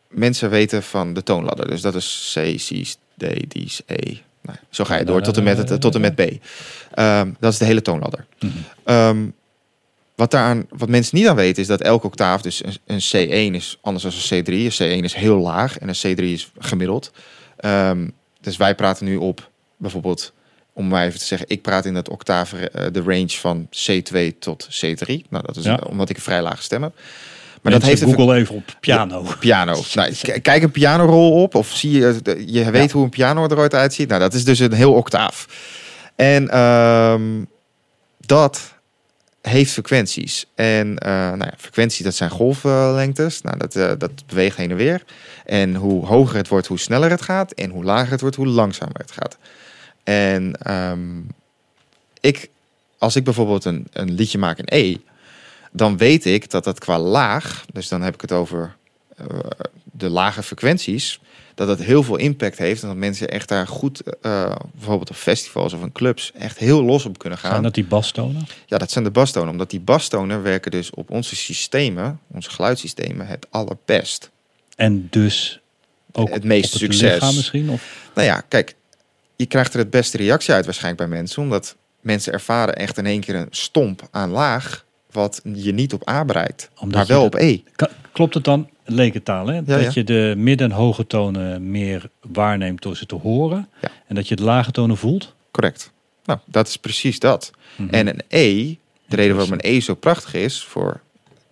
mensen 0.07 0.49
weten 0.49 0.83
van 0.83 1.13
de 1.13 1.23
toonladder. 1.23 1.67
Dus 1.67 1.81
dat 1.81 1.95
is 1.95 2.31
C, 2.33 2.55
C, 2.57 2.85
D, 3.17 3.49
D's, 3.49 3.81
E. 3.85 4.17
Nou, 4.49 4.61
zo 4.69 4.83
ga 4.83 4.95
je 4.95 5.05
door 5.05 5.21
tot 5.21 5.37
en 5.37 5.43
met, 5.43 5.57
het, 5.69 5.81
tot 5.81 5.95
en 5.95 6.01
met 6.01 6.15
B. 6.15 6.21
Ehm, 6.93 7.31
dat 7.39 7.51
is 7.53 7.57
de 7.59 7.65
hele 7.65 7.81
toonladder. 7.81 8.25
Mhm. 8.39 8.51
Ehm, 8.83 9.25
wat, 10.15 10.31
daaraan, 10.31 10.65
wat 10.69 10.89
mensen 10.89 11.17
niet 11.17 11.27
aan 11.27 11.35
weten 11.35 11.61
is 11.61 11.67
dat 11.67 11.81
elke 11.81 12.07
octaaf, 12.07 12.41
dus 12.41 12.63
een, 12.63 12.77
een 12.85 13.51
C1 13.51 13.55
is 13.55 13.77
anders 13.81 14.03
dan 14.03 14.37
een 14.37 14.43
C3. 14.43 14.47
Een 14.79 14.99
C1 14.99 15.03
is 15.03 15.13
heel 15.13 15.37
laag 15.37 15.77
en 15.77 15.87
een 15.87 16.15
C3 16.15 16.23
is 16.23 16.51
gemiddeld. 16.59 17.11
Ehm, 17.57 18.07
dus 18.41 18.57
wij 18.57 18.75
praten 18.75 19.05
nu 19.05 19.15
op 19.15 19.49
bijvoorbeeld, 19.77 20.33
om 20.73 20.87
maar 20.87 21.05
even 21.05 21.19
te 21.19 21.25
zeggen, 21.25 21.49
ik 21.49 21.61
praat 21.61 21.85
in 21.85 21.95
het 21.95 22.09
octaaf, 22.09 22.53
eh, 22.53 22.85
de 22.91 23.01
range 23.01 23.29
van 23.29 23.67
C2 23.69 24.37
tot 24.39 24.67
C3. 24.69 25.25
Nou, 25.29 25.45
dat 25.45 25.55
is 25.55 25.63
Ja. 25.63 25.79
omdat 25.87 26.09
ik 26.09 26.15
een 26.15 26.21
vrij 26.21 26.41
lage 26.41 26.61
stem 26.63 26.83
heb. 26.83 26.93
Maar 27.61 27.71
Mensen, 27.71 27.89
dat 27.89 27.99
heeft 27.99 28.15
Google 28.19 28.35
even 28.35 28.55
op 28.55 28.63
piano. 28.79 29.25
piano. 29.39 29.81
Nou, 29.93 30.13
kijk 30.41 30.63
een 30.63 30.71
pianorol 30.71 31.31
op 31.41 31.55
of 31.55 31.67
zie 31.71 31.91
je, 31.91 32.21
je 32.45 32.71
weet 32.71 32.87
Ja. 32.87 32.93
hoe 32.93 33.03
een 33.03 33.09
piano 33.09 33.47
er 33.49 33.57
ooit 33.57 33.73
uitziet. 33.73 34.07
Nou, 34.09 34.19
dat 34.21 34.33
is 34.33 34.43
dus 34.43 34.59
een 34.59 34.73
heel 34.73 34.93
octaaf. 34.93 35.47
En 36.15 36.49
ehm, 36.49 37.21
dat 38.17 38.73
heeft 39.41 39.71
frequenties. 39.71 40.45
En 40.55 40.97
eh 40.97 41.09
nou 41.11 41.37
ja, 41.43 41.53
frequenties, 41.57 42.03
dat 42.03 42.15
zijn 42.15 42.29
golflengtes. 42.29 43.41
Nou, 43.41 43.57
dat, 43.57 43.75
eh, 43.75 43.91
dat 43.97 44.11
beweegt 44.27 44.57
heen 44.57 44.71
en 44.71 44.75
weer. 44.77 45.03
En 45.45 45.75
hoe 45.75 46.05
hoger 46.05 46.35
het 46.35 46.47
wordt, 46.47 46.67
hoe 46.67 46.79
sneller 46.79 47.09
het 47.09 47.21
gaat. 47.21 47.51
En 47.51 47.69
hoe 47.69 47.83
lager 47.83 48.11
het 48.11 48.21
wordt, 48.21 48.35
hoe 48.35 48.47
langzamer 48.47 48.97
het 48.99 49.11
gaat. 49.11 49.37
En 50.03 50.53
ehm, 50.61 51.19
ik, 52.21 52.49
als 52.97 53.15
ik 53.15 53.23
bijvoorbeeld 53.23 53.65
een, 53.65 53.87
een 53.93 54.11
liedje 54.13 54.37
maak 54.37 54.57
in 54.57 54.65
E, 54.79 54.95
dan 55.71 55.97
weet 55.97 56.25
ik 56.25 56.49
dat 56.49 56.63
dat 56.63 56.79
qua 56.79 56.99
laag, 56.99 57.65
dus 57.73 57.87
dan 57.87 58.01
heb 58.01 58.13
ik 58.13 58.21
het 58.21 58.31
over 58.31 58.75
eh, 59.17 59.25
de 59.91 60.09
lage 60.09 60.43
frequenties, 60.43 61.19
dat 61.55 61.67
het 61.67 61.83
heel 61.83 62.03
veel 62.03 62.15
impact 62.15 62.57
heeft 62.57 62.81
en 62.81 62.87
dat 62.87 62.97
mensen 62.97 63.29
echt 63.29 63.47
daar 63.47 63.67
goed, 63.67 64.01
eh, 64.01 64.55
bijvoorbeeld 64.73 65.09
op 65.09 65.15
festivals 65.15 65.73
of 65.73 65.81
in 65.81 65.91
clubs, 65.91 66.31
echt 66.31 66.57
heel 66.57 66.83
los 66.83 67.05
op 67.05 67.17
kunnen 67.17 67.39
gaan. 67.39 67.51
Zijn 67.51 67.63
dat 67.63 67.73
die 67.73 67.85
bastonen? 67.85 68.47
Ja, 68.65 68.77
dat 68.77 68.91
zijn 68.91 69.03
de 69.03 69.11
bastonen, 69.11 69.49
omdat 69.49 69.69
die 69.69 69.79
bastonen 69.79 70.43
werken 70.43 70.71
dus 70.71 70.89
op 70.89 71.09
onze 71.09 71.35
systemen, 71.35 72.19
onze 72.27 72.49
geluidssystemen, 72.49 73.27
het 73.27 73.47
allerbest. 73.49 74.29
En 74.75 75.07
dus 75.09 75.59
ook 76.11 76.29
Het 76.29 76.43
meest 76.43 76.75
op 76.75 76.81
het 76.81 76.93
succes. 76.93 77.35
misschien? 77.35 77.69
Of, 77.69 78.09
Nou 78.15 78.27
ja, 78.27 78.41
kijk, 78.47 78.75
je 79.35 79.45
krijgt 79.45 79.73
er 79.73 79.79
het 79.79 79.89
beste 79.89 80.17
reactie 80.17 80.53
uit 80.53 80.65
waarschijnlijk 80.65 81.09
bij 81.09 81.17
mensen, 81.17 81.41
omdat 81.41 81.75
mensen 82.01 82.33
ervaren 82.33 82.75
echt 82.75 82.97
in 82.97 83.05
één 83.05 83.19
keer 83.19 83.35
een 83.35 83.47
stomp 83.49 84.07
aan 84.11 84.29
laag, 84.29 84.85
wat 85.11 85.41
je 85.53 85.71
niet 85.73 85.93
op 85.93 86.09
A 86.09 86.25
bereikt, 86.25 86.69
Omdat 86.79 86.97
maar 86.97 87.17
wel 87.17 87.25
op 87.25 87.35
E. 87.35 87.59
Klopt 88.11 88.33
het 88.33 88.43
dan, 88.43 88.69
lekentaal, 88.85 89.47
hè? 89.47 89.63
dat 89.63 89.81
ja. 89.83 89.91
je 89.93 90.03
de 90.03 90.33
midden- 90.37 90.69
en 90.71 90.75
hoge 90.77 91.07
tonen 91.07 91.71
meer 91.71 92.09
waarneemt 92.21 92.81
door 92.81 92.97
ze 92.97 93.05
te 93.05 93.15
horen. 93.15 93.69
Ja. 93.81 93.89
En 94.07 94.15
dat 94.15 94.27
je 94.27 94.35
de 94.35 94.43
lage 94.43 94.71
tonen 94.71 94.97
voelt? 94.97 95.33
Correct. 95.51 95.91
Nou, 96.25 96.39
dat 96.45 96.67
is 96.67 96.77
precies 96.77 97.19
dat. 97.19 97.51
Mhm. 97.75 97.93
En 97.93 98.07
een 98.07 98.21
E, 98.27 98.75
de 99.05 99.15
reden 99.15 99.35
waarom 99.35 99.53
een 99.53 99.59
E 99.75 99.79
zo 99.79 99.93
prachtig 99.95 100.33
is 100.33 100.63
voor 100.63 101.01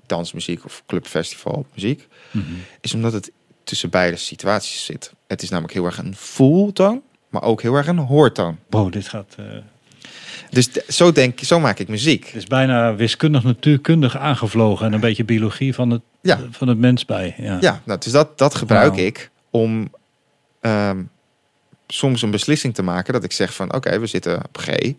dansmuziek 0.06 0.66
of 0.66 0.84
clubfestival 0.88 1.66
muziek, 1.74 2.08
Mhm. 2.32 2.46
is 2.82 2.94
omdat 2.94 3.14
het 3.14 3.32
tussen 3.64 3.90
beide 3.90 4.18
situaties 4.18 4.86
zit. 4.86 5.12
Het 5.28 5.42
is 5.42 5.50
namelijk 5.50 5.74
heel 5.74 5.86
erg 5.86 5.98
een 5.98 6.16
voeltoon, 6.16 7.02
maar 7.30 7.44
ook 7.44 7.62
heel 7.62 7.74
erg 7.76 7.88
een 7.88 7.98
hoortoon. 7.98 8.58
Wow, 8.70 8.92
dit 8.92 9.08
gaat... 9.08 9.36
eh, 9.38 9.46
Dus 10.50 10.72
zo 10.72 11.12
denk 11.12 11.40
zo 11.40 11.60
maak 11.60 11.80
ik 11.80 11.88
muziek. 11.88 12.26
het 12.26 12.36
is 12.36 12.46
bijna 12.46 12.96
wiskundig 12.96 13.44
natuurkundig 13.44 14.18
aangevlogen. 14.18 14.86
En 14.86 14.94
een 14.94 15.00
beetje 15.00 15.24
biologie 15.24 15.74
van 15.74 15.90
het, 15.90 16.02
Ja. 16.22 16.40
van 16.52 16.68
het 16.68 16.78
mens 16.78 17.06
bij. 17.06 17.34
Ja. 17.38 17.58
Ja, 17.62 17.82
nou, 17.86 18.00
dus 18.00 18.12
dat, 18.12 18.38
dat 18.38 18.56
gebruik 18.56 18.96
ik 18.96 19.30
om 19.50 19.92
ehm, 20.62 21.02
soms 21.88 22.22
een 22.22 22.32
beslissing 22.32 22.74
te 22.76 22.84
maken 22.84 23.14
dat 23.14 23.24
ik 23.24 23.32
zeg 23.32 23.54
van 23.54 23.74
oké, 23.74 24.00
we 24.00 24.08
zitten 24.08 24.38
op 24.46 24.58
G. 24.58 24.94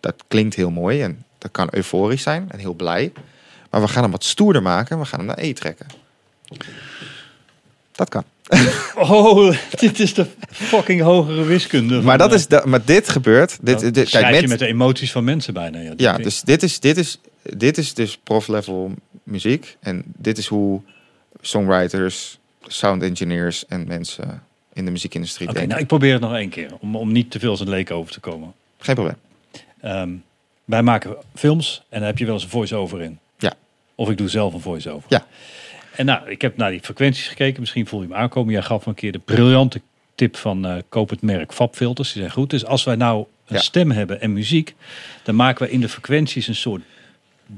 dat 0.00 0.24
klinkt 0.28 0.54
heel 0.54 0.70
mooi 0.70 1.02
en 1.02 1.24
dat 1.38 1.50
kan 1.50 1.68
euforisch 1.70 2.22
zijn 2.22 2.50
en 2.50 2.58
heel 2.58 2.74
blij. 2.74 3.12
Maar 3.70 3.80
we 3.80 3.88
gaan 3.88 4.02
hem 4.02 4.10
wat 4.12 4.24
stoerder 4.24 4.62
maken 4.62 4.90
en 4.96 5.02
we 5.02 5.08
gaan 5.08 5.18
hem 5.18 5.28
naar 5.28 5.38
E 5.38 5.52
trekken. 5.52 5.86
Dat 7.94 8.08
kan. 8.08 8.24
Oh, 8.94 9.56
dit 9.80 10.00
is 10.00 10.14
de 10.14 10.26
fucking 10.50 11.00
hogere 11.00 11.44
wiskunde. 11.44 12.02
Maar, 12.02 12.18
dat 12.18 12.32
is 12.32 12.46
de, 12.46 12.62
maar 12.64 12.84
dit 12.84 13.08
gebeurt. 13.08 13.58
Dit, 13.62 13.94
dit, 13.94 14.10
kijk, 14.10 14.26
je 14.26 14.40
met, 14.40 14.48
met 14.48 14.58
de 14.58 14.66
emoties 14.66 15.12
van 15.12 15.24
mensen 15.24 15.54
bijna. 15.54 15.78
Ja, 15.78 15.92
ja, 15.96 16.16
dus 16.16 16.42
dit 16.42 16.62
is, 16.62 16.80
dit, 16.80 16.96
is, 16.96 17.18
dit 17.42 17.78
is 17.78 17.94
dus 17.94 18.16
prof-level 18.16 18.92
muziek. 19.22 19.76
En 19.80 20.02
dit 20.06 20.38
is 20.38 20.46
hoe 20.46 20.80
songwriters, 21.40 22.38
sound 22.66 23.02
engineers 23.02 23.66
en 23.66 23.86
mensen 23.86 24.42
in 24.72 24.84
de 24.84 24.90
muziekindustrie 24.90 25.48
Oké, 25.48 25.58
denken. 25.58 25.70
nou 25.70 25.82
ik 25.82 25.88
probeer 25.88 26.12
het 26.12 26.22
nog 26.22 26.34
één 26.34 26.48
keer. 26.48 26.70
Om, 26.80 26.96
om 26.96 27.12
niet 27.12 27.30
te 27.30 27.38
veel 27.38 27.56
zijn 27.56 27.68
leek 27.68 27.90
over 27.90 28.12
te 28.12 28.20
komen. 28.20 28.52
Geen 28.78 28.94
probleem. 28.94 29.16
Ehm, 29.80 30.10
wij 30.64 30.82
maken 30.82 31.16
films 31.34 31.82
en 31.88 31.98
daar 31.98 32.08
heb 32.08 32.18
je 32.18 32.24
wel 32.24 32.34
eens 32.34 32.42
een 32.42 32.50
voice-over 32.50 33.02
in. 33.02 33.18
Ja. 33.38 33.52
Of 33.94 34.10
ik 34.10 34.18
doe 34.18 34.28
zelf 34.28 34.54
een 34.54 34.60
voice-over. 34.60 35.04
Ja. 35.08 35.26
En 35.96 36.06
nou, 36.06 36.30
ik 36.30 36.42
heb 36.42 36.56
naar 36.56 36.70
die 36.70 36.80
frequenties 36.80 37.28
gekeken. 37.28 37.60
Misschien 37.60 37.86
voel 37.86 38.02
je 38.02 38.06
hem 38.08 38.16
aankomen. 38.16 38.52
Jij 38.52 38.62
gaf 38.62 38.80
me 38.84 38.88
een 38.88 38.94
keer 38.98 39.12
de 39.12 39.18
briljante 39.18 39.80
tip 40.14 40.36
van 40.36 40.66
eh, 40.66 40.76
koop 40.88 41.10
het 41.10 41.22
merk 41.22 41.52
Fabfilters. 41.52 42.12
Die 42.12 42.20
zijn 42.22 42.34
goed. 42.34 42.50
Dus 42.50 42.64
als 42.64 42.84
wij 42.84 42.96
nou 42.96 43.18
een 43.46 43.56
Ja. 43.56 43.62
stem 43.62 43.90
hebben 43.90 44.20
en 44.20 44.32
muziek, 44.32 44.74
dan 45.22 45.34
maken 45.34 45.66
we 45.66 45.72
in 45.72 45.80
de 45.80 45.88
frequenties 45.88 46.46
een 46.48 46.54
soort 46.54 46.82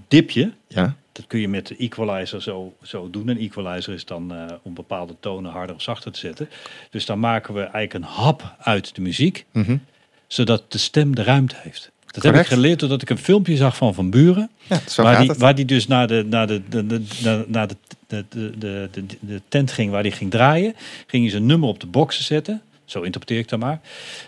dipje. 0.09 0.53
Ja. 0.69 0.95
Dat 1.13 1.27
kun 1.27 1.41
je 1.41 1.49
met 1.49 1.67
de 1.67 1.77
equalizer 1.77 2.43
zo, 2.43 2.75
zo 2.83 3.11
doen. 3.11 3.29
Een 3.29 3.39
equalizer 3.39 3.95
is 3.95 4.05
dan 4.05 4.35
eh, 4.35 4.45
om 4.63 4.75
bepaalde 4.75 5.17
tonen 5.21 5.51
harder 5.51 5.75
of 5.77 5.83
zachter 5.83 6.13
te 6.13 6.19
zetten. 6.19 6.49
Dus 6.91 7.07
dan 7.07 7.21
maken 7.21 7.55
we 7.55 7.61
eigenlijk 7.61 7.95
een 7.95 8.03
hap 8.03 8.55
uit 8.59 8.95
de 8.95 9.01
muziek 9.01 9.45
Mhm. 9.53 9.77
zodat 10.27 10.73
de 10.73 10.79
stem 10.79 11.15
de 11.15 11.23
ruimte 11.23 11.55
heeft. 11.59 11.91
Dat 12.23 12.35
heb 12.35 12.43
ik 12.43 12.47
geleerd 12.47 12.81
doordat 12.81 13.03
ik 13.03 13.11
een 13.11 13.19
filmpje 13.19 13.57
zag 13.57 13.77
van 13.77 13.95
Van 13.95 14.11
Buren. 14.11 14.51
ja, 14.69 14.81
waar, 14.97 15.21
die, 15.21 15.33
waar 15.39 15.55
die 15.55 15.65
dus 15.65 15.87
naar 15.87 16.07
de, 16.07 16.25
naar 16.31 16.47
de, 16.47 16.63
de, 16.69 16.87
de, 16.87 17.45
naar 17.49 17.67
de, 17.69 17.77
de, 18.07 18.25
de, 18.29 18.53
de, 18.59 19.05
de, 19.21 19.41
tent 19.49 19.73
ging 19.73 19.91
waar 19.91 20.03
hij 20.03 20.11
ging 20.11 20.31
draaien. 20.31 20.75
Ging 21.07 21.23
hij 21.23 21.31
zijn 21.31 21.47
nummer 21.47 21.69
op 21.69 21.81
de 21.81 21.87
boxen 21.87 22.25
zetten. 22.25 22.61
Zo 22.85 23.01
interpreteer 23.03 23.39
ik 23.39 23.49
dat 23.49 23.59
maar. 23.59 23.81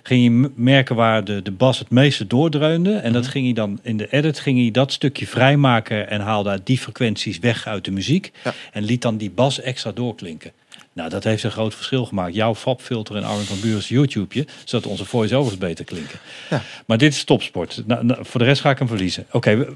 Ging 0.02 0.24
je 0.24 0.50
merken 0.54 0.96
waar 0.96 1.24
de, 1.24 1.42
de 1.42 1.50
bas 1.50 1.78
het 1.78 1.90
meeste 1.90 2.26
doordreunde. 2.26 2.94
En 2.94 3.12
dat 3.12 3.22
Mhm. 3.22 3.30
ging 3.30 3.44
hij 3.44 3.54
dan 3.54 3.78
in 3.82 3.96
de 3.96 4.08
edit 4.10 4.40
ging 4.40 4.58
hij 4.58 4.70
dat 4.70 4.92
stukje 4.92 5.26
vrijmaken. 5.26 6.10
En 6.10 6.20
haalde 6.20 6.60
die 6.64 6.78
frequenties 6.78 7.38
weg 7.38 7.66
uit 7.66 7.84
de 7.84 7.90
muziek. 7.90 8.32
Ja. 8.44 8.54
En 8.72 8.84
liet 8.84 9.02
dan 9.02 9.16
die 9.16 9.30
bas 9.30 9.60
extra 9.60 9.92
doorklinken. 9.92 10.52
Nou, 10.98 11.10
dat 11.10 11.24
heeft 11.24 11.42
een 11.42 11.50
groot 11.50 11.74
verschil 11.74 12.04
gemaakt. 12.04 12.34
Jouw 12.34 12.54
fabfilter 12.54 13.16
en 13.16 13.24
Armin 13.24 13.44
van 13.44 13.60
Buren's 13.60 13.88
YouTubeje. 13.88 14.46
Zodat 14.64 14.90
onze 14.90 15.04
voice-overs 15.04 15.58
beter 15.58 15.84
klinken. 15.84 16.18
Ja. 16.50 16.62
Maar 16.86 16.98
dit 16.98 17.12
is 17.12 17.24
topsport. 17.24 17.82
Nou, 17.86 18.04
nou, 18.04 18.24
voor 18.24 18.40
de 18.40 18.46
rest 18.46 18.60
ga 18.60 18.70
ik 18.70 18.78
hem 18.78 18.88
verliezen. 18.88 19.26
Oké, 19.30 19.66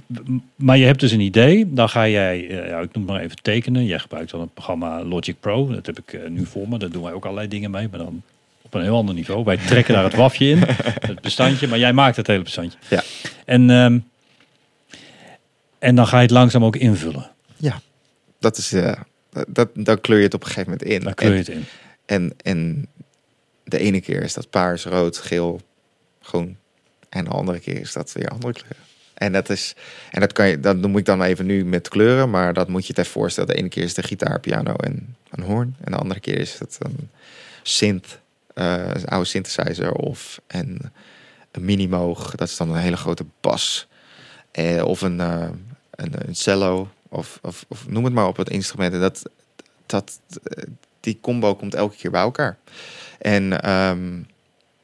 maar 0.56 0.78
je 0.78 0.84
hebt 0.84 1.00
dus 1.00 1.12
een 1.12 1.20
idee. 1.20 1.72
Dan 1.72 1.88
ga 1.88 2.08
jij, 2.08 2.48
eh, 2.48 2.68
ja, 2.68 2.80
ik 2.80 2.92
noem 2.92 3.04
het 3.04 3.12
maar 3.12 3.20
even 3.20 3.36
tekenen. 3.42 3.84
Jij 3.84 3.98
gebruikt 3.98 4.30
dan 4.30 4.40
het 4.40 4.54
programma 4.54 5.04
Logic 5.04 5.40
Pro. 5.40 5.74
Dat 5.74 5.86
heb 5.86 5.98
ik 5.98 6.12
eh, 6.12 6.28
nu 6.28 6.46
voor 6.46 6.68
me. 6.68 6.78
Daar 6.78 6.90
doen 6.90 7.02
wij 7.02 7.12
ook 7.12 7.24
allerlei 7.24 7.48
dingen 7.48 7.70
mee. 7.70 7.88
Maar 7.90 7.98
dan 7.98 8.22
op 8.62 8.74
een 8.74 8.82
heel 8.82 8.96
ander 8.96 9.14
niveau. 9.14 9.44
Wij 9.44 9.56
trekken 9.56 9.94
daar 9.94 10.04
het 10.04 10.14
wafje 10.14 10.48
in. 10.48 10.58
Het 11.12 11.20
bestandje. 11.20 11.68
Maar 11.68 11.78
jij 11.78 11.92
maakt 11.92 12.16
het 12.16 12.26
hele 12.26 12.42
bestandje. 12.42 12.78
Ja. 12.88 13.02
En, 13.44 13.70
ehm, 13.70 13.98
en 15.78 15.94
dan 15.94 16.06
ga 16.06 16.16
je 16.16 16.22
het 16.22 16.30
langzaam 16.30 16.64
ook 16.64 16.76
invullen. 16.76 17.30
Dat 18.42 18.56
is, 18.56 18.72
eh, 18.72 18.92
dat, 19.48 19.68
dan 19.74 20.00
kleur 20.00 20.18
je 20.18 20.24
het 20.24 20.34
op 20.34 20.40
een 20.40 20.46
gegeven 20.46 20.70
moment 20.70 20.88
in. 20.88 21.00
Dan 21.00 21.14
kleur 21.14 21.30
je 21.30 21.38
En- 21.38 21.44
het 21.44 21.48
in. 21.54 21.64
En, 22.06 22.32
en 22.42 22.88
de 23.64 23.78
ene 23.78 24.00
keer 24.00 24.22
is 24.22 24.34
dat 24.34 24.50
paars, 24.50 24.84
rood, 24.84 25.18
geel, 25.18 25.60
groen. 26.20 26.56
En 27.08 27.24
de 27.24 27.30
andere 27.30 27.58
keer 27.60 27.80
is 27.80 27.92
dat 27.92 28.12
weer 28.12 28.28
andere 28.28 28.52
kleuren. 28.52 28.76
En 29.14 29.32
dat 29.32 29.50
is, 29.50 29.74
en 30.10 30.20
dat 30.20 30.32
kan 30.32 30.48
je, 30.48 30.60
dat 30.60 30.76
noem 30.76 30.96
ik 30.96 31.04
dan 31.04 31.22
even 31.22 31.46
nu 31.46 31.64
met 31.64 31.88
kleuren, 31.88 32.30
maar 32.30 32.54
dat 32.54 32.68
moet 32.68 32.86
je 32.86 32.92
je 32.96 33.00
even 33.00 33.12
voorstellen. 33.12 33.48
De 33.48 33.56
ene 33.56 33.68
keer 33.68 33.82
is 33.82 33.94
de 33.94 34.02
gitaar, 34.02 34.40
piano 34.40 34.74
en 34.74 35.16
een 35.30 35.42
hoorn. 35.42 35.76
En 35.84 35.92
de 35.92 35.98
andere 35.98 36.20
keer 36.20 36.38
is 36.38 36.58
het 36.58 36.76
een 36.78 37.10
synth, 37.62 38.18
eh, 38.54 38.88
een 38.92 39.04
oude 39.06 39.28
synthesizer 39.28 39.92
of 39.92 40.40
een, 40.46 40.80
een 41.50 41.64
minimoog. 41.64 42.34
Dat 42.34 42.48
is 42.48 42.56
dan 42.56 42.70
een 42.70 42.76
hele 42.80 42.96
grote 42.96 43.24
bas. 43.40 43.88
Eh, 44.50 44.84
of 44.84 45.00
een, 45.00 45.20
eh, 45.20 45.48
een, 45.90 46.28
een 46.28 46.34
cello, 46.34 46.90
of, 47.12 47.38
of, 47.42 47.64
of 47.68 47.88
noem 47.88 48.04
het 48.04 48.12
maar 48.12 48.26
op 48.26 48.36
het 48.36 48.50
instrument. 48.50 48.94
En 48.94 49.00
dat, 49.00 49.22
dat, 49.86 50.20
die 51.00 51.18
combo 51.20 51.54
komt 51.54 51.74
elke 51.74 51.96
keer 51.96 52.10
bij 52.10 52.20
elkaar. 52.20 52.56
En 53.18 53.62
ehm, 53.62 54.20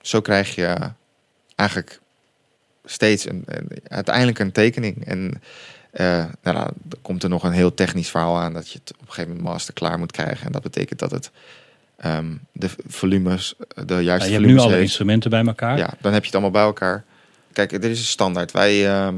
zo 0.01 0.21
krijg 0.21 0.55
je 0.55 0.77
eigenlijk 1.55 2.01
steeds 2.85 3.29
een, 3.29 3.43
een- 3.47 3.69
uiteindelijk 3.89 4.39
een 4.39 4.53
tekening. 4.53 5.05
En 5.07 5.43
eh, 5.91 6.25
nou, 6.43 6.57
dan 6.83 6.99
komt 7.03 7.23
er 7.23 7.29
nog 7.29 7.43
een 7.43 7.53
heel 7.53 7.75
technisch 7.75 8.11
verhaal 8.11 8.39
aan 8.39 8.53
dat 8.53 8.71
je 8.71 8.79
het 8.79 8.93
op 8.93 9.01
een 9.01 9.07
gegeven 9.09 9.31
moment 9.31 9.49
master 9.49 9.75
klaar 9.75 9.99
moet 9.99 10.13
krijgen. 10.13 10.47
En 10.47 10.53
dat 10.53 10.63
betekent 10.63 10.99
dat 10.99 11.11
het 11.11 11.31
ehm, 11.97 12.35
de 12.53 12.69
volumes, 12.87 13.55
de 13.87 13.95
Ja, 13.95 14.01
juiste 14.01 14.29
je 14.31 14.35
hebt 14.35 14.47
nu 14.47 14.59
alle 14.59 14.81
instrumenten 14.81 15.31
bij 15.31 15.45
elkaar. 15.45 15.79
Ja, 15.79 15.91
dan 16.01 16.13
heb 16.13 16.21
je 16.21 16.27
het 16.27 16.33
allemaal 16.35 16.51
bij 16.61 16.63
elkaar. 16.63 17.05
Kijk, 17.53 17.73
er 17.73 17.85
is 17.85 17.99
een 17.99 18.05
standaard. 18.05 18.53
Wij 18.53 18.89
ehm, 18.89 19.17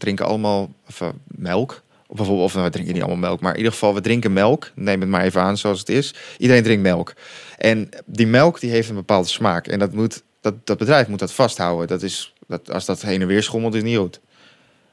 drinken 0.00 0.26
allemaal 0.26 0.72
eh, 0.98 1.08
melk. 1.26 1.82
Of 2.06 2.16
bijvoorbeeld, 2.16 2.46
of 2.48 2.54
nou, 2.54 2.66
we 2.66 2.72
drinken 2.72 2.94
niet 2.94 3.02
allemaal 3.02 3.20
melk, 3.28 3.40
maar 3.40 3.50
in 3.50 3.56
ieder 3.56 3.72
geval, 3.72 3.94
we 3.94 4.00
drinken 4.00 4.32
melk. 4.32 4.70
Neem 4.74 5.00
het 5.00 5.08
maar 5.08 5.24
even 5.24 5.40
aan 5.40 5.56
zoals 5.56 5.78
het 5.78 5.88
is. 5.88 6.14
Iedereen 6.38 6.62
drinkt 6.62 6.82
melk. 6.82 7.12
En 7.58 7.88
die 8.06 8.26
melk 8.26 8.60
die 8.60 8.70
heeft 8.70 8.88
een 8.88 8.94
bepaalde 8.94 9.28
smaak. 9.28 9.66
En 9.66 9.78
dat, 9.78 9.92
moet, 9.92 10.22
dat, 10.40 10.66
dat 10.66 10.78
bedrijf 10.78 11.08
moet 11.08 11.18
dat 11.18 11.32
vasthouden. 11.32 11.86
Dat 11.88 12.02
is, 12.02 12.34
dat, 12.46 12.70
als 12.72 12.84
dat 12.84 13.02
heen 13.02 13.20
en 13.20 13.26
weer 13.26 13.42
schommelt, 13.42 13.74
is 13.74 13.82
niet 13.82 13.96
goed. 13.96 14.20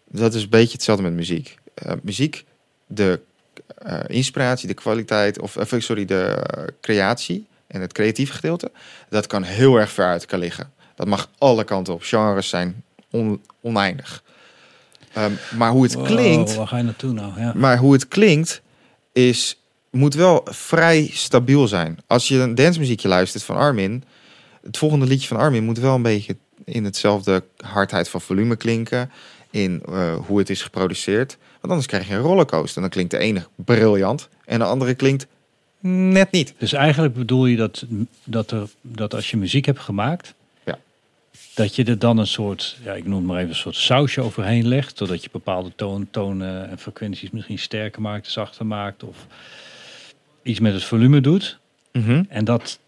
Dat 0.09 0.33
is 0.33 0.43
een 0.43 0.49
beetje 0.49 0.73
hetzelfde 0.73 1.03
met 1.03 1.13
muziek. 1.13 1.57
Eh, 1.73 1.93
muziek, 2.01 2.45
de 2.87 3.19
eh, 3.77 3.99
inspiratie, 4.07 4.67
de 4.67 4.73
kwaliteit, 4.73 5.41
of 5.41 5.57
sorry, 5.77 6.05
de 6.05 6.43
creatie 6.81 7.47
en 7.67 7.81
het 7.81 7.93
creatieve 7.93 8.33
gedeelte, 8.33 8.71
dat 9.09 9.27
kan 9.27 9.43
heel 9.43 9.75
erg 9.75 9.91
ver 9.91 10.05
uit 10.05 10.25
kan 10.25 10.39
liggen. 10.39 10.71
Dat 10.95 11.07
mag 11.07 11.29
alle 11.37 11.63
kanten 11.63 11.93
op. 11.93 12.01
Genres 12.01 12.49
zijn 12.49 12.83
on- 13.11 13.43
oneindig. 13.61 14.23
Ehm, 15.17 15.31
maar 15.57 15.71
hoe 15.71 15.83
het 15.83 15.93
Wow, 15.93 16.05
klinkt, 16.05 16.55
waar 16.55 16.67
ga 16.67 16.77
je 16.77 16.83
naartoe 16.83 17.13
nou? 17.13 17.39
Ja. 17.39 17.53
maar 17.55 17.77
hoe 17.77 17.93
het 17.93 18.07
klinkt 18.07 18.61
is 19.13 19.59
moet 19.91 20.13
wel 20.13 20.47
vrij 20.49 21.09
stabiel 21.13 21.67
zijn. 21.67 21.97
Als 22.07 22.27
je 22.27 22.39
een 22.39 22.55
dancemuziekje 22.55 23.07
luistert 23.07 23.43
van 23.43 23.55
Armin, 23.55 24.03
het 24.61 24.77
volgende 24.77 25.05
liedje 25.05 25.27
van 25.27 25.37
Armin 25.37 25.63
moet 25.63 25.79
wel 25.79 25.95
een 25.95 26.01
beetje 26.01 26.35
in 26.65 26.83
hetzelfde 26.83 27.43
hardheid 27.57 28.09
van 28.09 28.21
volume 28.21 28.55
klinken, 28.55 29.11
in 29.49 29.81
eh, 29.89 30.15
hoe 30.15 30.37
het 30.37 30.49
is 30.49 30.61
geproduceerd. 30.61 31.37
Want 31.51 31.67
anders 31.67 31.85
krijg 31.85 32.07
je 32.07 32.13
een 32.13 32.21
rollercoaster. 32.21 32.81
Dan 32.81 32.89
klinkt 32.89 33.11
de 33.11 33.17
ene 33.17 33.47
briljant 33.55 34.29
en 34.45 34.59
de 34.59 34.65
andere 34.65 34.93
klinkt 34.93 35.27
net 35.79 36.31
niet. 36.31 36.53
Dus 36.57 36.73
eigenlijk 36.73 37.13
bedoel 37.13 37.45
je 37.45 37.55
dat, 37.55 37.85
dat, 38.23 38.51
er, 38.51 38.69
dat 38.81 39.13
als 39.13 39.31
je 39.31 39.37
muziek 39.37 39.65
hebt 39.65 39.79
gemaakt. 39.79 40.33
Dat 41.53 41.75
je 41.75 41.83
er 41.83 41.99
dan 41.99 42.17
een 42.17 42.27
soort, 42.27 42.77
ja, 42.83 42.93
ik 42.93 43.05
noem 43.05 43.17
het 43.17 43.27
maar 43.27 43.37
even 43.37 43.49
een 43.49 43.55
soort 43.55 43.75
sausje 43.75 44.21
overheen 44.21 44.67
legt, 44.67 44.97
zodat 44.97 45.23
je 45.23 45.29
bepaalde 45.31 45.71
toon, 45.75 46.07
tonen 46.11 46.69
en 46.69 46.77
frequenties 46.77 47.31
misschien 47.31 47.59
sterker 47.59 48.01
maakt, 48.01 48.27
zachter 48.27 48.65
maakt 48.65 49.03
of 49.03 49.27
iets 50.43 50.59
met 50.59 50.73
het 50.73 50.83
volume 50.83 51.21
doet. 51.21 51.59
En 52.29 52.45
dat, 52.45 52.79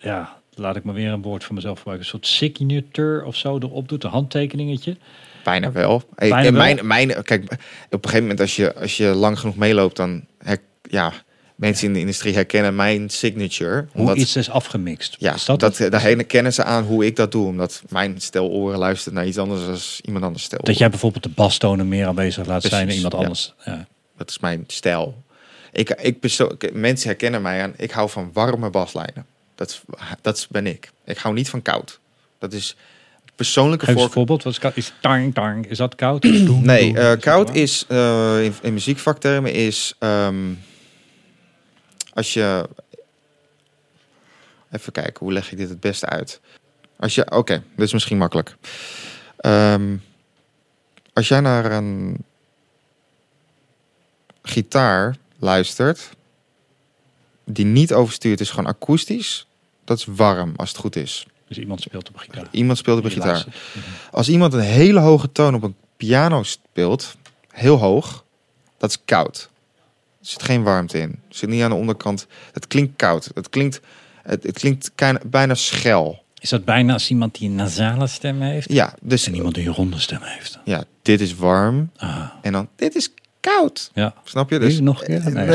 ja, 0.00 0.40
laat 0.54 0.76
ik 0.76 0.84
maar 0.84 0.94
weer 0.94 1.10
een 1.10 1.22
woord 1.22 1.44
voor 1.44 1.54
mezelf 1.54 1.78
gebruiken, 1.78 2.06
een 2.06 2.12
soort 2.12 2.26
signature 2.26 3.24
of 3.24 3.36
zo 3.36 3.58
erop 3.58 3.88
doet, 3.88 4.04
een 4.04 4.10
handtekeningetje. 4.10 4.96
Bijna 5.44 5.72
wel. 5.72 6.02
Bijna 6.14 6.36
en 6.36 6.42
wel? 6.42 6.62
Mijn, 6.62 6.86
mijn, 6.86 7.22
kijk, 7.22 7.42
op 7.42 7.50
een 7.90 7.98
gegeven 8.00 8.20
moment 8.20 8.40
als 8.40 8.56
je, 8.56 8.74
als 8.74 8.96
je 8.96 9.06
lang 9.06 9.38
genoeg 9.38 9.56
meeloopt, 9.56 9.96
dan 9.96 10.24
her, 10.38 10.58
ja, 10.82 11.12
mensen 11.58 11.86
in 11.86 11.92
de 11.92 11.98
industrie 12.00 12.34
herkennen 12.34 12.74
mijn 12.76 13.08
signature. 13.10 13.86
Hoe 13.92 14.14
iets 14.14 14.36
is 14.36 14.50
afgemixt. 14.50 15.16
ja, 15.18 15.34
is 15.34 15.44
dat, 15.44 15.60
dat, 15.60 16.26
kennen 16.26 16.52
ze 16.52 16.62
aan 16.64 16.84
hoe 16.84 17.06
ik 17.06 17.16
dat 17.16 17.32
doe. 17.32 17.46
Omdat 17.46 17.82
mijn 17.88 18.20
stel 18.20 18.48
oren 18.48 18.78
luistert 18.78 19.14
naar 19.14 19.26
iets 19.26 19.38
anders 19.38 19.64
dan 19.66 19.78
iemand 20.04 20.24
anders 20.24 20.44
stel. 20.44 20.58
dat 20.62 20.78
jij 20.78 20.90
bijvoorbeeld 20.90 21.22
de 21.22 21.30
bastonen 21.30 21.88
meer 21.88 22.06
aanwezig 22.06 22.46
laat 22.46 22.62
zijn 22.62 22.86
dan 22.86 22.96
iemand 22.96 23.14
anders. 23.14 23.54
Ja. 23.64 23.86
Dat 24.16 24.30
is 24.30 24.38
mijn 24.38 24.64
stijl. 24.66 25.22
Ik, 25.72 25.90
ik 25.90 26.72
mensen 26.72 27.08
herkennen 27.08 27.42
mij 27.42 27.62
aan. 27.62 27.72
Ik 27.76 27.90
hou 27.90 28.10
van 28.10 28.30
warme 28.32 28.70
baslijnen. 28.70 29.26
Dat, 29.54 29.82
dat 30.22 30.46
ben 30.50 30.66
ik. 30.66 30.90
Ik 31.04 31.18
hou 31.18 31.34
niet 31.34 31.48
van 31.50 31.62
koud. 31.62 31.98
Dat 32.38 32.52
is 32.52 32.76
persoonlijke 33.34 33.84
Geef 33.84 33.94
een 33.94 34.00
voorkeur. 34.00 34.16
voorbeeld. 34.18 34.42
Wat 34.42 34.52
is 34.52 34.58
koud? 34.58 34.76
Is 34.76 34.92
tang, 35.00 35.34
tang. 35.34 35.66
Is 35.66 35.78
dat 35.78 35.94
koud? 35.94 36.24
Is 36.24 36.44
doen, 36.44 36.64
Nee, 36.64 36.92
doen? 36.92 37.02
eh, 37.02 37.12
Is 37.12 37.18
koud 37.22 37.54
is 37.54 37.84
eh, 37.88 38.44
in, 38.44 38.54
in 38.62 38.72
muziekvaktermen 38.72 39.52
is 39.52 39.94
ehm, 39.98 40.36
als 42.18 42.32
je 42.32 42.68
even 44.70 44.92
kijken 44.92 45.24
hoe 45.24 45.32
leg 45.32 45.52
ik 45.52 45.58
dit 45.58 45.68
het 45.68 45.80
beste 45.80 46.06
uit. 46.06 46.40
Als 46.96 47.14
je 47.14 47.30
oké, 47.30 47.62
dit 47.76 47.86
is 47.86 47.92
misschien 47.92 48.18
makkelijk. 48.18 48.56
Ehm, 49.36 49.96
als 51.12 51.28
jij 51.28 51.40
naar 51.40 51.72
een 51.72 52.24
gitaar 54.42 55.16
luistert 55.38 56.10
die 57.44 57.64
niet 57.64 57.92
overstuurd 57.92 58.40
is, 58.40 58.50
gewoon 58.50 58.70
akoestisch, 58.70 59.46
dat 59.84 59.98
is 59.98 60.04
warm 60.04 60.52
als 60.56 60.68
het 60.68 60.78
goed 60.78 60.96
is. 60.96 61.26
Dus 61.48 61.58
iemand 61.58 61.80
speelt 61.80 62.08
op 62.08 62.16
gitaar. 62.16 62.48
Iemand 62.50 62.78
speelt 62.78 62.98
op 62.98 63.04
een 63.04 63.10
gitaar. 63.10 63.26
luistert. 63.26 63.56
Als 64.10 64.28
iemand 64.28 64.52
een 64.52 64.60
hele 64.60 65.00
hoge 65.00 65.32
toon 65.32 65.54
op 65.54 65.62
een 65.62 65.76
piano 65.96 66.42
speelt, 66.42 67.16
heel 67.50 67.76
hoog, 67.76 68.24
dat 68.78 68.90
is 68.90 68.98
koud. 69.04 69.50
Er 70.20 70.26
zit 70.26 70.42
geen 70.42 70.62
warmte 70.62 70.98
in. 70.98 71.08
Er 71.10 71.34
zit 71.36 71.48
niet 71.48 71.62
aan 71.62 71.70
de 71.70 71.76
onderkant. 71.76 72.26
Het 72.52 72.66
klinkt 72.66 72.96
koud. 72.96 73.30
Het 73.34 73.48
klinkt, 73.48 73.80
het, 74.22 74.42
het 74.42 74.58
klinkt 74.58 74.90
bijna 75.30 75.54
schel. 75.54 76.22
Is 76.40 76.48
dat 76.50 76.64
bijna 76.64 76.92
als 76.92 77.10
iemand 77.10 77.38
die 77.38 77.48
een 77.48 77.54
nasale 77.54 78.06
stem 78.06 78.40
heeft? 78.40 78.72
Ja, 78.72 78.94
dus 79.00 79.26
En 79.26 79.34
iemand 79.34 79.54
die 79.54 79.66
een 79.66 79.74
ronde 79.74 79.98
stem 79.98 80.20
heeft. 80.22 80.58
ja, 80.64 80.84
dit 81.02 81.20
is 81.20 81.34
warm 81.34 81.90
Ah, 81.96 82.26
en 82.42 82.52
dan 82.52 82.68
dit 82.76 82.94
is 82.94 83.10
koud. 83.40 83.90
ja. 83.94 84.14
Snap 84.24 84.50
je? 84.50 84.58
Dus 84.58 84.80
nog 84.80 85.02
keer? 85.02 85.30
Nee. 85.32 85.46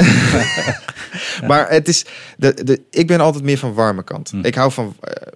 maar 1.49 1.70
het 1.70 1.88
is, 1.88 2.05
de, 2.38 2.64
de, 2.64 2.82
ik 2.89 3.07
ben 3.07 3.20
altijd 3.20 3.43
meer 3.43 3.57
van 3.57 3.74
warme 3.74 4.03
kant. 4.03 4.30
Hm. 4.30 4.45
Ik 4.45 4.55
hou 4.55 4.72
van, 4.72 4.95
eh, 5.01 5.28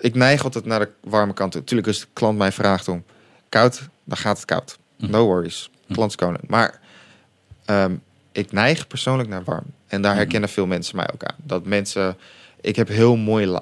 ik 0.00 0.14
neig 0.14 0.44
altijd 0.44 0.64
naar 0.64 0.80
de 0.80 0.90
warme 1.00 1.32
kant. 1.34 1.52
toe. 1.52 1.64
Tuurlijk, 1.64 1.88
als 1.88 2.00
de 2.00 2.06
klant 2.12 2.38
mij 2.38 2.52
vraagt 2.52 2.88
om 2.88 3.04
koud, 3.48 3.82
dan 4.04 4.16
gaat 4.16 4.36
het 4.36 4.44
koud. 4.46 4.78
Hm. 4.98 5.10
No 5.10 5.24
worries. 5.26 5.70
Hm. 5.86 5.92
Klant. 5.92 6.48
Maar 6.48 6.80
ehm, 7.64 7.94
ik 8.36 8.52
neig 8.52 8.86
persoonlijk 8.86 9.28
naar 9.28 9.44
warm. 9.44 9.64
En 9.86 10.02
daar 10.02 10.12
Hm. 10.12 10.18
herkennen 10.18 10.48
veel 10.48 10.66
mensen 10.66 10.96
mij 10.96 11.08
ook 11.14 11.24
aan. 11.24 11.36
Dat 11.42 11.64
mensen, 11.64 12.16
ik 12.60 12.76
heb 12.76 12.88
heel 12.88 13.16
mooi, 13.16 13.58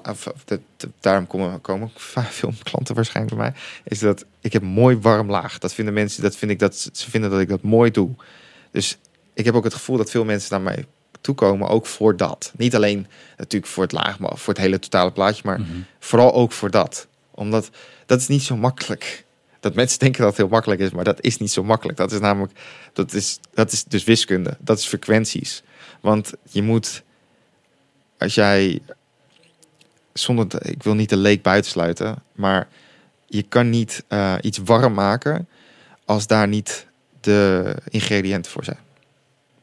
daarom 0.99 1.27
komen, 1.27 1.61
komen 1.61 1.91
veel 2.29 2.53
klanten 2.63 2.95
waarschijnlijk 2.95 3.35
bij 3.37 3.45
mij. 3.51 3.61
Is 3.83 3.99
dat 3.99 4.25
ik 4.41 4.53
heb 4.53 4.61
mooi 4.61 4.97
warm 4.97 5.29
laag. 5.29 5.57
Dat 5.59 5.73
vinden 5.73 5.93
mensen, 5.93 6.21
dat 6.23 6.35
vind 6.35 6.51
ik 6.51 6.59
dat 6.59 6.75
ze- 6.75 6.89
ze 6.93 7.09
vinden 7.09 7.29
dat 7.29 7.39
ik 7.39 7.49
dat 7.49 7.61
mooi 7.61 7.91
doe. 7.91 8.09
Dus 8.71 8.97
ik 9.33 9.45
heb 9.45 9.55
ook 9.55 9.63
het 9.63 9.73
gevoel 9.73 9.97
dat 9.97 10.11
veel 10.11 10.25
mensen 10.25 10.51
naar 10.51 10.61
mij 10.61 10.85
toekomen, 11.21 11.67
ook 11.69 11.85
voor 11.85 12.17
dat. 12.17 12.51
Niet 12.57 12.75
alleen 12.75 13.07
natuurlijk 13.37 13.71
voor 13.71 13.83
het 13.83 13.91
laag, 13.91 14.19
maar 14.19 14.37
voor 14.37 14.53
het 14.53 14.61
hele 14.63 14.79
totale 14.79 15.11
plaatje, 15.11 15.41
maar 15.45 15.59
Mhm. 15.59 15.69
vooral 15.99 16.33
ook 16.33 16.51
voor 16.51 16.71
dat. 16.71 17.07
Omdat 17.31 17.69
dat 18.05 18.19
is 18.19 18.27
niet 18.27 18.41
zo 18.43 18.55
makkelijk. 18.57 19.24
Dat 19.65 19.73
mensen 19.73 19.99
denken 19.99 20.19
dat 20.21 20.29
het 20.29 20.37
heel 20.37 20.47
makkelijk 20.47 20.81
is, 20.81 20.91
maar 20.91 21.03
dat 21.03 21.21
is 21.21 21.37
niet 21.37 21.51
zo 21.51 21.63
makkelijk. 21.63 21.97
Dat 21.97 22.11
is 22.11 22.19
namelijk, 22.19 22.53
dat 22.93 23.13
is, 23.13 23.39
dat 23.53 23.71
is 23.71 23.83
dus 23.83 24.03
wiskunde. 24.03 24.57
Dat 24.59 24.77
is 24.77 24.85
frequenties. 24.85 25.63
Want 26.01 26.33
je 26.49 26.61
moet, 26.61 27.03
als 28.17 28.35
jij, 28.35 28.79
zonder, 30.13 30.47
te- 30.47 30.59
ik 30.71 30.83
wil 30.83 30.93
niet 30.93 31.09
de 31.09 31.17
leek 31.17 31.41
buitensluiten, 31.41 32.15
maar 32.31 32.67
je 33.27 33.41
kan 33.41 33.69
niet 33.69 34.03
eh, 34.07 34.35
iets 34.41 34.57
warm 34.57 34.93
maken 34.93 35.47
als 36.05 36.27
daar 36.27 36.47
niet 36.47 36.87
de 37.21 37.75
ingrediënten 37.89 38.51
voor 38.51 38.63
zijn. 38.63 38.79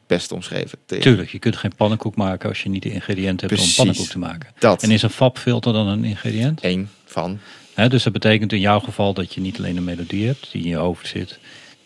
Best 0.07 0.31
omschreven. 0.31 0.77
Tuurlijk, 0.85 1.29
je 1.29 1.39
kunt 1.39 1.55
geen 1.57 1.75
pannenkoek 1.75 2.15
maken 2.15 2.49
als 2.49 2.63
je 2.63 2.69
niet 2.69 2.83
de 2.83 2.91
ingrediënten 2.91 3.47
hebt 3.47 3.59
Precies. 3.59 3.79
om 3.79 3.85
pannenkoek 3.85 4.11
te 4.11 4.19
maken. 4.19 4.49
Dat 4.59 4.83
En 4.83 4.91
is 4.91 5.01
een 5.01 5.09
fabfilter 5.09 5.73
dan 5.73 5.87
een 5.87 6.03
ingrediënt? 6.05 6.61
één 6.61 6.89
van. 7.05 7.39
Dus 7.75 8.03
dat 8.03 8.13
betekent 8.13 8.53
in 8.53 8.59
jouw 8.59 8.79
geval 8.79 9.13
dat 9.13 9.33
je 9.33 9.41
niet 9.41 9.57
alleen 9.57 9.77
een 9.77 9.83
melodie 9.83 10.25
hebt 10.25 10.51
die 10.51 10.63
in 10.63 10.69
je 10.69 10.75
hoofd 10.75 11.07
zit, 11.07 11.39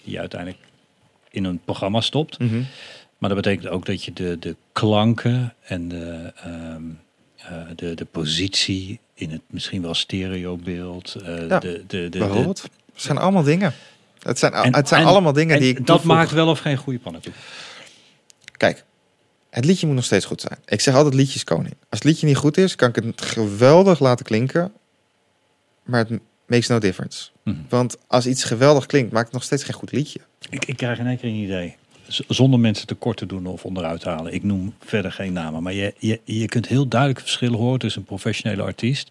die 0.04 0.14
je 0.14 0.20
uiteindelijk 0.20 0.62
in 1.32 1.44
een 1.44 1.60
programma 1.66 2.02
stopt. 2.02 2.40
Mhm. 2.40 2.62
Maar 3.18 3.30
dat 3.30 3.42
betekent 3.44 3.68
ook 3.68 3.86
dat 3.86 4.04
je 4.04 4.14
de, 4.14 4.38
de 4.40 4.56
klanken 4.72 5.54
en 5.64 5.88
de, 5.88 6.34
ehm, 6.44 6.82
eh, 7.38 7.62
de, 7.76 7.94
de 7.94 8.06
positie 8.06 9.00
in 9.14 9.32
het 9.32 9.42
misschien 9.50 9.82
wel 9.82 9.94
stereobeeld. 9.94 11.16
Ja, 11.24 11.30
de, 11.30 11.48
de, 11.60 11.84
de, 11.88 12.10
de, 12.10 12.18
Bijvoorbeeld. 12.20 12.62
Het 12.94 13.02
zijn 13.02 13.18
allemaal 13.18 13.44
dingen. 13.44 13.74
Het 14.22 14.40
zijn, 14.40 14.54
En- 14.54 14.76
het 14.76 14.88
zijn 14.88 15.02
en- 15.02 15.08
allemaal 15.08 15.34
dingen 15.34 15.56
en 15.56 15.62
die 15.62 15.70
ik 15.70 15.78
dat 15.78 15.86
toevoeg. 15.86 16.06
maakt 16.16 16.32
wel 16.32 16.48
of 16.48 16.60
geen 16.60 16.78
goede 16.78 17.00
pannenkoek. 17.00 17.34
Kijk, 18.58 18.84
het 19.50 19.66
liedje 19.66 19.86
moet 19.86 19.96
nog 19.96 20.06
steeds 20.06 20.26
goed 20.26 20.42
zijn. 20.42 20.58
Ik 20.66 20.82
zeg 20.82 20.96
altijd 20.96 21.14
liedjes 21.14 21.44
koning. 21.44 21.74
Als 21.90 22.00
het 22.00 22.04
liedje 22.04 22.28
niet 22.28 22.38
goed 22.38 22.58
is, 22.58 22.76
kan 22.76 22.90
ik 22.90 22.96
het 22.96 23.22
geweldig 23.22 24.00
laten 24.00 24.26
klinken. 24.26 24.72
Maar 25.88 26.06
het 26.08 26.20
makes 26.48 26.68
no 26.68 26.80
difference. 26.80 27.30
Mhm. 27.44 27.56
Want 27.70 27.98
als 28.08 28.28
iets 28.28 28.44
geweldig 28.44 28.86
klinkt, 28.86 29.12
maakt 29.12 29.26
het 29.26 29.34
nog 29.34 29.44
steeds 29.44 29.64
geen 29.64 29.74
goed 29.76 29.92
liedje. 29.92 30.20
Ik, 30.50 30.66
ik 30.66 30.78
krijg 30.78 31.00
in 31.00 31.08
één 31.08 31.18
keer 31.18 31.30
een 31.30 31.36
idee. 31.36 31.76
Z- 32.08 32.20
Zonder 32.28 32.60
mensen 32.60 32.88
tekort 32.88 33.18
te 33.18 33.26
doen 33.26 33.46
of 33.46 33.64
onderuit 33.66 34.02
te 34.02 34.10
halen. 34.10 34.34
Ik 34.34 34.44
noem 34.44 34.74
verder 34.86 35.12
geen 35.12 35.34
namen. 35.34 35.64
Maar 35.64 35.74
je, 35.74 35.94
je, 35.98 36.20
je 36.24 36.46
kunt 36.46 36.68
heel 36.68 36.88
duidelijk 36.88 37.20
verschillen 37.22 37.60
horen 37.60 37.80
tussen 37.80 38.02
een 38.02 38.08
professionele 38.08 38.62
artiest. 38.62 39.10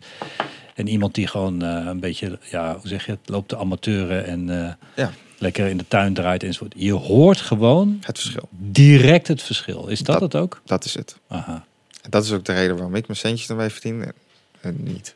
En 0.75 0.89
iemand 0.89 1.15
die 1.15 1.27
gewoon 1.27 1.63
eh, 1.63 1.85
een 1.87 2.01
beetje, 2.01 2.39
ja, 2.51 2.73
hoe 2.79 2.89
zeg 2.89 3.07
je 3.07 3.11
het, 3.13 3.21
loopt 3.29 3.49
te 3.49 3.57
amateuren 3.57 4.25
en 4.27 4.65
eh, 4.67 4.73
Ja. 4.97 5.13
lekker 5.39 5.67
in 5.67 5.77
de 5.77 5.89
tuin 5.89 6.15
draait 6.15 6.43
enzovoort. 6.43 6.75
Je 6.77 6.93
hoort 6.93 7.41
gewoon 7.41 7.97
Het 8.01 8.19
verschil. 8.21 8.49
direct 8.51 9.29
het 9.29 9.43
verschil. 9.43 9.87
Is 9.87 9.99
dat, 10.01 10.21
Dat- 10.21 10.33
het 10.33 10.43
ook? 10.43 10.61
Dat 10.65 10.85
is 10.85 10.95
het. 10.95 11.17
Aha. 11.29 11.65
En 12.03 12.11
dat 12.11 12.25
is 12.25 12.33
ook 12.33 12.45
de 12.45 12.53
reden 12.53 12.75
waarom 12.77 12.95
ik 12.95 13.07
mijn 13.07 13.19
centjes 13.19 13.49
ermee 13.49 13.69
verdien 13.69 14.03
en, 14.05 14.13
en 14.61 14.77
niet. 14.83 15.15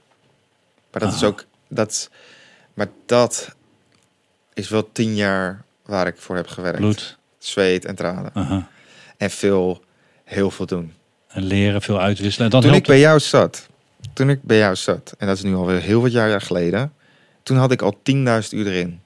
Maar 0.92 1.00
dat 1.00 1.14
is 1.14 1.22
ook... 1.22 1.46
Dat, 1.70 2.10
maar 2.74 2.88
dat 3.06 3.54
is 4.54 4.68
wel 4.68 4.92
tien 4.92 5.14
jaar 5.14 5.64
waar 5.84 6.06
ik 6.06 6.16
voor 6.16 6.36
heb 6.36 6.46
gewerkt. 6.46 6.78
Bloed. 6.78 7.18
Zweet 7.38 7.84
en 7.84 7.94
tranen. 7.94 8.66
En 9.16 9.30
veel, 9.30 9.84
heel 10.24 10.50
veel 10.50 10.66
doen. 10.66 10.92
En 11.28 11.42
leren, 11.42 11.82
veel 11.82 12.00
uitwisselen. 12.00 12.46
En 12.46 12.52
dan 12.52 12.62
toen 12.62 12.74
ik 12.74 12.86
bij 12.86 12.98
jou 12.98 13.20
zat, 13.20 13.68
toen 14.12 14.30
ik 14.30 14.42
bij 14.42 14.58
jou 14.58 14.76
zat, 14.76 15.14
en 15.18 15.26
dat 15.26 15.36
is 15.36 15.42
nu 15.42 15.54
alweer 15.54 15.80
heel 15.80 16.00
wat 16.02 16.12
jaar 16.12 16.40
geleden, 16.40 16.92
toen 17.42 17.56
had 17.56 17.72
ik 17.72 17.82
al 17.82 17.98
10.000 18.02 18.48
uur 18.50 18.66
erin. 18.66 19.00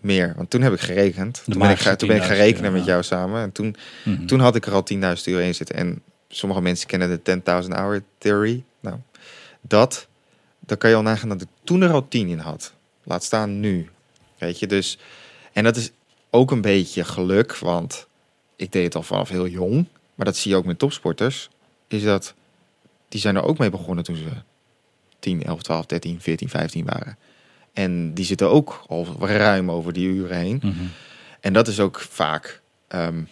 Meer, 0.00 0.32
want 0.36 0.50
toen 0.50 0.62
heb 0.62 0.72
ik 0.72 0.80
gerekend. 0.80 1.42
Toen 1.44 1.58
ben 1.58 1.70
ik, 1.70 1.78
toen 1.78 2.08
ben 2.08 2.16
ik 2.16 2.22
gaan 2.22 2.36
10.000 2.36 2.40
rekenen 2.42 2.72
met 2.72 2.84
jou 2.84 3.02
samen. 3.02 3.42
En 3.42 3.52
toen, 3.52 3.76
Mhm. 4.04 4.26
toen 4.26 4.40
had 4.40 4.56
ik 4.56 4.66
er 4.66 4.72
al 4.72 4.82
10.000 4.82 5.26
uur 5.26 5.40
in 5.40 5.54
zitten. 5.54 5.76
En 5.76 6.02
sommige 6.28 6.60
mensen 6.60 6.86
kennen 6.86 7.08
de 7.08 7.22
10.000 7.22 7.72
hour 7.74 8.02
theory. 8.18 8.64
Nou, 8.80 8.96
dat, 9.60 10.08
daar 10.72 10.80
kan 10.80 10.90
je 10.90 10.96
al 10.96 11.02
nagaan 11.12 11.28
dat 11.28 11.42
ik 11.42 11.48
toen 11.64 11.82
er 11.82 11.92
al 11.92 12.08
10 12.08 12.28
in 12.28 12.38
had. 12.38 12.72
Laat 13.04 13.24
staan 13.24 13.60
nu. 13.60 13.90
Weet 14.38 14.58
je, 14.58 14.66
dus... 14.66 14.98
En 15.52 15.64
dat 15.64 15.76
is 15.76 15.90
ook 16.30 16.50
een 16.50 16.60
beetje 16.60 17.04
geluk, 17.04 17.56
want 17.56 18.06
ik 18.56 18.72
deed 18.72 18.84
het 18.84 18.94
al 18.94 19.02
vanaf 19.02 19.28
heel 19.28 19.46
jong. 19.46 19.86
Maar 20.14 20.26
dat 20.26 20.36
zie 20.36 20.50
je 20.50 20.56
ook 20.56 20.64
met 20.64 20.78
topsporters. 20.78 21.48
Is 21.88 22.02
dat, 22.02 22.34
die 23.08 23.20
zijn 23.20 23.36
er 23.36 23.42
ook 23.42 23.58
mee 23.58 23.70
begonnen 23.70 24.04
toen 24.04 24.16
ze 24.16 24.28
10, 25.18 25.42
11, 25.42 25.62
12, 25.62 25.86
13, 25.86 26.20
14, 26.20 26.48
15 26.48 26.84
waren. 26.84 27.18
En 27.72 28.14
die 28.14 28.24
zitten 28.24 28.50
ook 28.50 28.84
al 28.88 29.06
ruim 29.20 29.70
over 29.70 29.92
die 29.92 30.08
uren 30.08 30.38
heen. 30.38 30.60
Mhm. 30.62 30.84
En 31.40 31.52
dat 31.52 31.68
is 31.68 31.80
ook 31.80 32.00
vaak 32.00 32.60
ehm, 32.88 33.22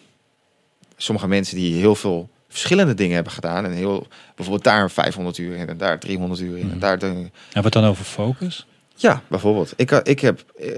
sommige 0.97 1.29
mensen 1.29 1.57
die 1.57 1.75
heel 1.75 1.95
veel 1.95 2.31
verschillende 2.51 2.95
dingen 2.95 3.15
hebben 3.15 3.33
gedaan. 3.33 3.65
En 3.65 3.73
heel, 3.73 4.07
bijvoorbeeld 4.35 4.65
daar 4.65 4.91
500 4.91 5.39
uur 5.39 5.57
in 5.57 5.69
en 5.69 5.77
daar 5.79 5.99
300 5.99 6.41
uur 6.41 6.57
in. 6.59 6.65
Mhm. 6.65 6.73
En 6.73 6.79
daar, 6.79 6.99
de- 6.99 7.07
Hebben 7.07 7.31
we 7.53 7.61
het 7.61 7.73
dan 7.73 7.85
over 7.85 8.05
focus? 8.05 8.67
ja, 8.95 9.23
bijvoorbeeld. 9.29 9.73
Ik, 9.77 9.91
ha- 9.91 10.05
ik 10.05 10.21
heb. 10.21 10.45
eh, 10.59 10.69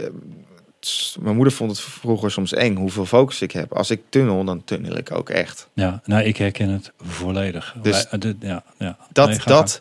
mijn 1.21 1.35
moeder 1.37 1.53
vond 1.53 1.71
het 1.71 1.81
vroeger 1.81 2.31
soms 2.31 2.53
eng 2.53 2.77
hoeveel 2.77 3.07
focus 3.07 3.43
ik 3.43 3.53
heb. 3.53 3.73
Als 3.73 3.91
ik 3.91 4.01
tunnel, 4.09 4.45
dan 4.45 4.65
tunnel 4.65 4.97
ik 4.97 5.11
ook 5.13 5.31
echt. 5.31 5.69
Ja, 5.73 6.01
nou, 6.05 6.23
ik 6.23 6.37
herken 6.37 6.69
het 6.69 6.93
volledig. 7.01 7.75
Dus 7.83 8.07
Wij- 8.11 8.21
eh, 8.21 8.31
ja, 8.41 8.65
ja. 8.79 8.97
Dat, 9.13 9.29
Nee, 9.29 9.39
dat, 9.45 9.81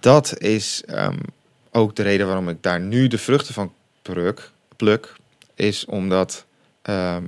dat 0.00 0.38
is 0.38 0.82
ehm, 0.86 1.18
ook 1.72 1.96
de 1.96 2.02
reden 2.02 2.26
waarom 2.26 2.48
ik 2.48 2.62
daar 2.62 2.80
nu 2.80 3.06
de 3.08 3.18
vruchten 3.18 3.54
van 3.54 3.72
pluk. 4.02 4.50
pluk 4.76 5.12
is 5.54 5.84
omdat 5.86 6.44
ehm, 6.82 7.24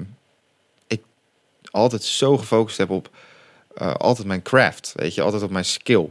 ik 0.87 1.03
altijd 1.71 2.03
zo 2.03 2.37
gefocust 2.39 2.79
heb 2.79 2.91
op 2.91 3.11
eh, 3.75 3.95
altijd 3.95 4.27
mijn 4.27 4.43
craft. 4.43 4.93
Weet 4.97 5.15
je, 5.15 5.23
altijd 5.23 5.43
op 5.43 5.51
mijn 5.51 5.65
skill. 5.65 6.09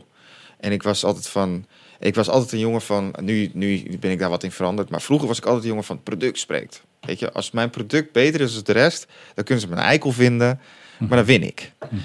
En 0.60 0.72
ik 0.72 0.84
was 0.84 1.04
altijd 1.04 1.28
van. 1.28 1.66
Ik 2.00 2.16
was 2.16 2.30
altijd 2.30 2.52
een 2.52 2.60
jongen 2.60 2.82
van. 2.82 3.14
Nu, 3.22 3.50
nu 3.54 3.98
ben 4.00 4.12
ik 4.12 4.20
daar 4.20 4.30
wat 4.30 4.44
in 4.44 4.52
veranderd. 4.52 4.90
Maar 4.90 5.02
vroeger 5.02 5.28
was 5.28 5.38
ik 5.38 5.46
altijd 5.46 5.64
een 5.64 5.70
jongen 5.70 5.84
van 5.84 6.04
product 6.04 6.40
spreekt. 6.40 6.82
Weet 7.02 7.20
je, 7.20 7.32
als 7.32 7.52
mijn 7.52 7.70
product 7.70 8.12
beter 8.12 8.42
is 8.42 8.54
dan 8.54 8.64
de 8.64 8.72
rest, 8.72 9.08
dan 9.34 9.44
kunnen 9.44 9.64
ze 9.64 9.70
me 9.70 9.76
een 9.76 9.82
eikel 9.82 10.12
vinden. 10.12 10.60
Maar 10.98 11.18
dan 11.18 11.26
win 11.26 11.44
ik. 11.44 11.72
Mhm. 11.90 12.00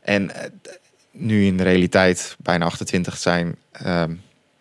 En 0.00 0.30
eh, 0.30 0.50
nu 1.10 1.46
in 1.46 1.56
de 1.56 1.62
realiteit 1.62 2.36
bijna 2.38 2.64
28 2.64 3.16
zijn, 3.16 3.56
ehm, 3.72 4.14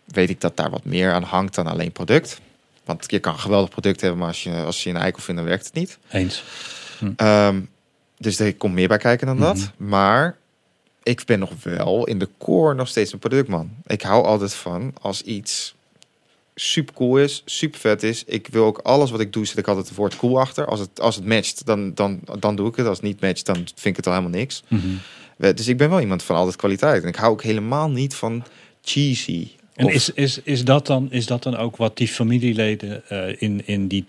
weet 0.06 0.30
ik 0.30 0.42
dat 0.42 0.58
daar 0.58 0.70
wat 0.70 0.86
meer 0.86 1.12
aan 1.12 1.24
hangt 1.24 1.56
dan 1.56 1.68
alleen 1.68 1.92
product. 1.92 2.40
Want 2.86 3.12
je 3.12 3.20
kan 3.20 3.34
een 3.34 3.40
geweldig 3.40 3.70
product 3.70 4.02
hebben, 4.02 4.20
maar 4.20 4.28
als 4.28 4.44
je, 4.44 4.52
als 4.52 4.84
je 4.84 4.90
een 4.90 4.98
eikel 4.98 5.22
vindt, 5.22 5.42
dan 5.42 5.50
werkt 5.50 5.66
het 5.66 5.74
niet. 5.74 5.98
Eens. 6.10 6.44
Ehm, 7.16 7.60
dus 8.18 8.40
er 8.40 8.56
komt 8.56 8.74
meer 8.74 8.88
bij 8.88 8.98
kijken 8.98 9.28
dan 9.28 9.40
dat. 9.40 9.56
Mhm. 9.56 9.90
Maar 9.90 10.38
ik 11.04 11.26
ben 11.26 11.40
nog 11.40 11.52
wel 11.64 12.06
in 12.06 12.20
de 12.20 12.30
core 12.38 12.74
nog 12.74 12.88
steeds 12.88 13.14
een 13.14 13.20
productman. 13.20 13.70
Ik 13.86 14.02
hou 14.02 14.26
altijd 14.26 14.54
van 14.54 14.94
als 15.02 15.22
iets 15.22 15.76
super 16.56 16.94
cool 16.94 17.18
is, 17.18 17.42
super 17.46 17.80
vet 17.80 18.04
is. 18.04 18.24
Ik 18.24 18.48
wil 18.48 18.66
ook 18.66 18.78
alles 18.78 19.12
wat 19.12 19.20
ik 19.20 19.34
doe, 19.34 19.46
zet 19.46 19.58
ik 19.58 19.68
altijd 19.68 19.88
het 19.88 19.98
woord 19.98 20.16
cool 20.16 20.40
achter. 20.40 20.66
Als 20.66 20.80
het, 20.80 21.00
als 21.00 21.16
het 21.16 21.26
matcht, 21.26 21.66
dan, 21.66 21.94
dan, 21.94 22.20
dan 22.40 22.56
doe 22.56 22.68
ik 22.68 22.76
het. 22.76 22.88
Als 22.88 22.98
het 22.98 23.06
niet 23.06 23.22
matcht, 23.22 23.46
dan 23.46 23.56
vind 23.56 23.86
ik 23.86 23.96
het 23.96 24.08
al 24.08 24.14
helemaal 24.14 24.40
niks. 24.40 24.64
Mhm. 24.68 24.88
Dus 25.38 25.68
ik 25.68 25.78
ben 25.78 25.90
wel 25.90 26.00
iemand 26.00 26.24
van 26.24 26.36
altijd 26.36 26.56
kwaliteit. 26.56 27.04
En 27.04 27.10
ik 27.10 27.16
hou 27.16 27.32
ook 27.32 27.44
helemaal 27.44 27.90
niet 27.90 28.16
van 28.16 28.44
cheesy. 28.82 29.48
En 29.74 29.86
Of- 29.86 29.94
is, 29.94 30.10
is, 30.14 30.42
is, 30.44 30.66
dat 30.66 30.88
dan, 30.88 31.12
is 31.12 31.26
dat 31.26 31.44
dan 31.44 31.58
ook 31.58 31.76
wat 31.78 31.98
die 31.98 32.08
familieleden 32.08 33.10
eh, 33.10 33.42
in, 33.42 33.68
in 33.68 33.88
die 33.88 34.06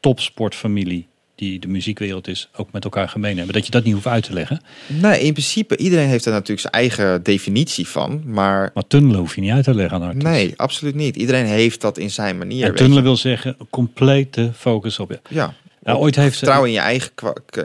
topsportfamilie 0.00 1.06
die 1.42 1.58
de 1.58 1.68
muziekwereld 1.68 2.28
is, 2.28 2.48
ook 2.56 2.72
met 2.72 2.84
elkaar 2.84 3.08
gemeen 3.08 3.36
hebben. 3.36 3.54
Dat 3.54 3.64
je 3.64 3.70
dat 3.70 3.84
niet 3.84 3.92
hoeft 3.92 4.06
uit 4.06 4.24
te 4.24 4.32
leggen. 4.32 4.60
Nee, 4.86 5.20
in 5.20 5.32
principe, 5.32 5.76
iedereen 5.76 6.08
heeft 6.08 6.24
er 6.24 6.32
natuurlijk 6.32 6.60
zijn 6.60 6.72
eigen 6.72 7.22
definitie 7.22 7.88
van. 7.88 8.22
Maar 8.26 8.70
Maar 8.74 8.86
tunnelen 8.86 9.20
hoef 9.20 9.34
je 9.34 9.40
niet 9.40 9.50
uit 9.50 9.64
te 9.64 9.74
leggen 9.74 10.02
aan 10.02 10.16
nee, 10.16 10.52
absoluut 10.56 10.94
niet. 10.94 11.16
Iedereen 11.16 11.46
heeft 11.46 11.80
dat 11.80 11.98
in 11.98 12.10
zijn 12.10 12.38
manier. 12.38 12.66
En 12.66 12.74
tunnelen 12.74 13.02
wil 13.02 13.16
zeggen 13.16 13.56
complete 13.70 14.50
focus 14.54 14.98
op 14.98 15.10
je. 15.10 15.20
Ja. 15.28 15.54
Ja, 15.84 15.94
ooit 15.94 16.16
heeft 16.16 16.36
Vertrouwen 16.36 16.68
in 16.68 16.74
je 16.74 16.80
eigen 16.80 17.12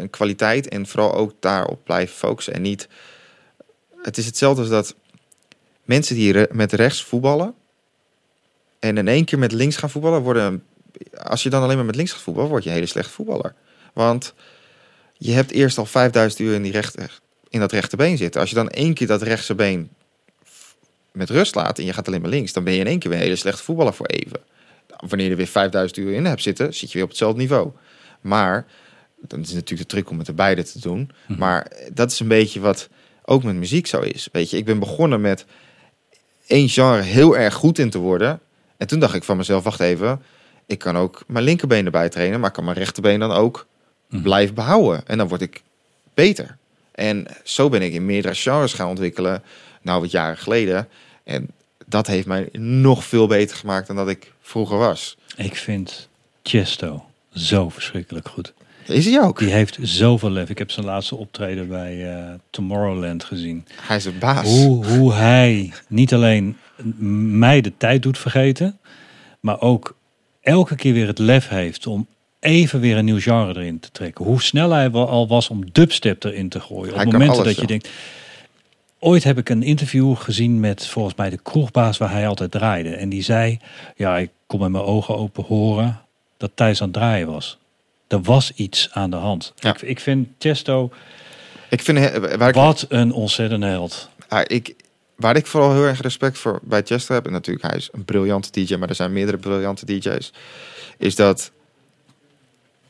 kwaliteit 0.09 0.67
en 0.67 0.87
vooral 0.87 1.13
ook 1.13 1.33
daarop 1.39 1.79
blijven 1.83 2.15
focussen. 2.15 2.53
En 2.53 2.61
niet. 2.61 2.87
Het 4.01 4.17
is 4.17 4.25
hetzelfde 4.25 4.61
als 4.61 4.69
dat 4.69 4.95
mensen 5.85 6.15
die 6.15 6.45
met 6.51 6.73
rechts 6.73 7.03
voetballen. 7.03 7.53
en 8.79 8.97
in 8.97 9.07
één 9.07 9.25
keer 9.25 9.39
met 9.39 9.51
links 9.51 9.75
gaan 9.75 9.89
voetballen, 9.89 10.21
worden. 10.21 10.63
Als 11.23 11.43
je 11.43 11.49
dan 11.49 11.63
alleen 11.63 11.75
maar 11.75 11.85
met 11.85 11.95
links 11.95 12.11
gaat 12.11 12.21
voetballen, 12.21 12.49
word 12.49 12.63
je 12.63 12.69
een 12.69 12.75
hele 12.75 12.87
slechte 12.87 13.11
voetballer. 13.11 13.53
Want 13.97 14.33
je 15.13 15.31
hebt 15.31 15.51
eerst 15.51 15.77
al 15.77 15.85
5000 15.85 16.41
uur 16.41 16.53
in, 16.53 16.61
die 16.61 16.71
rechter, 16.71 17.19
in 17.49 17.59
dat 17.59 17.71
rechterbeen 17.71 18.17
zitten. 18.17 18.41
Als 18.41 18.49
je 18.49 18.55
dan 18.55 18.69
één 18.69 18.93
keer 18.93 19.07
dat 19.07 19.21
rechtse 19.21 19.55
been 19.55 19.89
met 21.11 21.29
rust 21.29 21.55
laat 21.55 21.79
en 21.79 21.85
je 21.85 21.93
gaat 21.93 22.07
alleen 22.07 22.21
maar 22.21 22.29
links, 22.29 22.53
dan 22.53 22.63
ben 22.63 22.73
je 22.73 22.79
in 22.79 22.87
één 22.87 22.99
keer 22.99 23.09
weer 23.09 23.19
een 23.19 23.25
hele 23.25 23.35
slechte 23.35 23.63
voetballer 23.63 23.93
voor 23.93 24.05
even. 24.05 24.39
Wanneer 25.07 25.25
je 25.25 25.31
er 25.31 25.37
weer 25.37 25.47
5000 25.47 25.99
uur 25.99 26.13
in 26.13 26.25
hebt 26.25 26.41
zitten, 26.41 26.73
zit 26.73 26.87
je 26.87 26.93
weer 26.93 27.03
op 27.03 27.09
hetzelfde 27.09 27.39
niveau. 27.39 27.71
Maar, 28.21 28.65
dan 29.21 29.41
is 29.41 29.53
natuurlijk 29.53 29.89
de 29.89 29.95
truc 29.95 30.09
om 30.09 30.17
het 30.17 30.27
er 30.27 30.33
beide 30.33 30.63
te 30.63 30.79
doen. 30.79 31.11
Mhm. 31.27 31.39
Maar 31.39 31.71
dat 31.93 32.11
is 32.11 32.19
een 32.19 32.27
beetje 32.27 32.59
wat 32.59 32.89
ook 33.23 33.43
met 33.43 33.55
muziek 33.55 33.87
zo 33.87 33.99
is. 33.99 34.29
Weet 34.31 34.49
je, 34.49 34.57
ik 34.57 34.65
ben 34.65 34.79
begonnen 34.79 35.21
met 35.21 35.45
één 36.47 36.69
genre 36.69 37.01
heel 37.01 37.37
erg 37.37 37.53
goed 37.53 37.79
in 37.79 37.89
te 37.89 37.97
worden. 37.97 38.39
En 38.77 38.87
toen 38.87 38.99
dacht 38.99 39.15
ik 39.15 39.23
van 39.23 39.37
mezelf, 39.37 39.63
wacht 39.63 39.79
even, 39.79 40.21
ik 40.65 40.79
kan 40.79 40.97
ook 40.97 41.23
mijn 41.27 41.43
linkerbeen 41.43 41.85
erbij 41.85 42.09
trainen, 42.09 42.39
maar 42.39 42.49
ik 42.49 42.55
kan 42.55 42.63
mijn 42.63 42.77
rechterbeen 42.77 43.19
dan 43.19 43.31
ook 43.31 43.67
Mhm. 44.09 44.21
blijven 44.21 44.55
behouden. 44.55 45.07
En 45.07 45.17
dan 45.17 45.27
word 45.27 45.41
ik 45.41 45.61
beter. 46.13 46.57
En 46.91 47.25
zo 47.43 47.69
ben 47.69 47.81
ik 47.81 47.93
in 47.93 48.05
meerdere 48.05 48.35
genres 48.35 48.73
gaan 48.73 48.89
ontwikkelen, 48.89 49.43
nou 49.81 50.01
wat 50.01 50.11
jaren 50.11 50.37
geleden. 50.37 50.87
En 51.23 51.47
dat 51.85 52.07
heeft 52.07 52.27
mij 52.27 52.49
nog 52.59 53.03
veel 53.03 53.27
beter 53.27 53.57
gemaakt 53.57 53.87
dan 53.87 53.95
dat 53.95 54.09
ik 54.09 54.31
vroeger 54.41 54.77
was. 54.77 55.17
Ik 55.35 55.55
vind 55.55 56.09
Chesto 56.43 57.05
zo 57.33 57.69
verschrikkelijk 57.69 58.27
goed. 58.27 58.53
Is 58.85 59.05
hij 59.05 59.21
ook? 59.21 59.39
Die 59.39 59.51
heeft 59.51 59.77
zoveel 59.81 60.31
lef. 60.31 60.49
Ik 60.49 60.57
heb 60.57 60.71
zijn 60.71 60.85
laatste 60.85 61.15
optreden 61.15 61.67
bij 61.67 62.15
eh, 62.15 62.33
Tomorrowland 62.49 63.23
gezien. 63.23 63.65
Hij 63.81 63.95
is 63.95 64.05
een 64.05 64.19
baas. 64.19 64.47
Hoe, 64.47 64.85
hoe 64.85 65.13
hij 65.13 65.73
niet 65.87 66.13
alleen 66.13 66.57
mij 67.29 67.61
de 67.61 67.73
tijd 67.77 68.01
doet 68.01 68.17
vergeten, 68.17 68.77
maar 69.39 69.61
ook 69.61 69.95
elke 70.41 70.75
keer 70.75 70.93
weer 70.93 71.07
het 71.07 71.19
lef 71.19 71.47
heeft 71.47 71.87
om 71.87 72.07
even 72.39 72.79
weer 72.79 72.97
een 72.97 73.05
nieuw 73.05 73.19
genre 73.19 73.59
erin 73.59 73.79
te 73.79 73.91
trekken. 73.91 74.25
Hoe 74.25 74.41
snel 74.41 74.71
hij 74.71 74.91
wel 74.91 75.07
al 75.09 75.27
was 75.27 75.49
om 75.49 75.71
dubstep 75.71 76.23
erin 76.23 76.49
te 76.49 76.59
gooien. 76.59 76.95
Hij 76.95 77.05
Op 77.05 77.11
momenten 77.11 77.43
dat 77.43 77.55
je 77.59 77.67
denkt. 77.67 77.89
Ooit 78.99 79.23
heb 79.23 79.37
ik 79.37 79.49
een 79.49 79.63
interview 79.63 80.15
gezien 80.15 80.59
met 80.59 80.87
volgens 80.87 81.15
mij 81.15 81.29
de 81.29 81.39
kroegbaas 81.43 81.97
waar 81.97 82.11
hij 82.11 82.27
altijd 82.27 82.51
draaide. 82.51 82.89
En 82.95 83.09
die 83.09 83.23
zei, 83.23 83.59
ja, 83.95 84.17
ik 84.17 84.29
kon 84.47 84.59
met 84.59 84.69
mijn 84.71 84.83
ogen 84.83 85.17
open 85.17 85.43
horen 85.43 86.01
dat 86.37 86.51
Thijs 86.55 86.81
aan 86.81 86.87
het 86.87 86.95
draaien 86.97 87.27
was. 87.27 87.57
Er 88.07 88.21
was 88.21 88.51
iets 88.55 88.89
aan 88.91 89.09
de 89.09 89.15
hand. 89.15 89.53
Ja. 89.55 89.69
Ik, 89.73 89.81
ik 89.81 89.99
vind 89.99 90.27
Chesto, 90.39 90.91
Ik 91.69 91.81
vind, 91.81 91.97
he- 91.97 92.37
waar 92.37 92.49
ik, 92.49 92.55
wat 92.55 92.85
een 92.89 93.11
ontzettende 93.11 93.65
held. 93.67 94.09
ah, 94.27 94.41
ik, 94.47 94.75
waar 95.15 95.35
ik 95.35 95.45
vooral 95.47 95.73
heel 95.73 95.83
erg 95.83 96.01
respect 96.01 96.37
voor 96.37 96.59
bij 96.63 96.81
Chester 96.85 97.15
heb, 97.15 97.25
en 97.25 97.31
natuurlijk 97.31 97.67
hij 97.67 97.77
is 97.77 97.89
een 97.91 98.05
briljante 98.05 98.51
DJ, 98.51 98.75
maar 98.75 98.89
er 98.89 98.95
zijn 98.95 99.13
meerdere 99.13 99.37
briljante 99.37 99.85
DJ's, 99.85 100.31
is 100.97 101.15
dat 101.15 101.51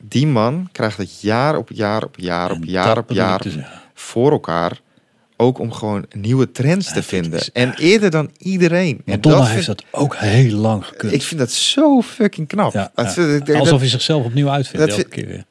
die 0.00 0.26
man 0.26 0.68
krijgt 0.72 0.96
het 0.98 1.20
jaar 1.20 1.56
op 1.56 1.68
jaar 1.72 2.04
op 2.04 2.14
jaar 2.18 2.50
op 2.50 2.60
En 2.62 2.68
jaar 2.68 2.98
op 2.98 3.10
jaar 3.10 3.40
voor 3.94 4.30
elkaar. 4.30 4.80
Ook 5.40 5.58
om 5.58 5.72
gewoon 5.72 6.06
nieuwe 6.16 6.52
trends 6.52 6.92
te 6.92 7.02
vinden. 7.02 7.38
is 7.38 7.52
En 7.52 7.74
eerder 7.76 8.10
dan 8.10 8.30
iedereen. 8.38 8.96
En 8.96 9.02
Madonna 9.04 9.38
dat 9.38 9.48
heeft 9.48 9.64
vind- 9.64 9.78
dat 9.78 10.00
ook 10.00 10.16
heel 10.16 10.56
lang 10.58 10.86
gekund. 10.86 11.12
Ik 11.12 11.22
vind 11.22 11.40
dat 11.40 11.50
zo 11.50 12.02
fucking 12.02 12.48
knap. 12.48 12.72
ja, 12.72 12.90
Dat- 12.94 13.14
ja. 13.14 13.26
dat- 13.26 13.46
dat- 13.46 13.56
Alsof 13.56 13.78
hij 13.80 13.88
zichzelf 13.88 14.24
opnieuw 14.24 14.48
uitvindt 14.48 14.86
dat 14.86 14.96
elke 14.98 15.08
keer 15.10 15.26
weer. 15.26 15.44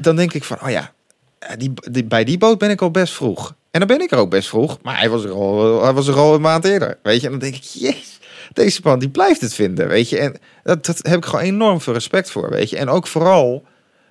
dan 0.00 0.16
denk 0.16 0.32
ik 0.34 0.44
van, 0.44 0.62
oh 0.62 0.70
ja, 0.70 0.92
eh, 1.38 1.56
die, 1.58 1.72
die, 1.90 2.04
bij 2.04 2.24
die 2.24 2.38
boot 2.38 2.58
ben 2.58 2.70
ik 2.70 2.82
al 2.82 2.90
best 2.90 3.12
vroeg. 3.14 3.54
En 3.70 3.78
dan 3.80 3.88
ben 3.88 4.00
ik 4.00 4.10
er 4.10 4.18
ook 4.18 4.30
best 4.30 4.48
vroeg. 4.48 4.78
Maar 4.82 4.98
hij 4.98 5.08
was 5.10 5.24
er 5.24 5.30
al, 5.30 5.82
hij 5.82 5.92
was 5.92 6.06
er 6.06 6.16
al 6.16 6.34
een 6.34 6.40
maand 6.40 6.64
eerder. 6.64 6.98
Weet 7.02 7.20
je, 7.20 7.24
en 7.26 7.30
dan 7.32 7.40
denk 7.40 7.54
ik, 7.54 7.62
jezus, 7.62 8.18
deze 8.52 8.80
man 8.84 8.98
die 8.98 9.08
blijft 9.08 9.40
het 9.40 9.54
vinden. 9.54 9.88
Weet 9.88 10.08
je, 10.08 10.18
en 10.18 10.36
dat, 10.62 10.86
dat 10.86 10.98
heb 11.02 11.16
ik 11.16 11.24
gewoon 11.24 11.44
enorm 11.44 11.80
veel 11.80 11.92
respect 11.92 12.30
voor. 12.30 12.50
Weet 12.50 12.70
je, 12.70 12.76
en 12.76 12.88
ook 12.88 13.06
vooral, 13.06 13.64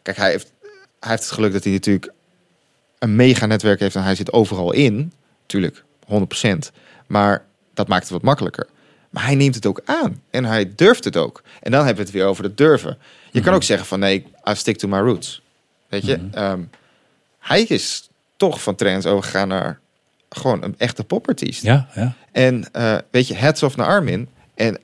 kijk, 0.03 0.17
hij 0.17 0.29
heeft, 0.29 0.51
hij 0.99 1.09
heeft 1.09 1.23
het 1.23 1.31
geluk 1.31 1.53
dat 1.53 1.63
hij 1.63 1.73
natuurlijk 1.73 2.11
een 2.99 3.15
mega 3.15 3.45
netwerk 3.45 3.79
heeft 3.79 3.95
en 3.95 4.03
hij 4.03 4.15
zit 4.15 4.33
overal 4.33 4.71
in. 4.71 5.13
Tuurlijk, 5.45 5.83
100%. 6.45 6.47
Maar 7.07 7.45
dat 7.73 7.87
maakt 7.87 8.03
het 8.03 8.11
wat 8.11 8.21
makkelijker. 8.21 8.67
Maar 9.09 9.25
hij 9.25 9.35
neemt 9.35 9.55
het 9.55 9.65
ook 9.65 9.81
aan. 9.85 10.21
En 10.29 10.45
hij 10.45 10.73
durft 10.75 11.03
het 11.03 11.17
ook. 11.17 11.43
En 11.61 11.71
dan 11.71 11.85
hebben 11.85 12.03
we 12.03 12.09
het 12.09 12.19
weer 12.19 12.27
over 12.27 12.43
het 12.43 12.57
durven. 12.57 12.97
Je 13.31 13.41
kan 13.41 13.53
ook 13.53 13.63
zeggen 13.63 13.87
van 13.87 13.99
nee, 13.99 14.25
I 14.49 14.55
stick 14.55 14.77
to 14.77 14.87
my 14.87 14.97
roots. 14.97 15.41
Weet 15.87 16.05
je, 16.05 16.19
ehm, 16.31 16.61
hij 17.39 17.61
is 17.61 18.09
toch 18.37 18.61
van 18.61 18.75
trends 18.75 19.05
overgegaan 19.05 19.47
naar 19.47 19.79
gewoon 20.29 20.63
een 20.63 20.75
echte 20.77 21.03
popartiest. 21.03 21.63
Ja, 21.63 21.87
ja. 21.95 22.13
En 22.31 22.71
eh, 22.71 22.97
weet 23.11 23.27
je, 23.27 23.37
hats 23.37 23.63
off 23.63 23.75
naar 23.75 23.87
Armin. 23.87 24.29
En 24.55 24.79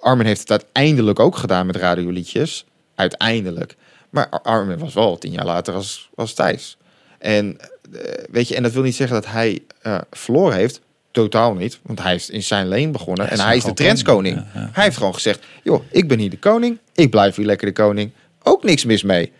Armin 0.00 0.26
heeft 0.26 0.40
het 0.40 0.50
uiteindelijk 0.50 1.18
ook 1.18 1.36
gedaan 1.36 1.66
met 1.66 1.76
radioliedjes. 1.76 2.64
Uiteindelijk. 2.94 3.76
Maar 4.12 4.28
Ar- 4.28 4.40
Armin 4.42 4.78
was 4.78 4.94
wel 4.94 5.18
tien 5.18 5.32
jaar 5.32 5.44
later 5.44 5.74
als, 5.74 6.10
als 6.14 6.34
Thijs. 6.34 6.76
En 7.18 7.56
eh, 7.92 8.24
weet 8.30 8.48
je, 8.48 8.54
en 8.54 8.62
dat 8.62 8.72
wil 8.72 8.82
niet 8.82 8.94
zeggen 8.94 9.22
dat 9.22 9.30
hij 9.32 9.62
eh, 9.82 9.98
verloren 10.10 10.56
heeft. 10.56 10.80
Totaal 11.10 11.54
niet. 11.54 11.78
Want 11.82 12.02
hij 12.02 12.14
is 12.14 12.30
in 12.30 12.42
zijn 12.42 12.68
leen 12.68 12.92
begonnen. 12.92 13.26
Hij 13.28 13.36
en 13.38 13.44
hij 13.44 13.56
is 13.56 13.64
de 13.64 13.74
trendskoning. 13.74 14.34
koning. 14.34 14.54
Ja, 14.54 14.60
ja. 14.60 14.70
Hij 14.72 14.84
heeft 14.84 14.96
gewoon 14.96 15.14
gezegd: 15.14 15.44
joh, 15.62 15.82
ik 15.90 16.08
ben 16.08 16.18
hier 16.18 16.30
de 16.30 16.38
koning. 16.38 16.78
Ik 16.94 17.10
blijf 17.10 17.36
hier 17.36 17.46
lekker 17.46 17.66
de 17.66 17.72
koning. 17.72 18.10
Ook 18.42 18.62
niks 18.62 18.84
mis 18.84 19.02
mee. 19.02 19.32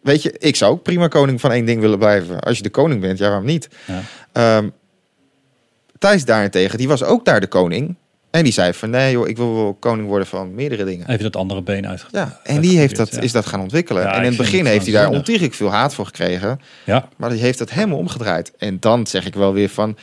Weet 0.00 0.22
je, 0.22 0.34
ik 0.38 0.56
zou 0.56 0.72
ook 0.72 0.82
prima 0.82 1.08
koning 1.08 1.40
van 1.40 1.52
één 1.52 1.64
ding 1.64 1.80
willen 1.80 1.98
blijven. 1.98 2.40
Als 2.40 2.56
je 2.56 2.62
de 2.62 2.70
koning 2.70 3.00
bent, 3.00 3.18
ja, 3.18 3.26
waarom 3.28 3.46
niet? 3.46 3.68
ja. 3.86 4.02
Ehm 4.32 4.68
Thijs 5.98 6.24
daarentegen, 6.24 6.78
die 6.78 6.88
was 6.88 7.02
ook 7.02 7.24
daar 7.24 7.40
de 7.40 7.46
koning. 7.46 7.96
En 8.30 8.44
die 8.44 8.52
zei 8.52 8.72
van 8.72 8.90
nee 8.90 9.12
joh, 9.12 9.28
ik 9.28 9.36
wil 9.36 9.54
wel 9.54 9.74
koning 9.74 10.08
worden 10.08 10.26
van 10.26 10.54
meerdere 10.54 10.84
dingen. 10.84 11.08
Even 11.10 11.22
dat 11.22 11.36
andere 11.36 11.62
been 11.62 11.86
uit. 11.88 12.06
Ja, 12.10 12.40
en 12.44 12.60
die 12.60 12.78
heeft 12.78 12.96
dat, 12.96 13.22
is 13.22 13.32
dat 13.32 13.46
gaan 13.46 13.60
ontwikkelen. 13.60 14.02
Ja, 14.02 14.12
en 14.14 14.22
in 14.22 14.28
het 14.28 14.36
begin 14.36 14.66
heeft 14.66 14.84
hij 14.84 14.94
daar 14.94 15.08
ontiegelijk 15.10 15.54
veel 15.54 15.70
haat 15.70 15.94
voor 15.94 16.06
gekregen. 16.06 16.60
Ja, 16.84 17.08
Maar 17.16 17.30
die 17.30 17.40
heeft 17.40 17.58
dat 17.58 17.70
helemaal 17.70 17.98
omgedraaid. 17.98 18.52
En 18.58 18.76
dan 18.80 19.06
zeg 19.06 19.26
ik 19.26 19.34
wel 19.34 19.52
weer 19.52 19.68
van, 19.68 19.96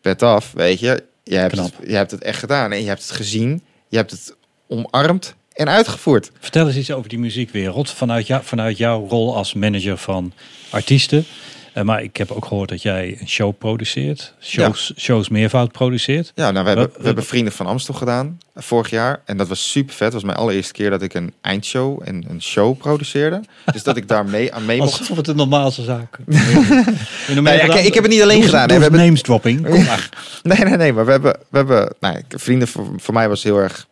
pet 0.00 0.22
af, 0.22 0.52
weet 0.54 0.80
je. 0.80 1.04
Je 1.24 1.36
hebt, 1.36 1.52
Knap. 1.52 1.64
het, 1.64 1.88
je 1.88 1.94
hebt 1.94 2.10
het 2.10 2.22
echt 2.22 2.38
gedaan. 2.38 2.72
En 2.72 2.80
je 2.80 2.88
hebt 2.88 3.02
het 3.02 3.10
gezien. 3.10 3.62
Je 3.88 3.96
hebt 3.96 4.10
het 4.10 4.36
omarmd 4.68 5.34
en 5.52 5.68
uitgevoerd. 5.68 6.30
vertel 6.40 6.66
eens 6.66 6.76
iets 6.76 6.90
over 6.90 7.08
die 7.08 7.18
muziekwereld. 7.18 7.90
Vanuit, 7.90 8.26
jou, 8.26 8.42
vanuit 8.44 8.76
jouw 8.76 9.06
rol 9.08 9.36
als 9.36 9.54
manager 9.54 9.96
van 9.96 10.32
artiesten. 10.70 11.24
Eh, 11.72 11.82
maar 11.82 12.02
ik 12.02 12.16
heb 12.16 12.30
ook 12.30 12.44
gehoord 12.44 12.68
dat 12.68 12.82
jij 12.82 13.16
een 13.20 13.28
show 13.28 13.58
produceert. 13.58 14.34
Shows, 14.40 14.92
shows 14.96 15.28
meervoud 15.28 15.72
produceert. 15.72 16.32
Ja, 16.34 16.50
nou, 16.50 16.64
we 16.64 16.70
hebben, 16.70 16.90
we 16.98 17.06
hebben 17.06 17.24
Vrienden 17.24 17.52
van 17.52 17.66
Amstel 17.66 17.94
gedaan 17.94 18.38
eh, 18.54 18.62
vorig 18.62 18.90
jaar. 18.90 19.20
En 19.24 19.36
dat 19.36 19.48
was 19.48 19.70
super 19.70 19.94
vet. 19.94 20.00
Dat 20.04 20.12
was 20.12 20.22
mijn 20.24 20.36
allereerste 20.36 20.72
keer 20.72 20.90
dat 20.90 21.02
ik 21.02 21.14
een 21.14 21.32
eindshow 21.40 22.00
en 22.04 22.24
een 22.28 22.42
show 22.42 22.78
produceerde. 22.78 23.40
Dus 23.72 23.82
dat 23.82 23.96
ik 23.96 24.08
daar 24.08 24.24
mee 24.24 24.54
aan 24.54 24.64
mee 24.64 24.78
mocht. 24.78 24.98
Alsof 24.98 25.16
het 25.16 25.28
een 25.28 25.36
normaalste 25.36 25.82
zaak 25.82 26.18
is. 26.26 26.36
Nou 27.34 27.56
ja, 27.56 27.74
ik 27.78 27.94
heb 27.94 28.02
het 28.02 28.12
niet 28.12 28.22
alleen 28.22 28.42
gedaan. 28.42 28.66
We 28.66 28.72
hebben- 28.72 29.00
names 29.00 29.22
dropping. 29.22 29.68
Kom 29.68 29.84
maar. 29.84 30.08
Nee, 30.42 30.58
nee, 30.58 30.76
nee. 30.76 30.92
Maar 30.92 31.04
we 31.04 31.10
hebben, 31.10 31.36
we 31.48 31.56
hebben 31.56 31.94
nou, 32.00 32.22
vrienden 32.28 32.68
voor, 32.68 32.86
voor 32.96 33.14
mij 33.14 33.28
was 33.28 33.42
heel 33.42 33.58
erg, 33.58 33.86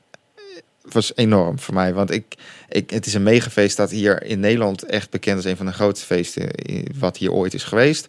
was 0.92 1.12
enorm 1.14 1.58
voor 1.58 1.74
mij. 1.74 1.94
Want 1.94 2.10
ik, 2.10 2.24
ik, 2.68 2.90
het 2.90 3.06
is 3.06 3.14
een 3.14 3.22
megafeest 3.22 3.76
dat 3.76 3.90
hier 3.90 4.22
in 4.22 4.40
Nederland 4.40 4.82
echt 4.82 5.10
bekend 5.10 5.38
is. 5.38 5.44
Een 5.44 5.56
van 5.56 5.66
de 5.66 5.72
grootste 5.72 6.06
feesten 6.06 6.48
i- 6.70 6.84
wat 6.98 7.16
hier 7.16 7.32
ooit 7.32 7.54
is 7.54 7.64
geweest. 7.64 8.08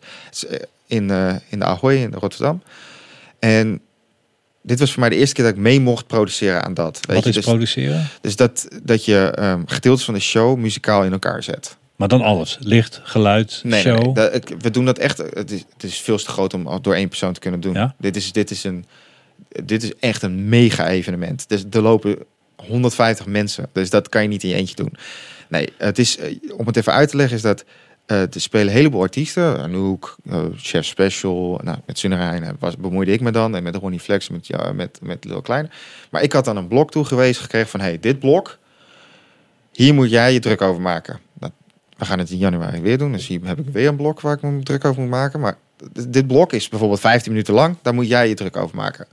Eh, 0.49 0.59
In, 0.87 1.11
eh, 1.11 1.35
in 1.49 1.59
de 1.59 1.65
Ahoy 1.65 1.95
in 1.95 2.13
Rotterdam. 2.13 2.61
En 3.39 3.81
dit 4.61 4.79
was 4.79 4.91
voor 4.91 4.99
mij 4.99 5.09
de 5.09 5.15
eerste 5.15 5.35
keer 5.35 5.43
dat 5.45 5.53
ik 5.53 5.59
mee 5.59 5.79
mocht 5.79 6.07
produceren 6.07 6.63
aan 6.63 6.73
dat. 6.73 6.99
Weet 7.01 7.15
Wat 7.15 7.23
je? 7.23 7.29
is 7.29 7.35
dus, 7.35 7.45
produceren? 7.45 8.07
dus 8.21 8.35
dat, 8.35 8.67
dat 8.83 9.05
je 9.05 9.31
ehm, 9.35 9.61
gedeeltes 9.65 10.05
van 10.05 10.13
de 10.13 10.19
show 10.19 10.57
muzikaal 10.57 11.03
in 11.03 11.11
elkaar 11.11 11.43
zet. 11.43 11.77
Maar 11.95 12.07
dan 12.07 12.21
alles. 12.21 12.57
Licht, 12.59 12.99
geluid, 13.03 13.59
Nee, 13.63 13.81
show. 13.81 13.99
nee. 13.99 14.13
Dat- 14.13 14.33
ik- 14.35 14.55
we 14.59 14.71
doen 14.71 14.85
dat 14.85 14.97
echt. 14.97 15.17
Het 15.17 15.51
is, 15.51 15.63
het 15.73 15.83
is 15.83 15.99
veel 15.99 16.17
te 16.17 16.25
groot 16.29 16.53
om 16.53 16.67
al 16.67 16.81
door 16.81 16.93
één 16.95 17.07
persoon 17.07 17.33
te 17.33 17.39
kunnen 17.39 17.59
doen. 17.59 17.73
Ja? 17.73 17.95
Dit, 17.97 18.15
is, 18.15 18.31
dit, 18.31 18.51
is 18.51 18.63
een, 18.63 18.85
dit 19.63 19.83
is 19.83 19.91
echt 19.99 20.21
een 20.21 20.49
mega 20.49 20.87
evenement. 20.89 21.49
Dus 21.49 21.63
er 21.71 21.81
lopen 21.81 22.17
150 22.65 23.25
mensen. 23.25 23.69
Dus 23.71 23.89
dat 23.89 24.09
kan 24.09 24.21
je 24.21 24.27
niet 24.27 24.43
in 24.43 24.49
je 24.49 24.55
eentje 24.55 24.75
doen. 24.75 24.93
Nee, 25.47 25.69
het 25.77 25.99
is, 25.99 26.17
eh, 26.17 26.35
om 26.57 26.65
het 26.65 26.77
even 26.77 26.93
uit 26.93 27.09
te 27.09 27.17
leggen, 27.17 27.35
is 27.35 27.41
dat 27.41 27.63
eh 28.07 28.21
er 28.21 28.41
spelen 28.41 28.73
heleboel 28.73 29.01
artiesten. 29.01 29.59
Anouk, 29.59 30.15
eh, 30.29 30.43
Chef 30.55 30.85
Special. 30.85 31.59
Nou, 31.63 31.77
met 31.85 31.99
Sunnerijn 31.99 32.55
was 32.59 32.77
bemoeide 32.77 33.11
ik 33.11 33.21
me 33.21 33.31
dan. 33.31 33.55
En 33.55 33.63
met 33.63 33.75
Ronnie 33.75 33.99
Flex, 33.99 34.29
met, 34.29 34.47
ja, 34.47 34.71
met, 34.73 34.99
met 35.01 35.25
Lil 35.25 35.41
Kleine. 35.41 35.69
Maar 36.11 36.21
ik 36.21 36.31
had 36.31 36.45
dan 36.45 36.57
een 36.57 36.67
blok 36.67 36.91
toegewezen 36.91 37.41
gekregen 37.41 37.69
van... 37.69 37.79
hey, 37.79 37.99
dit 37.99 38.19
blok, 38.19 38.57
hier 39.71 39.93
moet 39.93 40.09
jij 40.09 40.33
je 40.33 40.39
druk 40.39 40.61
over 40.61 40.81
maken. 40.81 41.19
Nou, 41.39 41.51
we 41.97 42.05
gaan 42.05 42.19
het 42.19 42.29
in 42.29 42.37
januari 42.37 42.81
weer 42.81 42.97
doen. 42.97 43.11
Dus 43.11 43.27
hier 43.27 43.39
heb 43.43 43.59
ik 43.59 43.65
weer 43.67 43.87
een 43.87 43.95
blok 43.95 44.21
waar 44.21 44.35
ik 44.35 44.41
me 44.41 44.63
druk 44.63 44.85
over 44.85 45.01
moet 45.01 45.09
maken. 45.09 45.39
Maar 45.39 45.57
dit 46.07 46.27
blok 46.27 46.53
is 46.53 46.69
bijvoorbeeld 46.69 46.99
15 46.99 47.31
minuten 47.31 47.53
lang. 47.53 47.77
Daar 47.81 47.93
moet 47.93 48.07
jij 48.07 48.27
je 48.27 48.33
druk 48.33 48.57
over 48.57 48.75
maken. 48.75 49.07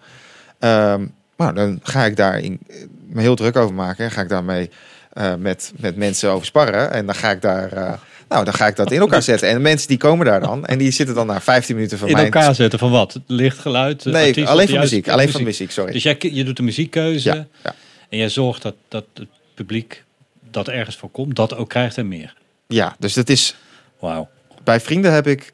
Ehm, 0.58 1.06
nou, 1.36 1.54
dan 1.54 1.80
ga 1.82 2.04
ik 2.04 2.16
daar 2.16 2.38
in, 2.40 2.58
me 3.06 3.20
heel 3.20 3.34
druk 3.36 3.56
over 3.56 3.74
maken. 3.74 4.04
En 4.04 4.10
ga 4.10 4.20
ik 4.22 4.28
daarmee 4.28 4.70
eh, 5.12 5.34
met, 5.34 5.72
met 5.76 5.96
mensen 5.96 6.30
over 6.30 6.46
sparren. 6.46 6.90
En 6.92 7.06
dan 7.06 7.14
ga 7.14 7.30
ik 7.30 7.42
daar... 7.42 7.72
eh, 7.72 7.92
nou, 8.28 8.44
dan 8.44 8.54
ga 8.54 8.66
ik 8.66 8.76
dat 8.76 8.90
in 8.90 9.00
elkaar 9.00 9.22
zetten. 9.22 9.48
En 9.48 9.54
de 9.54 9.60
mensen 9.60 9.88
die 9.88 9.96
komen 9.98 10.26
daar 10.26 10.40
dan. 10.40 10.66
En 10.66 10.78
die 10.78 10.90
zitten 10.90 11.14
dan 11.14 11.26
na 11.26 11.40
15 11.40 11.74
minuten 11.74 11.98
van 11.98 12.08
In 12.08 12.14
mij. 12.14 12.24
elkaar 12.24 12.54
zetten 12.54 12.78
van 12.78 12.90
wat? 12.90 13.20
Licht, 13.26 13.58
geluid? 13.58 14.02
de 14.02 14.10
Nee, 14.10 14.26
artiest, 14.26 14.48
alleen 14.48 14.68
van 14.68 14.78
muziek. 14.78 15.08
Alleen 15.08 15.30
van 15.30 15.42
muziek, 15.42 15.70
sorry. 15.70 15.92
Dus 15.92 16.02
jij, 16.02 16.16
je 16.18 16.44
doet 16.44 16.56
de 16.56 16.62
muziekkeuze 16.62 17.28
Ja, 17.28 17.46
ja. 17.64 17.74
en 18.08 18.18
jij 18.18 18.28
zorgt 18.28 18.62
dat, 18.62 18.74
dat 18.88 19.04
het 19.14 19.28
publiek 19.54 20.04
dat 20.50 20.68
ergens 20.68 20.96
voor 20.96 21.10
komt, 21.10 21.36
dat 21.36 21.56
ook 21.56 21.68
krijgt 21.68 21.98
en 21.98 22.08
meer. 22.08 22.34
Ja, 22.66 22.96
dus 22.98 23.12
dat 23.14 23.28
is... 23.28 23.54
Wauw. 23.98 24.28
Bij 24.64 24.80
vrienden 24.80 25.12
heb 25.12 25.26
ik 25.26 25.52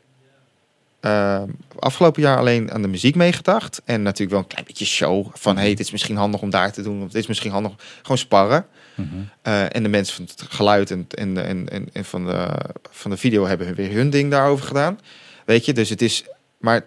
eh, 1.00 1.42
afgelopen 1.78 2.22
jaar 2.22 2.38
alleen 2.38 2.72
aan 2.72 2.82
de 2.82 2.88
muziek 2.88 3.14
meegedacht. 3.14 3.82
En 3.84 4.02
natuurlijk 4.02 4.30
wel 4.30 4.40
een 4.40 4.46
klein 4.46 4.64
beetje 4.66 4.84
show. 4.84 5.26
Van 5.32 5.56
hey, 5.56 5.68
dit 5.68 5.80
is 5.80 5.90
misschien 5.90 6.16
handig 6.16 6.40
om 6.40 6.50
daar 6.50 6.72
te 6.72 6.82
doen. 6.82 7.02
Of 7.02 7.10
dit 7.10 7.22
is 7.22 7.26
misschien 7.26 7.50
handig. 7.50 7.72
Gewoon 8.02 8.18
sparren. 8.18 8.66
Mhm. 8.94 9.08
Eh, 9.42 9.74
en 9.74 9.82
de 9.82 9.88
mensen 9.88 10.14
van 10.16 10.24
het 10.24 10.42
geluid 10.48 10.90
en, 10.90 11.06
en, 11.08 11.36
en, 11.70 11.88
en, 11.92 12.04
van, 12.04 12.26
de, 12.26 12.48
van 12.90 13.10
de 13.10 13.16
video 13.16 13.46
hebben 13.46 13.74
weer 13.74 13.92
hun 13.92 14.10
ding 14.10 14.30
daarover 14.30 14.66
gedaan. 14.66 14.98
Weet 15.44 15.64
je, 15.64 15.72
dus 15.72 15.88
het 15.88 16.02
is. 16.02 16.24
Maar 16.58 16.84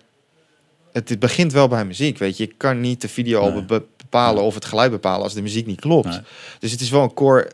het, 0.91 1.09
het 1.09 1.19
begint 1.19 1.51
wel 1.51 1.67
bij 1.67 1.85
muziek. 1.85 2.17
Weet 2.17 2.37
je, 2.37 2.43
je 2.43 2.53
kan 2.57 2.81
niet 2.81 3.01
de 3.01 3.09
video 3.09 3.39
al 3.39 3.51
Nee. 3.51 3.65
bepalen 3.65 4.43
of 4.43 4.53
het 4.55 4.65
geluid 4.65 4.91
bepalen 4.91 5.23
als 5.23 5.33
de 5.33 5.41
muziek 5.41 5.65
niet 5.65 5.79
klopt. 5.79 6.09
Nee. 6.09 6.19
Dus 6.59 6.71
het 6.71 6.81
is 6.81 6.89
wel 6.89 7.03
een 7.03 7.13
core, 7.13 7.51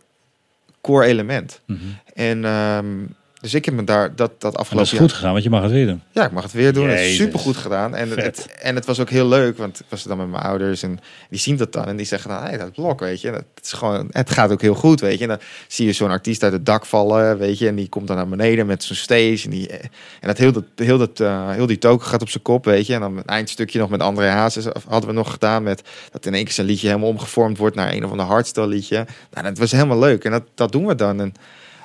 core 0.81 1.05
element. 1.05 1.61
Mhm. 1.65 1.79
En 2.13 2.45
ehm, 2.45 2.97
dus 3.41 3.53
ik 3.53 3.65
heb 3.65 3.73
me 3.73 3.83
daar 3.83 4.15
dat, 4.15 4.15
dat 4.15 4.31
En 4.31 4.37
dat 4.39 4.57
afgelopen 4.57 4.91
is 4.91 4.97
goed 4.99 5.13
gegaan, 5.13 5.31
want 5.31 5.43
je 5.43 5.49
mag 5.49 5.61
het 5.61 5.71
weer 5.71 5.85
doen. 5.85 6.01
Ja, 6.11 6.25
ik 6.25 6.31
mag 6.31 6.43
het 6.43 6.51
weer 6.51 6.73
doen. 6.73 6.89
Het 6.89 6.99
is 6.99 7.15
super 7.15 7.39
goed 7.39 7.57
gedaan. 7.57 7.95
En 7.95 8.07
Vet. 8.07 8.23
het, 8.23 8.45
en 8.61 8.75
het 8.75 8.85
was 8.85 8.99
ook 8.99 9.09
heel 9.09 9.27
leuk, 9.27 9.57
want 9.57 9.79
ik 9.79 9.85
was 9.89 10.01
er 10.01 10.09
dan 10.09 10.17
met 10.17 10.29
mijn 10.29 10.43
ouders 10.43 10.83
en 10.83 10.99
die 11.29 11.39
zien 11.39 11.57
dat 11.57 11.73
dan 11.73 11.85
en 11.85 11.95
die 11.95 12.05
zeggen 12.05 12.29
dan, 12.29 12.43
hey, 12.43 12.57
dat 12.57 12.73
blok, 12.73 12.99
weet 12.99 13.21
je, 13.21 13.31
dat 13.31 13.43
is 13.61 13.73
gewoon, 13.73 14.07
het 14.11 14.29
gaat 14.29 14.51
ook 14.51 14.61
heel 14.61 14.75
goed, 14.75 14.99
weet 14.99 15.17
je. 15.17 15.23
En 15.23 15.29
dan 15.29 15.39
zie 15.67 15.85
je 15.85 15.93
zo'n 15.93 16.09
artiest 16.09 16.43
uit 16.43 16.53
het 16.53 16.65
dak 16.65 16.85
vallen, 16.85 17.37
weet 17.37 17.57
je, 17.57 17.67
en 17.67 17.75
die 17.75 17.89
komt 17.89 18.07
dan 18.07 18.15
naar 18.15 18.27
beneden 18.27 18.65
met 18.65 18.83
zo'n 18.83 18.95
stage 18.95 19.41
en 19.43 19.49
die 19.49 19.67
en 19.69 19.89
dat 20.21 20.37
heel 20.37 20.51
dat 20.51 20.63
heel 20.75 20.97
dat 20.97 21.19
eh, 21.19 21.49
heel 21.49 21.67
die 21.67 21.77
token 21.77 22.07
gaat 22.07 22.21
op 22.21 22.29
zijn 22.29 22.43
kop, 22.43 22.65
weet 22.65 22.87
je. 22.87 22.93
En 22.93 22.99
dan 22.99 23.17
een 23.17 23.25
eindstukje 23.25 23.79
nog 23.79 23.89
met 23.89 24.01
André 24.01 24.27
Hazes 24.27 24.65
hadden 24.87 25.09
we 25.09 25.15
nog 25.15 25.31
gedaan 25.31 25.63
met 25.63 25.81
dat 26.11 26.25
in 26.25 26.33
één 26.33 26.43
keer 26.43 26.53
zijn 26.53 26.67
liedje 26.67 26.87
helemaal 26.87 27.09
omgevormd 27.09 27.57
wordt 27.57 27.75
naar 27.75 27.93
een 27.93 28.05
of 28.05 28.11
ander 28.11 28.25
hardstyle 28.25 28.67
liedje. 28.67 29.05
Nou, 29.31 29.45
dat 29.45 29.57
was 29.57 29.71
helemaal 29.71 29.99
leuk 29.99 30.23
en 30.23 30.31
dat 30.31 30.43
dat 30.55 30.71
doen 30.71 30.85
we 30.85 30.95
dan 30.95 31.19
en 31.19 31.33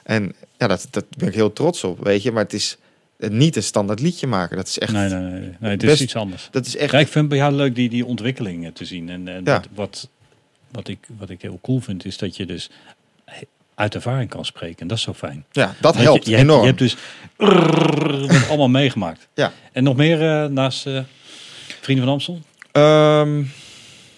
en 0.05 0.35
ja, 0.59 0.67
dat, 0.67 0.87
dat 0.91 1.05
ben 1.19 1.29
ik 1.29 1.35
heel 1.35 1.53
trots 1.53 1.85
op, 1.85 2.05
weet 2.05 2.23
je. 2.23 2.33
Maar 2.33 2.43
het 2.43 2.53
is 2.53 2.77
niet 3.19 3.57
een 3.57 3.63
standaard 3.63 4.01
liedje 4.01 4.27
maken. 4.27 4.57
Dat 4.57 4.67
is 4.67 4.79
echt, 4.79 4.93
Nee, 4.93 5.09
nee, 5.09 5.21
nee. 5.31 5.55
nee 5.61 5.71
het 5.71 5.83
is 5.83 5.89
Best- 5.89 6.03
iets 6.03 6.17
anders. 6.17 6.49
dat 6.51 6.67
is 6.67 6.77
echt 6.77 6.93
Ja, 6.93 6.99
ik 6.99 7.09
vind 7.09 7.29
bij 7.29 7.39
jou 7.39 7.53
leuk 7.53 7.75
die, 7.75 7.89
die 7.89 8.05
ontwikkelingen 8.07 8.73
te 8.73 8.85
zien. 8.85 9.09
En, 9.09 9.29
en 9.29 9.41
Ja. 9.45 9.53
wat, 9.55 9.69
wat, 9.75 10.09
wat, 10.71 10.89
ik, 10.89 10.99
wat 11.19 11.31
ik 11.31 11.43
heel 11.43 11.59
cool 11.63 11.81
vind, 11.81 12.05
is 12.05 12.19
dat 12.19 12.37
je 12.37 12.47
dus 12.47 12.71
uit 13.75 13.95
ervaring 13.95 14.31
kan 14.31 14.45
spreken. 14.45 14.79
En 14.81 14.87
dat 14.87 14.97
is 14.97 15.03
zo 15.03 15.13
fijn. 15.15 15.45
Ja, 15.53 15.67
dat 15.67 15.95
Want 15.95 16.05
helpt 16.05 16.25
je, 16.25 16.31
je 16.31 16.37
hebt- 16.37 16.49
enorm. 16.49 16.61
je 16.61 16.67
hebt 16.67 16.79
dus 16.79 16.97
allemaal 18.49 18.69
meegemaakt. 18.69 19.29
Ja. 19.35 19.53
En 19.73 19.85
nog 19.85 19.97
meer 19.97 20.43
eh, 20.43 20.49
naast 20.51 20.87
eh, 20.87 21.01
Vrienden 21.81 22.05
van 22.05 22.15
Amstel? 22.15 22.41
Ehm, 22.73 23.43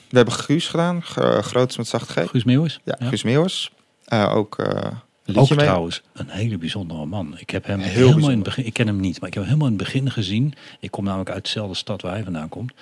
we 0.08 0.16
hebben 0.16 0.34
Guus 0.34 0.68
gedaan, 0.68 1.02
Groots 1.42 1.76
met 1.76 1.88
zacht 1.88 2.10
G. 2.10 2.28
Guus 2.30 2.44
Meeuwis? 2.44 2.80
Ja, 2.84 2.96
Guus 3.00 3.22
Meeuwis. 3.22 3.70
Eh, 4.04 4.34
ook 4.36 4.58
eh, 4.58 4.92
Ook 5.34 5.48
mee. 5.48 5.58
trouwens 5.58 6.02
een 6.12 6.28
hele 6.28 6.58
bijzondere 6.58 7.06
man. 7.06 7.34
Ik 7.38 7.50
heb 7.50 7.66
hem 7.66 7.80
Heel 7.80 8.06
helemaal 8.06 8.30
in 8.30 8.34
het 8.34 8.44
begin, 8.44 8.66
ik 8.66 8.72
ken 8.72 8.86
hem 8.86 9.00
niet, 9.00 9.20
maar 9.20 9.28
ik 9.28 9.34
heb 9.34 9.42
hem 9.42 9.52
helemaal 9.52 9.72
in 9.72 9.78
het 9.78 9.92
begin 9.92 10.10
gezien. 10.10 10.54
Ik 10.80 10.90
kom 10.90 11.04
namelijk 11.04 11.30
uit 11.30 11.44
dezelfde 11.44 11.74
stad 11.74 12.02
waar 12.02 12.12
hij 12.12 12.22
vandaan 12.22 12.48
komt. 12.48 12.72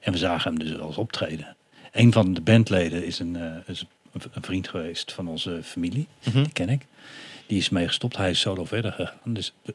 En 0.00 0.12
we 0.12 0.18
zagen 0.18 0.54
hem 0.54 0.68
dus 0.68 0.78
als 0.78 0.96
optreden. 0.96 1.56
Een 1.92 2.12
van 2.12 2.34
de 2.34 2.40
bandleden 2.40 3.06
is 3.06 3.18
een, 3.18 3.36
eh, 3.36 3.50
is 3.66 3.84
een 4.12 4.42
vriend 4.42 4.68
geweest 4.68 5.12
van 5.12 5.28
onze 5.28 5.60
familie. 5.62 6.06
Mhm. 6.24 6.42
Die 6.42 6.52
ken 6.52 6.68
ik. 6.68 6.86
Die 7.46 7.58
is 7.58 7.68
mee 7.68 7.86
gestopt. 7.86 8.16
Hij 8.16 8.30
is 8.30 8.40
solo 8.40 8.64
verder 8.64 8.92
gegaan. 8.92 9.18
Dus 9.24 9.52
eh, 9.64 9.72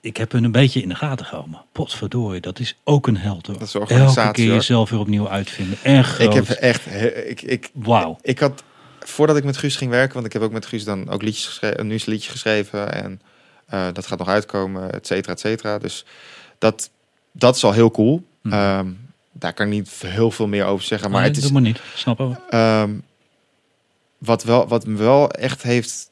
ik 0.00 0.16
heb 0.16 0.32
hem 0.32 0.44
een 0.44 0.52
beetje 0.52 0.82
in 0.82 0.88
de 0.88 0.94
gaten 0.94 1.26
gehouden. 1.26 1.60
Potverdorie, 1.72 2.40
dat 2.40 2.58
is 2.58 2.76
ook 2.84 3.06
een 3.06 3.16
held 3.16 3.46
hoor. 3.46 3.58
Dat 3.58 3.68
is 3.68 3.74
een 3.74 3.86
Elke 3.86 4.30
keer 4.30 4.46
jezelf 4.46 4.90
weer 4.90 5.00
opnieuw 5.00 5.28
uitvinden. 5.28 5.78
En 5.82 6.04
groot. 6.04 6.28
Ik 6.28 6.32
heb 6.32 6.56
echt, 6.56 6.86
ik, 7.26 7.42
ik, 7.42 7.70
Wauw. 7.72 8.18
ik 8.22 8.38
had, 8.38 8.64
voordat 9.10 9.36
ik 9.36 9.44
met 9.44 9.56
Guus 9.56 9.76
ging 9.76 9.90
werken, 9.90 10.14
want 10.14 10.26
ik 10.26 10.32
heb 10.32 10.42
ook 10.42 10.52
met 10.52 10.66
Guus 10.66 10.84
dan 10.84 11.08
ook 11.08 11.22
liedjes 11.22 11.46
geschreven, 11.46 11.80
een 11.80 11.86
nieuws 11.86 12.04
liedje 12.04 12.30
geschreven 12.30 12.92
en 12.92 13.20
eh, 13.66 13.86
dat 13.92 14.06
gaat 14.06 14.18
nog 14.18 14.28
uitkomen, 14.28 14.92
et 14.92 15.06
cetera, 15.06 15.32
et 15.32 15.40
cetera. 15.40 15.78
Dus 15.78 16.04
dat, 16.58 16.90
dat 17.32 17.56
is 17.56 17.64
al 17.64 17.72
heel 17.72 17.90
cool. 17.90 18.24
Mhm. 18.42 18.54
Ehm, 18.54 18.88
daar 19.32 19.52
kan 19.52 19.66
ik 19.66 19.72
niet 19.72 19.90
heel 20.06 20.30
veel 20.30 20.46
meer 20.46 20.64
over 20.64 20.84
zeggen, 20.84 21.10
maar 21.10 21.20
Nee, 21.20 21.28
het 21.28 21.38
is, 21.38 21.42
Doe 21.42 21.52
maar 21.52 21.62
niet, 21.62 21.80
snap 21.94 22.18
je? 22.18 22.34
Ehm, 22.50 22.94
wat, 24.18 24.42
wel, 24.42 24.68
wat 24.68 24.86
me 24.86 24.96
wel 24.96 25.30
echt 25.30 25.62
heeft. 25.62 26.10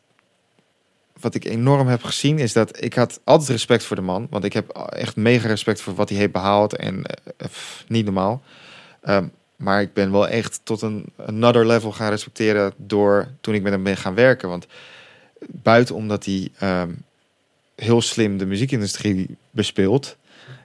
Wat 1.21 1.35
ik 1.35 1.45
enorm 1.45 1.89
heb 1.89 2.03
gezien, 2.03 2.39
is 2.39 2.53
dat 2.53 2.83
ik 2.83 2.95
had 2.95 3.21
altijd 3.25 3.49
respect 3.49 3.85
voor 3.85 3.97
de 3.97 4.03
man. 4.03 4.27
Want 4.31 4.45
ik 4.45 4.53
heb 4.53 4.69
echt 4.69 5.17
mega 5.17 5.49
respect 5.49 5.81
voor 5.81 5.95
wat 5.95 6.09
hij 6.09 6.19
heeft 6.19 6.33
behaald. 6.33 6.77
En 6.77 7.05
eh, 7.05 7.47
pff, 7.47 7.85
niet 7.89 8.05
normaal. 8.05 8.43
Ehm, 9.03 9.27
maar 9.59 9.81
ik 9.81 9.93
ben 9.93 10.13
wel 10.13 10.29
echt 10.29 10.61
tot 10.63 10.83
een 10.83 11.05
another 11.27 11.67
level 11.67 11.93
gaan 11.93 12.11
respecteren 12.11 12.73
door 12.77 13.29
toen 13.41 13.55
ik 13.55 13.63
met 13.63 13.73
hem 13.73 13.83
ben 13.83 13.97
gaan 13.97 14.15
werken. 14.15 14.49
Want 14.49 14.67
buiten 15.47 15.95
omdat 15.95 16.25
hij 16.25 16.49
ehm, 16.59 16.91
heel 17.75 18.01
slim 18.03 18.39
de 18.39 18.47
muziekindustrie 18.47 19.37
bespeelt, 19.51 20.17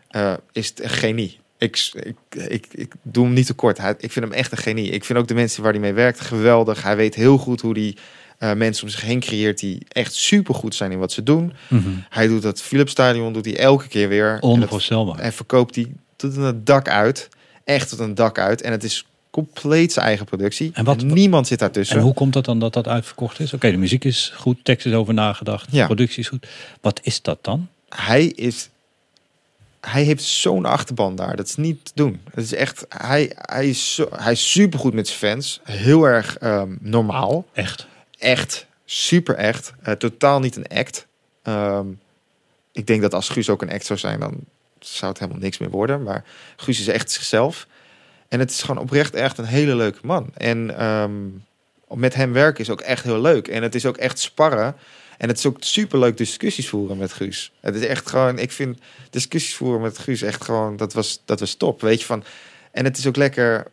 eh, 0.10 0.34
is 0.52 0.68
het 0.70 0.84
een 0.84 0.90
genie. 0.90 1.40
Ik, 1.58 1.92
ik, 1.94 2.16
ik, 2.48 2.68
ik 2.72 2.94
doe 3.02 3.26
hem 3.26 3.34
niet 3.34 3.46
tekort. 3.46 3.78
Hij, 3.78 3.96
ik 3.98 4.12
vind 4.12 4.26
hem 4.26 4.34
echt 4.34 4.52
een 4.52 4.58
genie. 4.58 4.90
Ik 4.90 5.04
vind 5.06 5.20
ook 5.20 5.28
de 5.28 5.34
mensen 5.34 5.64
waar 5.64 5.72
hij 5.72 5.82
mee 5.82 5.94
werkt 5.94 6.20
geweldig. 6.20 6.84
Hij 6.84 6.96
weet 6.96 7.16
heel 7.16 7.38
goed 7.38 7.62
hoe 7.62 7.74
hij 7.74 7.96
eh, 8.38 8.54
mensen 8.58 8.84
om 8.84 8.90
zich 8.90 9.02
heen 9.02 9.20
creëert 9.20 9.60
die 9.60 9.86
echt 9.88 10.14
supergoed 10.14 10.76
zijn 10.76 10.92
in 10.92 11.00
wat 11.00 11.12
ze 11.12 11.24
doen. 11.24 11.54
Mhm. 11.70 11.90
Hij 12.10 12.28
doet 12.28 12.42
dat 12.42 12.62
Philips 12.62 12.92
Stadion 12.92 13.34
doet 13.34 13.46
hij 13.46 13.58
elke 13.58 13.88
keer 13.88 14.08
weer. 14.10 14.28
En, 14.30 14.34
dat- 14.42 14.42
Onvoorstelbaar. 14.50 15.20
en 15.20 15.34
verkoopt 15.34 15.74
die 15.74 15.92
tot 16.16 16.36
een 16.36 16.64
dak 16.64 16.88
uit. 16.90 17.30
Echt 17.64 17.90
tot 17.90 18.00
een 18.00 18.16
dak 18.16 18.40
uit. 18.40 18.62
En 18.62 18.72
het 18.72 18.84
is 18.84 19.06
compleet 19.30 19.92
zijn 19.94 20.06
eigen 20.06 20.26
productie. 20.26 20.72
En 20.74 20.84
wat- 20.86 21.02
niemand 21.02 21.48
zit 21.48 21.60
daartussen. 21.60 21.98
En 21.98 22.04
hoe 22.04 22.14
komt 22.14 22.34
het 22.34 22.46
dan 22.46 22.60
dat 22.60 22.74
dat 22.74 22.88
uitverkocht 22.88 23.40
is? 23.40 23.54
Oké, 23.54 23.72
de 23.72 23.78
muziek 23.78 24.04
is 24.04 24.32
goed, 24.36 24.66
tekst 24.66 24.86
is 24.86 24.94
over 24.94 25.14
nagedacht, 25.14 25.68
Ja. 25.72 25.86
productie 25.86 26.20
is 26.20 26.28
goed. 26.28 26.48
Wat 26.82 27.00
is 27.04 27.22
dat 27.22 27.38
dan? 27.42 27.68
hij 27.90 28.26
is. 28.26 28.70
Hij 29.82 30.04
heeft 30.04 30.24
zo'n 30.24 30.66
achterban 30.66 31.16
daar. 31.16 31.36
Dat 31.36 31.48
is 31.48 31.56
niet 31.56 31.86
te 31.86 31.92
doen. 31.96 32.22
Het 32.34 32.44
is 32.44 32.54
echt. 32.54 32.86
Hij, 32.90 33.32
hij, 33.36 33.70
is, 33.70 33.96
zo, 33.96 34.08
hij 34.16 34.32
is 34.32 34.52
supergoed 34.52 34.94
met 34.94 35.08
zijn 35.08 35.20
fans. 35.20 35.60
Heel 35.64 36.04
erg 36.04 36.38
ehm, 36.38 36.76
normaal. 36.80 37.46
Echt. 37.54 37.88
Echt. 38.20 38.66
Super 38.86 39.36
echt. 39.36 39.74
Eh, 39.82 39.94
totaal 39.94 40.40
niet 40.40 40.56
een 40.56 40.68
act. 40.68 41.06
Ehm, 41.44 41.88
ik 42.72 42.88
denk 42.88 43.02
dat 43.02 43.14
als 43.14 43.30
Guus 43.30 43.50
ook 43.50 43.62
een 43.62 43.72
act 43.72 43.86
zou 43.86 44.00
zijn, 44.00 44.20
dan 44.20 44.34
zou 44.88 45.12
het 45.12 45.20
helemaal 45.20 45.42
niks 45.42 45.58
meer 45.58 45.70
worden. 45.70 46.04
Maar 46.04 46.24
Guus 46.56 46.80
is 46.80 46.88
echt 46.88 47.12
zichzelf. 47.12 47.68
En 48.28 48.40
het 48.40 48.52
is 48.52 48.62
gewoon 48.62 48.82
oprecht 48.82 49.14
echt 49.14 49.38
een 49.38 49.46
hele 49.46 49.76
leuke 49.76 50.00
man. 50.02 50.30
En 50.34 50.78
ehm, 50.78 51.12
met 51.88 52.14
hem 52.14 52.34
werken 52.34 52.64
is 52.64 52.70
ook 52.70 52.82
echt 52.82 53.04
heel 53.04 53.22
leuk. 53.22 53.48
En 53.48 53.64
het 53.64 53.76
is 53.76 53.86
ook 53.86 53.98
echt 53.98 54.20
sparren. 54.20 54.76
En 55.18 55.28
het 55.28 55.38
is 55.38 55.46
ook 55.46 55.58
super 55.60 56.00
leuk 56.00 56.18
discussies 56.18 56.70
voeren 56.70 56.98
met 56.98 57.14
Guus. 57.14 57.52
Het 57.60 57.76
is 57.76 57.86
echt 57.86 58.10
gewoon, 58.10 58.40
ik 58.40 58.52
vind 58.52 58.80
discussies 59.10 59.56
voeren 59.56 59.82
met 59.82 59.98
Guus 59.98 60.22
echt 60.22 60.44
gewoon, 60.44 60.78
dat 60.78 60.94
was, 60.94 61.22
dat 61.26 61.40
was 61.40 61.54
top. 61.54 61.82
Weet 61.82 62.00
je 62.00 62.06
van. 62.06 62.24
En 62.72 62.84
het 62.84 62.98
is 62.98 63.08
ook 63.08 63.16
lekker. 63.16 63.68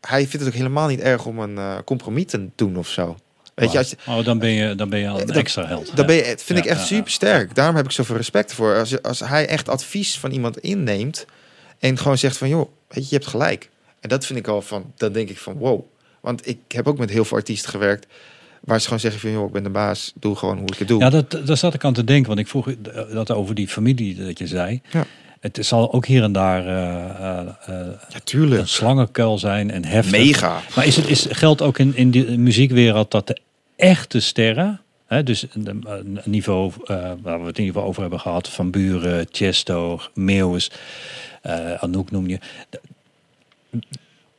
Hij 0.00 0.20
vindt 0.20 0.32
het 0.32 0.46
ook 0.46 0.60
helemaal 0.60 0.88
niet 0.88 1.00
erg 1.00 1.26
om 1.26 1.38
een 1.38 1.58
eh, 1.58 1.78
compromis 1.84 2.26
te 2.26 2.48
doen 2.54 2.76
of 2.76 2.88
zo. 2.88 3.16
Weet 3.58 3.72
je, 3.72 3.78
als 3.78 3.90
je, 3.90 3.96
Oh, 4.06 4.24
dan 4.24 4.38
ben 4.38 4.50
je, 4.50 4.74
dan 4.74 4.88
ben 4.88 4.98
je 4.98 5.08
al 5.08 5.20
een 5.20 5.26
Dat- 5.26 5.36
extra 5.36 5.66
held. 5.66 5.96
dat 5.96 6.06
ben 6.06 6.16
je, 6.16 6.34
vind 6.38 6.58
ik 6.58 6.64
echt 6.64 6.86
super 6.86 7.10
sterk. 7.10 7.54
Daarom 7.54 7.76
heb 7.76 7.84
ik 7.84 7.90
zoveel 7.90 8.16
respect 8.16 8.52
voor. 8.54 8.78
Als, 8.78 9.02
als 9.02 9.20
hij 9.20 9.46
echt 9.46 9.68
advies 9.68 10.18
van 10.18 10.30
iemand 10.30 10.58
inneemt 10.58 11.26
en 11.78 11.98
gewoon 11.98 12.18
zegt 12.18 12.36
van, 12.36 12.48
joh, 12.48 12.68
weet 12.88 13.02
je, 13.04 13.08
je 13.10 13.16
hebt 13.16 13.26
gelijk. 13.26 13.70
En 14.00 14.08
dat 14.08 14.26
vind 14.26 14.38
ik 14.38 14.46
al 14.48 14.62
van, 14.62 14.92
dan 14.96 15.12
denk 15.12 15.28
ik 15.28 15.38
van, 15.38 15.54
wow. 15.58 15.80
Want 16.20 16.48
ik 16.48 16.58
heb 16.68 16.86
ook 16.88 16.98
met 16.98 17.10
heel 17.10 17.24
veel 17.24 17.36
artiesten 17.36 17.70
gewerkt 17.70 18.06
waar 18.60 18.78
ze 18.78 18.84
gewoon 18.84 19.00
zeggen 19.00 19.20
van, 19.20 19.30
joh, 19.30 19.46
ik 19.46 19.52
ben 19.52 19.62
de 19.62 19.70
baas, 19.70 20.12
doe 20.14 20.36
gewoon 20.36 20.58
hoe 20.58 20.66
ik 20.72 20.78
het 20.78 20.88
doe. 20.88 21.00
Ja, 21.00 21.10
dat, 21.10 21.30
daar 21.44 21.56
zat 21.56 21.74
ik 21.74 21.84
aan 21.84 21.92
te 21.92 22.04
denken, 22.04 22.26
want 22.28 22.38
ik 22.38 22.48
vroeg 22.48 22.68
dat 23.12 23.30
over 23.30 23.54
die 23.54 23.68
familie 23.68 24.24
dat 24.24 24.38
je 24.38 24.46
zei. 24.46 24.80
Ja. 24.90 25.06
Het 25.40 25.58
zal 25.60 25.92
ook 25.92 26.06
hier 26.06 26.22
en 26.22 26.32
daar 26.32 26.66
eh, 26.66 27.04
eh, 27.38 27.38
eh, 27.66 27.86
Ja, 28.08 28.18
tuurlijk. 28.24 28.60
een 28.60 28.68
slangenkuil 28.68 29.38
zijn 29.38 29.70
en 29.70 29.84
heftig. 29.84 30.18
Mega. 30.18 30.60
Maar 30.76 30.86
is 30.86 30.96
het, 30.96 31.06
is, 31.08 31.26
geldt 31.30 31.62
ook 31.62 31.78
in, 31.78 31.96
in 31.96 32.10
de 32.10 32.38
muziekwereld 32.38 33.10
dat 33.10 33.26
de 33.26 33.38
echte 33.78 34.20
sterren, 34.20 34.80
hè, 35.06 35.22
dus 35.22 35.46
een, 35.52 36.20
niveau 36.24 36.72
eh, 36.84 37.12
waar 37.22 37.40
we 37.40 37.46
het 37.46 37.58
in 37.58 37.64
ieder 37.64 37.72
geval 37.74 37.82
over 37.88 38.00
hebben 38.00 38.20
gehad, 38.20 38.48
Van 38.48 38.70
Buren, 38.70 39.26
Chesto, 39.30 40.00
Meeuwis, 40.14 40.70
eh 41.42 41.74
Anouk 41.74 42.10
noem 42.10 42.26
je. 42.28 42.38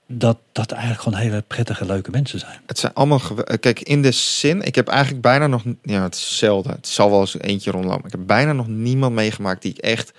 dat 0.08 0.38
dat 0.52 0.72
eigenlijk 0.72 1.02
gewoon 1.02 1.20
hele 1.20 1.44
prettige, 1.48 1.86
leuke 1.86 2.12
mensen 2.12 2.40
zijn. 2.40 2.60
Het 2.66 2.80
zijn 2.80 2.94
allemaal... 2.94 3.22
eh, 3.46 3.58
Kijk, 3.60 3.80
in 3.80 4.02
de 4.02 4.12
zin... 4.12 4.62
Ik 4.62 4.76
heb 4.76 4.88
eigenlijk 4.88 5.22
bijna 5.22 5.48
nog... 5.48 5.64
Ja, 5.84 6.04
het 6.04 6.16
is 6.16 6.38
zelden. 6.38 6.72
Het 6.72 6.88
zal 6.88 7.10
wel 7.10 7.20
eens 7.20 7.40
eentje 7.40 7.72
rondlopen. 7.72 8.06
Ik 8.06 8.12
heb 8.12 8.28
bijna 8.28 8.54
nog 8.54 8.68
niemand 8.68 9.14
meegemaakt 9.14 9.62
die 9.62 9.72
ik 9.72 9.78
echt 9.78 10.12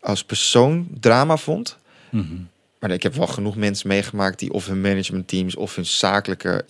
als 0.00 0.24
persoon 0.24 0.88
drama 1.00 1.36
vond. 1.36 1.76
Mhm. 2.10 2.34
Maar 2.80 2.90
ik 2.90 3.02
heb 3.02 3.14
wel 3.14 3.26
genoeg 3.26 3.56
mensen 3.56 3.88
meegemaakt 3.88 4.38
die 4.38 4.52
of 4.52 4.66
hun 4.66 4.80
managementteams 4.80 5.56
of 5.56 5.74
hun 5.74 5.86
zakelijke 5.86 6.64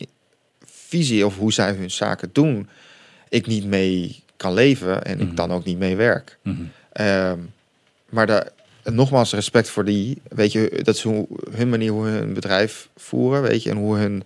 visie 0.89 1.27
of 1.27 1.37
hoe 1.37 1.53
zij 1.53 1.73
hun 1.73 1.91
zaken 1.91 2.31
doen, 2.33 2.69
ik 3.29 3.47
niet 3.47 3.65
mee 3.65 4.23
kan 4.37 4.55
leven 4.55 5.05
en 5.05 5.19
Mhm. 5.19 5.27
ik 5.29 5.37
dan 5.37 5.53
ook 5.53 5.65
niet 5.65 5.79
mee 5.79 5.97
werk. 5.97 6.39
Mhm. 6.43 6.63
Ehm, 6.93 7.39
maar 8.09 8.27
daar, 8.27 8.49
nogmaals 8.85 9.33
respect 9.33 9.69
voor 9.71 9.85
die, 9.85 10.21
weet 10.29 10.53
je, 10.53 10.81
dat 10.83 10.95
is 10.95 11.03
hoe, 11.03 11.27
hun 11.51 11.69
manier 11.69 11.91
hoe 11.91 12.07
hun 12.07 12.35
bedrijf 12.35 12.89
voeren, 12.97 13.43
weet 13.43 13.63
je, 13.63 13.71
en 13.71 13.77
hoe 13.77 13.97
hun, 13.97 14.23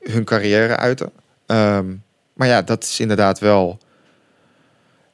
hun 0.00 0.24
carrière 0.24 0.76
uiten. 0.76 1.10
Ehm, 1.46 1.86
maar 2.32 2.48
ja, 2.48 2.62
dat 2.62 2.84
is 2.84 3.00
inderdaad 3.00 3.38
wel, 3.38 3.78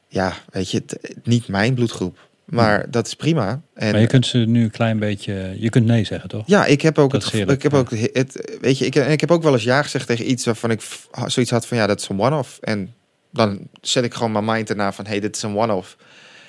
ja, 0.09 0.33
weet 0.51 0.70
je, 0.70 0.83
het- 0.87 1.16
niet 1.23 1.49
mijn 1.49 1.74
bloedgroep. 1.74 2.19
Maar 2.47 2.90
dat 2.90 3.06
is 3.06 3.14
prima. 3.14 3.60
En 3.74 3.90
maar 3.93 4.01
je 4.01 4.06
kunt 4.06 4.27
ze 4.27 4.39
nu 4.39 4.62
een 4.62 4.70
klein 4.70 4.98
beetje... 4.98 5.55
Je 5.59 5.68
kunt 5.70 5.86
nee 5.86 6.05
zeggen, 6.05 6.28
toch? 6.28 6.43
ja, 6.47 6.64
ik 6.66 6.82
heb 6.82 6.98
ook 6.98 7.10
Dat 7.12 7.23
het, 7.23 7.31
gevoel- 7.31 7.51
ik 7.51 7.62
heb 7.62 7.74
ook 7.74 7.90
het, 7.90 8.59
weet 8.60 8.78
je, 8.78 8.86
ik, 8.86 8.94
en 8.97 9.10
ik 9.10 9.20
heb 9.20 9.31
ook 9.31 9.43
wel 9.43 9.52
eens 9.52 9.62
ja 9.64 9.82
gezegd 9.82 10.06
tegen 10.06 10.31
iets 10.31 10.44
waarvan 10.44 10.70
ik 10.70 10.82
zoiets 11.27 11.51
had 11.52 11.66
van 11.66 11.77
ja, 11.77 11.86
dat 11.86 12.01
is 12.01 12.09
een 12.09 12.20
one-off. 12.20 12.59
En 12.60 12.94
dan 13.31 13.59
zet 13.81 14.05
ik 14.05 14.14
gewoon 14.14 14.32
mijn 14.32 14.44
mind 14.44 14.70
erna 14.70 14.93
van 14.93 15.06
hey, 15.06 15.20
dit 15.20 15.36
is 15.36 15.43
een 15.43 15.56
one-off. 15.56 15.97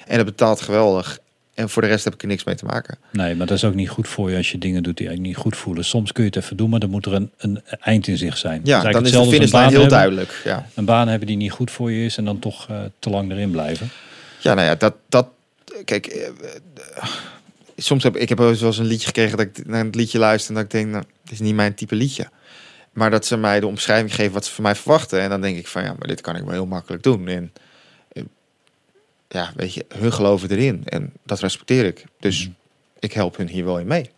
En 0.08 0.18
het 0.18 0.26
betaalt 0.26 0.62
geweldig. 0.62 1.20
En 1.54 1.70
voor 1.70 1.82
de 1.82 1.88
rest 1.88 2.04
heb 2.04 2.14
ik 2.14 2.22
er 2.22 2.28
niks 2.28 2.44
mee 2.44 2.56
te 2.56 2.66
maken. 2.66 2.98
Nee, 3.12 3.36
maar 3.36 3.48
dat 3.48 3.58
is 3.58 3.64
ook 3.64 3.74
niet 3.76 3.90
goed 3.90 4.08
voor 4.08 4.32
je 4.32 4.38
als 4.38 4.52
je 4.52 4.58
dingen 4.58 4.84
doet 4.84 4.98
die 4.98 5.08
eigenlijk 5.08 5.36
niet 5.36 5.46
goed 5.46 5.58
voelen. 5.58 5.86
Soms 5.86 6.12
kun 6.12 6.24
je 6.24 6.30
het 6.30 6.44
even 6.44 6.58
doen, 6.58 6.70
maar 6.70 6.80
dan 6.80 6.90
moet 6.90 7.06
er 7.06 7.14
een, 7.14 7.32
een 7.38 7.62
eind 7.80 8.08
in 8.08 8.18
zich 8.18 8.38
zijn. 8.38 8.62
Ja, 8.64 8.82
dan 8.92 9.06
is 9.06 9.12
de 9.12 9.26
finishlijn 9.26 9.64
heel 9.70 9.72
hebben. 9.80 9.90
duidelijk. 9.98 10.42
Ja, 10.44 10.66
Een 10.74 10.86
baan 10.86 11.08
hebben 11.08 11.28
die 11.28 11.38
niet 11.38 11.52
goed 11.52 11.72
voor 11.72 11.92
je 11.92 12.06
is 12.06 12.18
en 12.18 12.26
dan 12.26 12.40
toch 12.40 12.70
eh, 12.70 12.80
te 13.00 13.10
lang 13.10 13.32
erin 13.32 13.52
blijven. 13.52 13.90
ja 14.40 14.54
nou 14.54 14.68
ja, 14.68 14.76
dat, 14.76 14.94
dat 15.10 15.28
kijk, 15.86 16.06
eh, 16.08 16.28
eh, 16.28 16.34
soms 17.78 18.04
heb 18.04 18.16
ik 18.16 18.30
heb 18.30 18.38
wel 18.38 18.50
eens 18.50 18.78
een 18.78 18.86
liedje 18.86 19.08
gekregen 19.08 19.38
dat 19.38 19.46
ik 19.46 19.66
naar 19.68 19.86
het 19.86 19.96
liedje 19.96 20.20
luister 20.20 20.50
en 20.50 20.56
dat 20.56 20.64
ik 20.64 20.72
denk, 20.72 20.88
nou, 20.92 21.04
dit 21.24 21.34
is 21.34 21.40
niet 21.40 21.56
mijn 21.56 21.74
type 21.74 21.96
liedje. 21.96 22.30
Maar 22.92 23.10
dat 23.12 23.26
ze 23.26 23.38
mij 23.38 23.60
de 23.60 23.68
omschrijving 23.68 24.16
geven 24.16 24.34
wat 24.34 24.46
ze 24.46 24.52
van 24.54 24.64
mij 24.64 24.76
verwachten. 24.76 25.22
En 25.22 25.30
dan 25.30 25.42
denk 25.42 25.58
ik 25.58 25.68
van 25.68 25.84
ja, 25.84 25.96
maar 26.00 26.08
dit 26.08 26.22
kan 26.22 26.36
ik 26.36 26.44
wel 26.44 26.52
heel 26.52 26.66
makkelijk 26.66 27.04
doen. 27.04 27.28
En 27.28 27.54
eh, 28.12 28.24
ja, 29.28 29.52
weet 29.56 29.74
je, 29.74 29.86
hun 29.96 30.14
geloven 30.14 30.50
erin. 30.50 30.82
En 30.86 31.14
dat 31.24 31.40
respecteer 31.40 31.86
ik. 31.86 32.04
Dus 32.20 32.42
Mhm. 32.44 32.52
ik 33.00 33.14
help 33.14 33.38
hun 33.38 33.48
hier 33.48 33.66
wel 33.66 33.80
in 33.80 33.88
mee. 33.88 34.10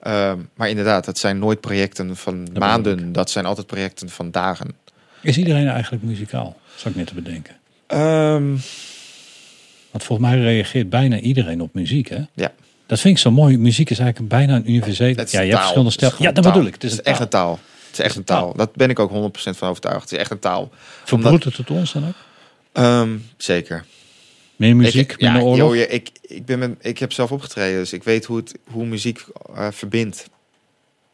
Ehm, 0.00 0.38
maar 0.54 0.68
inderdaad, 0.68 1.04
dat 1.04 1.18
zijn 1.18 1.38
nooit 1.38 1.60
projecten 1.60 2.16
van 2.16 2.48
maanden. 2.58 3.12
Dat 3.12 3.30
zijn 3.30 3.44
altijd 3.46 3.66
projecten 3.66 4.08
van 4.08 4.30
dagen. 4.30 4.76
Is 5.22 5.38
iedereen 5.38 5.68
eigenlijk 5.68 6.02
muzikaal? 6.02 6.60
Zou 6.76 6.90
ik 6.90 6.96
net 6.96 7.06
te 7.06 7.14
bedenken. 7.14 7.56
Ehm, 7.86 8.56
Want 9.90 10.04
volgens 10.04 10.28
mij 10.28 10.40
reageert 10.40 10.90
bijna 10.90 11.18
iedereen 11.18 11.60
op 11.60 11.74
muziek, 11.74 12.08
hè? 12.08 12.20
Ja. 12.34 12.52
Dat 12.86 13.00
vind 13.00 13.14
ik 13.14 13.22
zo 13.22 13.30
mooi. 13.30 13.58
Muziek 13.58 13.90
is 13.90 13.98
eigenlijk 13.98 14.30
bijna 14.30 14.54
een 14.54 14.70
universele... 14.70 15.14
Ja, 15.14 15.22
je 15.22 15.26
taal. 15.26 15.42
hebt 15.42 15.56
verschillende 15.56 15.90
stijlen. 15.90 16.16
Ja, 16.18 16.32
dat 16.32 16.42
taal. 16.44 16.52
bedoel 16.52 16.68
ik. 16.68 16.74
Het 16.74 16.84
is, 16.84 16.90
Het 16.90 17.00
is 17.00 17.06
een 17.06 17.12
echt 17.12 17.20
een 17.20 17.28
taal. 17.28 17.58
Het 17.86 17.98
is 17.98 18.04
echt 18.04 18.16
een 18.16 18.24
taal. 18.24 18.54
Dat 18.56 18.74
ben 18.74 18.90
ik 18.90 18.98
ook 18.98 19.10
100% 19.10 19.12
van 19.32 19.68
overtuigd. 19.68 20.02
Het 20.02 20.12
is 20.12 20.18
echt 20.18 20.30
een 20.30 20.38
taal. 20.38 20.70
Verbroedt 21.04 21.44
het 21.44 21.56
het 21.56 21.70
ons 21.70 21.92
dan 21.92 22.06
ook? 22.08 22.14
Ehm, 22.72 23.16
zeker. 23.36 23.84
Meer 24.56 24.76
muziek, 24.76 25.12
ik, 25.12 25.20
minder 25.20 25.40
ja, 25.40 25.46
oorlog? 25.46 25.74
joh, 25.74 25.92
ik, 25.92 26.10
ik, 26.20 26.44
ben 26.44 26.58
met, 26.58 26.70
ik 26.80 26.98
heb 26.98 27.12
zelf 27.12 27.32
opgetreden, 27.32 27.78
dus 27.78 27.92
ik 27.92 28.04
weet 28.04 28.24
hoe, 28.24 28.36
het, 28.36 28.54
hoe 28.64 28.86
muziek 28.86 29.24
eh, 29.54 29.68
verbindt. 29.70 30.28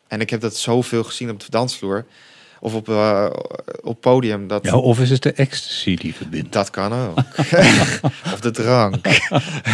En 0.08 0.20
ik 0.20 0.30
heb 0.30 0.40
dat 0.40 0.56
zoveel 0.56 1.04
gezien 1.04 1.30
op 1.30 1.40
de 1.40 1.50
dansvloer. 1.50 2.06
Of 2.60 2.74
op, 2.74 2.88
eh, 2.88 3.30
op 3.82 4.00
podium. 4.00 4.48
Dat, 4.48 4.64
Ja, 4.64 4.76
of 4.76 5.00
is 5.00 5.10
het 5.10 5.22
de 5.22 5.32
ecstasy 5.32 5.96
die 5.96 6.14
verbindt? 6.14 6.52
dat 6.52 6.70
kan 6.70 6.92
ook. 6.92 7.18
of 8.34 8.40
de 8.40 8.50
drank. 8.50 9.06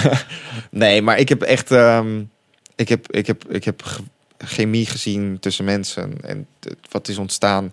nee, 0.71 1.03
maar 1.03 1.19
ik 1.19 1.29
heb 1.29 1.43
echt... 1.43 1.71
ehm, 1.71 2.23
ik, 2.77 2.89
heb, 2.89 3.13
ik, 3.13 3.27
heb, 3.27 3.45
ik 3.49 3.65
heb 3.65 3.83
chemie 4.39 4.87
gezien 4.87 5.39
tussen 5.41 5.65
mensen. 5.65 6.13
En 6.23 6.47
wat 6.91 7.09
is 7.09 7.19
ontstaan. 7.19 7.73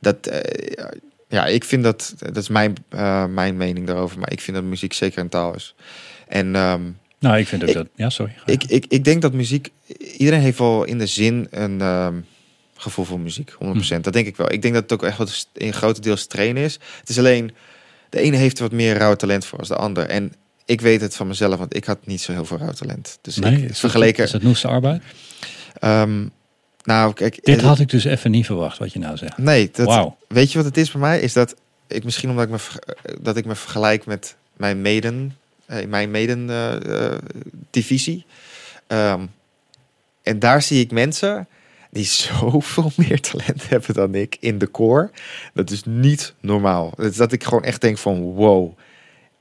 Dat... 0.00 0.26
eh, 0.26 0.84
ja, 1.28 1.46
ik 1.46 1.64
vind 1.64 1.82
dat... 1.82 2.14
Dat 2.18 2.36
is 2.36 2.48
mijn, 2.48 2.74
eh, 2.88 3.24
mijn 3.26 3.56
mening 3.56 3.86
daarover. 3.86 4.18
Maar 4.18 4.32
ik 4.32 4.40
vind 4.40 4.56
dat 4.56 4.66
muziek 4.66 4.92
zeker 4.92 5.18
een 5.20 5.28
taal 5.28 5.54
is. 5.54 5.74
En... 6.28 6.54
ehm, 6.54 6.82
Nou, 7.18 7.38
ik 7.38 7.46
vind 7.48 7.62
ook 7.62 7.68
Ik- 7.68 7.74
dat... 7.74 7.88
Ja, 7.94 8.10
sorry. 8.10 8.34
ik, 8.46 8.64
ik, 8.64 8.84
ik 8.88 9.04
denk 9.04 9.22
dat 9.22 9.32
muziek. 9.32 9.70
Iedereen 10.16 10.40
heeft 10.40 10.58
wel 10.58 10.84
in 10.84 10.98
de 10.98 11.06
zin 11.06 11.46
een 11.50 11.80
ehm, 11.80 12.14
gevoel 12.78 13.04
voor 13.04 13.20
muziek. 13.20 13.52
100%. 13.52 13.56
Hm. 13.56 14.00
Dat 14.00 14.12
denk 14.12 14.26
ik 14.26 14.36
wel. 14.36 14.52
Ik 14.52 14.62
denk 14.62 14.74
dat 14.74 14.82
het 14.82 14.92
ook 14.92 15.02
echt 15.02 15.18
wat 15.18 15.48
in 15.52 15.72
grote 15.72 16.00
deels 16.00 16.26
trainen 16.26 16.62
is. 16.62 16.78
Het 17.00 17.08
is 17.08 17.18
alleen. 17.18 17.54
De 18.08 18.20
ene 18.20 18.36
heeft 18.36 18.56
er 18.56 18.62
wat 18.62 18.72
meer 18.72 18.96
rauw 18.96 19.14
talent 19.14 19.44
voor 19.44 19.58
als 19.58 19.68
de 19.68 19.76
ander. 19.76 20.06
En 20.06 20.32
ik 20.64 20.80
weet 20.80 21.00
het 21.00 21.16
van 21.16 21.26
mezelf, 21.26 21.58
want 21.58 21.76
ik 21.76 21.84
had 21.84 22.06
niet 22.06 22.20
zo 22.20 22.32
heel 22.32 22.44
veel 22.44 22.58
rauw 22.58 22.72
talent. 22.72 23.18
Dus 23.22 23.36
Nee, 23.36 23.62
ik 23.62 23.70
is 23.70 23.80
vergeleken. 23.80 24.24
Is 24.24 24.30
dat 24.30 24.42
Noeste 24.42 24.68
arbeid? 24.68 25.02
ehm, 25.78 26.26
nou, 26.82 27.12
kijk. 27.12 27.44
Dit 27.44 27.60
had 27.60 27.78
ik 27.78 27.88
dus 27.88 28.04
even 28.04 28.30
niet 28.30 28.46
verwacht, 28.46 28.78
wat 28.78 28.92
je 28.92 28.98
nou 28.98 29.16
zegt. 29.16 29.38
Nee, 29.38 29.70
dat, 29.72 29.86
Wauw. 29.86 30.16
weet 30.28 30.52
je 30.52 30.58
wat 30.58 30.66
het 30.66 30.76
is 30.76 30.90
bij 30.90 31.00
mij? 31.00 31.20
Is 31.20 31.32
dat 31.32 31.54
ik 31.86 32.04
misschien 32.04 32.30
omdat 32.30 32.44
ik 32.44 32.50
me, 32.50 32.58
dat 33.20 33.36
ik 33.36 33.44
me 33.44 33.54
vergelijk 33.54 34.06
met 34.06 34.36
mijn 34.56 34.80
meden, 34.80 35.36
eh, 35.66 35.86
mijn 35.86 36.10
meden 36.10 36.50
eh, 36.50 37.06
eh, 37.06 37.18
divisie. 37.70 38.24
Ehm, 38.86 39.26
en 40.22 40.38
daar 40.38 40.62
zie 40.62 40.80
ik 40.80 40.90
mensen 40.90 41.48
die 41.90 42.04
zoveel 42.04 42.90
meer 43.06 43.20
talent 43.20 43.68
hebben 43.68 43.94
dan 43.94 44.14
ik 44.14 44.36
in 44.40 44.58
de 44.58 44.70
core. 44.70 45.10
Dat 45.54 45.70
is 45.70 45.82
niet 45.84 46.34
normaal. 46.40 46.92
Dat, 46.96 47.10
is 47.10 47.16
dat 47.16 47.32
ik 47.32 47.44
gewoon 47.44 47.64
echt 47.64 47.80
denk 47.80 47.98
van 47.98 48.20
wow, 48.20 48.78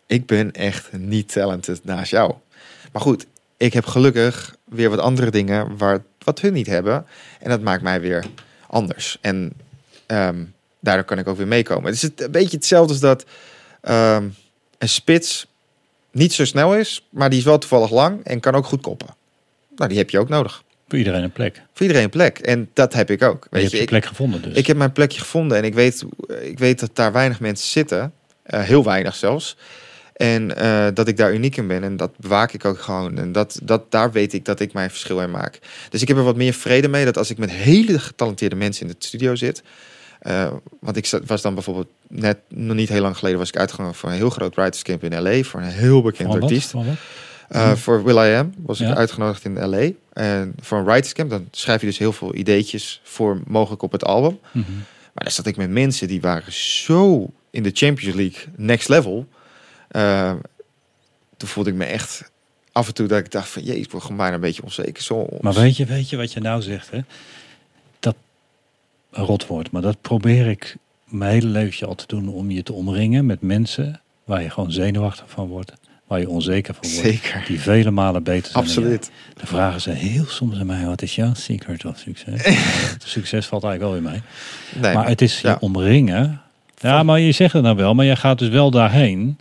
ik 0.06 0.26
ben 0.26 0.52
echt 0.52 0.92
niet 0.92 1.32
talented 1.32 1.84
naast 1.84 2.12
jou. 2.12 2.34
Maar 2.92 3.02
goed, 3.02 3.26
ik 3.58 3.74
heb 3.74 3.86
gelukkig 3.86 4.56
weer 4.64 4.90
wat 4.90 5.00
andere 5.00 5.32
dingen 5.32 5.78
waar, 5.78 6.04
wat 6.24 6.42
hun 6.42 6.54
niet 6.54 6.68
hebben. 6.68 7.06
En 7.40 7.50
dat 7.50 7.62
maakt 7.62 7.82
mij 7.82 8.02
weer 8.02 8.26
anders. 8.68 9.18
En 9.22 9.54
ehm, 10.06 10.44
daardoor 10.80 11.06
kan 11.06 11.20
ik 11.20 11.28
ook 11.28 11.38
weer 11.38 11.48
meekomen. 11.48 11.86
Het 11.86 12.04
is 12.04 12.10
een 12.16 12.32
beetje 12.32 12.58
hetzelfde 12.58 12.92
als 12.92 13.02
dat 13.02 13.26
ehm, 13.82 14.28
een 14.78 14.90
spits 14.90 15.48
niet 16.12 16.34
zo 16.34 16.46
snel 16.46 16.76
is, 16.76 17.08
maar 17.10 17.30
die 17.30 17.40
is 17.40 17.46
wel 17.46 17.58
toevallig 17.58 17.92
lang 17.92 18.24
en 18.24 18.40
kan 18.40 18.56
ook 18.56 18.66
goed 18.66 18.82
koppen. 18.82 19.16
Nou, 19.76 19.90
die 19.90 19.98
heb 19.98 20.10
je 20.10 20.20
ook 20.20 20.30
nodig. 20.30 20.64
Voor 20.88 20.98
iedereen 20.98 21.24
een 21.24 21.32
plek. 21.32 21.62
Voor 21.74 21.82
iedereen 21.82 22.04
een 22.04 22.10
plek. 22.10 22.40
En 22.40 22.70
dat 22.74 22.94
heb 22.94 23.10
ik 23.10 23.24
ook. 23.24 23.44
je 23.44 23.50
Weet 23.50 23.62
hebt 23.62 23.72
je, 23.72 23.78
je 23.78 23.84
ik, 23.84 23.90
plek 23.90 24.06
gevonden 24.06 24.42
dus. 24.42 24.54
ik 24.54 24.68
heb 24.68 24.78
mijn 24.78 24.92
plekje 24.92 25.20
gevonden 25.20 25.58
en 25.58 25.64
ik 25.64 25.74
weet, 25.74 26.06
ik 26.42 26.60
weet 26.60 26.80
dat 26.80 26.90
daar 26.94 27.12
weinig 27.12 27.40
mensen 27.40 27.68
zitten. 27.68 28.14
Eh, 28.44 28.62
heel 28.62 28.84
weinig 28.84 29.16
zelfs. 29.16 29.58
En 30.14 30.58
eh, 30.58 30.88
dat 30.94 31.08
ik 31.08 31.18
daar 31.18 31.34
uniek 31.34 31.58
in 31.58 31.68
ben. 31.68 31.84
En 31.84 31.98
dat 31.98 32.18
bewaak 32.18 32.54
ik 32.54 32.66
ook 32.66 32.80
gewoon. 32.80 33.18
En 33.18 33.32
dat, 33.32 33.60
dat, 33.64 33.92
daar 33.92 34.12
weet 34.12 34.34
ik 34.34 34.46
dat 34.46 34.60
ik 34.60 34.74
mijn 34.74 34.90
verschil 34.90 35.22
in 35.22 35.32
maak. 35.32 35.60
Dus 35.90 36.02
ik 36.02 36.08
heb 36.08 36.18
er 36.18 36.24
wat 36.24 36.36
meer 36.36 36.54
vrede 36.54 36.88
mee 36.88 37.06
dat 37.06 37.18
als 37.18 37.30
ik 37.30 37.38
met 37.38 37.52
hele 37.52 38.00
getalenteerde 38.00 38.56
mensen 38.56 38.88
in 38.88 38.96
de 39.00 39.06
studio 39.06 39.36
zit. 39.36 39.64
eh, 40.20 40.52
want 40.80 40.98
ik 40.98 41.10
was 41.26 41.42
dan 41.42 41.54
bijvoorbeeld 41.54 41.88
net 42.08 42.38
nog 42.50 42.76
niet 42.76 42.90
heel 42.90 43.02
lang 43.02 43.18
geleden 43.18 43.40
was 43.40 43.48
ik 43.50 43.58
uitgenodigd 43.58 44.00
voor 44.00 44.10
een 44.10 44.16
heel 44.16 44.30
groot 44.30 44.56
writers 44.56 44.82
camp 44.84 45.04
in 45.04 45.22
LA 45.22 45.42
voor 45.44 45.60
een 45.60 45.66
heel 45.68 46.02
bekend 46.02 46.34
artiest. 46.42 46.70
Van 46.70 46.86
wat? 46.86 46.96
Uh, 47.52 47.72
Voor 47.76 48.04
Will 48.04 48.32
I 48.32 48.36
Am 48.36 48.54
was 48.58 48.80
ik 48.82 48.88
Ja. 48.88 48.96
uitgenodigd 48.96 49.46
in 49.46 49.70
LA. 49.70 49.90
En 50.14 50.54
voor 50.62 50.78
een 50.78 50.84
writers 50.84 51.14
camp, 51.14 51.30
dan 51.30 51.48
schrijf 51.52 51.82
je 51.82 51.88
dus 51.88 51.98
heel 51.98 52.14
veel 52.14 52.36
ideetjes 52.36 53.02
voor 53.04 53.42
mogelijk 53.48 53.82
op 53.82 53.92
het 53.92 54.06
album. 54.06 54.40
Mhm. 54.52 54.72
Maar 55.14 55.24
daar 55.26 55.32
zat 55.32 55.46
ik 55.46 55.58
met 55.58 55.70
mensen 55.70 56.08
die 56.08 56.22
waren 56.22 56.54
zo 56.54 57.30
in 57.50 57.64
de 57.64 57.72
Champions 57.74 58.16
League 58.16 58.44
next 58.56 58.90
level. 58.90 59.28
Uh, 59.92 60.34
toen 61.38 61.50
voelde 61.50 61.70
ik 61.70 61.76
me 61.76 61.86
echt 61.86 62.32
af 62.72 62.88
en 62.88 62.94
toe 62.94 63.08
dat 63.08 63.20
ik 63.20 63.32
dacht 63.32 63.50
van... 63.50 63.64
Jezus, 63.64 63.84
ik 63.84 63.92
word 63.92 64.04
gewoon 64.04 64.18
bijna 64.18 64.34
een 64.36 64.42
beetje 64.42 64.64
onzeker. 64.64 65.04
Zo, 65.04 65.28
Maar 65.42 65.54
weet 65.54 65.78
je, 65.78 65.86
weet 65.86 66.10
je 66.10 66.18
wat 66.18 66.34
je 66.34 66.40
nou 66.40 66.62
zegt, 66.62 66.92
hè? 66.92 67.00
Dat 68.00 68.16
een 69.12 69.24
rotwoord, 69.26 69.72
maar 69.72 69.82
dat 69.82 70.02
probeer 70.02 70.48
ik 70.48 70.76
mijn 71.06 71.32
hele 71.32 71.48
leven 71.48 71.88
al 71.88 71.96
te 71.96 72.08
doen 72.08 72.30
om 72.30 72.52
je 72.52 72.64
te 72.64 72.74
omringen 72.74 73.26
met 73.26 73.42
mensen 73.42 74.02
waar 74.24 74.42
je 74.42 74.50
gewoon 74.50 74.72
zenuwachtig 74.72 75.30
van 75.30 75.48
wordt, 75.48 75.72
waar 76.08 76.20
je 76.20 76.30
onzeker 76.30 76.74
van 76.74 76.90
wordt, 76.92 77.08
Zeker. 77.08 77.44
die 77.48 77.60
vele 77.60 77.92
malen 77.92 78.24
beter 78.24 78.52
zijn. 78.52 78.64
Absoluut. 78.64 79.12
Dan 79.34 79.48
vragen 79.48 79.82
ze 79.82 79.90
heel 79.92 80.26
soms 80.26 80.60
aan 80.60 80.66
mij, 80.66 80.86
wat 80.86 81.02
is 81.02 81.16
jouw 81.16 81.34
secret 81.34 81.86
of 81.86 81.98
succes? 81.98 82.42
Succes 83.06 83.46
valt 83.46 83.64
eigenlijk 83.64 83.94
wel 83.94 83.96
in 83.96 84.04
mij. 84.04 84.22
Nee, 84.82 84.94
maar 84.94 85.08
het 85.08 85.22
is 85.22 85.40
je 85.42 85.60
omringen. 85.60 86.42
Ja, 86.80 87.04
maar 87.04 87.20
je 87.20 87.32
zegt 87.32 87.54
het 87.54 87.64
nou 87.64 87.76
wel, 87.76 87.94
maar 87.94 88.06
je 88.06 88.16
gaat 88.16 88.40
dus 88.40 88.50
wel 88.50 88.72
daarheen. 88.72 89.38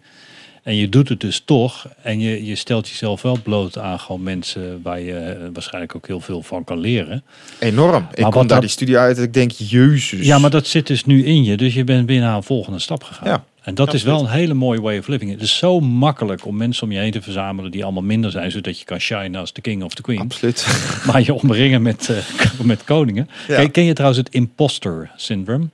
En 0.62 0.76
je 0.76 0.88
doet 0.88 1.08
het 1.08 1.20
dus 1.20 1.42
toch. 1.44 1.88
En 2.02 2.20
je, 2.20 2.44
je 2.44 2.54
stelt 2.54 2.88
jezelf 2.88 3.22
wel 3.22 3.38
bloot 3.42 3.78
aan 3.78 4.00
gewoon 4.00 4.22
mensen 4.22 4.80
waar 4.82 5.00
je 5.00 5.12
eh, 5.18 5.48
waarschijnlijk 5.52 5.96
ook 5.96 6.06
heel 6.06 6.20
veel 6.20 6.42
van 6.42 6.64
kan 6.64 6.78
leren. 6.78 7.22
enorm. 7.58 8.06
Ik 8.14 8.22
wat 8.24 8.32
kom 8.32 8.40
daar 8.40 8.48
dat- 8.48 8.60
die 8.60 8.70
studio 8.70 8.98
uit 8.98 9.16
en 9.16 9.22
ik 9.22 9.32
denk, 9.34 9.50
jezus. 9.50 10.26
Ja, 10.26 10.38
maar 10.38 10.50
dat 10.50 10.66
zit 10.66 10.86
dus 10.86 11.04
nu 11.04 11.24
in 11.24 11.44
je. 11.44 11.56
Dus 11.56 11.74
je 11.74 11.84
bent 11.84 12.06
binnen 12.06 12.30
een 12.34 12.42
volgende 12.42 12.78
stap 12.78 13.02
gegaan. 13.02 13.28
Ja. 13.28 13.44
En 13.66 13.74
dat 13.74 13.94
is 13.94 14.02
wel 14.02 14.20
een 14.20 14.28
hele 14.28 14.54
mooie 14.54 14.80
way 14.80 14.98
of 14.98 15.06
living. 15.06 15.30
Het 15.30 15.40
is 15.40 15.56
zo 15.56 15.80
makkelijk 15.80 16.46
om 16.46 16.56
mensen 16.56 16.82
om 16.84 16.92
je 16.92 16.98
heen 16.98 17.10
te 17.10 17.22
verzamelen 17.22 17.70
die 17.70 17.84
allemaal 17.84 18.02
minder 18.02 18.30
zijn, 18.30 18.50
zodat 18.50 18.78
je 18.78 18.84
kan 18.84 18.98
shinen 18.98 19.40
als 19.40 19.52
de 19.52 19.60
king 19.60 19.82
of 19.82 19.94
the 19.94 20.02
queen. 20.02 20.20
Absoluut. 20.20 20.66
Maar 21.06 21.22
je 21.22 21.34
omringen 21.34 21.82
met, 21.82 22.08
eh, 22.08 22.60
met 22.62 22.84
koningen. 22.84 23.28
Ja. 23.48 23.56
Ken, 23.56 23.70
ken 23.70 23.84
je 23.84 23.92
trouwens 23.92 24.20
het 24.20 24.34
imposter 24.34 25.10
syndrome? 25.16 25.68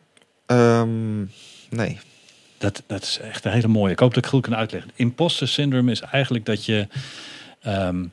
Ehm, 0.46 1.18
nee. 1.70 1.98
Dat, 2.58 2.82
dat 2.86 3.02
is 3.02 3.18
echt 3.18 3.44
een 3.44 3.52
hele 3.52 3.68
mooie. 3.68 3.92
Ik 3.92 3.98
hoop 3.98 4.14
dat 4.14 4.24
ik 4.24 4.30
goed 4.30 4.42
kan 4.42 4.56
uitleggen. 4.56 4.90
Imposter 4.94 5.48
syndrome 5.48 5.90
is 5.90 6.00
eigenlijk 6.00 6.44
dat 6.44 6.64
je 6.64 6.86
ehm, 7.60 8.04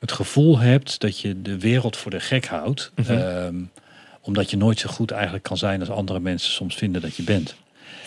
het 0.00 0.12
gevoel 0.12 0.58
hebt 0.58 1.00
dat 1.00 1.20
je 1.20 1.42
de 1.42 1.58
wereld 1.58 1.96
voor 1.96 2.10
de 2.10 2.20
gek 2.20 2.46
houdt. 2.46 2.92
Mhm. 2.94 3.12
Ehm, 3.12 3.56
omdat 4.20 4.50
je 4.50 4.56
nooit 4.56 4.78
zo 4.78 4.88
goed 4.88 5.10
eigenlijk 5.10 5.44
kan 5.44 5.56
zijn 5.56 5.80
als 5.80 5.90
andere 5.90 6.20
mensen 6.20 6.52
soms 6.52 6.74
vinden 6.74 7.02
dat 7.02 7.16
je 7.16 7.22
bent. 7.22 7.56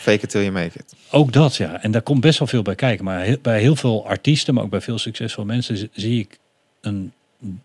Fake 0.09 0.23
it 0.23 0.29
till 0.29 0.41
you 0.41 0.51
make 0.53 0.79
it. 0.79 0.93
Ook 1.11 1.33
dat, 1.33 1.55
ja. 1.55 1.81
En 1.81 1.91
daar 1.91 2.01
komt 2.01 2.21
best 2.21 2.39
wel 2.39 2.47
veel 2.47 2.61
bij 2.61 2.75
kijken. 2.75 3.05
Maar 3.05 3.19
heel- 3.21 3.37
bij 3.41 3.59
heel 3.59 3.75
veel 3.75 4.07
artiesten, 4.07 4.53
maar 4.53 4.63
ook 4.63 4.69
bij 4.69 4.81
veel 4.81 4.97
succesvolle 4.97 5.47
mensen, 5.47 5.77
zi- 5.77 5.89
zie 5.93 6.19
ik 6.19 6.39
een, 6.81 7.13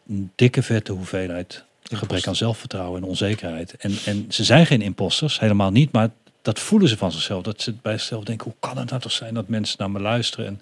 een 0.09 0.31
dikke 0.35 0.63
vette 0.63 0.93
hoeveelheid 0.93 1.65
gebrek 1.83 2.27
aan 2.27 2.37
zelfvertrouwen 2.37 3.03
en 3.03 3.09
onzekerheid. 3.09 3.77
En, 3.77 3.97
en 4.05 4.25
ze 4.29 4.45
zijn 4.45 4.67
geen 4.67 4.83
imposters, 4.83 5.41
helemaal 5.41 5.71
niet. 5.71 5.93
Maar 5.93 6.09
dat 6.43 6.59
voelen 6.59 6.89
ze 6.89 6.97
van 6.97 7.13
zichzelf. 7.13 7.43
Dat 7.43 7.63
ze 7.63 7.75
bij 7.83 7.99
zichzelf 7.99 8.25
denken, 8.25 8.45
hoe 8.45 8.71
kan 8.71 8.79
het 8.79 8.89
nou 8.91 9.01
toch 9.03 9.13
zijn 9.13 9.35
dat 9.35 9.49
mensen 9.49 9.77
naar 9.79 9.91
me 9.91 10.01
luisteren? 10.01 10.47
En 10.47 10.61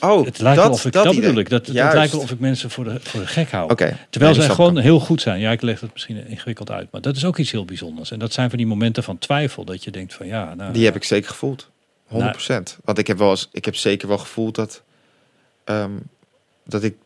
Oh, 0.00 0.24
het 0.24 0.38
lijkt 0.38 0.60
wel 0.60 0.70
of 0.70 0.84
ik, 0.84 0.92
dat, 0.92 1.14
bedoel 1.14 1.38
ik. 1.38 1.48
Dat, 1.48 1.66
het 1.66 1.74
lijkt 1.74 2.12
wel 2.12 2.20
of 2.20 2.30
ik 2.30 2.38
mensen 2.38 2.70
voor 2.70 2.84
de, 2.84 3.00
voor 3.00 3.20
de 3.20 3.26
gek 3.26 3.50
hou. 3.50 3.74
Terwijl 3.74 3.98
Nee, 4.10 4.34
zij 4.34 4.46
dat 4.46 4.56
gewoon 4.56 4.78
heel 4.78 5.00
goed 5.00 5.20
zijn. 5.20 5.40
Ja, 5.40 5.50
ik 5.50 5.62
leg 5.62 5.80
het 5.80 5.92
misschien 5.92 6.26
ingewikkeld 6.26 6.70
uit. 6.70 6.88
Maar 6.90 7.00
dat 7.00 7.16
is 7.16 7.24
ook 7.24 7.38
iets 7.38 7.50
heel 7.50 7.64
bijzonders. 7.64 8.10
En 8.10 8.18
dat 8.18 8.32
zijn 8.32 8.48
van 8.48 8.58
die 8.58 8.66
momenten 8.66 9.02
van 9.02 9.18
twijfel. 9.18 9.64
Dat 9.64 9.84
je 9.84 9.90
denkt 9.90 10.14
van 10.14 10.26
ja, 10.26 10.54
nou, 10.54 10.72
Die 10.72 10.84
heb 10.84 10.96
ik 10.96 11.04
zeker 11.04 11.30
gevoeld. 11.30 11.68
100%. 12.08 12.12
Want 12.84 12.98
ik 12.98 13.06
heb 13.06 13.18
wel 13.18 13.30
eens, 13.30 13.48
ik 13.52 13.64
heb 13.64 13.76
zeker 13.76 14.08
wel 14.08 14.18
gevoeld 14.18 14.54
dat, 14.54 14.82
ehm, 15.64 15.92
dat 16.64 16.82
ik, 16.82 16.96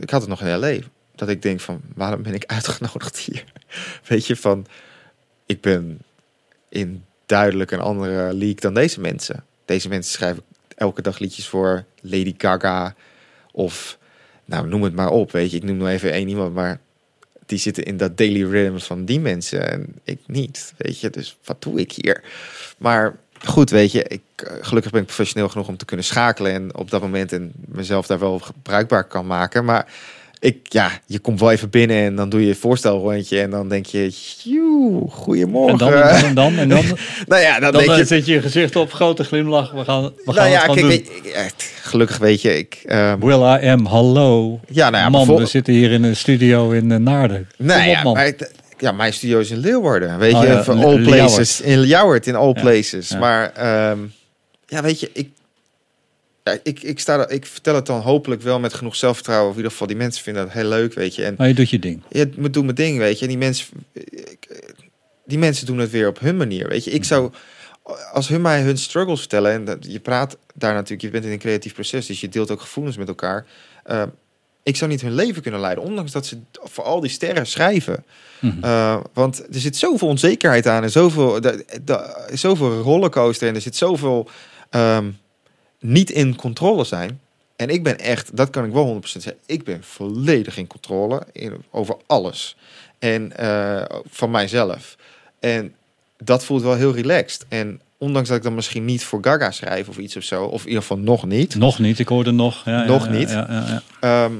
ik 0.00 0.10
had 0.10 0.20
het 0.20 0.30
nog 0.30 0.40
in 0.40 0.58
LA, 0.58 0.76
dat 1.14 1.28
ik 1.28 1.42
denk 1.42 1.60
van, 1.60 1.80
waarom 1.94 2.22
ben 2.22 2.34
ik 2.34 2.44
uitgenodigd 2.56 3.18
hier? 3.18 3.44
Weet 4.04 4.26
je, 4.26 4.36
van, 4.36 4.66
ik 5.46 5.60
ben 5.60 5.98
in 6.68 7.04
duidelijk 7.26 7.70
een 7.70 7.80
andere 7.80 8.32
league 8.34 8.60
dan 8.60 8.74
deze 8.74 9.00
mensen. 9.00 9.44
Deze 9.64 9.88
mensen 9.88 10.12
schrijven 10.12 10.42
elke 10.74 11.02
dag 11.02 11.18
liedjes 11.18 11.48
voor 11.48 11.84
Lady 12.02 12.34
Gaga 12.38 12.94
of, 13.52 13.98
nou 14.44 14.68
noem 14.68 14.82
het 14.82 14.94
maar 14.94 15.10
op, 15.10 15.32
weet 15.32 15.50
je. 15.50 15.56
Ik 15.56 15.62
noem 15.62 15.76
nog 15.76 15.88
even 15.88 16.12
één 16.12 16.28
iemand, 16.28 16.54
maar 16.54 16.80
die 17.46 17.58
zitten 17.58 17.84
in 17.84 17.96
dat 17.96 18.16
daily 18.16 18.50
rhythm 18.50 18.78
van 18.78 19.04
die 19.04 19.20
mensen 19.20 19.70
en 19.70 19.94
ik 20.04 20.20
niet, 20.26 20.72
weet 20.76 21.00
je. 21.00 21.10
Dus 21.10 21.38
wat 21.44 21.62
doe 21.62 21.80
ik 21.80 21.92
hier? 21.92 22.24
Maar 22.78 23.16
goed, 23.44 23.70
weet 23.70 23.92
je, 23.92 24.02
ik, 24.02 24.22
eh, 24.36 24.52
gelukkig 24.60 24.92
ben 24.92 25.00
ik 25.00 25.06
professioneel 25.06 25.48
genoeg 25.48 25.68
om 25.68 25.76
te 25.76 25.84
kunnen 25.84 26.06
schakelen 26.06 26.52
en 26.52 26.74
op 26.74 26.90
dat 26.90 27.00
moment 27.00 27.32
en 27.32 27.52
mezelf 27.54 28.06
daar 28.06 28.18
wel 28.18 28.40
bruikbaar 28.62 29.04
kan 29.04 29.26
maken. 29.26 29.64
Maar 29.64 29.92
ik, 30.40 30.56
ja, 30.62 30.90
je 31.06 31.18
komt 31.18 31.40
wel 31.40 31.50
even 31.50 31.70
binnen 31.70 31.96
en 31.96 32.14
dan 32.16 32.28
doe 32.28 32.42
je 32.42 32.48
een 32.48 32.56
voorstelrondje 32.56 33.40
en 33.40 33.50
dan 33.50 33.68
denk 33.68 33.86
je, 33.86 34.12
joe, 34.42 35.10
goedemorgen. 35.10 35.72
En 35.72 35.78
dan, 35.78 35.92
en 35.92 36.00
dan, 36.12 36.24
en 36.24 36.34
dan, 36.34 36.56
en 36.58 36.68
dan, 36.68 36.84
nou 37.26 37.42
ja, 37.42 37.60
dan, 37.60 37.72
dan 37.72 37.80
denk 37.80 37.92
eh, 37.92 37.98
je, 37.98 38.04
zet 38.04 38.26
je 38.26 38.32
je 38.32 38.40
gezicht 38.40 38.76
op, 38.76 38.92
grote 38.92 39.24
glimlach. 39.24 39.72
We 39.72 39.84
gaan, 39.84 40.02
we 40.02 40.32
gaan 40.32 40.34
nou 40.34 40.48
ja, 40.48 40.66
kijk, 40.66 40.80
doen. 40.80 41.32
echt, 41.34 41.72
gelukkig 41.82 42.18
weet 42.18 42.42
je, 42.42 42.58
ik, 42.58 42.82
ehm, 42.84 43.18
Will 43.18 43.40
I 43.62 43.68
am, 43.68 43.86
hallo. 43.86 44.60
ja, 44.70 44.90
nou 44.90 45.02
ja, 45.02 45.08
Man, 45.08 45.36
we 45.36 45.46
zitten 45.46 45.72
hier 45.74 45.90
in 45.90 46.02
een 46.02 46.16
studio 46.16 46.70
in 46.70 46.92
eh, 46.92 46.98
Naarden. 46.98 47.48
Nou 47.56 47.80
Kom 47.80 47.88
op, 47.88 47.94
ja, 47.96 48.02
man. 48.02 48.14
maar 48.14 48.24
het- 48.24 48.52
ja, 48.78 48.92
mijn 48.92 49.12
studio 49.12 49.38
is 49.38 49.50
in 49.50 49.58
Leeuwarden. 49.58 50.18
Weet 50.18 50.34
Oh 50.34 50.42
je, 50.42 50.48
ja, 50.48 50.64
van 50.64 50.84
all 50.84 51.02
places. 51.02 51.60
In 51.60 51.80
Ljouwert, 51.80 52.26
in 52.26 52.34
all 52.34 52.52
places. 52.52 53.16
Maar 53.18 53.52
ehm, 53.52 53.98
ja, 54.66 54.82
weet 54.82 55.00
je, 55.00 55.10
ik, 55.12 55.28
ja, 56.52 56.58
ik, 56.62 56.82
ik, 56.82 56.98
sta, 57.00 57.18
er- 57.18 57.30
ik 57.30 57.46
vertel 57.46 57.74
het 57.74 57.86
dan 57.86 58.00
hopelijk 58.00 58.42
wel 58.42 58.60
met 58.60 58.74
genoeg 58.74 58.96
zelfvertrouwen. 58.96 59.46
Of 59.46 59.52
in 59.52 59.56
ieder 59.56 59.72
geval, 59.72 59.86
die 59.86 59.96
mensen 59.96 60.22
vinden 60.22 60.44
dat 60.44 60.52
heel 60.52 60.68
leuk, 60.68 60.94
weet 60.94 61.14
je. 61.14 61.24
En 61.24 61.34
Maar 61.38 61.48
je 61.48 61.54
doet 61.54 61.70
je 61.70 61.78
ding. 61.78 62.02
ja, 62.08 62.18
het 62.18 62.52
doet 62.52 62.62
mijn 62.64 62.74
ding, 62.74 62.98
weet 62.98 63.16
je. 63.18 63.22
En 63.24 63.28
die 63.28 63.38
mensen, 63.38 63.66
die 65.26 65.38
mensen 65.38 65.66
doen 65.66 65.78
het 65.78 65.90
weer 65.90 66.08
op 66.08 66.18
hun 66.20 66.36
manier, 66.36 66.68
weet 66.68 66.84
je. 66.84 66.90
Ik 66.90 67.04
zou, 67.04 67.30
als 68.12 68.28
hun 68.28 68.40
mij 68.40 68.62
hun 68.62 68.78
struggles 68.78 69.18
vertellen... 69.20 69.52
en 69.52 69.64
dat, 69.64 69.78
je 69.80 70.00
praat 70.00 70.36
daar 70.54 70.74
natuurlijk, 70.74 71.02
je 71.02 71.10
bent 71.10 71.24
in 71.24 71.30
een 71.30 71.38
creatief 71.38 71.74
proces... 71.74 72.06
dus 72.06 72.20
je 72.20 72.28
deelt 72.28 72.50
ook 72.50 72.60
gevoelens 72.60 72.96
met 72.96 73.08
elkaar... 73.08 73.46
eh, 73.84 74.02
ik 74.62 74.76
zou 74.76 74.90
niet 74.90 75.00
hun 75.00 75.14
leven 75.14 75.42
kunnen 75.42 75.60
leiden, 75.60 75.84
ondanks 75.84 76.12
dat 76.12 76.26
ze 76.26 76.38
voor 76.52 76.84
al 76.84 77.00
die 77.00 77.10
sterren 77.10 77.46
schrijven. 77.46 78.04
Mhm. 78.40 78.64
Uh, 78.64 79.00
want 79.12 79.38
er 79.54 79.60
zit 79.60 79.76
zoveel 79.76 80.08
onzekerheid 80.08 80.66
aan 80.66 80.82
en 80.82 80.90
zoveel, 80.90 81.40
da- 81.40 81.54
da- 81.82 82.26
zoveel 82.34 82.80
rollercoaster 82.80 83.48
en 83.48 83.54
er 83.54 83.60
zit 83.60 83.76
zoveel 83.76 84.28
ehm, 84.70 85.04
niet 85.80 86.10
in 86.10 86.36
controle 86.36 86.84
zijn. 86.84 87.20
En 87.56 87.68
ik 87.68 87.82
ben 87.82 87.98
echt, 87.98 88.36
dat 88.36 88.50
kan 88.50 88.64
ik 88.64 88.72
wel 88.72 88.94
100% 88.94 89.00
zeggen, 89.00 89.36
ik 89.46 89.64
ben 89.64 89.82
volledig 89.84 90.56
in 90.56 90.66
controle 90.66 91.22
in, 91.32 91.52
over 91.70 91.96
alles. 92.06 92.56
En 92.98 93.36
eh, 93.36 93.84
van 94.10 94.30
mijzelf. 94.30 94.96
En 95.40 95.74
dat 96.18 96.44
voelt 96.44 96.62
wel 96.62 96.74
heel 96.74 96.94
relaxed. 96.94 97.46
En 97.48 97.80
ondanks 97.98 98.28
dat 98.28 98.36
ik 98.36 98.42
dan 98.42 98.54
misschien 98.54 98.84
niet 98.84 99.04
voor 99.04 99.18
Gaga 99.22 99.50
schrijf 99.50 99.88
of 99.88 99.98
iets 99.98 100.16
of 100.16 100.22
zo, 100.22 100.44
of 100.44 100.60
in 100.62 100.66
ieder 100.66 100.82
geval 100.82 100.98
nog 100.98 101.26
niet. 101.26 101.54
Nog 101.54 101.78
niet, 101.78 101.98
ik 101.98 102.08
hoorde 102.08 102.30
nog. 102.30 102.64
Ja, 102.64 102.84
Nog 102.84 103.04
ja, 103.04 103.10
niet. 103.10 103.30
Ja. 103.30 103.82
Ehm, 104.00 104.32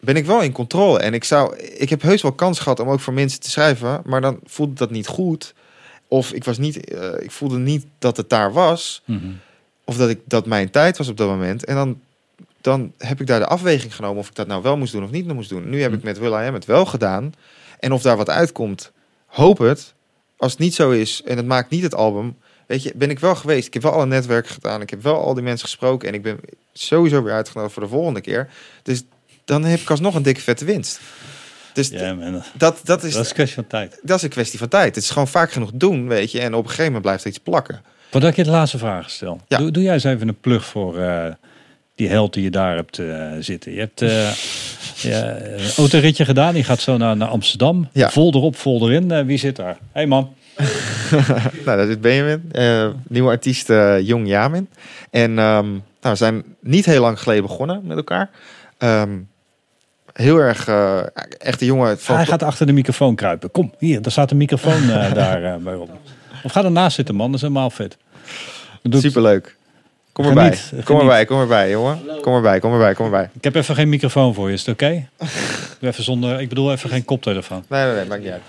ben 0.00 0.16
ik 0.16 0.26
wel 0.26 0.42
in 0.42 0.52
controle. 0.52 0.98
En 0.98 1.14
ik 1.14 1.24
zou, 1.24 1.56
ik 1.56 1.90
heb 1.90 2.02
heus 2.02 2.22
wel 2.22 2.32
kans 2.32 2.58
gehad 2.58 2.80
om 2.80 2.88
ook 2.88 3.00
voor 3.00 3.12
mensen 3.12 3.40
te 3.40 3.50
schrijven, 3.50 4.00
maar 4.04 4.20
dan 4.20 4.40
voelde 4.44 4.74
dat 4.74 4.90
niet 4.90 5.06
goed. 5.06 5.54
Of 6.08 6.32
ik 6.32 6.44
was 6.44 6.58
niet, 6.58 6.84
eh, 6.94 7.08
ik 7.20 7.30
voelde 7.30 7.58
niet 7.58 7.86
dat 7.98 8.16
het 8.16 8.28
daar 8.30 8.52
was, 8.52 9.02
Mhm. 9.04 9.26
Of 9.88 9.96
dat 9.96 10.08
ik 10.08 10.20
dat 10.24 10.46
mijn 10.46 10.70
tijd 10.70 10.96
was 10.98 11.08
op 11.08 11.16
dat 11.16 11.28
moment. 11.28 11.64
En 11.64 11.74
dan, 11.74 12.00
dan 12.60 12.92
heb 12.98 13.20
ik 13.20 13.26
daar 13.26 13.38
de 13.38 13.46
afweging 13.46 13.94
genomen 13.94 14.18
of 14.18 14.28
ik 14.28 14.34
dat 14.34 14.46
nou 14.46 14.62
wel 14.62 14.76
moest 14.76 14.92
doen 14.92 15.04
of 15.04 15.10
niet 15.10 15.32
moest 15.32 15.48
doen. 15.48 15.70
Nu 15.70 15.82
heb 15.82 15.92
ik 15.92 16.02
met 16.02 16.18
Will 16.18 16.32
I 16.32 16.46
Am 16.46 16.54
het 16.54 16.64
wel 16.64 16.86
gedaan. 16.86 17.34
En 17.80 17.92
of 17.92 18.02
daar 18.02 18.16
wat 18.16 18.30
uitkomt, 18.30 18.92
hoop 19.26 19.58
het. 19.58 19.94
Als 20.36 20.52
het 20.52 20.60
niet 20.60 20.74
zo 20.74 20.90
is 20.90 21.22
en 21.24 21.36
het 21.36 21.46
maakt 21.46 21.70
niet 21.70 21.82
het 21.82 21.94
album, 21.94 22.36
weet 22.66 22.82
je, 22.82 22.92
ben 22.94 23.10
ik 23.10 23.18
wel 23.18 23.34
geweest. 23.34 23.66
Ik 23.66 23.74
heb 23.74 23.82
wel 23.82 23.92
alle 23.92 24.06
netwerken 24.06 24.52
gedaan. 24.52 24.80
Ik 24.80 24.90
heb 24.90 25.02
wel 25.02 25.24
al 25.24 25.34
die 25.34 25.42
mensen 25.42 25.68
gesproken 25.68 26.08
en 26.08 26.14
ik 26.14 26.22
ben 26.22 26.40
sowieso 26.72 27.22
weer 27.22 27.32
uitgenodigd 27.34 27.74
voor 27.74 27.82
de 27.82 27.88
volgende 27.88 28.20
keer. 28.20 28.48
Dus 28.82 29.02
dan 29.44 29.64
heb 29.64 29.80
ik 29.80 29.90
alsnog 29.90 30.14
een 30.14 30.22
dikke 30.22 30.40
vette 30.40 30.64
winst. 30.64 31.00
Dus 31.72 31.88
Ja, 31.88 32.14
man. 32.14 32.42
dat, 32.54 32.80
dat, 32.84 33.02
is, 33.04 33.12
Dat 33.12 33.22
is 33.22 33.28
een 33.28 33.34
kwestie 33.34 33.54
van 33.54 33.66
tijd. 33.66 33.98
dat 34.02 34.16
is 34.16 34.22
een 34.22 34.28
kwestie 34.28 34.58
van 34.58 34.68
tijd. 34.68 34.94
Het 34.94 35.04
is 35.04 35.10
gewoon 35.10 35.28
vaak 35.28 35.52
genoeg 35.52 35.70
doen, 35.74 36.08
weet 36.08 36.32
je. 36.32 36.40
En 36.40 36.54
op 36.54 36.62
een 36.62 36.68
gegeven 36.68 36.84
moment 36.84 37.02
blijft 37.02 37.24
iets 37.24 37.38
plakken. 37.38 37.82
Voordat 38.10 38.30
ik 38.30 38.36
je 38.36 38.44
de 38.44 38.50
laatste 38.50 38.78
vraag 38.78 39.10
stel. 39.10 39.40
Ja. 39.48 39.58
Doe, 39.58 39.70
doe 39.70 39.82
jij 39.82 39.92
eens 39.92 40.04
even 40.04 40.28
een 40.28 40.40
plug 40.40 40.64
voor 40.64 40.98
eh, 40.98 41.24
die 41.94 42.08
held 42.08 42.34
die 42.34 42.42
je 42.42 42.50
daar 42.50 42.76
hebt 42.76 42.98
eh, 42.98 43.32
zitten. 43.40 43.72
Je 43.72 43.78
hebt 43.78 44.00
ja, 45.00 45.36
een 45.36 45.70
autoritje 45.76 46.24
gedaan. 46.24 46.54
Die 46.54 46.64
gaat 46.64 46.80
zo 46.80 46.96
naar, 46.96 47.16
naar 47.16 47.28
Amsterdam. 47.28 47.88
Ja. 47.92 48.10
Vol 48.10 48.34
erop, 48.34 48.56
vol 48.56 48.90
erin. 48.90 49.26
Wie 49.26 49.38
zit 49.38 49.56
daar? 49.56 49.78
hey 49.92 50.06
man. 50.06 50.34
nou, 51.64 51.78
dat 51.78 51.88
is 51.88 52.00
Benjamin. 52.00 52.52
nieuwe 53.08 53.30
artiest 53.30 53.68
Jong 54.00 54.28
Jamin. 54.28 54.68
En 55.10 55.38
ehm, 55.38 55.66
nou, 55.70 55.80
we 56.00 56.14
zijn 56.14 56.44
niet 56.60 56.84
heel 56.84 57.00
lang 57.00 57.20
geleden 57.20 57.42
begonnen 57.42 57.80
met 57.84 57.96
elkaar. 57.96 58.30
Ehm, 58.78 59.10
heel 60.12 60.38
erg 60.38 60.68
echt 61.38 61.60
een 61.60 61.66
jongen 61.66 61.98
van... 61.98 62.16
Hij 62.16 62.26
gaat 62.26 62.42
achter 62.42 62.66
de 62.66 62.72
microfoon 62.72 63.14
kruipen. 63.14 63.50
Kom, 63.50 63.74
hier, 63.78 64.02
daar 64.02 64.12
staat 64.12 64.30
een 64.30 64.36
microfoon 64.36 64.90
eh, 64.90 65.12
daar 65.20 65.60
bij 65.60 65.74
op. 65.74 65.90
Of 66.42 66.52
ga 66.52 66.64
ernaast 66.64 66.94
zitten 66.96 67.14
man, 67.14 67.26
dat 67.26 67.34
is 67.34 67.40
helemaal 67.40 67.70
vet. 67.70 67.96
Doet- 68.82 69.02
Superleuk. 69.02 69.56
Kom 70.12 70.24
erbij. 70.26 70.56
geniet. 70.56 70.84
Kom 70.84 71.00
erbij, 71.00 71.24
kom 71.24 71.40
erbij, 71.40 71.70
jongen. 71.70 72.00
Kom 72.22 72.34
erbij, 72.34 72.58
kom 72.60 72.72
erbij, 72.72 72.94
kom 72.94 73.04
erbij. 73.04 73.30
Ik 73.34 73.44
heb 73.44 73.54
even 73.54 73.74
geen 73.74 73.88
microfoon 73.88 74.34
voor 74.34 74.48
je, 74.48 74.54
is 74.54 74.66
het 74.66 74.74
oké? 74.74 75.08
Even 75.80 76.04
zonder, 76.04 76.40
ik 76.40 76.48
bedoel 76.48 76.72
even 76.72 76.90
geen 76.90 77.04
koptelefoon. 77.04 77.64
Nee, 77.68 77.84
nee, 77.86 77.94
nee, 77.94 78.04
maakt 78.04 78.22
niet 78.22 78.32
uit. 78.32 78.42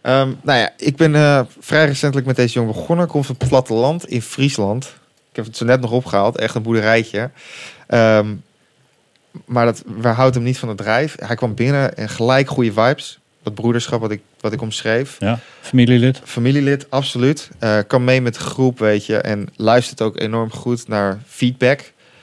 Ehm, 0.00 0.32
nou 0.42 0.58
ja, 0.58 0.70
ik 0.76 0.96
ben 0.96 1.14
eh, 1.14 1.40
vrij 1.60 1.86
recentelijk 1.86 2.26
met 2.26 2.36
deze 2.36 2.54
jongen 2.54 2.72
begonnen. 2.74 3.04
Ik 3.04 3.10
kom 3.10 3.24
van 3.24 3.34
het 3.38 3.48
platteland 3.48 4.06
in 4.08 4.22
Friesland. 4.22 4.84
Ik 5.30 5.36
heb 5.36 5.44
het 5.44 5.56
zo 5.56 5.64
net 5.64 5.80
nog 5.80 5.90
opgehaald. 5.90 6.38
Echt 6.38 6.54
een 6.54 6.62
boerderijtje. 6.62 7.30
Ehm, 7.86 8.34
maar 9.44 9.64
dat 9.64 9.82
weerhoudt 10.00 10.34
hem 10.34 10.44
niet 10.44 10.58
van 10.58 10.68
het 10.68 10.78
drijf. 10.78 11.14
Hij 11.18 11.36
kwam 11.36 11.54
binnen 11.54 11.96
en 11.96 12.08
gelijk 12.08 12.48
goede 12.48 12.72
vibes. 12.72 13.18
Dat 13.46 13.54
broederschap 13.54 14.00
wat 14.00 14.10
ik, 14.10 14.20
wat 14.40 14.52
ik 14.52 14.60
omschreef. 14.62 15.16
Ja, 15.18 15.38
familielid. 15.60 16.20
Familielid, 16.24 16.90
absoluut. 16.90 17.50
Eh 17.58 17.78
kan 17.86 18.04
mee 18.04 18.20
met 18.20 18.34
de 18.34 18.40
groep, 18.40 18.78
weet 18.78 19.06
je. 19.06 19.16
En 19.16 19.48
luistert 19.56 20.00
ook 20.02 20.20
enorm 20.20 20.50
goed 20.52 20.88
naar 20.88 21.20
feedback. 21.26 21.78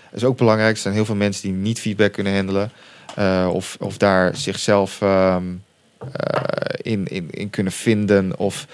Dat 0.10 0.22
is 0.22 0.24
ook 0.24 0.38
belangrijk. 0.38 0.76
Er 0.76 0.82
zijn 0.82 0.94
heel 0.94 1.06
veel 1.06 1.16
mensen 1.16 1.41
die 1.41 1.52
niet 1.52 1.80
feedback 1.80 2.12
kunnen 2.12 2.36
handelen. 2.36 2.72
eh, 3.16 3.50
of, 3.52 3.78
of 3.80 3.98
daar 3.98 4.36
zichzelf 4.36 5.02
ehm, 5.02 5.44
eh, 6.14 6.91
in, 6.91 7.08
in, 7.08 7.30
in 7.32 7.50
kunnen 7.50 7.74
vinden. 7.74 8.40
Of 8.40 8.68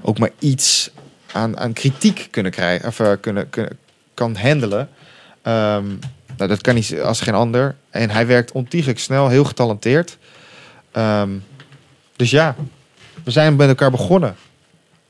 ook 0.00 0.18
maar 0.18 0.30
iets 0.38 0.90
aan, 1.32 1.58
aan 1.58 1.72
kritiek 1.72 2.28
kunnen 2.30 2.52
krijgen. 2.52 2.88
Of 2.88 3.20
kunnen, 3.20 3.50
kunnen, 3.50 3.78
kan 4.14 4.36
handelen. 4.36 4.88
Ehm, 5.42 5.86
nou, 6.36 6.48
dat 6.48 6.60
kan 6.60 6.74
niet 6.74 7.00
als 7.00 7.20
geen 7.20 7.34
ander. 7.34 7.74
En 7.90 8.10
hij 8.10 8.26
werkt 8.26 8.52
ontiegelijk 8.52 8.98
snel, 8.98 9.28
heel 9.28 9.44
getalenteerd. 9.44 10.18
Ehm, 10.92 11.30
dus 12.20 12.30
ja, 12.30 12.54
we 13.24 13.30
zijn 13.30 13.56
met 13.56 13.68
elkaar 13.68 13.90
begonnen. 13.90 14.34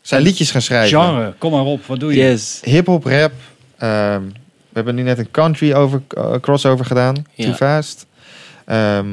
Zijn 0.01 0.23
liedjes 0.23 0.51
gaan 0.51 0.63
schrijven. 0.63 1.01
Genre, 1.03 1.35
kom 1.39 1.53
maar 1.53 1.65
op, 1.65 1.87
wat 1.87 2.01
doe 2.01 2.15
je? 2.15 2.21
Yes. 2.21 2.61
Hip-hop, 2.65 3.05
rap. 3.05 3.33
Ehm, 3.79 4.21
we 4.69 4.73
hebben 4.73 4.95
nu 4.95 5.03
net 5.03 5.19
een 5.19 5.31
country 5.31 5.73
over, 5.73 6.03
eh, 6.09 6.33
crossover 6.41 6.85
gedaan. 6.85 7.25
Ja. 7.35 7.45
Too 7.45 7.55
Fast. 7.55 8.07
Ehm, 8.67 9.07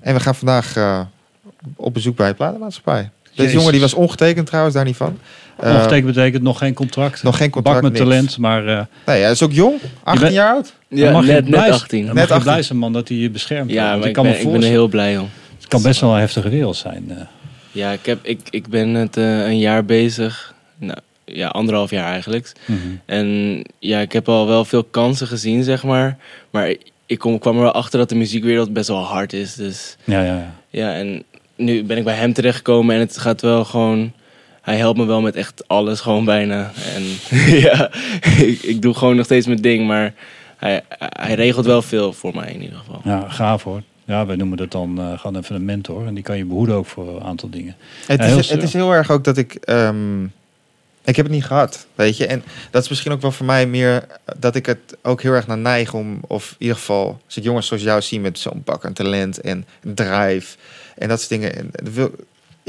en 0.00 0.14
we 0.14 0.20
gaan 0.20 0.34
vandaag 0.34 0.76
eh, 0.76 1.00
op 1.76 1.94
bezoek 1.94 2.16
bij 2.16 2.28
de 2.28 2.34
platenmaatschappij. 2.34 3.00
Deze 3.22 3.42
Jezus. 3.42 3.52
jongen 3.52 3.72
die 3.72 3.80
was 3.80 3.94
ongetekend 3.94 4.46
trouwens, 4.46 4.74
daar 4.74 4.84
niet 4.84 4.96
van. 4.96 5.18
Eh, 5.56 5.74
Ongetekend 5.74 6.06
betekent 6.14 6.42
nog 6.42 6.58
geen 6.58 6.74
contract. 6.74 7.22
Nog 7.22 7.36
geen 7.36 7.50
contract, 7.50 7.80
Bak 7.80 7.90
met 7.90 8.00
niks. 8.00 8.10
talent, 8.14 8.38
maar 8.38 8.66
eh 8.66 8.84
Nee, 9.06 9.20
hij 9.22 9.30
is 9.30 9.42
ook 9.42 9.52
jong. 9.52 9.78
18 10.02 10.22
bent- 10.22 10.34
jaar 10.34 10.54
oud. 10.54 10.74
Ja, 10.88 11.10
mag 11.10 11.26
je 11.26 11.32
net, 11.32 11.40
net 11.42 11.50
blij- 11.50 11.70
18. 11.72 12.06
dan 12.06 12.14
Net 12.14 12.14
mag 12.14 12.28
je 12.28 12.34
18. 12.34 12.52
blij 12.52 12.62
zijn 12.62 12.78
man 12.78 12.92
dat 12.92 13.08
hij 13.08 13.16
je 13.16 13.30
beschermt. 13.30 13.70
Ja, 13.70 13.96
maar 13.96 14.06
ik 14.08 14.12
kan 14.14 14.22
ben, 14.24 14.32
me 14.32 14.38
ik 14.38 14.50
ben 14.52 14.62
er 14.62 14.68
heel 14.68 14.88
blij 14.88 15.18
om. 15.18 15.28
Het 15.56 15.68
kan 15.68 15.82
best 15.82 16.00
wel 16.00 16.12
een 16.14 16.20
heftige 16.20 16.48
wereld 16.48 16.76
zijn. 16.76 17.28
Ja, 17.72 17.90
ik, 17.90 18.06
heb, 18.06 18.18
ik, 18.22 18.40
ik 18.50 18.68
ben 18.68 18.92
net 18.92 19.16
eh, 19.16 19.46
een 19.46 19.58
jaar 19.58 19.84
bezig. 19.84 20.54
Nou, 20.78 20.98
ja, 21.24 21.48
anderhalf 21.48 21.90
jaar 21.90 22.10
eigenlijk. 22.12 22.52
Mhm. 22.64 22.78
En 23.06 23.62
ja, 23.78 24.00
ik 24.00 24.12
heb 24.12 24.28
al 24.28 24.46
wel 24.46 24.64
veel 24.64 24.84
kansen 24.84 25.26
gezien, 25.26 25.62
zeg 25.64 25.84
maar. 25.84 26.16
Maar 26.50 26.74
ik 27.06 27.18
kom, 27.18 27.38
kwam 27.38 27.56
er 27.56 27.62
wel 27.62 27.72
achter 27.72 27.98
dat 27.98 28.08
de 28.08 28.14
muziekwereld 28.14 28.72
best 28.72 28.88
wel 28.88 29.02
hard 29.04 29.32
is. 29.32 29.54
Dus 29.54 29.96
Ja, 30.04 30.22
ja, 30.22 30.34
ja. 30.34 30.54
ja, 30.70 30.94
en 30.94 31.22
nu 31.56 31.84
ben 31.84 31.96
ik 31.96 32.04
bij 32.04 32.14
hem 32.14 32.32
terechtgekomen 32.32 32.94
en 32.94 33.00
het 33.00 33.18
gaat 33.18 33.40
wel 33.40 33.64
gewoon... 33.64 34.12
Hij 34.60 34.76
helpt 34.76 34.98
me 34.98 35.04
wel 35.04 35.20
met 35.20 35.36
echt 35.36 35.68
alles, 35.68 36.00
gewoon 36.00 36.24
bijna. 36.24 36.72
En 36.94 37.02
ja, 37.66 37.90
ik, 38.36 38.62
ik 38.62 38.82
doe 38.82 38.94
gewoon 38.94 39.16
nog 39.16 39.24
steeds 39.24 39.46
mijn 39.46 39.60
ding, 39.60 39.86
maar 39.86 40.14
hij, 40.56 40.82
hij 40.98 41.34
regelt 41.34 41.66
wel 41.66 41.82
veel 41.82 42.12
voor 42.12 42.34
mij 42.34 42.52
in 42.52 42.62
ieder 42.62 42.78
geval. 42.78 43.00
Ja, 43.04 43.28
gaaf 43.28 43.62
hoor. 43.62 43.82
Ja, 44.10 44.26
wij 44.26 44.36
noemen 44.36 44.56
dat 44.56 44.70
dan 44.70 44.98
eh, 44.98 45.18
gewoon 45.18 45.36
even 45.36 45.54
een 45.54 45.64
mentor. 45.64 46.06
En 46.06 46.14
die 46.14 46.22
kan 46.22 46.36
je 46.36 46.44
behoeden 46.44 46.74
ook 46.74 46.86
voor 46.86 47.16
een 47.16 47.22
aantal 47.22 47.50
dingen. 47.50 47.76
Het, 48.06 48.20
is, 48.20 48.26
heel 48.26 48.56
het 48.56 48.62
is 48.62 48.72
heel 48.72 48.92
erg 48.92 49.10
ook 49.10 49.24
dat 49.24 49.36
ik... 49.36 49.54
ehm, 49.54 50.24
ik 51.04 51.16
heb 51.16 51.24
het 51.24 51.34
niet 51.34 51.44
gehad, 51.44 51.86
weet 51.94 52.16
je. 52.16 52.26
En 52.26 52.42
dat 52.70 52.82
is 52.82 52.88
misschien 52.88 53.12
ook 53.12 53.20
wel 53.20 53.32
voor 53.32 53.46
mij 53.46 53.66
meer 53.66 54.06
dat 54.38 54.54
ik 54.54 54.66
het 54.66 54.96
ook 55.02 55.22
heel 55.22 55.32
erg 55.32 55.46
naar 55.46 55.58
neig 55.58 55.94
om... 55.94 56.18
Of 56.26 56.50
in 56.50 56.56
ieder 56.58 56.76
geval, 56.76 57.20
als 57.26 57.36
ik 57.36 57.42
jongens 57.42 57.66
zoals 57.66 57.82
jou 57.82 58.02
zie 58.02 58.20
met 58.20 58.38
zo'n 58.38 58.62
bak 58.64 58.84
aan 58.84 58.92
talent 58.92 59.40
en 59.40 59.66
drive... 59.94 60.56
En 61.00 61.08
dat 61.08 61.18
soort 61.18 61.30
dingen. 61.30 61.54
En 61.56 61.70
wil, 61.92 62.14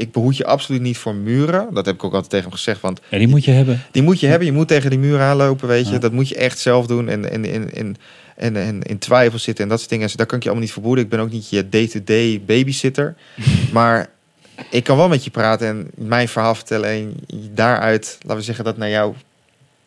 ik 0.02 0.12
behoed 0.12 0.36
je 0.36 0.44
absoluut 0.46 0.80
niet 0.80 0.98
voor 0.98 1.14
muren. 1.14 1.74
Dat 1.74 1.86
heb 1.86 1.94
ik 1.94 2.04
ook 2.04 2.12
altijd 2.12 2.30
tegen 2.30 2.46
hem 2.48 2.56
gezegd. 2.56 2.80
Want 2.80 3.00
Ja, 3.08 3.18
die 3.18 3.28
moet 3.28 3.44
je 3.44 3.50
hebben. 3.50 3.82
die 3.90 4.02
moet 4.02 4.20
je 4.20 4.26
hebben. 4.26 4.46
Je 4.46 4.52
moet 4.52 4.68
tegen 4.68 4.90
die 4.90 4.98
muur 4.98 5.20
aanlopen, 5.20 5.68
weet 5.68 5.86
je. 5.86 5.92
Ja. 5.92 5.98
Dat 5.98 6.12
moet 6.12 6.28
je 6.28 6.34
echt 6.36 6.58
zelf 6.58 6.86
doen. 6.86 7.08
En, 7.08 7.30
en, 7.30 7.44
en, 7.44 7.74
en, 7.74 7.96
en, 8.36 8.56
en 8.56 8.82
in 8.82 8.98
twijfel 8.98 9.38
zitten 9.38 9.64
en 9.64 9.70
dat 9.70 9.78
soort 9.78 9.90
dingen. 9.90 10.06
Dus 10.06 10.16
daar 10.16 10.26
kan 10.26 10.36
ik 10.36 10.42
je 10.42 10.48
allemaal 10.48 10.66
niet 10.66 10.74
verboeden. 10.76 11.04
Ik 11.04 11.10
ben 11.10 11.20
ook 11.20 11.30
niet 11.30 11.50
je 11.50 11.68
day-to-day 11.68 12.42
babysitter. 12.46 13.14
maar 13.72 14.10
ik 14.70 14.84
kan 14.84 14.96
wel 14.96 15.08
met 15.08 15.24
je 15.24 15.30
praten 15.30 15.68
en 15.68 15.90
mijn 15.94 16.28
verhaal 16.28 16.54
vertellen. 16.54 16.90
En 16.90 17.14
daaruit, 17.54 18.16
laten 18.20 18.36
we 18.36 18.42
zeggen, 18.42 18.64
dat 18.64 18.76
naar 18.76 18.90
jou 18.90 19.14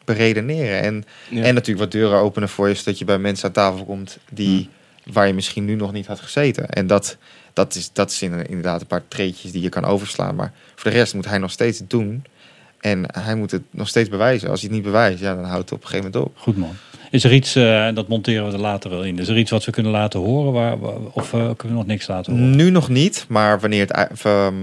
beredeneren. 0.05 0.81
En, 0.81 1.03
Ja. 1.29 1.43
en 1.43 1.53
natuurlijk 1.53 1.79
wat 1.79 1.91
deuren 1.91 2.17
openen 2.19 2.49
voor 2.49 2.67
je. 2.67 2.73
Zodat 2.73 2.99
je 2.99 3.05
bij 3.05 3.17
mensen 3.17 3.45
aan 3.47 3.51
tafel 3.53 3.85
komt 3.85 4.17
die, 4.31 4.69
waar 5.11 5.27
je 5.27 5.33
misschien 5.33 5.65
nu 5.65 5.75
nog 5.75 5.91
niet 5.91 6.05
had 6.07 6.19
gezeten. 6.19 6.69
En 6.69 6.87
dat, 6.87 7.17
dat 7.55 7.75
is, 7.75 7.89
dat 7.93 8.11
is 8.11 8.21
in- 8.21 8.45
inderdaad 8.47 8.81
een 8.81 8.87
paar 8.87 9.07
treetjes 9.07 9.51
die 9.51 9.61
je 9.61 9.69
kan 9.69 9.85
overslaan. 9.85 10.35
Maar 10.35 10.53
voor 10.75 10.91
de 10.91 10.97
rest 10.97 11.13
moet 11.13 11.25
hij 11.25 11.37
nog 11.37 11.51
steeds 11.51 11.79
het 11.79 11.89
doen. 11.89 12.23
En 12.79 13.03
hij 13.19 13.35
moet 13.35 13.51
het 13.51 13.61
nog 13.71 13.87
steeds 13.87 14.09
bewijzen. 14.09 14.49
Als 14.49 14.59
hij 14.61 14.69
het 14.69 14.77
niet 14.77 14.85
bewijst, 14.91 15.19
ja, 15.19 15.35
dan 15.35 15.43
houdt 15.43 15.69
het 15.69 15.71
op 15.71 15.81
een 15.83 15.87
gegeven 15.89 16.11
moment 16.11 16.31
op. 16.31 16.37
Goed 16.41 16.57
man. 16.57 16.73
Is 17.11 17.23
er 17.23 17.33
iets, 17.33 17.55
eh, 17.55 17.85
en 17.85 17.95
dat 17.95 18.07
monteren 18.07 18.45
we 18.47 18.53
er 18.53 18.59
later 18.59 18.89
wel 18.89 19.03
in. 19.03 19.19
Is 19.19 19.27
er 19.27 19.37
iets 19.37 19.51
wat 19.51 19.65
we 19.65 19.71
kunnen 19.71 19.91
laten 19.91 20.19
horen? 20.19 20.51
Waar, 20.53 20.77
of 21.11 21.33
eh, 21.33 21.39
kunnen 21.39 21.55
we 21.57 21.73
nog 21.73 21.85
niks 21.85 22.07
laten 22.07 22.33
horen? 22.33 22.55
Nu 22.55 22.69
nog 22.69 22.89
niet, 22.89 23.25
maar 23.29 23.59
wanneer 23.59 23.87
het... 23.87 24.21
ehm, 24.23 24.53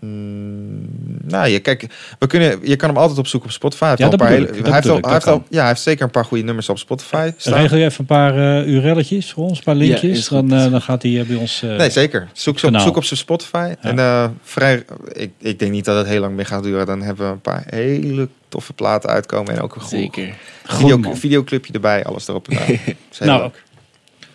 mm, 0.00 0.88
nou, 1.22 1.48
je, 1.48 1.58
kijk, 1.58 1.86
we 2.18 2.26
kunnen, 2.26 2.58
je 2.62 2.76
kan 2.76 2.88
hem 2.88 2.98
altijd 2.98 3.18
opzoeken 3.18 3.48
op 3.48 3.54
Spotify. 3.54 3.80
Hij 3.84 3.88
heeft 3.90 4.00
Ja, 4.02 4.10
een 4.12 4.16
paar 4.18 4.32
ik, 4.32 4.36
hij 4.64 4.72
heeft 4.72 4.82
bedoel 4.82 4.92
al- 4.92 4.98
ik, 4.98 5.04
hij 5.04 5.12
dat 5.12 5.24
heeft 5.24 5.36
al- 5.36 5.44
Ja, 5.50 5.58
hij 5.58 5.68
heeft 5.68 5.80
zeker 5.80 6.04
een 6.04 6.10
paar 6.10 6.24
goede 6.24 6.44
nummers 6.44 6.68
op 6.68 6.78
Spotify 6.78 7.30
staan. 7.36 7.60
Regel 7.60 7.76
je 7.76 7.84
even 7.84 8.00
een 8.00 8.06
paar 8.06 8.36
eh 8.60 8.66
urelletjes 8.74 9.32
voor 9.32 9.44
ons, 9.44 9.58
een 9.58 9.64
paar 9.64 9.74
linkjes. 9.74 10.28
dan, 10.28 10.52
eh, 10.52 10.70
dan 10.70 10.82
gaat 10.82 11.02
hij 11.02 11.20
eh, 11.20 11.26
bij 11.26 11.36
ons... 11.36 11.62
eh, 11.62 11.76
Nee, 11.76 11.90
zeker. 11.90 12.28
Zoek, 12.32 12.58
ze 12.58 12.66
op, 12.66 12.78
zoek 12.78 12.96
op 12.96 13.04
zijn 13.04 13.18
Spotify. 13.18 13.74
En 13.80 13.98
eh, 13.98 14.28
vrij, 14.42 14.84
ik, 15.12 15.30
ik 15.38 15.58
denk 15.58 15.70
niet 15.72 15.84
dat 15.84 15.96
het 15.96 16.06
heel 16.06 16.20
lang 16.20 16.34
meer 16.36 16.46
gaat 16.46 16.62
duren. 16.62 16.86
Dan 16.86 17.02
hebben 17.02 17.26
we 17.26 17.32
een 17.32 17.40
paar 17.40 17.62
hele 17.66 18.28
toffe 18.48 18.72
platen 18.72 19.10
uitkomen. 19.10 19.54
En 19.54 19.60
ook 19.60 19.74
een 19.74 19.80
goed 19.80 19.90
Zeker. 19.90 20.34
Goed, 20.66 20.78
video, 20.96 21.14
videoclipje 21.14 21.72
erbij. 21.72 22.04
Alles 22.04 22.28
erop 22.28 22.48
en 22.48 22.58
aan. 22.58 22.76
Nou, 23.28 23.42
leuk. 23.42 23.62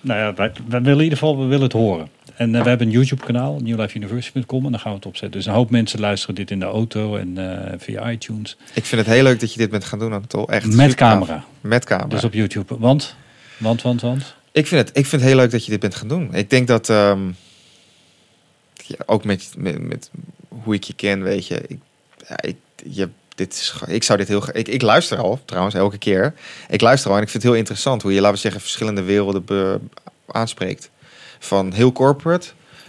Nou 0.02 0.20
ja, 0.20 0.34
wij, 0.34 0.52
wij 0.68 0.82
willen 0.82 0.98
in 0.98 1.04
ieder 1.04 1.18
geval 1.18 1.38
we 1.40 1.46
willen 1.46 1.64
het 1.64 1.74
horen. 1.74 2.08
En 2.36 2.56
eh, 2.56 2.64
we 2.64 2.70
hebben 2.70 2.88
een 2.88 2.94
YouTube-kanaal, 2.94 3.60
newlifeuniversity.com, 3.64 4.66
en 4.66 4.72
dan 4.72 4.80
gaan 4.80 4.92
we 4.92 4.98
het 4.98 5.06
opzetten. 5.06 5.38
Dus 5.40 5.46
een 5.46 5.54
hoop 5.54 5.70
mensen 5.70 6.00
luisteren 6.00 6.36
dit 6.36 6.52
in 6.52 6.60
de 6.60 6.66
auto 6.66 7.16
en 7.16 7.38
eh, 7.38 7.74
via 7.80 8.12
iTunes. 8.12 8.58
Ik 8.74 8.86
vind 8.86 9.06
het 9.06 9.14
heel 9.16 9.24
leuk 9.24 9.40
dat 9.40 9.52
je 9.54 9.58
dit 9.60 9.70
bent 9.70 9.86
gaan 9.86 10.00
doen, 10.00 10.14
Anatol. 10.14 10.50
Echt 10.50 10.66
Met 10.66 10.76
super 10.76 10.96
camera, 10.96 11.44
Met 11.62 11.86
camera. 11.86 12.08
dus 12.08 12.24
op 12.24 12.34
YouTube. 12.34 12.80
Want, 12.80 13.16
want, 13.58 13.82
want, 13.82 14.02
want. 14.02 14.36
Ik 14.52 14.68
vind, 14.68 14.88
het, 14.88 14.98
ik 14.98 15.06
vind 15.06 15.22
het 15.22 15.32
heel 15.32 15.40
leuk 15.40 15.52
dat 15.52 15.66
je 15.66 15.72
dit 15.72 15.80
bent 15.80 15.96
gaan 15.96 16.08
doen. 16.08 16.34
Ik 16.34 16.50
denk 16.50 16.68
dat, 16.68 16.90
ehm, 16.90 17.28
ja, 18.74 18.96
ook 19.06 19.24
met, 19.24 19.54
met, 19.58 19.80
met 19.82 20.10
hoe 20.64 20.74
ik 20.74 20.84
je 20.84 20.94
ken, 20.94 21.24
weet 21.24 21.48
je, 21.48 21.62
ik, 21.68 21.80
ja, 22.28 22.42
ik, 22.42 22.56
je 22.86 23.10
dit 23.36 23.54
is, 23.54 23.74
ik 23.88 24.04
zou 24.04 24.20
dit 24.20 24.28
heel 24.28 24.44
ik, 24.52 24.68
ik 24.68 24.82
luister 24.82 25.18
al, 25.18 25.40
trouwens, 25.46 25.76
elke 25.76 25.98
keer. 25.98 26.34
Ik 26.70 26.82
luister 26.82 27.10
al 27.12 27.16
en 27.18 27.24
ik 27.24 27.30
vind 27.30 27.44
het 27.44 27.52
heel 27.52 27.62
interessant 27.62 28.02
hoe 28.02 28.14
je, 28.14 28.20
laten 28.20 28.36
we 28.36 28.42
zeggen, 28.42 28.62
verschillende 28.62 29.02
werelden 29.02 29.46
be- 29.46 29.80
aanspreekt. 30.28 30.90
Van 31.40 31.72
heel 31.74 31.92
corporate 31.92 32.48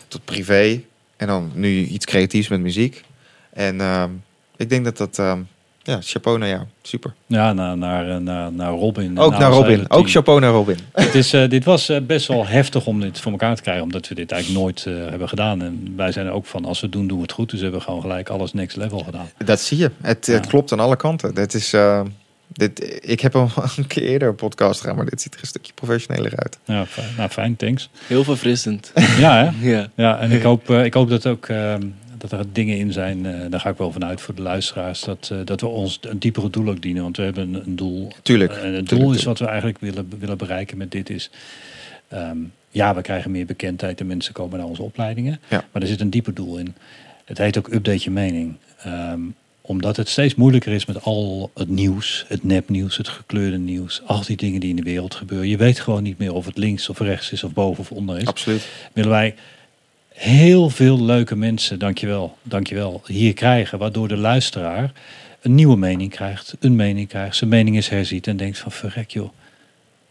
tot 0.08 0.24
privé 0.24 0.80
en 1.16 1.26
dan 1.26 1.50
nu 1.54 1.84
iets 1.84 2.04
creatiefs 2.06 2.48
met 2.48 2.60
muziek. 2.60 3.04
En 3.52 3.80
ehm, 3.80 4.10
ik 4.56 4.68
denk 4.68 4.84
dat 4.84 4.96
dat, 4.96 5.18
ehm, 5.18 5.40
ja, 5.82 5.98
chapeau 6.02 6.38
naar 6.38 6.48
jou. 6.48 6.62
Super. 6.82 7.14
Ja, 7.26 7.52
naar, 7.52 7.76
naar, 7.78 8.10
eh, 8.10 8.16
naar, 8.16 8.52
naar 8.52 8.70
Robin. 8.72 9.18
Ook 9.18 9.38
naar 9.38 9.50
Robin. 9.50 9.76
team. 9.76 10.00
Ook 10.00 10.10
chapeau 10.10 10.40
naar 10.40 10.50
Robin. 10.50 10.76
Het 10.92 11.14
is, 11.14 11.32
eh, 11.32 11.48
dit 11.48 11.64
was 11.64 11.88
eh, 11.88 12.00
best 12.02 12.26
wel 12.26 12.46
heftig 12.46 12.86
om 12.86 13.00
dit 13.00 13.20
voor 13.20 13.32
elkaar 13.32 13.56
te 13.56 13.62
krijgen, 13.62 13.82
omdat 13.82 14.08
we 14.08 14.14
dit 14.14 14.32
eigenlijk 14.32 14.62
nooit 14.62 14.84
eh, 14.86 14.94
hebben 15.10 15.28
gedaan. 15.28 15.62
En 15.62 15.92
wij 15.96 16.12
zijn 16.12 16.26
er 16.26 16.32
ook 16.32 16.46
van, 16.46 16.64
als 16.64 16.80
we 16.80 16.86
het 16.86 16.94
doen, 16.94 17.06
doen 17.06 17.16
we 17.16 17.22
het 17.22 17.32
goed. 17.32 17.48
Dus 17.50 17.58
we 17.58 17.64
hebben 17.64 17.82
gewoon 17.82 18.00
gelijk 18.00 18.28
alles 18.28 18.52
next 18.52 18.76
level 18.76 18.98
gedaan. 18.98 19.28
Dat 19.44 19.60
zie 19.60 19.78
je. 19.78 19.90
Het, 20.00 20.26
Ja. 20.26 20.32
het 20.32 20.46
klopt 20.46 20.72
aan 20.72 20.80
alle 20.80 20.96
kanten. 20.96 21.34
Dat 21.34 21.54
is, 21.54 21.72
eh, 21.72 22.00
dit, 22.56 22.98
ik 23.08 23.20
heb 23.20 23.34
al 23.36 23.50
een 23.76 23.86
keer 23.86 24.02
eerder 24.02 24.28
een 24.28 24.34
podcast 24.34 24.80
gedaan, 24.80 24.96
maar 24.96 25.04
dit 25.06 25.20
ziet 25.20 25.34
er 25.34 25.40
een 25.40 25.46
stukje 25.46 25.72
professioneler 25.72 26.36
uit. 26.36 26.58
Ja, 26.64 26.86
fijn, 26.86 27.06
nou, 27.16 27.28
fijn, 27.30 27.56
thanks. 27.56 27.88
Heel 28.06 28.24
verfrissend. 28.24 28.92
Ja, 29.18 29.44
hè? 29.44 29.50
ja. 29.70 29.88
Ja, 29.94 30.18
en 30.20 30.30
ik 30.30 30.42
hoop, 30.42 30.70
eh, 30.70 30.84
ik 30.84 30.94
hoop 30.94 31.08
dat 31.08 31.26
ook 31.26 31.46
ehm, 31.48 31.82
dat 32.18 32.32
er 32.32 32.44
dingen 32.52 32.76
in 32.78 32.92
zijn. 32.92 33.26
eh, 33.26 33.50
daar 33.50 33.60
ga 33.60 33.70
ik 33.70 33.76
wel 33.78 33.92
vanuit 33.92 34.20
voor 34.20 34.34
de 34.34 34.42
luisteraars. 34.42 35.00
Dat, 35.00 35.28
eh, 35.32 35.38
dat 35.44 35.60
we 35.60 35.66
ons 35.66 35.98
een 36.02 36.18
diepere 36.18 36.50
doel 36.50 36.68
ook 36.68 36.82
dienen. 36.82 37.02
Want 37.02 37.16
we 37.16 37.22
hebben 37.22 37.54
een, 37.54 37.62
een 37.66 37.76
doel. 37.76 38.12
Tuurlijk. 38.22 38.52
En 38.52 38.72
het 38.74 38.88
doel 38.88 38.98
Tuurlijk, 38.98 39.18
is 39.18 39.24
wat 39.24 39.38
we 39.38 39.46
eigenlijk 39.46 39.78
willen, 39.80 40.12
willen 40.18 40.38
bereiken 40.38 40.76
met 40.76 40.90
dit 40.90 41.10
is. 41.10 41.30
ehm, 42.08 42.36
ja, 42.70 42.94
we 42.94 43.02
krijgen 43.02 43.30
meer 43.30 43.46
bekendheid 43.46 44.00
en 44.00 44.06
mensen 44.06 44.32
komen 44.32 44.58
naar 44.58 44.66
onze 44.66 44.82
opleidingen. 44.82 45.40
Ja. 45.48 45.64
Maar 45.72 45.82
er 45.82 45.88
zit 45.88 46.00
een 46.00 46.10
dieper 46.10 46.34
doel 46.34 46.58
in. 46.58 46.74
Het 47.24 47.38
heet 47.38 47.58
ook 47.58 47.72
update 47.72 48.02
je 48.02 48.10
mening. 48.10 48.56
Ehm, 48.82 49.20
omdat 49.66 49.96
het 49.96 50.08
steeds 50.08 50.34
moeilijker 50.34 50.72
is 50.72 50.86
met 50.86 51.02
al 51.02 51.50
het 51.54 51.68
nieuws, 51.68 52.24
het 52.28 52.44
nepnieuws, 52.44 52.96
het 52.96 53.08
gekleurde 53.08 53.58
nieuws, 53.58 54.02
al 54.06 54.24
die 54.24 54.36
dingen 54.36 54.60
die 54.60 54.70
in 54.70 54.76
de 54.76 54.82
wereld 54.82 55.14
gebeuren. 55.14 55.48
Je 55.48 55.56
weet 55.56 55.80
gewoon 55.80 56.02
niet 56.02 56.18
meer 56.18 56.32
of 56.32 56.46
het 56.46 56.56
links 56.56 56.88
of 56.88 56.98
rechts 56.98 57.32
is 57.32 57.44
of 57.44 57.52
boven 57.52 57.80
of 57.80 57.92
onder 57.92 58.18
is 58.18 58.26
Absoluut. 58.26 58.68
willen 58.92 59.10
wij 59.10 59.34
heel 60.08 60.70
veel 60.70 61.02
leuke 61.02 61.36
mensen, 61.36 61.78
dankjewel, 61.78 62.36
dankjewel, 62.42 63.02
hier 63.06 63.34
krijgen. 63.34 63.78
Waardoor 63.78 64.08
de 64.08 64.16
luisteraar 64.16 64.92
een 65.40 65.54
nieuwe 65.54 65.76
mening 65.76 66.10
krijgt, 66.10 66.54
een 66.60 66.76
mening 66.76 67.08
krijgt, 67.08 67.36
zijn 67.36 67.50
mening 67.50 67.76
is 67.76 67.88
herziet 67.88 68.26
en 68.26 68.36
denkt 68.36 68.58
van 68.58 68.72
verrek 68.72 69.10
joh, 69.10 69.30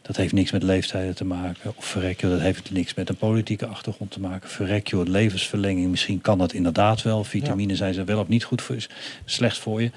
dat 0.08 0.16
heeft 0.16 0.34
niks 0.34 0.52
met 0.52 0.64
leeftijden 0.64 1.16
te 1.16 1.26
maken. 1.26 1.74
Of 1.76 1.86
verrek 1.86 2.22
joh, 2.22 2.32
dat 2.32 2.40
heeft 2.40 2.72
niks 2.72 2.94
met 2.94 3.10
een 3.10 3.16
politieke 3.16 3.66
achtergrond 3.66 4.12
te 4.12 4.20
maken. 4.20 4.50
Verrek 4.50 4.88
joh, 4.88 5.08
levensverlenging, 5.08 5.90
misschien 5.90 6.22
kan 6.22 6.38
dat 6.38 6.54
inderdaad 6.54 7.02
wel. 7.02 7.24
Vitamine 7.24 7.76
zijn 7.76 7.94
ze 7.94 8.04
wel 8.04 8.20
of 8.20 8.28
niet 8.28 8.44
goed 8.44 8.62
voor, 8.62 8.76
is 8.76 8.90
slecht 9.26 9.58
voor 9.58 9.82
je. 9.82 9.92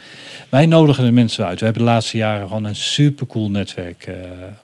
Wij 0.48 0.66
nodigen 0.66 1.04
de 1.04 1.10
mensen 1.10 1.46
uit. 1.46 1.58
We 1.58 1.64
hebben 1.64 1.84
de 1.84 1.90
laatste 1.90 2.16
jaren 2.16 2.46
gewoon 2.46 2.64
een 2.64 2.76
supercool 2.76 3.50
netwerk 3.50 4.06
eh, 4.06 4.14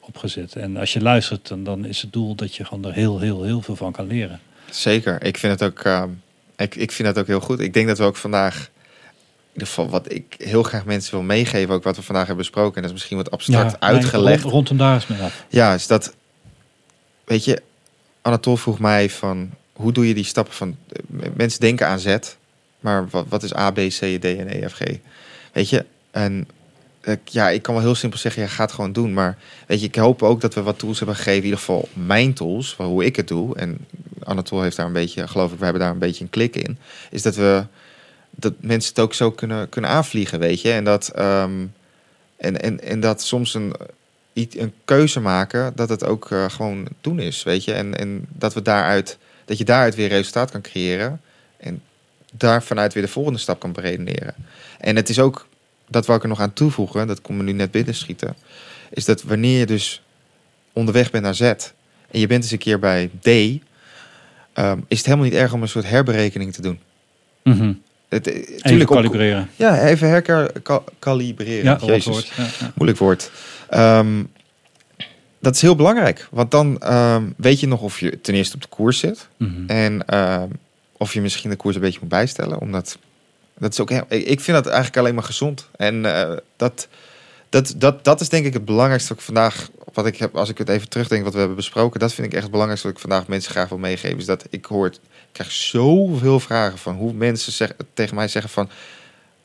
opgezet. 0.01 0.57
En 0.57 0.77
als 0.77 0.93
je 0.93 1.01
luistert, 1.01 1.49
dan, 1.49 1.65
dan 1.65 1.85
is 1.85 2.03
het 2.03 2.13
doel 2.13 2.35
dat 2.35 2.55
je 2.55 2.65
gewoon 2.65 2.85
er 2.85 2.93
heel, 2.93 3.21
heel, 3.21 3.43
heel 3.43 3.63
veel 3.63 3.77
van 3.77 3.93
kan 3.93 4.07
leren. 4.07 4.41
Zeker. 4.71 5.25
Ik 5.25 5.39
vind 5.39 5.61
het 5.61 5.71
ook, 5.71 5.81
ehm, 5.81 6.09
ik, 6.57 6.75
ik 6.75 6.93
vind 6.93 7.09
het 7.09 7.19
ook 7.19 7.27
heel 7.27 7.41
goed. 7.41 7.61
Ik 7.61 7.73
denk 7.73 7.87
dat 7.87 7.99
we 7.99 8.05
ook 8.05 8.17
vandaag, 8.17 8.71
ieder 9.55 9.69
geval 9.69 9.89
wat 9.89 10.13
ik 10.13 10.35
heel 10.39 10.63
graag 10.63 10.85
mensen 10.85 11.13
wil 11.13 11.23
meegeven, 11.23 11.75
ook 11.75 11.83
wat 11.83 11.97
we 11.97 12.03
vandaag 12.03 12.27
hebben 12.27 12.45
besproken, 12.45 12.77
en 12.77 12.83
dat 12.83 12.91
is 12.91 12.97
misschien 12.97 13.17
wat 13.17 13.31
abstract 13.31 13.73
Ja, 13.73 13.81
uitgelegd. 13.81 14.43
Rond, 14.43 14.53
rondom 14.53 14.77
daar 14.77 15.05
mee 15.09 15.21
af. 15.21 15.45
Ja, 15.49 15.75
is 15.75 15.87
dat, 15.87 16.15
weet 17.25 17.45
je, 17.45 17.63
Anatol 18.23 18.57
vroeg 18.57 18.79
mij 18.79 19.11
van, 19.11 19.51
hoe 19.73 19.93
doe 19.93 20.09
je 20.09 20.15
die 20.15 20.25
stappen 20.25 20.55
van, 20.55 20.77
eh, 20.89 21.29
mensen 21.35 21.61
denken 21.61 21.87
aan 21.87 21.99
Z, 21.99 22.17
maar 22.81 23.09
wat, 23.09 23.27
wat 23.29 23.43
is 23.43 23.57
A, 23.57 23.71
B, 23.71 23.77
C, 23.77 23.99
D 23.99 24.25
en 24.25 24.49
E, 24.49 24.69
F, 24.69 24.73
G? 24.73 24.83
Weet 25.53 25.69
je, 25.69 25.85
en 26.11 26.49
ja, 27.25 27.51
ik 27.51 27.63
kan 27.63 27.75
wel 27.75 27.83
heel 27.83 27.95
simpel 27.95 28.19
zeggen, 28.19 28.43
ja, 28.43 28.49
ga 28.49 28.63
het 28.65 28.73
gewoon 28.73 28.93
doen. 28.93 29.13
Maar 29.13 29.39
weet 29.67 29.81
je, 29.81 29.87
ik 29.87 29.95
hoop 29.95 30.23
ook 30.23 30.41
dat 30.41 30.55
we 30.55 30.63
wat 30.63 30.79
tools 30.79 30.99
hebben 30.99 31.17
gegeven, 31.17 31.39
in 31.39 31.45
ieder 31.45 31.59
geval 31.59 31.89
mijn 31.93 32.35
tools, 32.35 32.75
hoe 32.77 33.05
ik 33.05 33.17
het 33.17 33.29
doe. 33.29 33.57
En 33.57 33.87
Anatol 34.23 34.63
heeft 34.63 34.77
daar 34.77 34.87
een 34.87 34.93
beetje, 34.93 35.29
geloof 35.29 35.53
ik, 35.53 35.59
we 35.59 35.65
hebben 35.65 35.83
daar 35.83 35.93
een 35.93 35.99
beetje 35.99 36.25
een 36.25 36.31
klik 36.31 36.57
in. 36.57 36.79
Is 37.11 37.23
dat 37.23 37.37
we 37.37 37.65
dat 38.37 38.53
mensen 38.61 38.91
het 38.91 39.01
ook 39.01 39.15
zo 39.15 39.31
kunnen, 39.31 39.69
kunnen 39.69 39.91
aanvliegen, 39.91 40.39
weet 40.39 40.61
je. 40.61 40.73
En 40.73 40.85
dat, 40.85 41.09
ehm, 41.09 41.67
en, 42.37 42.63
en, 42.63 42.81
en 42.81 43.01
dat 43.01 43.23
soms 43.23 43.55
een, 43.55 43.75
een 44.35 44.73
keuze 44.85 45.21
maken, 45.21 45.73
dat 45.75 45.89
het 45.89 46.05
ook 46.05 46.31
eh, 46.31 46.51
gewoon 46.51 46.89
doen 47.01 47.19
is, 47.19 47.43
weet 47.43 47.65
je. 47.65 47.73
En, 47.73 47.99
en 47.99 48.27
dat, 48.29 48.55
we 48.55 48.63
daaruit, 48.63 49.19
dat 49.45 49.59
je 49.59 49.65
daaruit 49.65 49.95
weer 49.95 50.09
resultaat 50.09 50.51
kan 50.51 50.61
creëren. 50.61 51.21
En 51.57 51.83
daar 52.33 52.63
vanuit 52.63 52.93
weer 52.93 53.03
de 53.03 53.09
volgende 53.09 53.39
stap 53.39 53.61
kan 53.61 53.73
beredeneren. 53.73 54.35
En 54.79 54.97
het 54.97 55.09
is 55.09 55.19
ook, 55.19 55.47
dat 55.89 56.07
wil 56.07 56.17
ik 56.17 56.23
er 56.23 56.29
nog 56.29 56.41
aan 56.41 56.53
toevoegen, 56.53 57.07
dat 57.07 57.21
komt 57.21 57.39
me 57.39 57.45
nu 57.45 57.53
net 57.53 57.71
binnenschieten, 57.71 58.37
is 58.91 59.05
dat 59.05 59.23
wanneer 59.23 59.59
je 59.59 59.67
dus 59.67 60.03
onderweg 60.73 61.11
bent 61.11 61.25
naar 61.25 61.35
Z 61.35 61.41
en 61.41 62.21
je 62.21 62.27
bent 62.27 62.43
eens 62.43 62.53
een 62.53 62.59
keer 62.59 62.79
bij 62.79 63.11
D, 63.21 63.27
ehm, 63.27 64.79
is 64.89 64.99
het 64.99 65.07
helemaal 65.07 65.27
niet 65.27 65.35
erg 65.35 65.53
om 65.53 65.63
een 65.63 65.69
soort 65.69 65.89
herberekening 65.89 66.53
te 66.53 66.63
doen. 66.63 66.79
Mhm. 67.43 67.73
Het, 68.09 68.27
eh, 68.27 68.35
Even 68.63 68.81
op- 68.81 68.87
kalibreren. 68.95 69.51
ja, 69.57 69.81
even 69.83 70.09
herkalibreren. 70.09 71.65
Ja, 71.65 71.79
Jezus, 71.87 72.05
woord. 72.07 72.27
Ja, 72.37 72.43
ja. 72.61 72.73
moeilijk 72.75 72.99
woord. 73.01 73.31
Ehm, 73.69 74.23
dat 75.39 75.55
is 75.55 75.61
heel 75.63 75.77
belangrijk, 75.77 76.29
want 76.31 76.51
dan 76.51 76.79
ehm, 76.81 77.23
weet 77.37 77.61
je 77.61 77.67
nog 77.67 77.81
of 77.81 78.01
je 78.01 78.21
ten 78.21 78.35
eerste 78.35 78.55
op 78.55 78.63
de 78.63 78.69
koers 78.69 78.99
zit 78.99 79.29
Mhm. 79.37 79.67
en 79.67 80.07
ehm, 80.07 80.49
of 80.97 81.13
je 81.15 81.21
misschien 81.21 81.51
de 81.51 81.57
koers 81.57 81.75
een 81.75 81.81
beetje 81.81 81.99
moet 82.01 82.09
bijstellen, 82.09 82.61
omdat 82.61 82.99
dat 83.59 83.73
is 83.73 83.81
ook. 83.81 83.91
heel- 83.91 84.05
Ik 84.09 84.41
vind 84.41 84.57
dat 84.57 84.67
eigenlijk 84.67 84.97
alleen 84.97 85.15
maar 85.15 85.25
gezond 85.25 85.69
en 85.77 86.05
eh, 86.15 86.37
dat, 86.57 86.89
dat, 87.49 87.75
dat, 87.77 88.05
dat 88.05 88.21
is 88.21 88.29
denk 88.29 88.47
ik 88.47 88.53
het 88.53 88.65
belangrijkste 88.65 89.09
wat 89.09 89.19
ik 89.19 89.25
vandaag, 89.25 89.69
wat 89.93 90.07
ik 90.07 90.17
heb, 90.17 90.37
als 90.37 90.49
ik 90.49 90.59
het 90.59 90.69
even 90.69 90.89
terugdenk 90.89 91.25
wat 91.25 91.33
we 91.33 91.39
hebben 91.39 91.57
besproken, 91.57 92.01
dat 92.01 92.13
vind 92.15 92.27
ik 92.27 92.33
echt 92.33 92.43
het 92.43 92.51
belangrijkste 92.51 92.89
wat 92.89 92.97
ik 93.01 93.09
vandaag 93.09 93.27
mensen 93.29 93.51
graag 93.51 93.69
wil 93.69 93.79
meegeven, 93.79 94.19
is 94.19 94.25
dat 94.27 94.45
ik 94.51 94.65
hoor, 94.65 94.93
krijg 95.35 95.53
zoveel 95.53 96.41
vragen 96.41 96.79
van 96.79 96.95
hoe 96.95 97.13
mensen 97.13 97.53
zeg, 97.53 97.73
tegen 97.95 98.15
mij 98.15 98.29
zeggen 98.29 98.51
van 98.51 98.69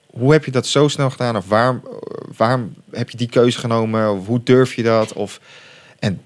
hoe 0.10 0.32
heb 0.32 0.46
je 0.46 0.52
dat 0.52 0.68
zo 0.68 0.88
snel 0.88 1.10
gedaan? 1.10 1.38
Of 1.38 1.48
waarom, 1.48 1.82
waarom 2.38 2.74
heb 2.92 3.10
je 3.10 3.18
die 3.18 3.30
keuze 3.30 3.60
genomen? 3.60 4.12
Of 4.12 4.26
hoe 4.28 4.42
durf 4.44 4.74
je 4.74 4.84
dat? 4.84 5.14
Of, 5.14 5.40
en 6.00 6.22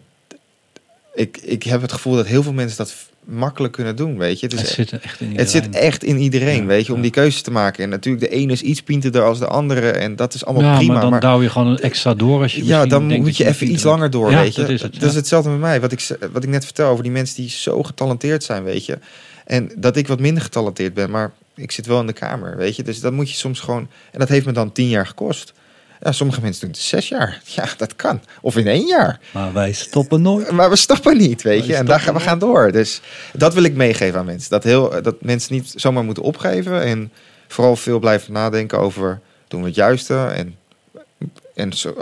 ik, 1.13 1.37
ik 1.37 1.63
heb 1.63 1.81
het 1.81 1.91
gevoel 1.91 2.15
dat 2.15 2.25
heel 2.27 2.43
veel 2.43 2.53
mensen 2.53 2.77
dat 2.77 2.95
makkelijk 3.23 3.73
kunnen 3.73 3.95
doen, 3.95 4.17
weet 4.17 4.39
je. 4.39 4.47
Het, 4.47 4.67
zit 4.67 4.91
echt 4.99 5.21
in 5.21 5.37
het 5.37 5.49
zit 5.49 5.63
iedereen. 5.65 5.87
echt 5.87 6.03
in 6.03 6.17
iedereen, 6.17 6.61
Ja, 6.61 6.65
weet 6.65 6.85
je, 6.85 6.91
om 6.91 6.97
ja. 6.97 7.03
die 7.03 7.11
keuzes 7.11 7.41
te 7.41 7.51
maken. 7.51 7.83
En 7.83 7.89
natuurlijk, 7.89 8.23
de 8.23 8.29
ene 8.29 8.51
is 8.51 8.61
iets 8.61 8.81
pinterder 8.81 9.23
als 9.23 9.39
de 9.39 9.47
andere. 9.47 9.89
En 9.91 10.15
dat 10.15 10.33
is 10.33 10.45
allemaal 10.45 10.71
ja, 10.71 10.75
prima. 10.77 10.91
maar 10.93 11.01
dan 11.01 11.11
maar- 11.11 11.19
douw 11.19 11.41
je 11.41 11.49
gewoon 11.49 11.67
een 11.67 11.79
extra 11.79 12.13
door 12.13 12.41
als 12.41 12.55
je 12.55 12.65
ja, 12.65 12.85
dan 12.85 13.05
moet 13.21 13.37
je 13.37 13.45
even 13.45 13.71
iets 13.71 13.83
langer 13.83 14.09
door, 14.09 14.29
weet 14.29 14.55
je. 14.55 14.61
dat 14.61 14.69
is 14.69 14.81
het, 14.81 14.99
Dat 14.99 15.09
is 15.09 15.15
hetzelfde 15.15 15.49
met 15.49 15.59
mij. 15.59 15.81
Wat 15.81 15.91
ik, 15.91 16.07
wat 16.31 16.43
ik 16.43 16.49
net 16.49 16.65
vertel 16.65 16.89
over 16.89 17.03
die 17.03 17.11
mensen 17.11 17.35
die 17.35 17.49
zo 17.49 17.83
getalenteerd 17.83 18.43
zijn, 18.43 18.63
weet 18.63 18.85
je. 18.85 18.97
En 19.45 19.71
dat 19.75 19.97
ik 19.97 20.07
wat 20.07 20.19
minder 20.19 20.43
getalenteerd 20.43 20.93
ben, 20.93 21.09
maar 21.09 21.31
ik 21.55 21.71
zit 21.71 21.85
wel 21.85 21.99
in 21.99 22.07
de 22.07 22.13
kamer, 22.13 22.57
weet 22.57 22.75
je. 22.75 22.83
Dus 22.83 22.99
dat 22.99 23.13
moet 23.13 23.29
je 23.31 23.37
soms 23.37 23.59
gewoon... 23.59 23.87
En 24.11 24.19
dat 24.19 24.29
heeft 24.29 24.45
me 24.45 24.51
dan 24.51 24.71
tien 24.71 24.89
jaar 24.89 25.07
gekost. 25.07 25.53
Ja, 26.01 26.11
sommige 26.11 26.41
mensen 26.41 26.61
doen 26.61 26.69
het 26.69 26.79
zes 26.79 27.09
jaar. 27.09 27.41
Ja, 27.55 27.67
dat 27.77 27.95
kan. 27.95 28.21
Of 28.41 28.57
in 28.57 28.67
één 28.67 28.87
jaar. 28.87 29.19
Maar 29.31 29.53
wij 29.53 29.71
stoppen 29.71 30.21
nooit. 30.21 30.51
Maar 30.51 30.69
we 30.69 30.75
stoppen 30.75 31.17
niet, 31.17 31.41
weet 31.41 31.65
je. 31.65 31.75
En 31.75 31.85
daar 31.85 31.99
gaan 31.99 32.13
we 32.13 32.19
gaan 32.19 32.39
door. 32.39 32.71
Dus 32.71 33.01
dat 33.33 33.53
wil 33.53 33.63
ik 33.63 33.75
meegeven 33.75 34.19
aan 34.19 34.25
mensen. 34.25 34.49
Dat, 34.49 34.63
heel, 34.63 35.01
dat 35.01 35.21
mensen 35.21 35.53
niet 35.53 35.73
zomaar 35.75 36.03
moeten 36.03 36.23
opgeven. 36.23 36.81
En 36.81 37.11
vooral 37.47 37.75
veel 37.75 37.99
blijven 37.99 38.33
nadenken 38.33 38.79
over... 38.79 39.19
doen 39.47 39.61
we 39.61 39.67
het 39.67 39.75
juiste? 39.75 40.25
En, 40.25 40.55
en 41.55 41.73
zo, 41.73 41.95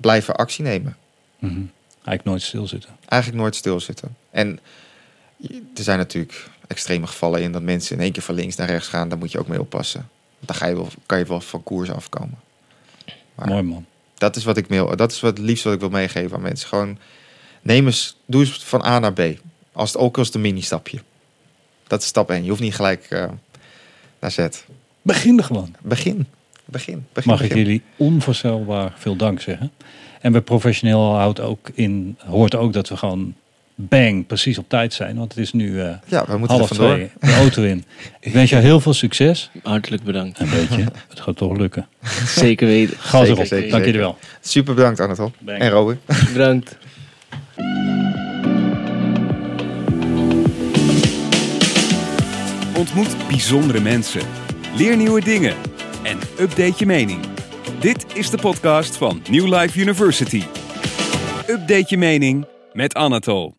blijven 0.00 0.36
actie 0.36 0.64
nemen. 0.64 0.96
Mhm. 1.38 1.60
Eigenlijk 1.94 2.24
nooit 2.24 2.42
stilzitten. 2.42 2.90
Eigenlijk 3.08 3.42
nooit 3.42 3.56
stilzitten. 3.56 4.16
En 4.30 4.60
er 5.76 5.82
zijn 5.82 5.98
natuurlijk 5.98 6.48
extreme 6.66 7.06
gevallen 7.06 7.42
in... 7.42 7.52
dat 7.52 7.62
mensen 7.62 7.96
in 7.96 8.02
één 8.02 8.12
keer 8.12 8.22
van 8.22 8.34
links 8.34 8.56
naar 8.56 8.68
rechts 8.68 8.88
gaan. 8.88 9.08
Daar 9.08 9.18
moet 9.18 9.32
je 9.32 9.38
ook 9.38 9.48
mee 9.48 9.60
oppassen. 9.60 10.08
Want 10.38 10.46
dan 10.46 10.56
ga 10.56 10.66
je 10.66 10.74
wel, 10.74 10.88
kan 11.06 11.18
je 11.18 11.24
wel 11.24 11.40
van 11.40 11.62
koers 11.62 11.90
afkomen. 11.90 12.38
Maar- 13.34 13.48
Mooi 13.48 13.62
man. 13.62 13.86
Dat 14.14 14.36
is 14.36 14.44
wat 14.44 14.56
ik 14.56 14.66
wil. 14.66 14.96
Dat 14.96 15.12
is 15.12 15.20
wat 15.20 15.36
het 15.36 15.46
liefst 15.46 15.64
wat 15.64 15.72
ik 15.72 15.80
wil 15.80 15.88
meegeven 15.88 16.36
aan 16.36 16.42
mensen. 16.42 16.68
Gewoon 16.68 16.98
neem 17.62 17.86
eens, 17.86 18.16
doe 18.26 18.40
eens 18.40 18.64
van 18.64 18.84
A 18.84 18.98
naar 18.98 19.12
B. 19.12 19.20
Als 19.72 19.92
het 19.92 20.00
ook 20.02 20.18
als 20.18 20.34
een 20.34 20.40
mini-stapje. 20.40 20.98
Dat 21.86 22.00
is 22.02 22.06
stap 22.08 22.30
1. 22.30 22.42
Je 22.42 22.48
hoeft 22.48 22.60
niet 22.60 22.74
gelijk 22.74 23.04
eh, 23.10 23.28
naar 24.20 24.30
Z. 24.30 24.46
Begin 25.02 25.38
er 25.38 25.44
gewoon. 25.44 25.74
Begin. 25.82 26.26
Begin. 26.64 27.06
begin 27.12 27.30
Mag 27.30 27.42
ik 27.42 27.54
jullie 27.54 27.82
onvoorstelbaar 27.96 28.92
veel 28.96 29.16
dank 29.16 29.40
zeggen. 29.40 29.72
En 30.20 30.32
bij 30.32 30.40
professioneel 30.40 31.14
houdt 31.14 31.40
ook 31.40 31.68
in, 31.74 32.18
hoort 32.26 32.54
ook 32.54 32.72
dat 32.72 32.88
we 32.88 32.96
gewoon 32.96 33.34
bang 33.78 34.26
precies 34.26 34.58
op 34.58 34.68
tijd 34.68 34.92
zijn. 34.92 35.16
Want 35.16 35.34
het 35.34 35.42
is 35.42 35.52
nu 35.52 35.80
eh, 35.80 35.88
Ja, 36.06 36.24
we 36.26 36.38
moeten 36.38 36.56
half 36.56 36.70
er 36.70 36.76
vandoor. 36.76 36.94
twee, 36.94 37.10
de 37.20 37.32
auto 37.36 37.62
in. 37.62 37.84
Ik 38.20 38.32
wens 38.32 38.50
jou 38.50 38.62
heel 38.62 38.80
veel 38.80 38.94
succes. 38.94 39.50
Hartelijk 39.62 40.02
bedankt. 40.02 40.38
En 40.38 40.50
weet 40.50 40.68
je, 40.74 40.84
het 41.08 41.20
gaat 41.20 41.36
toch 41.36 41.56
lukken. 41.56 41.86
Zeker 42.26 42.66
weten. 42.66 42.96
Gas 42.98 43.20
Zeker, 43.20 43.34
erop. 43.36 43.46
zeker, 43.46 43.70
Dank 43.70 43.84
jullie 43.84 44.00
wel. 44.00 44.18
Super 44.40 44.74
bedankt 44.74 45.00
Anatol. 45.00 45.32
Bang. 45.38 45.58
En 45.58 45.70
Robin. 45.70 45.98
Bedankt. 46.32 46.76
Ontmoet 52.76 53.16
bijzondere 53.28 53.80
mensen. 53.80 54.20
Leer 54.76 54.96
nieuwe 54.96 55.20
dingen. 55.20 55.54
En 56.02 56.18
update 56.40 56.74
je 56.76 56.86
mening. 56.86 57.20
Dit 57.80 58.06
is 58.14 58.30
de 58.30 58.36
podcast 58.38 58.96
van 58.96 59.22
New 59.30 59.54
Life 59.54 59.80
University. 59.80 60.42
Update 61.46 61.84
je 61.88 61.96
mening 61.98 62.46
met 62.72 62.94
Anatol. 62.94 63.54